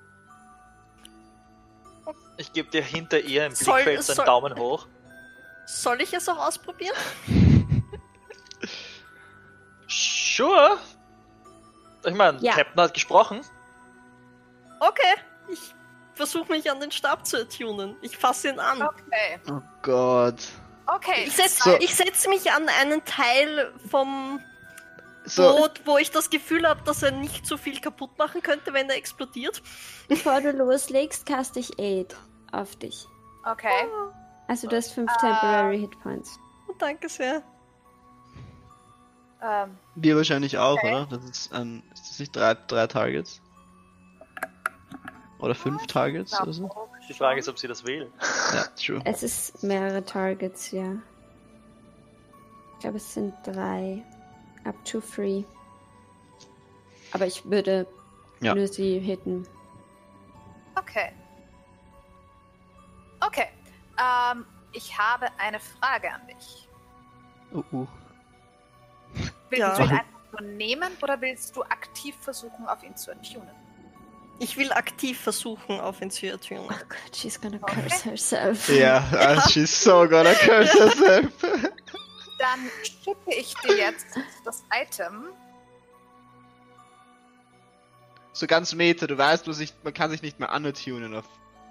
[2.37, 4.87] Ich gebe dir hinter ihr im Soll- Blickfeld einen soll- Daumen hoch.
[5.65, 6.95] Soll ich es auch ausprobieren?
[9.87, 10.77] Sure.
[12.05, 12.53] Ich meine, Ja.
[12.53, 13.41] Captain hat gesprochen.
[14.79, 15.15] Okay.
[15.49, 15.73] Ich
[16.15, 17.95] versuche mich an den Stab zu attunen.
[18.01, 18.81] Ich fasse ihn an.
[18.81, 19.39] Okay.
[19.49, 20.41] Oh Gott.
[20.87, 21.23] Okay.
[21.25, 21.77] Ich setze So.
[21.87, 24.39] setz mich an einen Teil vom
[25.25, 28.73] So, Boot, wo ich das Gefühl habe, dass er nicht so viel kaputt machen könnte,
[28.73, 29.61] wenn er explodiert.
[30.07, 32.15] Bevor du loslegst, cast ich Aid
[32.51, 33.05] auf dich.
[33.45, 33.87] Okay.
[34.47, 35.17] Also du hast fünf Ah.
[35.19, 36.37] Temporary Hit Points.
[36.67, 37.41] Oh, danke sehr.
[39.41, 40.93] Ähm, wir wahrscheinlich auch, Okay.
[40.93, 41.07] oder?
[41.17, 41.81] Das ist ein.
[41.93, 43.41] Ist das nicht drei, drei Targets?
[45.41, 46.69] Oder fünf Targets oder so?
[47.09, 48.11] Die Frage ist, ob sie das will.
[48.53, 49.01] Ja, true.
[49.05, 50.93] Es ist mehrere Targets, ja.
[52.73, 54.03] Ich glaube, es sind drei.
[54.63, 55.43] Up to three.
[57.13, 57.87] Aber ich würde
[58.39, 58.53] Ja.
[58.53, 59.47] nur sie hitten.
[60.75, 61.11] Okay.
[63.19, 63.47] Okay.
[63.99, 66.67] Ähm, ich habe eine Frage an dich.
[67.51, 67.87] Uh, uh.
[69.49, 69.75] Willst Ja.
[69.75, 73.49] du ihn einfach nur nehmen oder willst du aktiv versuchen, auf ihn zu attunen?
[74.43, 76.63] Ich will aktiv versuchen, auf ihn zu attunen.
[76.65, 77.81] Oh Gott, she's gonna Okay.
[77.81, 78.69] curse herself.
[78.69, 81.31] Ja, yeah, she's so gonna curse herself.
[82.39, 84.07] Dann schicke ich dir jetzt
[84.43, 85.25] das Item.
[88.33, 91.25] so ganz Meta, du weißt, du sich, man kann sich nicht mehr antunen auf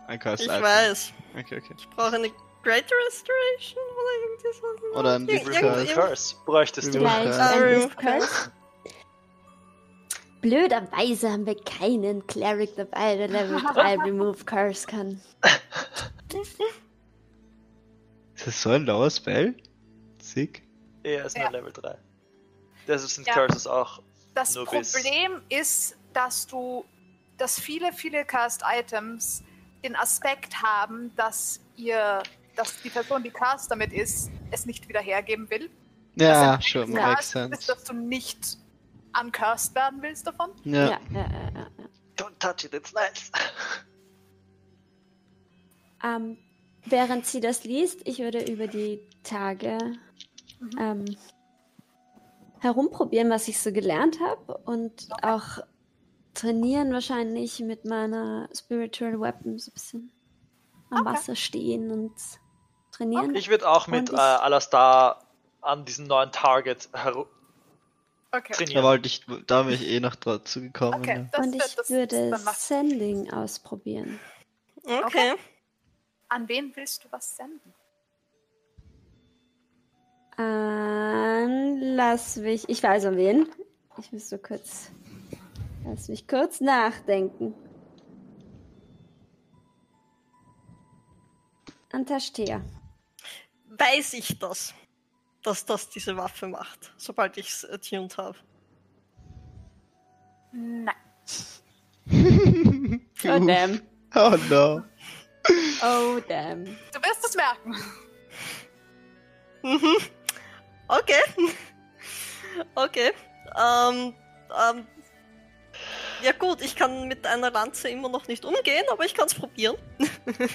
[0.06, 0.62] ein Cursed Ich Item.
[0.62, 1.12] weiß.
[1.38, 1.74] Okay, okay.
[1.76, 2.30] Ich brauche eine
[2.62, 4.60] Great Restoration oder irgendwie
[4.92, 4.98] so.
[4.98, 5.94] Oder ein Remove Curse.
[5.94, 7.00] Curse bräuchtest du.
[7.00, 7.42] Curse.
[7.42, 8.52] ein Remove Remove Curse.
[10.40, 15.20] Blöderweise haben wir keinen Cleric dabei, der Level 3 Remove Curse kann.
[18.34, 19.54] Ist das so ein lower Spell?
[20.20, 20.62] Sick.
[21.02, 21.50] Er ist nur Ja.
[21.50, 21.96] Level 3.
[22.86, 23.34] Das sind Ja.
[23.34, 24.02] Curses auch.
[24.34, 26.84] Das Nur bis- Problem ist, dass du,
[27.36, 29.42] dass viele, viele Cast Items
[29.84, 32.22] den Aspekt haben, dass ihr,
[32.56, 35.70] dass die Person, die Cast damit ist, es nicht wieder hergeben will.
[36.16, 37.58] Ja, Das sure, heißt, makes sense.
[37.58, 38.58] ist, dass du nicht
[39.18, 40.50] uncursed werden willst davon.
[40.64, 40.90] Ja.
[40.90, 41.66] Ja, ja, ja, ja.
[42.16, 43.30] Don't touch it, it's nice.
[46.02, 46.38] Ähm,
[46.86, 49.76] während sie das liest, ich würde über die Tage
[50.60, 50.70] Mhm.
[50.78, 51.16] ähm,
[52.60, 55.58] herumprobieren, was ich so gelernt habe und auch
[56.34, 60.12] trainieren wahrscheinlich mit meiner Spiritual Weapon so ein bisschen
[60.90, 61.10] am Okay.
[61.14, 62.12] Wasser stehen und
[62.92, 63.34] trainieren.
[63.34, 65.26] Ich würde auch mit äh, Alastar
[65.62, 67.26] an diesem neuen Target heru-
[68.32, 68.64] Okay.
[68.72, 71.00] Da wollte ich, da wäre ich eh noch dazu gekommen.
[71.00, 71.28] Okay, ja.
[71.32, 72.54] das und ich das würde machen.
[72.56, 74.20] Sending ausprobieren.
[74.84, 75.34] Okay.
[76.28, 77.74] An wen willst du was senden?
[80.36, 83.48] An, lass mich, ich weiß an wen.
[83.98, 84.90] Ich muss so kurz,
[85.84, 87.52] lass mich kurz nachdenken.
[91.92, 92.62] An Tastea.
[93.68, 94.72] Weiß ich das,
[95.42, 98.38] dass das diese Waffe macht, sobald ich es attuned habe.
[100.52, 100.94] Nein.
[103.22, 103.82] Oh damn.
[104.14, 104.82] Oh no.
[105.82, 106.64] Oh damn.
[106.64, 107.76] Du wirst es merken.
[109.62, 109.96] Mhm.
[110.88, 111.22] Okay.
[112.74, 113.12] Okay.
[113.56, 114.14] Ähm,
[114.58, 114.86] ähm,
[116.22, 119.34] ja gut, ich kann mit einer Lanze immer noch nicht umgehen, aber ich kann es
[119.34, 119.76] probieren.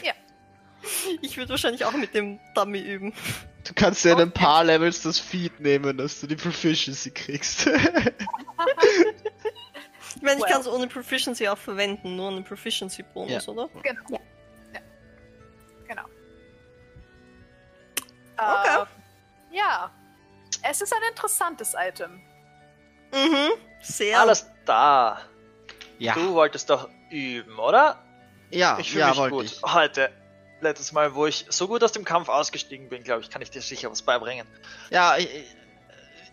[0.03, 0.13] Ja.
[1.23, 3.11] Ich würde wahrscheinlich auch mit dem Dummy üben.
[3.65, 7.67] Du kannst ja in ein paar Levels das Feed nehmen, dass du die Proficiency kriegst.
[10.17, 13.51] Ich meine, ich kann es ohne Proficiency auch verwenden, nur einen Proficiency-Bonus, Ja.
[13.51, 13.69] oder?
[13.83, 14.01] Genau.
[14.09, 14.19] Ja.
[14.73, 14.79] ja.
[15.87, 16.03] Genau.
[18.37, 18.79] Okay.
[18.81, 18.87] Ähm,
[19.51, 19.91] ja.
[20.63, 22.21] Es ist ein interessantes Item.
[23.13, 24.19] Mhm, sehr.
[24.21, 25.19] Alles da.
[25.99, 28.01] Ja, Du wolltest doch üben, oder?
[28.51, 29.45] ja, Ich fühle ja, mich wollte gut.
[29.45, 29.61] ich.
[29.63, 30.09] Heute,
[30.65, 33.49] letztes Mal, wo ich so gut aus dem Kampf ausgestiegen bin, glaube ich, kann ich
[33.49, 34.45] dir sicher was beibringen.
[34.89, 35.29] Ja, ich,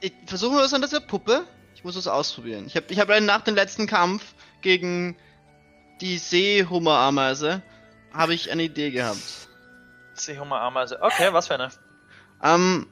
[0.01, 1.47] ich, versuche was an dieser Puppe.
[1.75, 2.67] Ich muss was ausprobieren.
[2.67, 5.17] Ich habe ich hab nach dem letzten Kampf gegen
[6.01, 7.62] die Seehummerameise
[8.12, 9.49] habe ich eine Idee gehabt.
[10.15, 11.01] Seehummer-Ameise.
[11.01, 11.70] Okay, was für eine?
[12.43, 12.86] Ähm,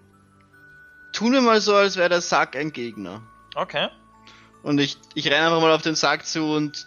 [1.12, 3.23] tun wir mal so, als wäre der Sack ein Gegner.
[3.55, 3.89] Okay.
[4.62, 6.86] Und ich, ich renne einfach mal auf den Sack zu und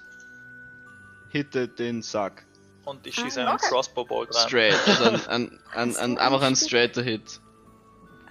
[1.30, 2.46] hitte den Sack.
[2.86, 3.68] Und ich schieße Ah, einen okay.
[3.70, 4.48] Crossbow Bolt rein.
[4.48, 4.76] Straight.
[4.88, 7.40] Also ein, ein, ein, ein, einfach ein straighter Hit.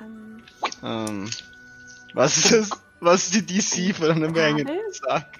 [0.00, 0.42] Ähm,
[0.82, 1.30] Ähm,
[2.14, 2.70] was ist das?
[3.00, 4.42] Was ist die DC von einem Kabel?
[4.42, 5.38] hängenden Sack?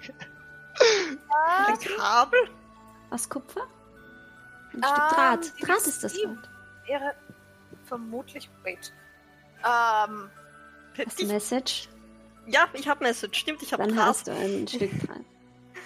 [1.67, 2.39] Ein Kabel?
[3.11, 3.61] aus Kupfer?
[4.73, 5.53] Ein Ähm, Stück Draht.
[5.61, 6.15] Draht ist das.
[6.15, 6.49] Wort.
[6.87, 7.13] Wäre
[7.85, 8.49] vermutlich.
[8.63, 8.91] Wait.
[9.59, 10.29] Ähm,
[11.05, 11.87] Hast du Message?
[12.47, 13.39] ja, ich habe Message.
[13.39, 14.05] Stimmt, ich habe Dann Draht.
[14.07, 15.21] hast du ein Stück Draht.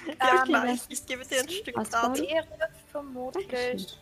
[0.22, 2.22] Ja, ähm, klar, die ich, ich gebe dir ein Stück Draht.
[2.92, 3.98] Vermutlich.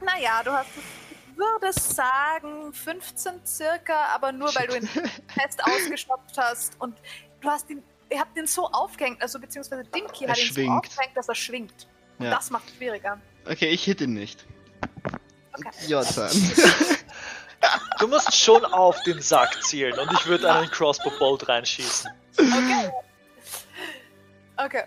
[0.00, 6.36] Naja, du hast, ich würde sagen, 15 circa, aber nur weil du ihn fest ausgestopft
[6.36, 6.96] hast und
[7.40, 10.70] du hast ihn, ihr habt ihn so aufgehängt, also beziehungsweise Dinky Er hat ihn so
[10.70, 11.88] aufgehängt, dass er schwingt.
[12.18, 12.30] Und Ja.
[12.32, 13.20] das macht es schwieriger.
[13.44, 14.46] Okay, ich hit ihn nicht.
[15.52, 15.70] Okay.
[17.98, 22.08] Du musst schon auf den Sack zielen und ich würde einen Crossbow Bolt reinschießen.
[22.38, 22.90] Okay.
[24.64, 24.84] Okay.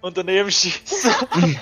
[0.00, 1.10] Und daneben schießen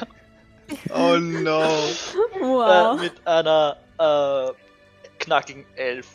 [0.91, 1.63] Oh no.
[1.63, 3.01] äh, Wow.
[3.01, 4.53] mit einer äh,
[5.19, 6.07] knackigen Elf.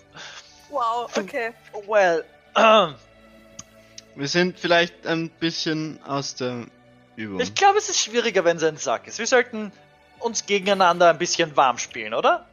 [0.69, 1.51] Wow, okay.
[1.87, 2.23] Well,
[2.55, 2.95] ähm,
[4.15, 6.67] Wir sind vielleicht ein bisschen aus der
[7.15, 7.39] Übung.
[7.39, 9.17] ich glaube, es ist schwieriger, wenn es ein Sack ist.
[9.19, 9.71] Wir sollten
[10.19, 12.45] uns gegeneinander ein bisschen warm spielen, oder?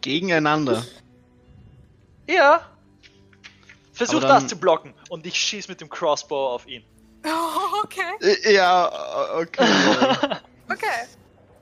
[0.00, 0.84] Gegeneinander.
[2.28, 2.60] Ja.
[4.06, 6.84] Versuch dann- das zu blocken und ich schieß mit dem Crossbow auf ihn.
[7.24, 8.52] Oh, okay.
[8.52, 9.66] Ja, okay.
[10.70, 10.86] Okay.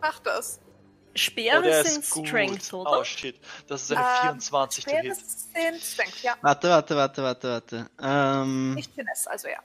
[0.02, 0.60] Mach das.
[0.62, 2.04] Oh, Speere der sind.
[2.04, 3.00] Strength, oder?
[3.00, 5.16] Oh shit, das ist eine Ähm, 24 to Schwere hit.
[5.16, 6.36] sind Strength, ja.
[6.42, 7.90] warte, warte, warte, warte, warte.
[8.00, 9.58] Ähm, Nicht Finesse, also ja.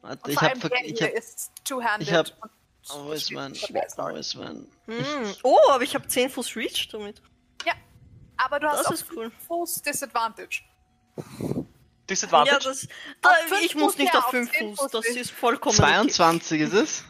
[0.00, 2.08] warte, ich hab, ich hier hab, ist two-handed.
[2.08, 2.26] ich hab-
[2.90, 3.36] oh, wo ist wo
[3.94, 4.18] sorry.
[4.18, 5.04] ist mein, Hm.
[5.44, 7.20] Oh, aber ich habe 10 Fuß Reach damit.
[8.38, 9.30] Aber du hast Das auch ist cool.
[9.46, 10.60] Fuß Disadvantage.
[12.08, 12.52] Disadvantage?
[12.52, 12.88] Ja, das,
[13.20, 15.74] da, fünf ich muss Fuß, nicht auf auf 5 zehn Fuß, Fuß das ist vollkommen
[15.78, 15.86] okay.
[15.86, 17.04] 22 ist es?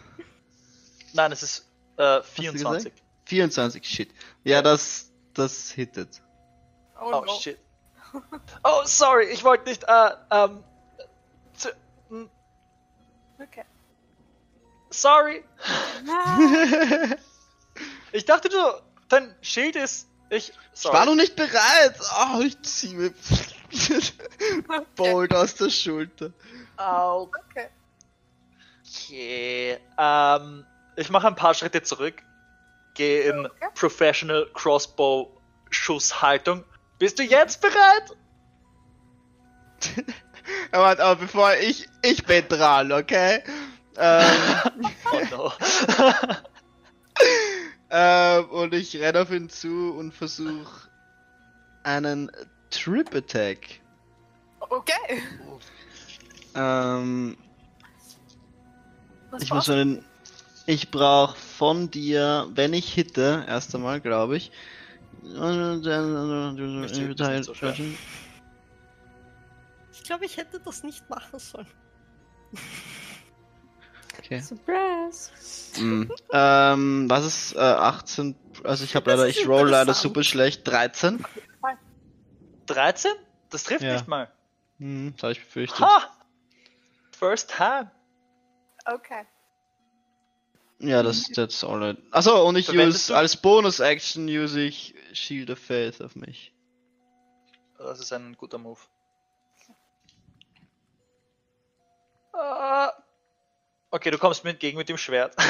[1.13, 1.67] Nein, es ist
[1.99, 2.93] äh, 24.
[3.27, 4.11] 24, shit.
[4.45, 6.23] Ja, das, das hittet.
[7.01, 7.33] Oh, Oh, no.
[7.41, 7.59] shit.
[8.65, 10.65] Oh, sorry, ich wollte nicht, äh, ähm,
[11.55, 11.69] zu,
[12.09, 12.31] hm,
[13.41, 13.65] Okay.
[14.91, 15.45] sorry.
[18.13, 18.57] Ich dachte du,
[19.09, 21.07] dein Schild ist, ich, Ich war sorry.
[21.07, 21.97] noch nicht bereit.
[22.19, 23.13] Oh, ich zieh mir
[24.97, 26.33] Bolt aus der Schulter.
[26.77, 27.69] Au, okay.
[28.89, 30.65] Okay, ähm,
[30.97, 32.23] ich mache ein paar Schritte zurück,
[32.95, 33.69] gehe in Okay.
[33.75, 35.37] Professional Crossbow
[35.71, 36.65] Schusshaltung.
[36.99, 38.17] Bist du jetzt bereit?
[40.71, 43.43] Aber, aber bevor ich, ich bin dran, okay?
[43.97, 44.25] Ähm,
[45.13, 45.53] Oh no.
[47.91, 50.89] ähm, und ich renne auf ihn zu und versuche
[51.83, 52.31] einen
[52.71, 53.81] Trip Attack.
[54.61, 55.23] Okay.
[56.55, 57.37] Ähm,
[59.31, 60.05] Was ich muss einen.
[60.69, 64.51] Ich brauche von dir, wenn ich hitte, erst einmal, glaube ich.
[65.23, 65.33] Ich
[70.05, 71.69] glaube, ich hätte das nicht machen sollen.
[74.19, 74.41] Okay.
[74.41, 75.31] Surprise.
[75.79, 76.11] Mm.
[76.33, 78.35] ähm, was ist äh, 18?
[78.65, 80.67] Also ich habe leider, ich roll leider super schlecht.
[80.67, 81.25] 13?
[82.67, 83.13] 13?
[83.51, 83.95] Das trifft Ja.
[83.95, 84.31] nicht mal.
[84.79, 85.81] Hm, das habe ich befürchtet.
[85.81, 86.11] Ha!
[87.13, 87.91] First time.
[88.85, 89.25] Okay.
[90.79, 91.97] Ja, das that's alright.
[92.11, 96.53] Achso, und ich Verwendest use du- als Bonus-Action use ich Shield of Faith auf mich.
[97.79, 98.81] Das ist ein guter Move.
[102.33, 102.93] Ah.
[103.91, 105.35] Okay, du kommst mir entgegen mit dem Schwert.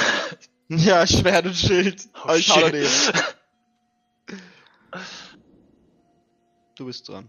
[0.68, 2.08] Ja, Schwert und Schild.
[2.24, 3.12] Oh, hau shit.
[6.76, 7.28] Du bist dran.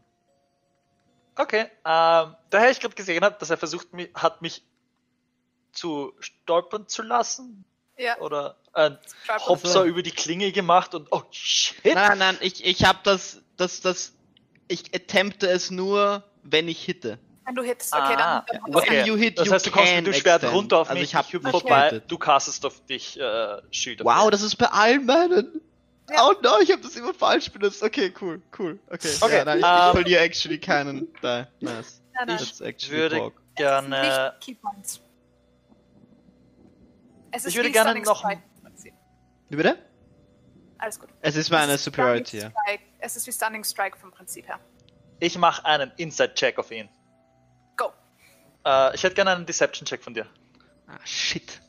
[1.36, 4.64] Okay, ähm, daher ich gerade gesehen habe, dass er versucht mi- hat, mich
[5.72, 7.64] zu stolpern zu lassen.
[7.98, 8.18] Ja.
[8.20, 11.96] Oder ein Trap- Hopser über die Klinge gemacht und oh shit.
[11.96, 14.14] Nein, nein, ich, ich hab das, das, das
[14.68, 17.18] ich attempte es nur, wenn ich hitte.
[17.46, 18.62] Wenn du hittest, okay, Ah, dann.
[18.64, 18.92] dann okay.
[18.92, 20.54] When you hit, Das you heißt, du kommst mit dem Schwert extend.
[20.54, 24.04] runter auf also mich, ich hab hüpfe nicht vorbei, du castest auf dich äh, Shield.
[24.04, 25.62] Wow, das ist bei allen meinen.
[26.10, 26.28] Ja.
[26.28, 27.84] Oh no, ich habe das immer falsch benutzt.
[27.84, 28.80] Okay, cool, cool.
[28.90, 31.14] Okay, Okay, ja, nein, ich, ähm, ich verliere actually keinen.
[31.22, 32.02] Da, nice.
[32.14, 32.40] Nein, nein.
[32.42, 33.42] Ich actually würde Borg.
[33.56, 34.34] gerne.
[37.36, 38.24] Ich würde wie gerne noch-.
[39.50, 39.78] Wie bitte?
[40.78, 41.10] Alles gut.
[41.22, 42.52] Es ist meine Es ist Superiority, ja.
[43.00, 44.60] Es ist wie Stunning Strike vom Prinzip her.
[45.20, 46.90] Ich mache einen Inside-Check auf ihn.
[47.76, 47.92] Go.
[48.66, 50.28] Äh, ich hätte gerne einen Deception-Check von dir.
[50.88, 51.62] Ah, shit.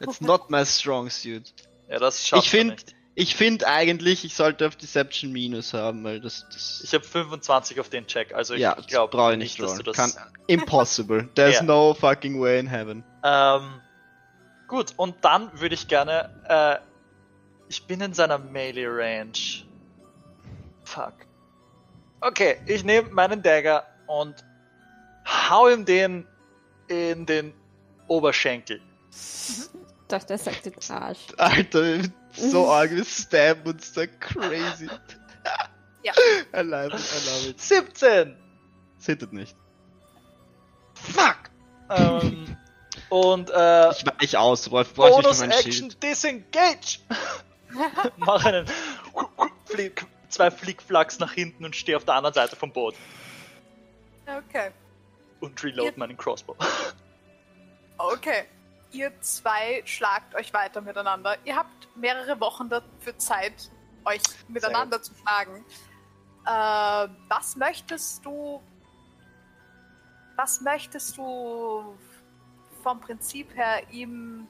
[0.00, 1.52] That's not my strong suit.
[1.88, 2.94] Ja, das schaffst Ich finde, nicht.
[3.20, 7.80] Ich finde eigentlich, ich sollte auf Deception Minus haben, weil das, das Ich habe 25
[7.80, 9.96] auf den Check, also ich ja, glaube brauche ich nicht dass du das.
[9.96, 10.12] Kann,
[10.46, 11.28] impossible.
[11.34, 11.62] There's Ja.
[11.64, 13.02] no fucking way in heaven.
[13.24, 13.80] Ähm,
[14.68, 16.30] gut, und dann würde ich gerne.
[16.48, 16.78] Äh,
[17.68, 19.32] ich bin in seiner Melee Range.
[20.84, 21.14] Fuck.
[22.20, 24.44] Okay, ich nehme meinen Dagger und
[25.26, 26.24] hau ihm den
[26.86, 27.52] in den
[28.06, 28.80] Oberschenkel.
[30.06, 31.18] Doch, der sagt den Arsch.
[31.36, 31.98] Alter,
[32.32, 34.88] so arg, wir stabben uns da crazy.
[36.04, 36.12] Ja.
[36.54, 37.60] I love it, I love it.
[37.60, 38.36] 17!
[39.00, 39.56] Es hittet nicht.
[40.94, 41.50] Fuck!
[41.90, 42.56] ähm,
[43.10, 46.02] und äh, Ich weich aus, Wolf, brauchst nicht Bonus mein Action Schild.
[46.02, 47.00] Disengage!
[48.16, 48.66] Mach einen
[49.66, 52.94] Flick, zwei Flickflacks nach hinten und stehe auf der anderen Seite vom Boot
[54.26, 54.70] Okay.
[55.40, 56.56] und reload Ihr- meinen Crossbow.
[57.98, 58.44] Okay.
[58.90, 61.36] Ihr zwei schlagt euch weiter miteinander.
[61.44, 63.70] Ihr habt mehrere Wochen dafür Zeit,
[64.04, 65.64] euch miteinander zu schlagen.
[66.46, 68.62] Äh, was möchtest du.
[70.36, 71.98] Was möchtest du
[72.82, 74.46] vom Prinzip her ihm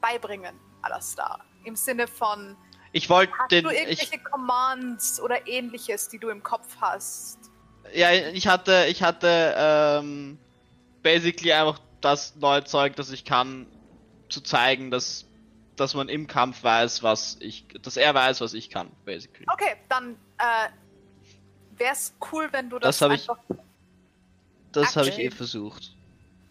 [0.00, 1.44] beibringen, Alastar?
[1.64, 2.56] Im Sinne von,
[2.90, 3.64] Ich wollte hast den.
[3.64, 7.38] du Ich, irgendwelche Commands oder ähnliches, die du im Kopf hast?
[7.94, 10.38] ja, ich hatte, ich hatte, ähm,
[11.02, 13.66] basically einfach das neue Zeug, das ich kann,
[14.28, 15.24] zu zeigen, dass,
[15.76, 19.46] dass man im Kampf weiß, was ich, dass er weiß, was ich kann, basically.
[19.52, 20.68] Okay, dann äh,
[21.78, 23.42] wäre es cool, wenn du das, Das hab ich- einfach.
[24.72, 25.94] Das habe ich eh versucht.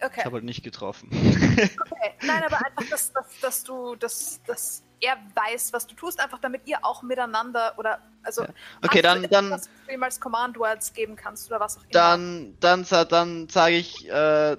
[0.04, 0.14] Okay.
[0.20, 1.10] Ich habe halt nicht getroffen.
[1.12, 6.20] Okay, nein, aber einfach, dass, dass, dass du, dass, dass er weiß, was du tust,
[6.20, 8.44] einfach damit ihr auch miteinander oder also.
[8.44, 8.50] Ja.
[8.84, 11.82] Okay, dann- dann- etwas, was du ihm als Command Words geben kannst oder was auch
[11.84, 11.92] immer.
[11.92, 14.58] Dann, dann, dann sage ich, äh,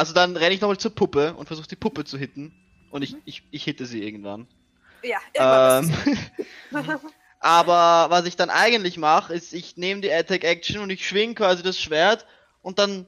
[0.00, 2.54] also dann renne ich nochmal zur Puppe und versuche die Puppe zu hitten.
[2.90, 4.48] Und ich, ich, ich hitte sie irgendwann.
[5.02, 5.92] Ja, irgendwann
[6.72, 6.98] Ähm,
[7.40, 11.34] aber was ich dann eigentlich mache, ist, ich nehme die Attack Action und ich schwing
[11.34, 12.24] quasi das Schwert
[12.62, 13.06] und dann,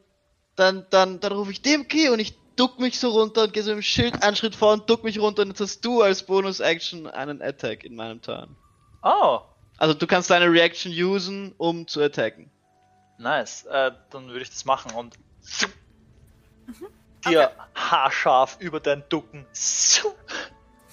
[0.55, 3.73] dann, dann, dann rufe ich Dimki und ich duck mich so runter und gehe so
[3.73, 6.61] im Schild einen Schritt vor und duck mich runter und jetzt hast du als Bonus
[6.61, 8.55] Action einen Attack in meinem Turn.
[9.03, 9.41] Oh,
[9.79, 12.51] Also du kannst deine Reaction usen, um zu attacken.
[13.19, 13.65] nice.
[13.65, 15.15] Äh, dann würde ich das machen und
[17.27, 19.47] dir haarscharf über dein Ducken.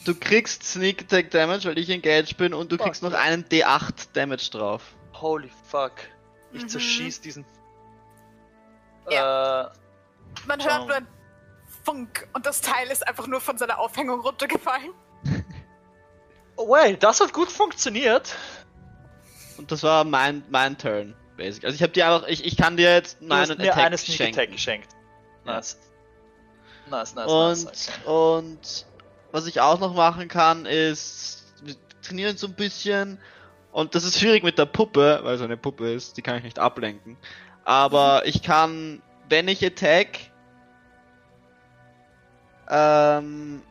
[0.05, 2.85] Du kriegst Sneak Attack Damage, weil ich engaged bin und du Fuck.
[2.85, 4.81] kriegst noch einen D8 Damage drauf.
[5.13, 5.91] Holy fuck.
[6.53, 6.69] Ich Mhm.
[6.69, 7.45] zerschieß diesen.
[9.09, 9.15] Äh,
[10.45, 11.07] Man hört nur ein
[11.83, 14.91] Funk und das Teil ist einfach nur von seiner Aufhängung runtergefallen.
[16.55, 18.35] oh, wait, das hat gut funktioniert.
[19.57, 21.65] Und das war mein, mein Turn, basic.
[21.65, 24.21] Also ich habe dir einfach, ich, ich kann dir jetzt mir Attack eine Sneak.
[24.29, 24.89] Attack geschenkt.
[25.45, 25.77] Nice.
[26.89, 27.91] Nice, nice, Und, nice.
[28.03, 28.09] Okay.
[28.09, 28.85] und
[29.31, 33.19] was ich auch noch machen kann, ist, wir trainieren so ein bisschen.
[33.71, 36.43] Und das ist schwierig mit der Puppe, weil so eine Puppe ist, die kann ich
[36.43, 37.17] nicht ablenken.
[37.63, 40.31] Aber ich kann, wenn ich attack,
[42.69, 43.61] ähm,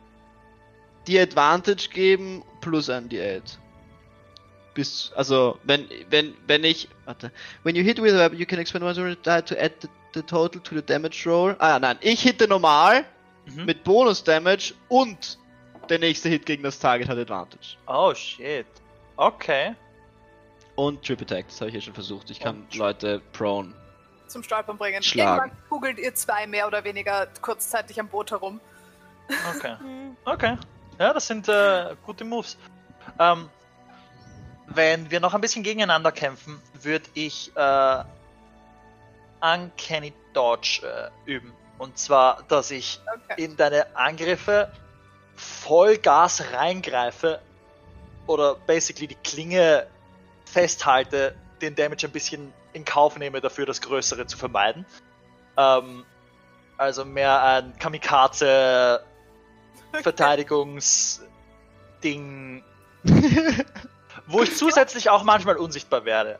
[1.07, 3.57] die Advantage geben plus ein D8.
[4.73, 7.31] Bis, also, wenn, wenn, wenn ich, warte,
[7.63, 10.21] when you hit with a weapon, you can expend one die to add the, the
[10.21, 11.55] total to the damage roll.
[11.59, 13.05] Ah, nein, ich hitte normal
[13.45, 13.65] Mhm.
[13.65, 15.37] mit Bonus Damage und
[15.89, 17.77] der nächste Hit gegen das Target hat Advantage.
[17.87, 18.67] Oh shit.
[19.15, 19.75] Okay.
[20.75, 22.29] Und Trip Attack, das habe ich ja schon versucht.
[22.29, 23.73] Ich kann Und- Leute prone.
[24.27, 25.01] Zum Stolpern bringen.
[25.01, 25.45] Schlagen.
[25.49, 28.59] Irgendwann kugelt ihr zwei mehr oder weniger kurzzeitig am Boot herum.
[29.55, 29.75] Okay.
[29.79, 30.15] Hm.
[30.25, 30.57] Okay.
[30.99, 32.57] Ja, das sind äh, gute Moves.
[33.17, 33.49] Ähm,
[34.67, 38.03] wenn wir noch ein bisschen gegeneinander kämpfen, würde ich äh,
[39.41, 41.53] Uncanny Dodge äh, üben.
[41.77, 42.99] Und zwar, dass ich
[43.31, 43.43] Okay.
[43.43, 44.71] in deine Angriffe
[45.35, 47.39] Vollgas reingreife
[48.27, 49.87] oder basically die Klinge
[50.45, 54.85] festhalte, den Damage ein bisschen in Kauf nehme, dafür das Größere zu vermeiden.
[55.57, 56.05] Ähm,
[56.77, 59.03] also mehr ein Kamikaze
[59.93, 62.63] Verteidigungsding,
[64.27, 66.39] wo ich zusätzlich auch manchmal unsichtbar werde.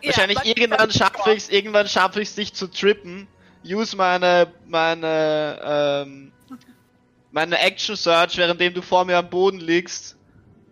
[0.00, 3.28] Ja, Wahrscheinlich aber- irgendwann schaffe ich es, irgendwann schaffe ich es, dich zu trippen.
[3.64, 6.32] Use meine, meine, ähm,
[7.30, 10.16] meine Action Search, währenddem du vor mir am Boden liegst,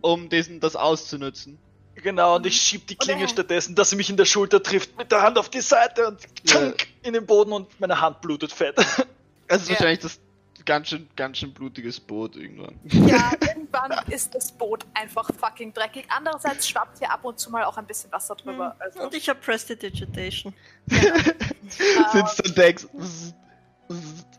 [0.01, 1.57] um diesen, das auszunutzen.
[1.95, 5.11] Genau, und ich schieb die Klinge stattdessen, dass sie mich in der Schulter trifft, mit
[5.11, 8.75] der Hand auf die Seite und tschunk, in den Boden und meine Hand blutet fett.
[9.47, 9.73] Das ist Ja.
[9.75, 10.19] wahrscheinlich das
[10.65, 12.79] ganz schön, ganz schön blutiges Boot irgendwann.
[12.85, 16.05] Ja, irgendwann ist das Boot einfach fucking dreckig.
[16.09, 18.75] Andererseits schwappt hier ab und zu mal auch ein bisschen Wasser drüber.
[18.79, 20.53] Also, Und ich habe Prestidigitation.
[20.87, 22.85] Sitzt und denkst.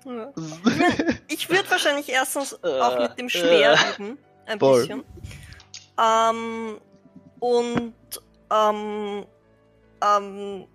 [0.05, 0.33] Ja.
[1.29, 3.75] Ich würde wahrscheinlich erstens Äh, auch mit dem äh.
[3.99, 4.19] üben.
[4.47, 4.81] Ein Voll.
[4.81, 5.05] bisschen.
[6.01, 6.81] Ähm,
[7.39, 7.95] und
[8.51, 9.27] ähm,
[10.03, 10.67] ähm,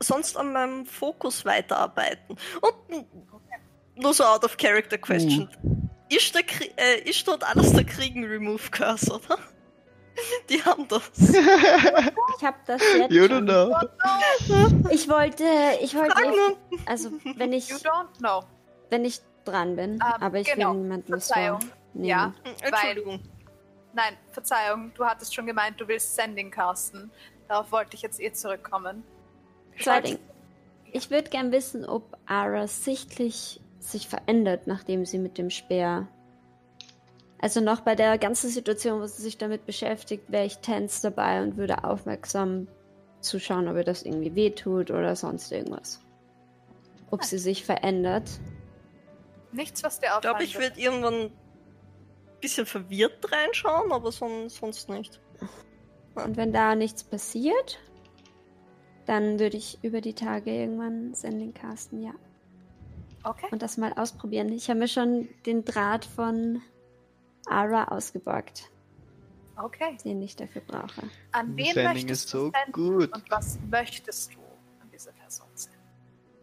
[0.00, 2.36] sonst an meinem Fokus weiterarbeiten.
[2.60, 3.06] Und
[3.96, 5.48] nur so out of character question.
[6.08, 9.38] Ist, der Krie äh, ist dort alles der Kriegen Remove Curse, oder?
[10.48, 11.10] Die haben das.
[11.18, 13.76] Ich habe das jetzt You don't know.
[14.90, 15.44] Ich wollte,
[15.82, 16.56] ich wollte, Fragen.
[16.86, 18.42] also wenn ich, you don't know.
[18.90, 20.72] wenn ich dran bin, aber ich genau.
[20.72, 21.60] will niemanden Verzeihung.
[21.60, 22.04] vornehmen.
[22.04, 22.34] Ja.
[22.62, 23.20] Entschuldigung.
[23.92, 27.10] Nein, Verzeihung, du hattest schon gemeint, du willst Sending casten.
[27.48, 29.02] Darauf wollte ich jetzt eh zurückkommen.
[29.80, 30.18] Zwei Dinge.
[30.92, 36.08] Ich würde gern wissen, ob Ara sichtlich sich verändert, nachdem sie mit dem Speer.
[37.38, 41.42] Also noch bei der ganzen Situation, wo sie sich damit beschäftigt, wäre ich tense dabei
[41.42, 42.66] und würde aufmerksam
[43.20, 46.00] zuschauen, ob ihr das irgendwie wehtut oder sonst irgendwas.
[47.10, 48.28] Ob sie sich verändert.
[49.52, 50.76] Nichts, was dir Ich auffallen glaube, ich wird.
[50.76, 51.32] würde irgendwann ein
[52.40, 55.20] bisschen verwirrt reinschauen, aber son sonst nicht.
[56.14, 57.78] Und wenn da nichts passiert,
[59.04, 62.12] dann würde ich über die Tage irgendwann Sending casten, ja.
[63.26, 63.48] Okay.
[63.50, 64.52] Und das mal ausprobieren.
[64.52, 66.62] Ich habe mir schon den Draht von
[67.48, 68.70] Ara ausgeborgt,
[69.56, 69.96] Okay.
[70.04, 71.02] den ich dafür brauche.
[71.32, 73.12] An wen Sending möchtest ist du so senden gut.
[73.12, 74.38] und was möchtest du
[74.80, 75.80] an diese Person senden?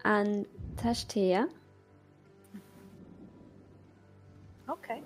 [0.03, 0.45] An
[0.75, 1.47] Tashtea.
[4.67, 5.01] Okay.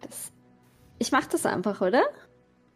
[0.00, 0.32] Das
[0.98, 2.02] ich mach das einfach, oder?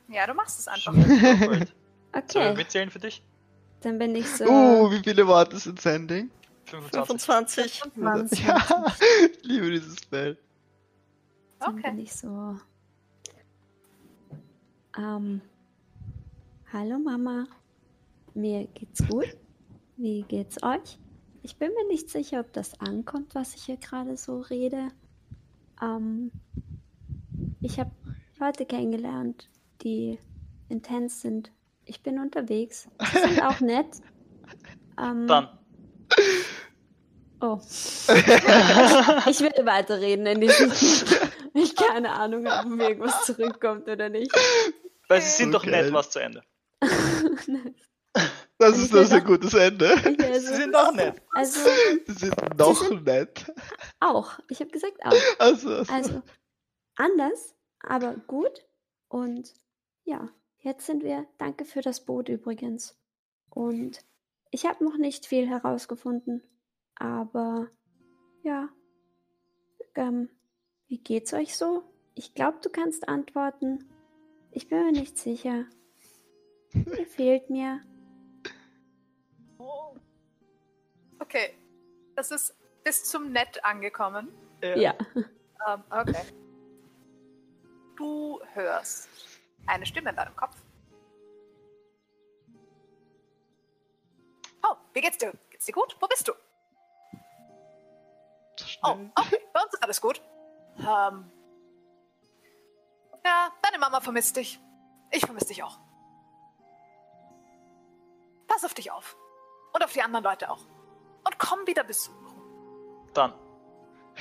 [0.09, 0.95] Ja, du machst es einfach.
[0.95, 1.07] It.
[1.09, 1.67] Sollen wir
[2.13, 2.55] Okay.
[2.57, 3.23] mitzählen für dich?
[3.81, 4.45] Dann bin ich so.
[4.45, 6.31] Uh, wie viele Worte sind Sending?
[6.69, 7.83] 25.
[7.95, 8.45] 25.
[8.47, 8.95] Ja,
[9.33, 10.37] ich liebe dieses Spell.
[11.61, 12.03] Dann bin Okay.
[12.03, 12.59] ich so.
[14.97, 15.41] Ähm.
[16.73, 17.47] Hallo Mama.
[18.35, 19.37] Mir geht's gut.
[19.97, 20.99] Wie geht's euch?
[21.43, 24.89] Ich bin mir nicht sicher, ob das ankommt, was ich hier gerade so rede.
[25.83, 26.31] Ähm.
[27.61, 27.91] Ich habe
[28.39, 29.49] Leute kennengelernt,
[29.83, 30.19] die
[30.69, 31.51] intens sind.
[31.87, 32.89] Ich bin unterwegs.
[33.13, 33.87] Sie sind auch nett.
[35.01, 35.49] Ähm, Dann.
[37.41, 37.61] Oh.
[38.09, 40.73] ich will weiterreden in diesem.
[41.55, 44.33] Ich keine Ahnung habe, ob irgendwas zurückkommt oder nicht.
[45.09, 45.71] Weil sie sind doch Okay.
[45.71, 46.43] nett, was zu Ende.
[48.61, 49.89] Das ist will ein doch- gutes Ende.
[49.91, 51.23] Will Sie sind auch nett.
[51.33, 51.61] also
[52.09, 53.47] Sie sind noch nett.
[54.01, 54.33] auch.
[54.49, 55.13] Ich habe gesagt auch.
[55.39, 55.93] Also, also.
[55.93, 56.23] Also
[56.97, 58.67] anders, aber gut.
[59.07, 59.55] Und
[60.05, 61.27] ja, jetzt sind wir.
[61.39, 62.99] Danke für das Boot übrigens.
[63.51, 64.01] Und
[64.51, 66.43] ich habe noch nicht viel herausgefunden,
[66.99, 67.69] aber
[68.43, 68.69] ja.
[69.95, 70.29] Ähm,
[70.89, 71.83] wie geht's euch so?
[72.15, 73.85] Ich glaube, du kannst antworten.
[74.51, 75.67] Ich bin mir nicht sicher.
[76.73, 77.81] Ihr fehlt mir.
[81.19, 81.55] Okay.
[82.17, 84.29] Das ist bis zum Nett angekommen.
[84.63, 84.95] Ja.
[85.69, 86.23] Ähm, okay.
[87.97, 89.09] Du hörst
[89.67, 90.57] eine Stimme in deinem Kopf.
[94.65, 95.33] Oh, wie geht's dir?
[95.51, 95.97] Geht's dir gut?
[96.01, 96.33] Wo bist du?
[98.83, 99.41] Oh, okay.
[99.53, 100.21] Bei uns ist alles gut.
[100.79, 101.31] Ähm.
[103.25, 104.61] Ja, deine Mama vermisst dich.
[105.11, 105.79] Ich vermisse dich auch.
[108.47, 109.17] Pass auf dich auf.
[109.73, 110.65] Und auf die anderen Leute auch.
[111.25, 112.27] Und komm wieder besuchen.
[113.15, 113.33] Dann.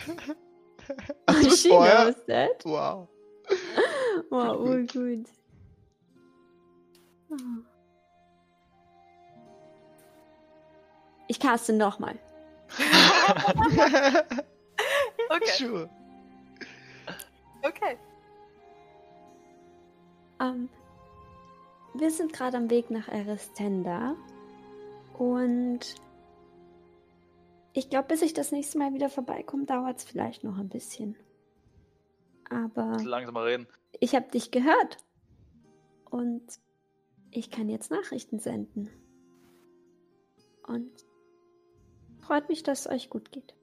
[1.26, 2.14] Also She vorher.
[2.14, 2.64] knows that.
[2.64, 3.10] Wow.
[4.30, 4.58] Wow.
[7.30, 7.38] Oh.
[11.28, 12.18] Ich caste nochmal.
[15.30, 15.90] Okay, Sure.
[17.64, 17.98] okay.
[20.40, 20.70] Ähm,
[21.96, 24.16] wir sind gerade am Weg nach Aristenda.
[25.18, 25.80] Und
[27.74, 31.16] ich glaube, bis ich das nächste Mal wieder vorbeikomme, dauert es vielleicht noch ein bisschen.
[32.50, 33.68] Aber Langsam mal reden.
[34.00, 34.98] ich habe dich gehört.
[36.10, 36.44] Und
[37.32, 38.90] ich kann jetzt Nachrichten senden.
[40.68, 40.92] Und
[42.28, 43.56] freut mich, dass es euch gut geht.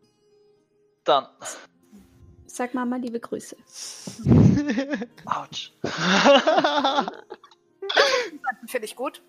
[1.05, 1.29] Dann.
[2.47, 3.57] Sag Mama liebe Grüße.
[5.27, 5.73] Autsch.
[8.67, 9.23] Finde ich gut.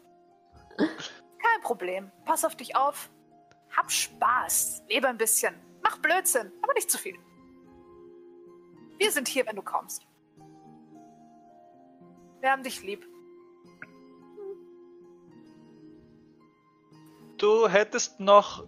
[0.77, 2.11] Kein Problem.
[2.23, 3.09] Pass auf dich auf.
[3.75, 4.83] Hab Spaß.
[4.89, 5.53] Lebe ein bisschen.
[5.83, 7.17] Mach Blödsinn, aber nicht zu viel.
[8.97, 10.07] Wir sind hier, wenn du kommst.
[12.39, 13.05] Wir haben dich lieb.
[17.37, 18.65] Du hättest noch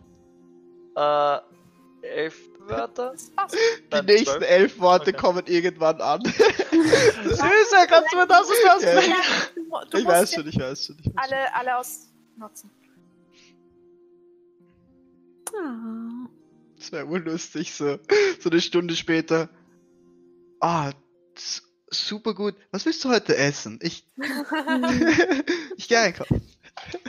[0.98, 1.40] äh,
[2.01, 3.14] elf Wörter?
[3.93, 4.50] Die nächsten zwölf.
[4.50, 5.19] elf Worte Okay.
[5.22, 6.22] kommen irgendwann an.
[6.26, 9.01] Süße, kannst du mir das und das Ja.
[9.56, 10.98] Du, du ich weiß schon, ich weiß schon.
[11.00, 11.17] Ich weiß schon.
[11.17, 12.72] alle, alle ausnutzen.
[15.56, 16.27] Ah.
[16.77, 18.00] Das wäre urlustig, so.
[18.40, 19.50] So eine Stunde später.
[20.59, 20.92] Ah,
[21.90, 22.56] super gut.
[22.72, 23.80] Was willst du heute essen?
[23.82, 24.06] Ich.
[25.77, 26.42] ich gehe einkaufen.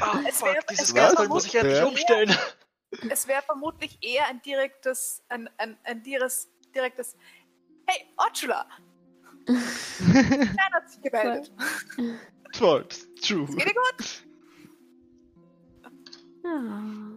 [0.00, 1.84] Ah, Es fuck, dieses Gasbild muss ich endlich Ja.
[1.86, 2.34] umstellen.
[3.10, 7.16] Es wäre vermutlich eher ein direktes, ein, ein, ein direktes, direktes
[7.86, 8.66] Hey, Otschula!
[9.46, 9.56] Jan
[10.72, 11.50] hat sich gemeldet.
[12.52, 12.86] Toll,
[13.22, 13.46] true.
[13.46, 14.24] Geht dir gut?
[16.44, 17.10] Ah.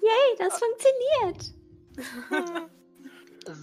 [0.00, 1.54] Yay, das funktioniert.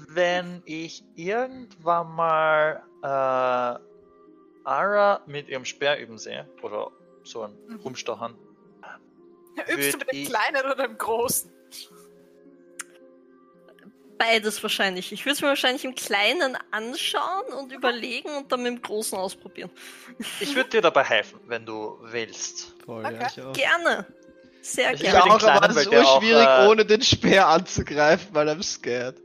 [0.10, 3.80] Wenn ich irgendwann mal äh,
[4.66, 6.92] Ara mit ihrem Speer üben sehe, oder
[7.24, 7.80] so ein Mhm.
[7.80, 8.38] Rumstochern,
[9.68, 11.52] Übst du mit dem ich- Kleinen oder dem Großen?
[14.18, 15.14] Beides wahrscheinlich.
[15.14, 19.18] Ich würde es mir wahrscheinlich im Kleinen anschauen und überlegen und dann mit dem Großen
[19.18, 19.70] ausprobieren.
[20.42, 22.76] ich würde dir dabei helfen, wenn du willst.
[22.86, 23.16] Voll, Okay.
[23.22, 23.54] ja, ich auch.
[23.54, 24.06] Gerne.
[24.62, 25.24] Sehr Ich Ich gerne.
[25.24, 28.62] auch, aber Kleinen, es ist der auch, urschwierig, äh, ohne den Speer anzugreifen, weil I'm
[28.62, 29.16] scared.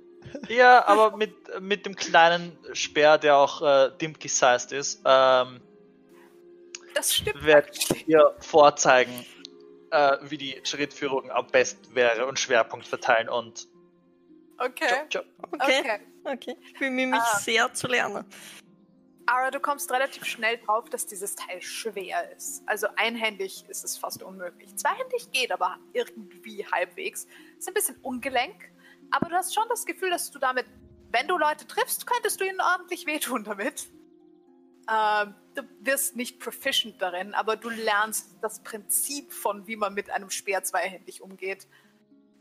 [0.49, 5.61] Ja, aber mit, mit dem kleinen Speer, der auch äh, Dimki-sized ist, ähm,
[6.95, 7.45] Das stimmt.
[7.45, 7.99] werde actually.
[8.01, 9.27] ich dir vorzeigen,
[9.95, 13.69] äh, wie die Schrittführung am besten wäre und Schwerpunkt verteilen und
[14.59, 14.87] Okay.
[15.11, 15.27] Job, Job.
[15.53, 16.01] Okay, Okay.
[16.25, 16.57] okay.
[16.67, 17.39] Ich bemühe mich Ah.
[17.39, 18.25] sehr zu lernen.
[19.27, 22.63] Aber du kommst relativ schnell drauf, dass dieses Teil schwer ist.
[22.67, 24.77] Also einhändig ist es fast unmöglich.
[24.77, 27.27] Zweihändig geht aber irgendwie halbwegs.
[27.59, 28.71] Ist ein bisschen ungelenk,
[29.11, 30.67] aber du hast schon das Gefühl, dass du damit,
[31.11, 33.89] wenn du Leute triffst, könntest du ihnen ordentlich wehtun damit.
[34.91, 40.11] Ähm, du wirst nicht proficient darin, aber du lernst das Prinzip von, wie man mit
[40.11, 41.67] einem Speer zweihändig umgeht.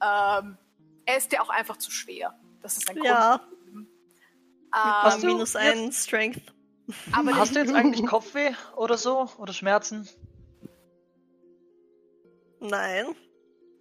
[0.01, 0.57] Ähm,
[1.05, 2.37] er ist dir auch einfach zu schwer.
[2.61, 3.75] Das ist ein Ja, Grund.
[3.75, 3.87] mit
[4.75, 6.53] Ähm, du minus ein Strength.
[7.11, 9.29] aber Hast du jetzt eigentlich Kopfweh oder so?
[9.37, 10.07] Oder Schmerzen?
[12.59, 13.07] Nein,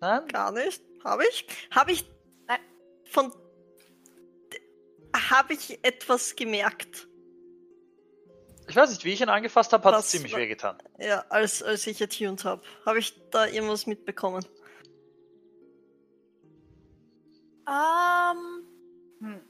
[0.00, 0.26] Nein?
[0.28, 0.82] gar nicht.
[1.04, 1.46] Habe ich?
[1.70, 2.04] Habe ich
[2.46, 2.60] Nein.
[3.04, 3.32] von.
[5.30, 7.06] Habe ich etwas gemerkt?
[8.72, 10.78] Ich weiß nicht, wie ich ihn angefasst habe, hat es Was- ziemlich wa- wehgetan.
[10.98, 12.62] Ja, als, als ich attuned habe.
[12.86, 14.42] Habe ich da irgendwas mitbekommen?
[17.68, 18.64] Ähm.
[19.20, 19.40] Hm.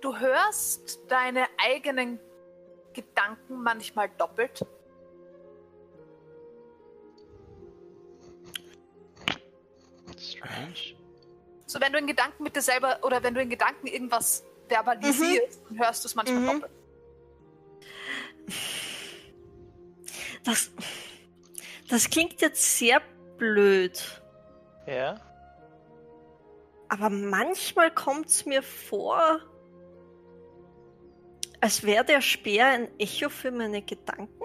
[0.00, 2.18] Du hörst deine eigenen
[2.94, 4.64] Gedanken manchmal doppelt.
[10.16, 10.94] Strange.
[11.70, 15.62] So, wenn du in Gedanken mit dir selber oder wenn du in Gedanken irgendwas verbalisierst,
[15.68, 16.46] dann hörst du es manchmal Mhm.
[16.46, 16.72] doppelt.
[20.42, 20.72] Das.
[21.88, 23.00] Das klingt jetzt sehr
[23.36, 24.20] blöd.
[24.88, 25.20] Ja.
[26.88, 29.38] Aber manchmal kommt es mir vor,
[31.60, 34.42] als wäre der Speer ein Echo für meine Gedanken.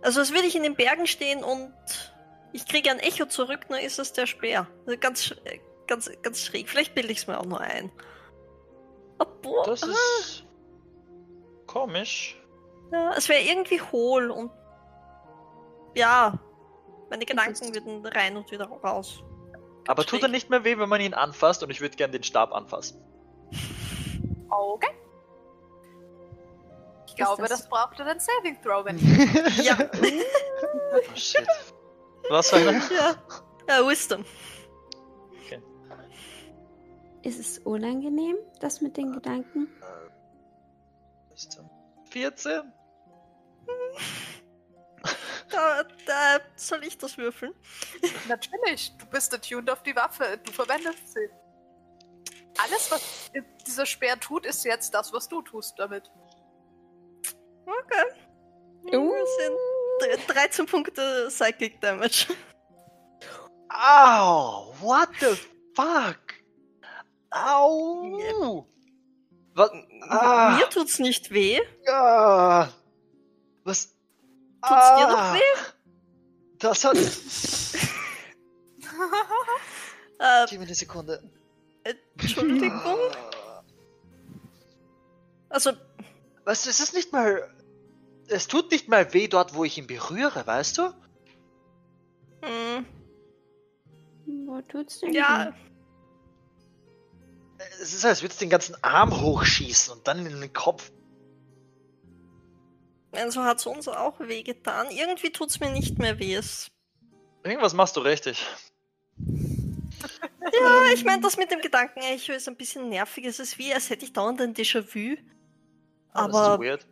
[0.00, 1.72] Also als würde ich in den Bergen stehen und
[2.52, 4.66] ich kriege ein Echo zurück, dann ist es der Speer.
[4.86, 6.68] Also ganz, äh, ganz, ganz schräg.
[6.68, 7.90] Vielleicht bilde ich es mir auch nur ein.
[9.18, 9.86] Obwohl, Das ah,
[10.20, 10.44] ist
[11.66, 12.40] komisch.
[12.92, 14.50] ja, es wäre irgendwie hohl und
[15.94, 16.38] ja,
[17.10, 19.22] meine Gedanken würden rein und wieder raus.
[19.88, 22.22] Aber tut er nicht mehr weh, wenn man ihn anfasst und ich würde gern den
[22.22, 23.02] Stab anfassen.
[24.50, 24.90] Okay.
[27.06, 28.98] Ich glaube, das- das braucht einen Saving Throw, wenn
[29.64, 29.76] Ja,
[30.92, 31.46] Oh shit.
[32.30, 32.82] Was für eine?
[32.94, 33.16] ja.
[33.68, 34.24] ja Wisdom.
[37.22, 39.68] Ist es unangenehm, das mit den Gedanken?
[42.10, 42.72] 14?
[45.50, 47.54] Da, da soll ich das würfeln.
[48.28, 51.26] Natürlich, du bist attuned auf die Waffe, du verwendest sie.
[52.62, 53.30] Alles, was
[53.66, 56.10] dieser Speer tut, ist jetzt das, was du tust damit.
[57.64, 58.04] Okay.
[58.94, 59.14] Uh.
[59.14, 59.67] Das sind dre-
[59.98, 62.26] 13 Punkte Psychic Damage.
[63.70, 64.74] Au!
[64.80, 65.36] What the
[65.74, 66.34] fuck?
[67.30, 68.66] Au!
[69.54, 69.70] Was?
[70.08, 71.60] Ah, Mir tut's nicht weh.
[71.88, 72.68] ah,
[73.64, 73.88] was?
[74.62, 75.56] Tut's dir noch Ah, weh?
[76.58, 76.96] Das hat.
[80.20, 81.22] Äh, Gib mir eine Sekunde.
[81.84, 82.98] Entschuldigung.
[85.48, 85.70] Also,
[86.44, 87.48] Weißt du, es ist nicht mal.
[88.28, 90.92] Es tut nicht mal weh dort, wo ich ihn berühre, weißt du?
[92.42, 92.86] hm,
[94.46, 95.12] Wo tut's denn?
[95.12, 95.52] ja,
[97.80, 100.92] Es ist, als würdest du den ganzen Arm hochschießen und dann in den Kopf.
[103.30, 104.88] so hat es uns auch wehgetan.
[104.90, 106.34] Irgendwie tut es mir nicht mehr weh.
[106.34, 106.70] Es,
[107.42, 108.44] Irgendwas machst du richtig.
[109.18, 113.24] ja, ich meine, das mit dem Gedanken-Echo ist ein bisschen nervig.
[113.24, 115.16] Es ist wie, als hätte ich dauernd ein Déjà-vu.
[116.12, 116.86] Das ist Aber weird.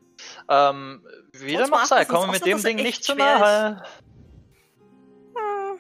[0.48, 3.82] Ähm, wie dem auch sei, kommen wir mit dem Ding nicht zu nahe.
[5.34, 5.78] hm,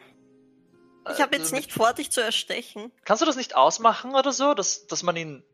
[1.12, 2.92] ich habe Äh, jetzt nicht vor, dich zu erstechen.
[3.04, 5.44] Kannst du das nicht ausmachen oder so, dass, dass man ihn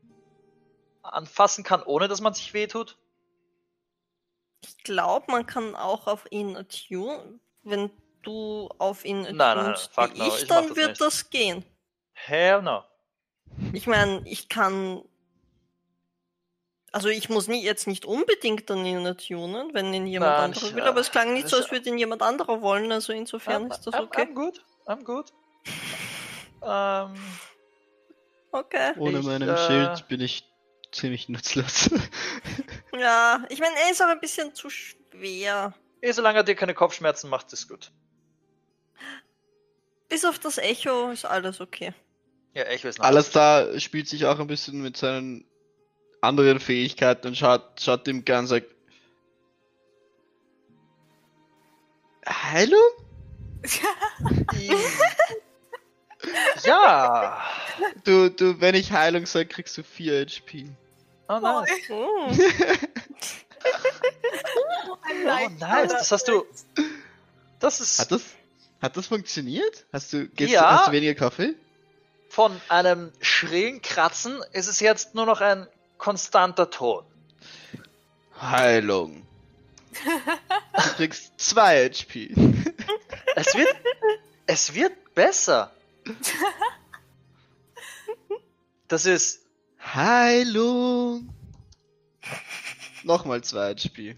[1.02, 2.98] anfassen kann, ohne dass man sich wehtut?
[4.64, 7.40] Ich glaube, man kann auch auf ihn attune.
[7.64, 7.90] Wenn
[8.22, 11.00] du auf ihn Nein, nein, attunest fuck wie no, ich, ich mach dann wird nicht.
[11.00, 11.64] das gehen.
[12.12, 12.84] Hell no.
[13.72, 15.02] Ich meine, ich kann.
[16.92, 20.66] Also ich muss nie, jetzt nicht unbedingt an ihn attunen, wenn ihn jemand Nein, anderer
[20.66, 23.64] ich, will, aber es klang nicht so, als würde ihn jemand anderer wollen, also insofern
[23.64, 24.22] I'm, ist das I'm, okay.
[24.22, 24.62] I'm good.
[24.86, 25.32] I'm good.
[26.64, 27.16] Ähm,
[28.52, 28.92] Okay.
[28.98, 30.44] Ohne Ich, meinen äh, Schild bin ich
[30.92, 31.90] ziemlich nutzlos.
[32.94, 35.72] Ja, ich meine, er ist auch ein bisschen zu schwer.
[36.02, 37.90] eh, solange er dir keine Kopfschmerzen macht, ist gut.
[40.10, 41.94] Bis auf das Echo ist alles okay.
[42.52, 45.50] Ja, ich weiß Alles da spielt sich auch ein bisschen mit seinen
[46.22, 48.66] anderen Fähigkeiten und schaut, schaut dem gern und sagt.
[52.26, 52.78] Heilung?
[56.64, 57.42] Ja.
[58.04, 60.66] Du, du, wenn ich Heilung sage, kriegst du 4 HP.
[61.28, 61.70] Oh, nice.
[61.86, 61.96] Hm.
[64.90, 65.92] Oh, nice.
[65.92, 66.44] Das hast du.
[67.58, 68.22] Das ist Hat das,
[68.82, 69.86] hat das funktioniert?
[69.92, 70.78] Hast du, Ja.
[70.80, 71.54] hast du weniger Kaffee?
[72.28, 75.66] von einem schrillen Kratzen ist es jetzt nur noch ein
[76.02, 77.04] konstanter Ton.
[78.40, 79.24] Heilung.
[80.74, 82.34] Du kriegst 2 HP.
[83.36, 83.76] Es wird.
[84.46, 85.70] es wird besser.
[88.88, 89.46] Das ist.
[89.80, 91.32] Heilung.
[93.04, 94.16] Nochmal 2 HP.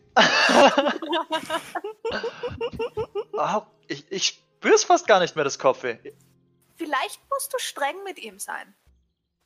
[3.33, 5.99] Oh, ich, ich spüre es fast gar nicht mehr, das Coffee.
[6.77, 8.75] Vielleicht musst du streng mit ihm sein.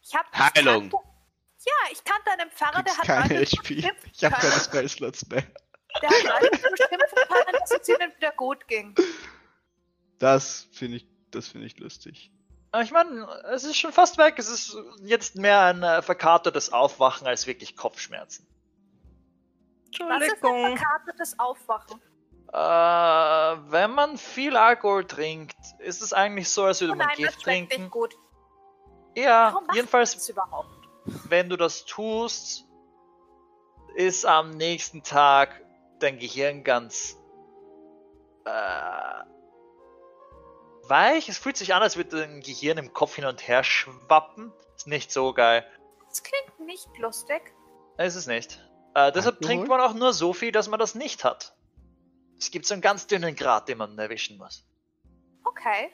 [0.02, 0.90] Ich hab, Heilung.
[0.90, 0.98] Kannte,
[1.64, 3.90] ja, ich kannte einen Pfarrer, der hat keine HP.
[4.12, 5.42] Ich habe keine Spellslots mehr.
[6.02, 8.94] Der hat Leute beschimpfen können, dass es ihnen wieder gut ging.
[10.18, 12.30] Das finde ich, das finde ich lustig.
[12.82, 14.34] Ich meine, es ist schon fast weg.
[14.38, 18.46] Es ist jetzt mehr ein äh, verkatertes Aufwachen als wirklich Kopfschmerzen.
[18.46, 20.76] Was ist ein Entschuldigung.
[20.76, 22.00] verkatertes Aufwachen?
[22.52, 27.16] Äh, wenn man viel Alkohol trinkt, ist es eigentlich so, als würde Oh man nein,
[27.18, 27.82] das Gift schmeckt trinken.
[27.84, 28.14] nicht gut.
[29.16, 30.68] Ja, Warum jedenfalls, das überhaupt?
[31.28, 32.66] Wenn du das tust,
[33.94, 35.64] ist am nächsten Tag
[36.00, 37.18] dein Gehirn ganz
[38.44, 39.24] äh,
[40.88, 41.28] weich.
[41.28, 44.52] Es fühlt sich an, als würde dein Gehirn im Kopf hin und her schwappen.
[44.76, 45.66] Ist nicht so geil.
[46.08, 47.54] Das klingt nicht lustig.
[47.96, 48.64] Es ist nicht.
[48.94, 49.46] Äh, deshalb Alkohol?
[49.46, 51.54] trinkt man auch nur so viel, dass man das nicht hat.
[52.38, 54.64] Es gibt so einen ganz dünnen Grat, den man erwischen muss.
[55.44, 55.90] Okay.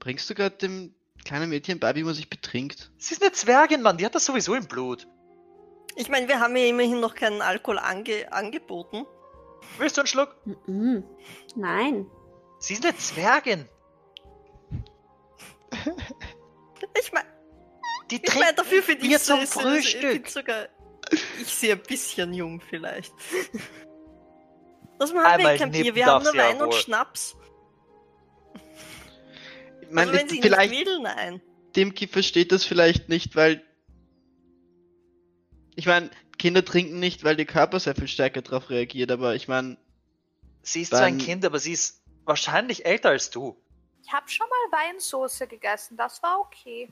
[0.00, 2.90] Bringst du gerade dem kleinen Mädchen bei, wie man sich betrinkt?
[2.98, 5.06] Sie ist eine Zwergin, Mann, die hat das sowieso im Blut.
[5.96, 9.04] Ich meine, wir haben ja immerhin noch keinen Alkohol ange angeboten.
[9.78, 10.34] Willst du einen Schluck?
[10.66, 11.04] Mhm.
[11.54, 12.06] Nein.
[12.58, 13.68] Sie ist eine Zwergin.
[17.00, 17.26] Ich meine,
[18.10, 20.02] Die ich mein, trinkt dafür finde Bier ich zum so- so- Frühstück.
[20.02, 20.68] Ich, find sogar,
[21.40, 23.12] ich sehe ein bisschen jung vielleicht.
[24.98, 26.74] Das machen Einmal wir kein Bier, wir haben nur Wein und.
[26.74, 27.34] Schnaps.
[29.92, 31.42] Ich meine, also wenn sie vielleicht nicht will, nein.
[31.76, 33.62] Demki versteht das vielleicht nicht, weil.
[35.74, 39.48] Ich meine, Kinder trinken nicht, weil der Körper sehr viel stärker darauf reagiert, aber ich
[39.48, 39.76] meine,
[40.62, 43.54] Sie ist zwar ein Kind, aber sie ist wahrscheinlich älter als du.
[44.02, 45.98] Ich habe schon mal Weinsoße gegessen.
[45.98, 46.88] Das war okay.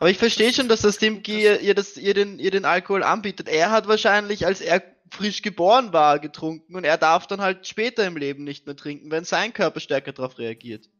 [0.00, 3.04] aber ich verstehe schon, dass das Demki ihr, ihr, das, ihr, den, ihr den Alkohol
[3.04, 3.48] anbietet.
[3.48, 8.06] Er hat wahrscheinlich, als er frisch geboren war, getrunken und er darf dann halt später
[8.06, 10.90] im Leben nicht mehr trinken, wenn sein Körper stärker darauf reagiert.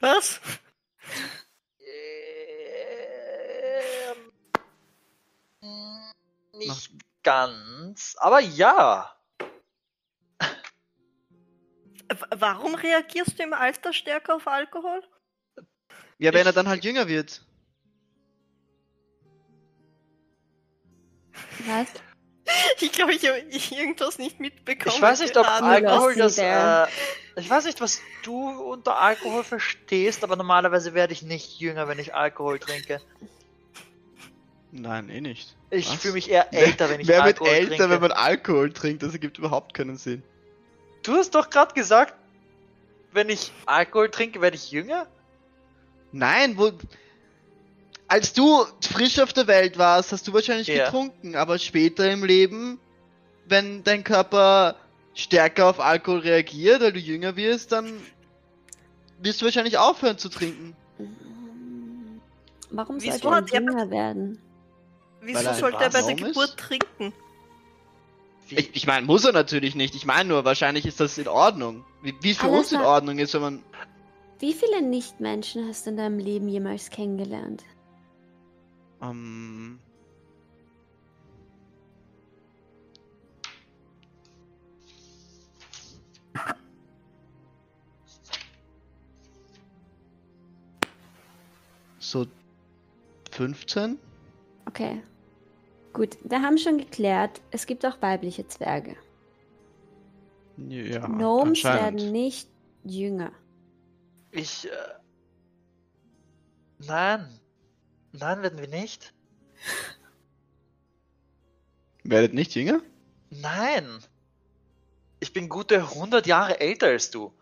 [0.00, 0.40] Was?
[5.62, 6.10] Ähm,
[6.54, 9.14] nicht ganz, aber ja.
[12.36, 15.02] Warum reagierst du im Alter stärker auf Alkohol?
[16.18, 17.44] Ja, wenn Ich- er dann halt jünger wird.
[21.66, 21.88] Was?
[22.80, 24.94] Ich glaube, ich habe irgendwas nicht mitbekommen.
[24.94, 25.64] Ich weiß nicht, ob gerade.
[25.66, 26.88] Alkohol Lost das.
[26.88, 31.88] Äh, ich weiß nicht, was du unter Alkohol verstehst, aber normalerweise werde ich nicht jünger,
[31.88, 33.00] wenn ich Alkohol trinke.
[34.72, 35.56] Nein, eh nicht.
[35.70, 37.90] Ich fühle mich eher Wer- älter, wenn ich Wer wird Alkohol älter, trinke.
[37.90, 39.02] wenn man Alkohol trinkt?
[39.02, 40.22] Das ergibt überhaupt keinen Sinn.
[41.02, 42.14] Du hast doch gerade gesagt,
[43.12, 45.06] wenn ich Alkohol trinke, werde ich jünger?
[46.12, 46.72] Nein, wo.
[48.10, 50.86] Als du frisch auf der Welt warst, hast du wahrscheinlich Ja.
[50.86, 52.80] getrunken, aber später im Leben,
[53.46, 54.74] wenn dein Körper
[55.14, 57.92] stärker auf Alkohol reagiert, weil du jünger wirst, dann
[59.22, 60.74] wirst du wahrscheinlich aufhören zu trinken.
[62.72, 64.40] Warum Wieso sollte er hat er- jünger werden?
[65.20, 66.24] Wieso er sollte er bei der Baum ist?
[66.34, 67.12] Geburt trinken?
[68.48, 69.94] Ich, ich meine, muss er natürlich nicht.
[69.94, 71.84] Ich meine nur, wahrscheinlich ist das in Ordnung.
[72.02, 73.62] Wie wie es für Alles uns in Ordnung ist, wenn man.
[74.40, 77.62] Wie viele Nichtmenschen hast du in deinem Leben jemals kennengelernt?
[79.02, 79.78] Ähm,
[91.98, 92.26] so
[93.30, 93.98] 15?
[94.66, 95.02] Okay.
[95.92, 98.96] Gut, wir haben schon geklärt, es gibt auch weibliche Zwerge.
[100.56, 102.48] Ja, Gnomes werden nicht
[102.84, 103.32] jünger.
[104.30, 104.66] Ich.
[104.66, 104.70] Äh,
[106.86, 107.40] nein.
[108.12, 109.12] Nein, werden wir nicht.
[112.02, 112.80] Werdet nicht jünger?
[113.30, 114.02] Nein.
[115.20, 117.32] Ich bin gute 100 Jahre älter als du.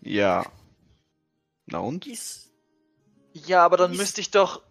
[0.00, 0.44] Ja.
[1.66, 2.06] Na und?
[2.06, 2.50] Ist,
[3.32, 4.62] Ja, aber dann Ist- müsste ich doch.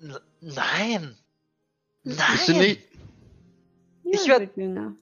[0.00, 1.16] N nein.
[2.02, 2.60] Bist du Nein.
[2.60, 2.82] nicht.
[4.04, 4.94] Ich werd- wird jünger.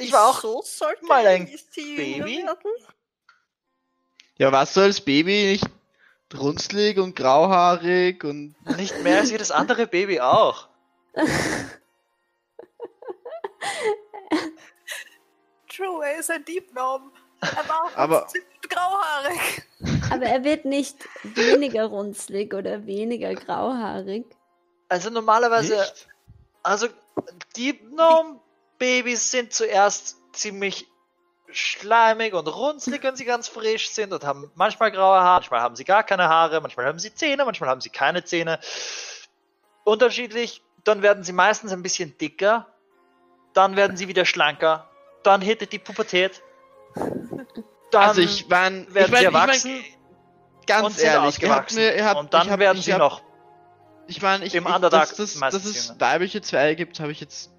[0.00, 2.20] Ich war auch so sollte mal ein Baby.
[2.42, 2.70] werden?
[4.38, 5.64] Ja, was soll als Baby nicht
[6.32, 8.54] runzlig und grauhaarig und.
[8.76, 10.68] nicht mehr als jedes andere Baby auch.
[15.68, 17.10] True, er ist ein Deep Gnome.
[17.40, 18.26] Er war auch Aber-
[18.68, 19.62] grauhaarig.
[20.10, 24.24] Aber er wird nicht weniger runzlig oder weniger grauhaarig.
[24.88, 25.76] Also normalerweise.
[25.76, 26.08] Nicht?
[26.62, 26.88] Also,
[27.56, 30.86] die Gnome-Babys sind zuerst ziemlich
[31.56, 35.76] schleimig und runzlig, wenn sie ganz frisch sind und haben manchmal graue Haare, manchmal haben
[35.76, 38.58] sie gar keine Haare, manchmal haben sie Zähne, manchmal haben sie keine Zähne.
[39.84, 40.62] Unterschiedlich.
[40.84, 42.66] Dann werden sie meistens ein bisschen dicker,
[43.54, 44.90] dann werden sie wieder schlanker,
[45.22, 46.42] dann hittet die Pubertät.
[47.90, 49.84] Dann also ich mein, werden ich mein, sie ich mein, erwachsen
[50.66, 53.22] ganz ehrlich, ihr habt mir, ihr habt, und dann hab, werden sie hab, noch.
[54.06, 57.20] Ich meine, ich, im ich, Underdark dass, dass, dass es weibliche Zwerge gibt, habe ich
[57.20, 57.50] jetzt,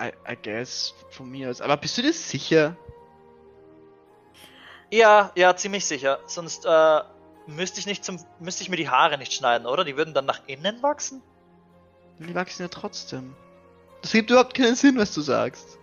[0.00, 1.60] I, I guess, von mir aus.
[1.60, 2.76] Aber bist du dir sicher?
[4.90, 6.20] Ja, ja, ziemlich sicher.
[6.26, 7.00] Sonst äh,
[7.46, 9.84] müsste ich nicht zum, müsste ich mir die Haare nicht schneiden, oder?
[9.84, 11.22] Die würden dann nach innen wachsen.
[12.18, 13.34] Die wachsen ja trotzdem.
[14.02, 15.78] Das gibt überhaupt keinen Sinn, was du sagst.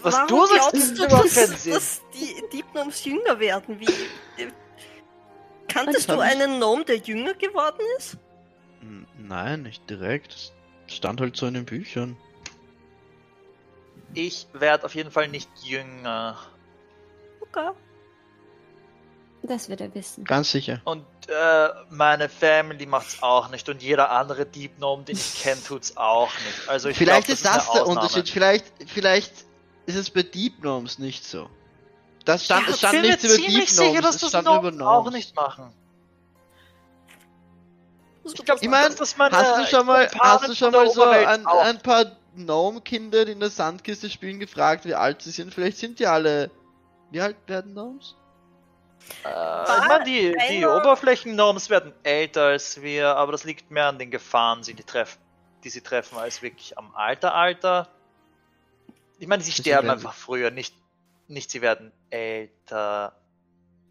[0.00, 1.72] Was Warum du sagst, glaubst ist du, überhaupt dass, keinen Sinn.
[1.74, 3.78] dass die Deep Gnomes jünger werden?
[3.80, 3.84] Wie,
[4.42, 4.50] äh,
[5.68, 8.16] kanntest du einen Gnome, der jünger geworden ist?
[8.80, 10.32] Hm, Nein, nicht direkt.
[10.86, 12.16] Das stand halt so in den Büchern.
[14.14, 16.38] Ich werde auf jeden Fall nicht jünger.
[17.40, 17.70] Okay.
[19.46, 20.24] Das wird er wissen.
[20.24, 20.80] Ganz sicher.
[20.84, 23.68] Und äh, meine Family macht's auch nicht.
[23.68, 26.68] Und jeder andere Deep Gnome, den ich kenne, tut's auch nicht.
[26.68, 27.86] Also ich vielleicht glaub, ist das eine der.
[27.86, 28.28] Unterschied.
[28.28, 29.32] Vielleicht, vielleicht
[29.86, 31.48] ist es bei Deep Gnomes nicht so.
[32.24, 34.30] Das stand, Ja, es stand bin mir nichts über Deep sicher, Gnomes, dass es das
[34.30, 35.72] stand nur über Gnomes auch nicht machen.
[38.24, 41.78] Ich glaube, Ich meine Hast du schon mal, hast du schon mal so ein, ein
[41.80, 45.54] paar Gnome-Kinder, die in der Sandkiste spielen, gefragt, wie alt sie sind?
[45.54, 46.50] Vielleicht sind die alle.
[47.10, 48.16] Wie alt werden Gnomes?
[49.24, 53.98] Äh, ich meine, die, die Oberflächen-Gnomes werden älter als wir, aber das liegt mehr an
[53.98, 55.18] den Gefahren, die, die, treffen,
[55.64, 57.88] die sie treffen, als wirklich am Alter, Alter.
[59.18, 60.74] Ich meine, sie sterben sie- einfach früher, nicht,
[61.28, 63.16] nicht sie werden älter.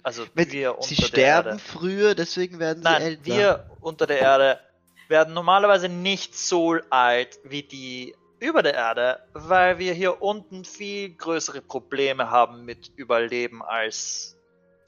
[0.04, 1.60] Also Wenn wir unter sie der sterben Erde.
[1.60, 3.26] früher, deswegen werden sie Nein, älter.
[3.26, 4.60] wir unter der Erde
[5.08, 11.16] werden normalerweise nicht so alt wie die über der Erde, weil wir hier unten viel
[11.16, 14.35] größere Probleme haben mit Überleben als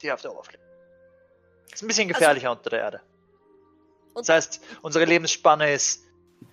[0.02, 0.62] die auf der Oberfläche.
[1.72, 3.00] Ist ein bisschen gefährlicher unter der Erde.
[4.14, 6.04] Das heißt, unsere Lebensspanne ist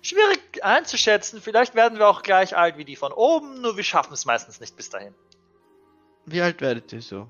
[0.02, 1.40] schwierig einzuschätzen.
[1.40, 4.60] Vielleicht werden wir auch gleich alt wie die von oben, nur wir schaffen es meistens
[4.60, 5.14] nicht bis dahin.
[6.26, 7.28] Wie alt werdet ihr so?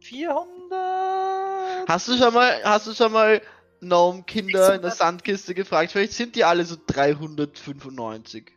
[0.00, 1.88] 400?
[1.88, 3.40] Hast du schon mal, hast du schon mal
[3.80, 4.96] Gnome-Kinder in der 600.
[4.96, 5.92] Sandkiste gefragt?
[5.92, 8.52] Vielleicht sind die alle so 395.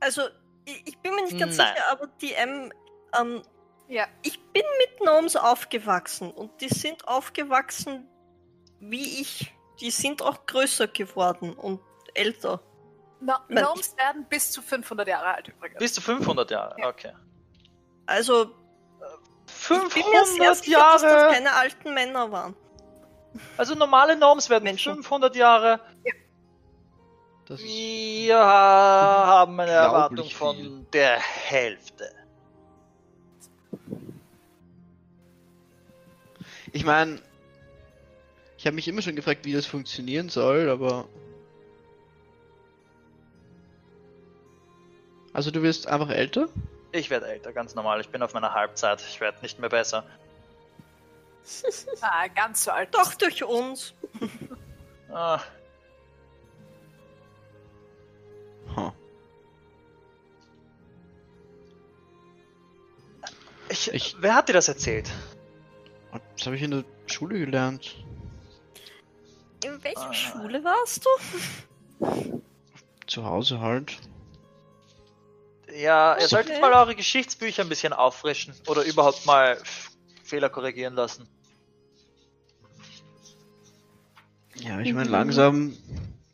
[0.00, 0.22] Also,
[0.64, 1.74] ich, ich bin mir nicht ganz Nein.
[1.74, 2.72] sicher, aber die M,
[3.20, 3.42] ähm,
[3.90, 8.06] Ja, ich bin mit Gnomes aufgewachsen und die sind aufgewachsen
[8.78, 9.52] wie ich.
[9.80, 11.80] Die sind auch größer geworden und
[12.14, 12.60] älter.
[13.20, 13.34] No.
[13.48, 15.78] Gnomes werden bis zu 500 Jahre alt übrigens.
[15.78, 16.88] Bis zu 500 Jahre, Ja.
[16.88, 17.12] okay.
[18.06, 18.52] Also,
[19.46, 19.78] ich bin
[20.10, 21.32] mir sehr 500 sicher, dass das Jahre!
[21.32, 22.56] keine alten Männer waren.
[23.56, 24.94] Also normale Gnomes werden Menschen.
[24.94, 25.80] 500 Jahre.
[27.46, 30.86] Das ist, Wir haben eine Erwartung von viel.
[30.92, 32.10] der Hälfte.
[36.72, 37.20] Ich meine,
[38.58, 41.08] ich habe mich immer schon gefragt, wie das funktionieren soll, aber.
[45.32, 46.48] Also du wirst einfach älter?
[46.92, 48.00] Ich werde älter, ganz normal.
[48.00, 49.00] Ich bin auf meiner Halbzeit.
[49.08, 50.04] Ich werde nicht mehr besser.
[52.02, 52.94] Ah, ganz so alt.
[52.94, 53.94] Doch durch uns.
[55.12, 55.40] Ah,
[58.76, 58.92] Huh.
[63.68, 65.10] ich, Ich- wer hat dir das erzählt?
[66.12, 67.96] Das habe ich in der Schule gelernt.
[69.64, 70.14] In welcher Ah.
[70.14, 72.42] Schule warst du?
[73.06, 73.98] Zu Hause halt.
[75.76, 76.28] Ja, ihr Okay.
[76.28, 79.58] solltet mal eure Geschichtsbücher ein bisschen auffrischen oder überhaupt mal
[80.24, 81.28] Fehler korrigieren lassen.
[84.56, 85.76] Ja, ich meine, langsam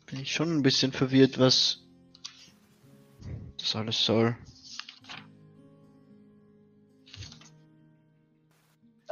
[0.05, 1.83] bin ich schon ein bisschen verwirrt, was
[3.59, 4.35] das alles soll.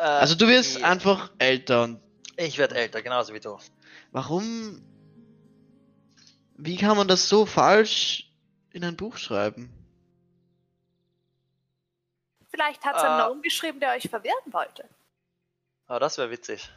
[0.09, 0.87] Also du wirst ja.
[0.87, 2.01] einfach älter und
[2.37, 3.57] Ich werde älter, genauso wie du.
[4.11, 4.81] warum?
[6.57, 8.31] Wie kann man das so falsch
[8.71, 9.69] in ein Buch schreiben?
[12.49, 13.17] Vielleicht hat es Ah.
[13.17, 14.87] einen Gnome geschrieben, der euch verwirren wollte.
[15.87, 16.69] Aber das wäre witzig.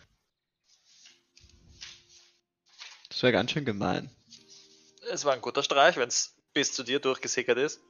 [3.08, 4.10] Das wäre ganz schön gemein.
[5.12, 7.80] Es war ein guter Streich, wenn es bis zu dir durchgesickert ist.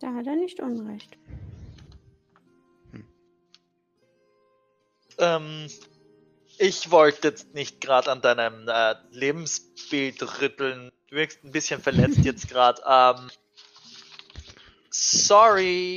[0.00, 1.16] Da hat er nicht Unrecht.
[5.18, 5.68] Ähm,
[6.58, 10.90] ich wollte jetzt nicht gerade an deinem äh, Lebensbild rütteln.
[11.08, 12.82] Du wirkst ein bisschen verletzt jetzt gerade.
[12.86, 13.30] Ähm,
[14.90, 15.94] sorry.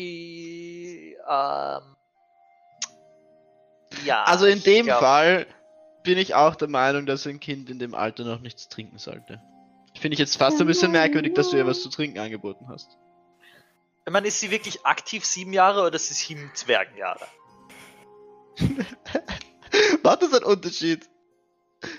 [1.28, 1.82] Ähm,
[4.06, 4.24] ja.
[4.24, 5.48] Also in dem glaub- Fall
[6.04, 9.42] bin ich auch der Meinung, dass ein Kind in dem Alter noch nichts trinken sollte.
[10.00, 12.98] Finde ich jetzt fast ein bisschen merkwürdig, dass du ihr was zu trinken angeboten hast.
[14.06, 17.28] Ich meine, ist sie wirklich aktiv sieben Jahre oder ist sie sieben Zwergenjahre?
[20.04, 21.08] Was ist ein Unterschied?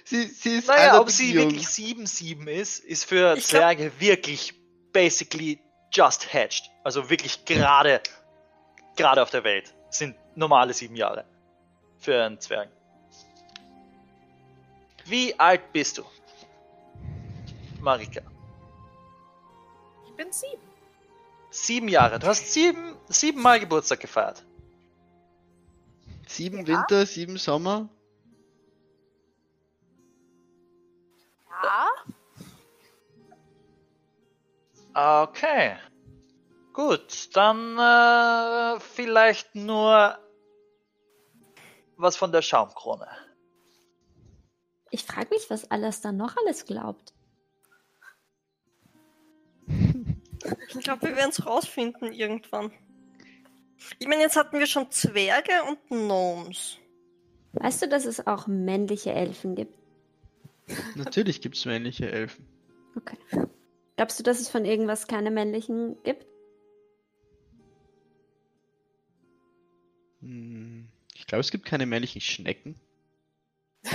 [0.05, 1.45] Sie, sie ist Naja, ob sie jung.
[1.51, 4.55] wirklich 7-7 ist, ist für Ich glaub- Zwerge wirklich
[4.93, 5.61] basically
[5.93, 6.71] just hatched.
[6.85, 8.01] Also wirklich gerade,
[8.97, 9.75] gerade auf der Welt.
[9.91, 11.25] Sind normale sieben Jahre.
[11.99, 12.69] Für einen Zwerg.
[15.07, 16.05] Wie alt bist du?
[17.81, 18.21] Marika.
[20.07, 20.63] Ich bin sieben.
[21.51, 22.19] Sieben Jahre.
[22.21, 24.45] Du hast sieben, siebenmal Geburtstag gefeiert.
[26.33, 26.79] Sieben Ja.
[26.79, 27.89] Winter, sieben Sommer.
[31.63, 31.89] Ja,
[34.95, 35.77] Okay.
[36.73, 40.19] Gut, dann äh, vielleicht nur
[41.97, 43.07] was von der Schaumkrone.
[44.91, 47.15] Ich frage mich, was alles dann noch alles glaubt.
[50.69, 52.73] Ich glaube, wir werden es rausfinden irgendwann.
[53.99, 56.79] Ich meine, jetzt hatten wir schon Zwerge und Gnomes.
[57.53, 59.77] Weißt du, dass es auch männliche Elfen gibt?
[60.97, 62.47] Natürlich gibt es männliche Elfen.
[62.97, 63.19] Okay.
[63.97, 66.27] Glaubst du, dass es von irgendwas keine männlichen gibt?
[70.21, 72.81] Hm, Ich glaube, es gibt keine männlichen Schnecken.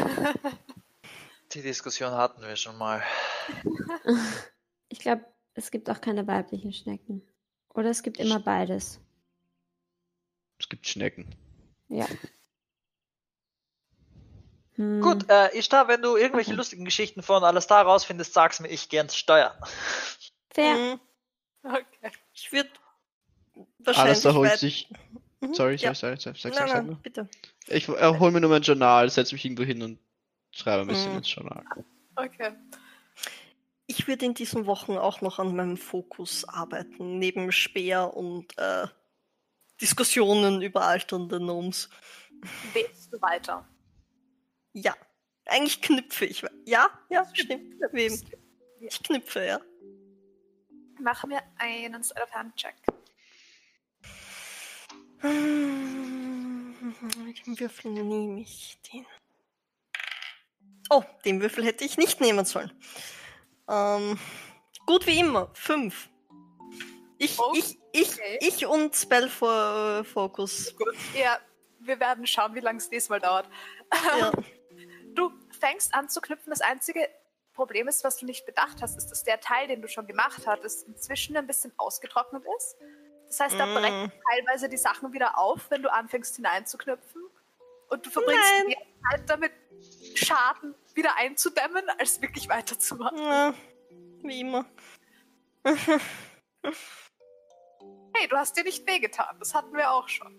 [1.54, 3.02] Die Diskussion hatten wir schon mal.
[4.90, 7.22] Ich glaube, es gibt auch keine weiblichen Schnecken.
[7.74, 9.02] Oder es gibt immer beides.
[10.60, 11.28] Es gibt Schnecken.
[11.90, 12.08] Ja.
[14.76, 15.02] Hm.
[15.02, 16.58] Gut, äh, Ishtar, wenn du irgendwelche Okay.
[16.58, 19.54] lustigen Geschichten von Alastar rausfindest, sag's mir, ich gern steuern.
[20.52, 20.76] Fair.
[20.76, 21.00] Hm,
[21.64, 22.12] okay.
[22.34, 22.70] ich würde
[23.80, 24.12] wahrscheinlich.
[24.12, 24.90] Alistair holt sich.
[25.42, 25.94] Mhm, Sorry, ja.
[25.94, 26.96] sorry, sorry, sorry, nein, nur.
[26.98, 27.28] bitte.
[27.68, 30.00] Ich äh, hol mir nur mein Journal, setz mich irgendwo hin und
[30.52, 31.18] schreibe ein bisschen Mhm.
[31.20, 31.64] ins Journal.
[32.16, 32.54] Okay.
[33.86, 38.88] Ich würde in diesen Wochen auch noch an meinem Fokus arbeiten, neben Speer und äh,
[39.82, 41.90] Diskussionen über alternde Gnomes.
[42.74, 43.68] Webst du weiter?
[44.74, 44.96] Ja,
[45.46, 46.44] eigentlich knüpfe ich.
[46.66, 47.76] Ja, ja, stimmt.
[47.92, 48.22] Wem?
[48.80, 49.62] Ich knüpfe, ja.
[51.00, 52.76] Mach mir einen Sleight of Hand Check.
[57.18, 59.06] Welchen Würfel nehme ich den?
[60.90, 62.72] Oh, den Würfel hätte ich nicht nehmen sollen.
[63.68, 64.18] Ähm,
[64.86, 66.10] gut wie immer, fünf.
[67.18, 68.38] Ich, Oh, ich, ich, okay.
[68.42, 70.76] ich und Spell for Focus.
[70.78, 70.96] Gut.
[71.16, 71.40] Ja,
[71.80, 73.48] wir werden schauen, wie lange es diesmal dauert.
[74.20, 74.32] Ja.
[75.16, 76.52] Du fängst an zu knüpfen.
[76.52, 77.10] Das einzige
[77.56, 80.46] Problem ist, was du nicht bedacht hast, ist, dass der Teil, den du schon gemacht
[80.46, 82.76] hattest, inzwischen ein bisschen ausgetrocknet ist.
[83.26, 83.74] Das heißt, da Mm.
[83.74, 87.24] brechen teilweise die Sachen wieder auf, wenn du anfängst hineinzuknüpfen.
[87.90, 88.68] Und du verbringst Nein.
[88.68, 88.78] mehr
[89.10, 89.52] Zeit damit,
[90.14, 93.18] Schaden wieder einzudämmen, als wirklich weiterzumachen.
[93.18, 93.54] Ja,
[94.22, 94.66] wie immer.
[98.18, 99.36] Hey, du hast dir nicht wehgetan.
[99.40, 100.34] Das hatten wir auch schon.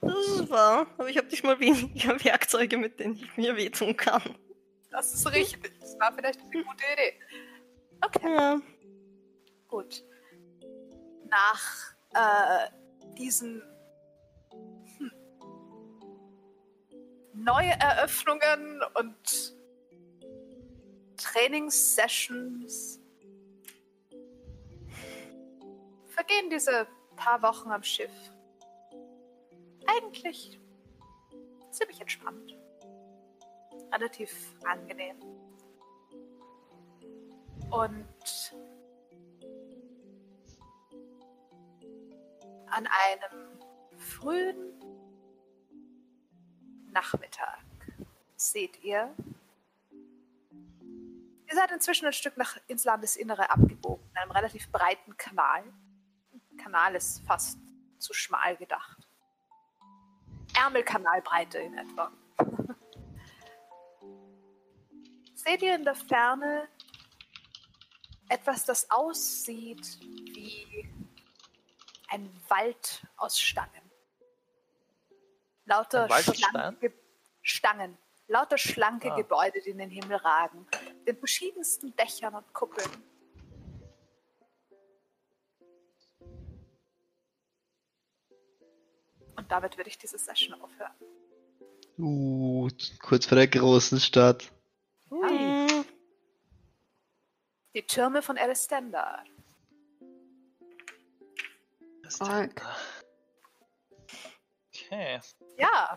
[0.00, 3.96] Das ist wahr, aber ich habe nicht mal weniger Werkzeuge, mit denen ich mir wehtun
[3.96, 4.22] kann.
[4.90, 5.78] Das ist richtig.
[5.80, 7.20] Das war vielleicht eine gute Idee.
[8.04, 8.34] Okay.
[8.34, 8.60] Ja.
[9.66, 10.04] Gut.
[11.28, 12.70] Nach äh,
[13.18, 13.62] diesen
[14.98, 15.12] hm,
[17.34, 19.54] neue Eröffnungen und
[21.16, 23.00] Trainingssessions
[26.08, 26.86] vergehen diese
[27.18, 28.32] paar Wochen am Schiff.
[29.86, 30.58] Eigentlich
[31.70, 32.56] ziemlich entspannt.
[33.92, 35.20] Relativ angenehm.
[37.70, 38.54] Und
[42.66, 43.60] an einem
[43.98, 44.72] frühen
[46.92, 47.64] Nachmittag
[48.36, 49.14] seht ihr,
[51.46, 55.64] ihr seid inzwischen ein Stück nach ins Landesinnere abgebogen, in einem relativ breiten Kanal.
[56.58, 57.58] Kanal ist fast
[57.98, 58.98] zu schmal gedacht.
[60.54, 62.12] Ärmelkanalbreite in etwa.
[65.34, 66.68] seht ihr in der Ferne
[68.28, 70.88] etwas, das aussieht wie
[72.08, 73.90] ein Wald aus Stangen.
[75.64, 76.92] Lauter schlanke
[77.42, 77.98] Stangen.
[78.26, 79.16] Lauter schlanke Ah.
[79.16, 80.66] Gebäude, die in den Himmel ragen.
[81.06, 82.90] Den verschiedensten Dächern und Kuppeln.
[89.38, 90.92] Und damit würde ich diese Session aufhören.
[91.96, 92.68] Uh,
[93.00, 94.50] kurz vor der großen Stadt.
[95.10, 95.84] Hm.
[97.74, 99.24] Die Türme von Elistendar.
[102.18, 102.66] Arg.
[104.74, 105.20] Okay.
[105.56, 105.96] Ja,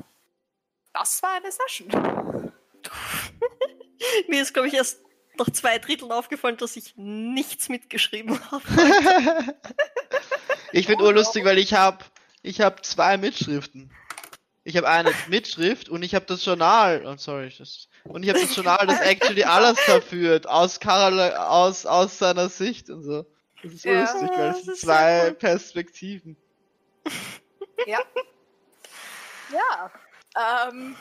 [0.93, 1.87] das war eine Session.
[4.27, 5.01] Mir ist, glaube ich, erst
[5.37, 8.63] nach zwei Dritteln aufgefallen, dass ich nichts mitgeschrieben habe.
[10.73, 12.05] Ich finde urlustig, weil ich habe
[12.41, 13.91] ich hab zwei Mitschriften.
[14.63, 17.03] Ich habe eine Mitschrift und ich habe das Journal.
[17.05, 17.51] Oh, sorry.
[17.57, 22.47] Das, und ich habe das Journal, das actually Alastair führt, aus Karl, aus, aus seiner
[22.49, 23.25] Sicht und so.
[23.63, 23.93] Das ist Ja.
[23.93, 25.33] urlustig, weil es sind zwei cool.
[25.33, 26.37] Perspektiven.
[27.87, 27.99] Ja.
[29.51, 29.91] Ja.
[30.69, 30.95] Ähm,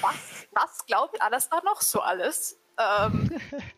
[0.00, 0.14] was,
[0.52, 2.58] was glaubt Alastar noch so alles?
[2.78, 3.30] Ähm,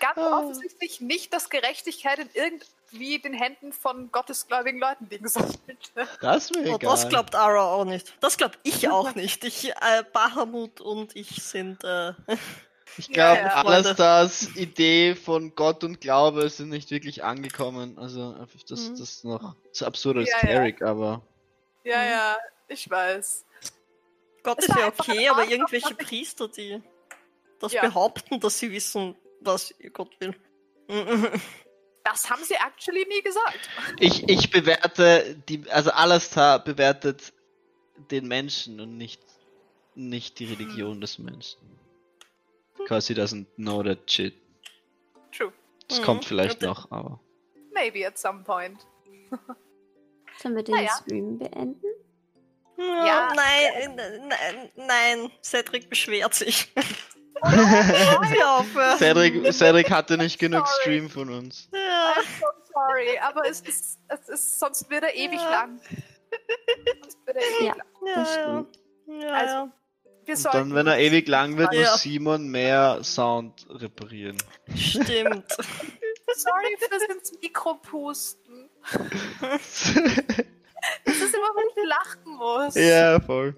[0.00, 0.38] ganz Ah.
[0.40, 5.58] offensichtlich nicht, dass Gerechtigkeit in irgendwie den Händen von gottesgläubigen Leuten liegen sollte.
[6.20, 6.78] Das mir Oh, egal.
[6.90, 8.14] das glaubt Ara auch nicht.
[8.20, 9.44] Das glaubt ich auch nicht.
[9.44, 12.12] Ich, äh, Bahamut und ich sind, äh,
[12.98, 13.54] ich glaube, Ja, ja.
[13.64, 17.98] Alastars Idee von Gott und Glaube sind nicht wirklich angekommen.
[17.98, 18.34] Also,
[18.68, 18.90] das, Mhm.
[18.92, 20.40] das ist noch zu absurd als Ja, ja.
[20.40, 21.22] Cleric, aber.
[21.84, 22.36] Ja, ja,
[22.68, 23.44] ich weiß.
[24.42, 26.82] Gott Es ist ja okay, aber irgendwelche Priester, die
[27.60, 27.80] das Ja.
[27.80, 30.34] behaupten, dass sie wissen, was ihr Gott will.
[32.04, 33.68] Das haben sie actually nie gesagt.
[33.98, 37.32] Ich, ich bewerte die, also Alastar bewertet
[38.10, 39.22] den Menschen und nicht,
[39.94, 41.60] nicht die Religion des Menschen.
[42.76, 44.34] Because he doesn't know that shit.
[45.32, 45.52] True.
[45.88, 46.04] Das Mhm.
[46.04, 47.20] kommt vielleicht Ja, noch, aber.
[47.72, 48.86] Maybe at some point.
[50.42, 50.90] Sollen wir den Naja.
[51.00, 51.80] Stream beenden?
[52.76, 53.32] Ja, Ja.
[53.34, 56.72] nein, äh, nein, nein, Cedric beschwert sich.
[58.98, 60.80] Cedric, Cedric hatte nicht genug Sorry.
[60.80, 61.68] Stream von uns.
[61.72, 62.14] Ja.
[62.16, 65.50] I'm so sorry, aber es ist, es ist, sonst wird er ewig Ja.
[65.50, 65.80] lang.
[67.02, 67.74] Sonst wird er ewig Ja.
[67.74, 67.86] lang.
[68.06, 68.42] Ja, Das ja.
[68.42, 68.78] stimmt.
[69.22, 69.68] Ja, Also-.
[70.26, 71.80] Wir Und sollten dann, wenn er ewig lang wird, Ja.
[71.90, 74.38] muss Simon mehr Sound reparieren.
[74.74, 75.50] Stimmt.
[76.36, 78.70] Sorry fürs ins Mikro pusten.
[81.06, 82.74] Das ist immer, wenn ich lachen muss.
[82.74, 83.54] ja, voll.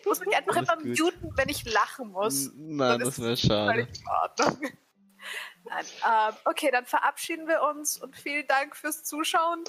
[0.00, 0.98] Ich muss mich einfach Alles immer gut.
[1.00, 2.50] muten, wenn ich lachen muss.
[2.54, 3.88] Nein, das wäre schade.
[5.66, 9.64] Nein, ähm, okay, dann verabschieden wir uns und vielen Dank fürs Zuschauen.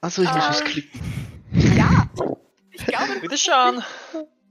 [0.00, 1.76] Achso, ich muss Ähm, was klicken.
[1.76, 2.08] Ja,
[2.70, 3.84] ich glaube, Bitte schauen.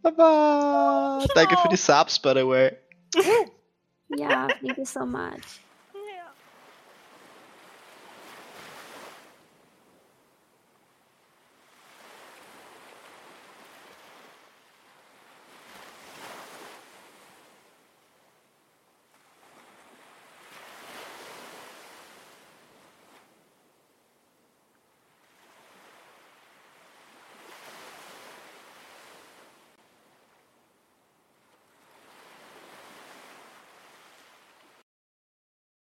[0.04, 1.24] Baba!
[1.34, 2.78] Danke für die Subs, by the way.
[4.10, 5.63] Ja, thank you so much.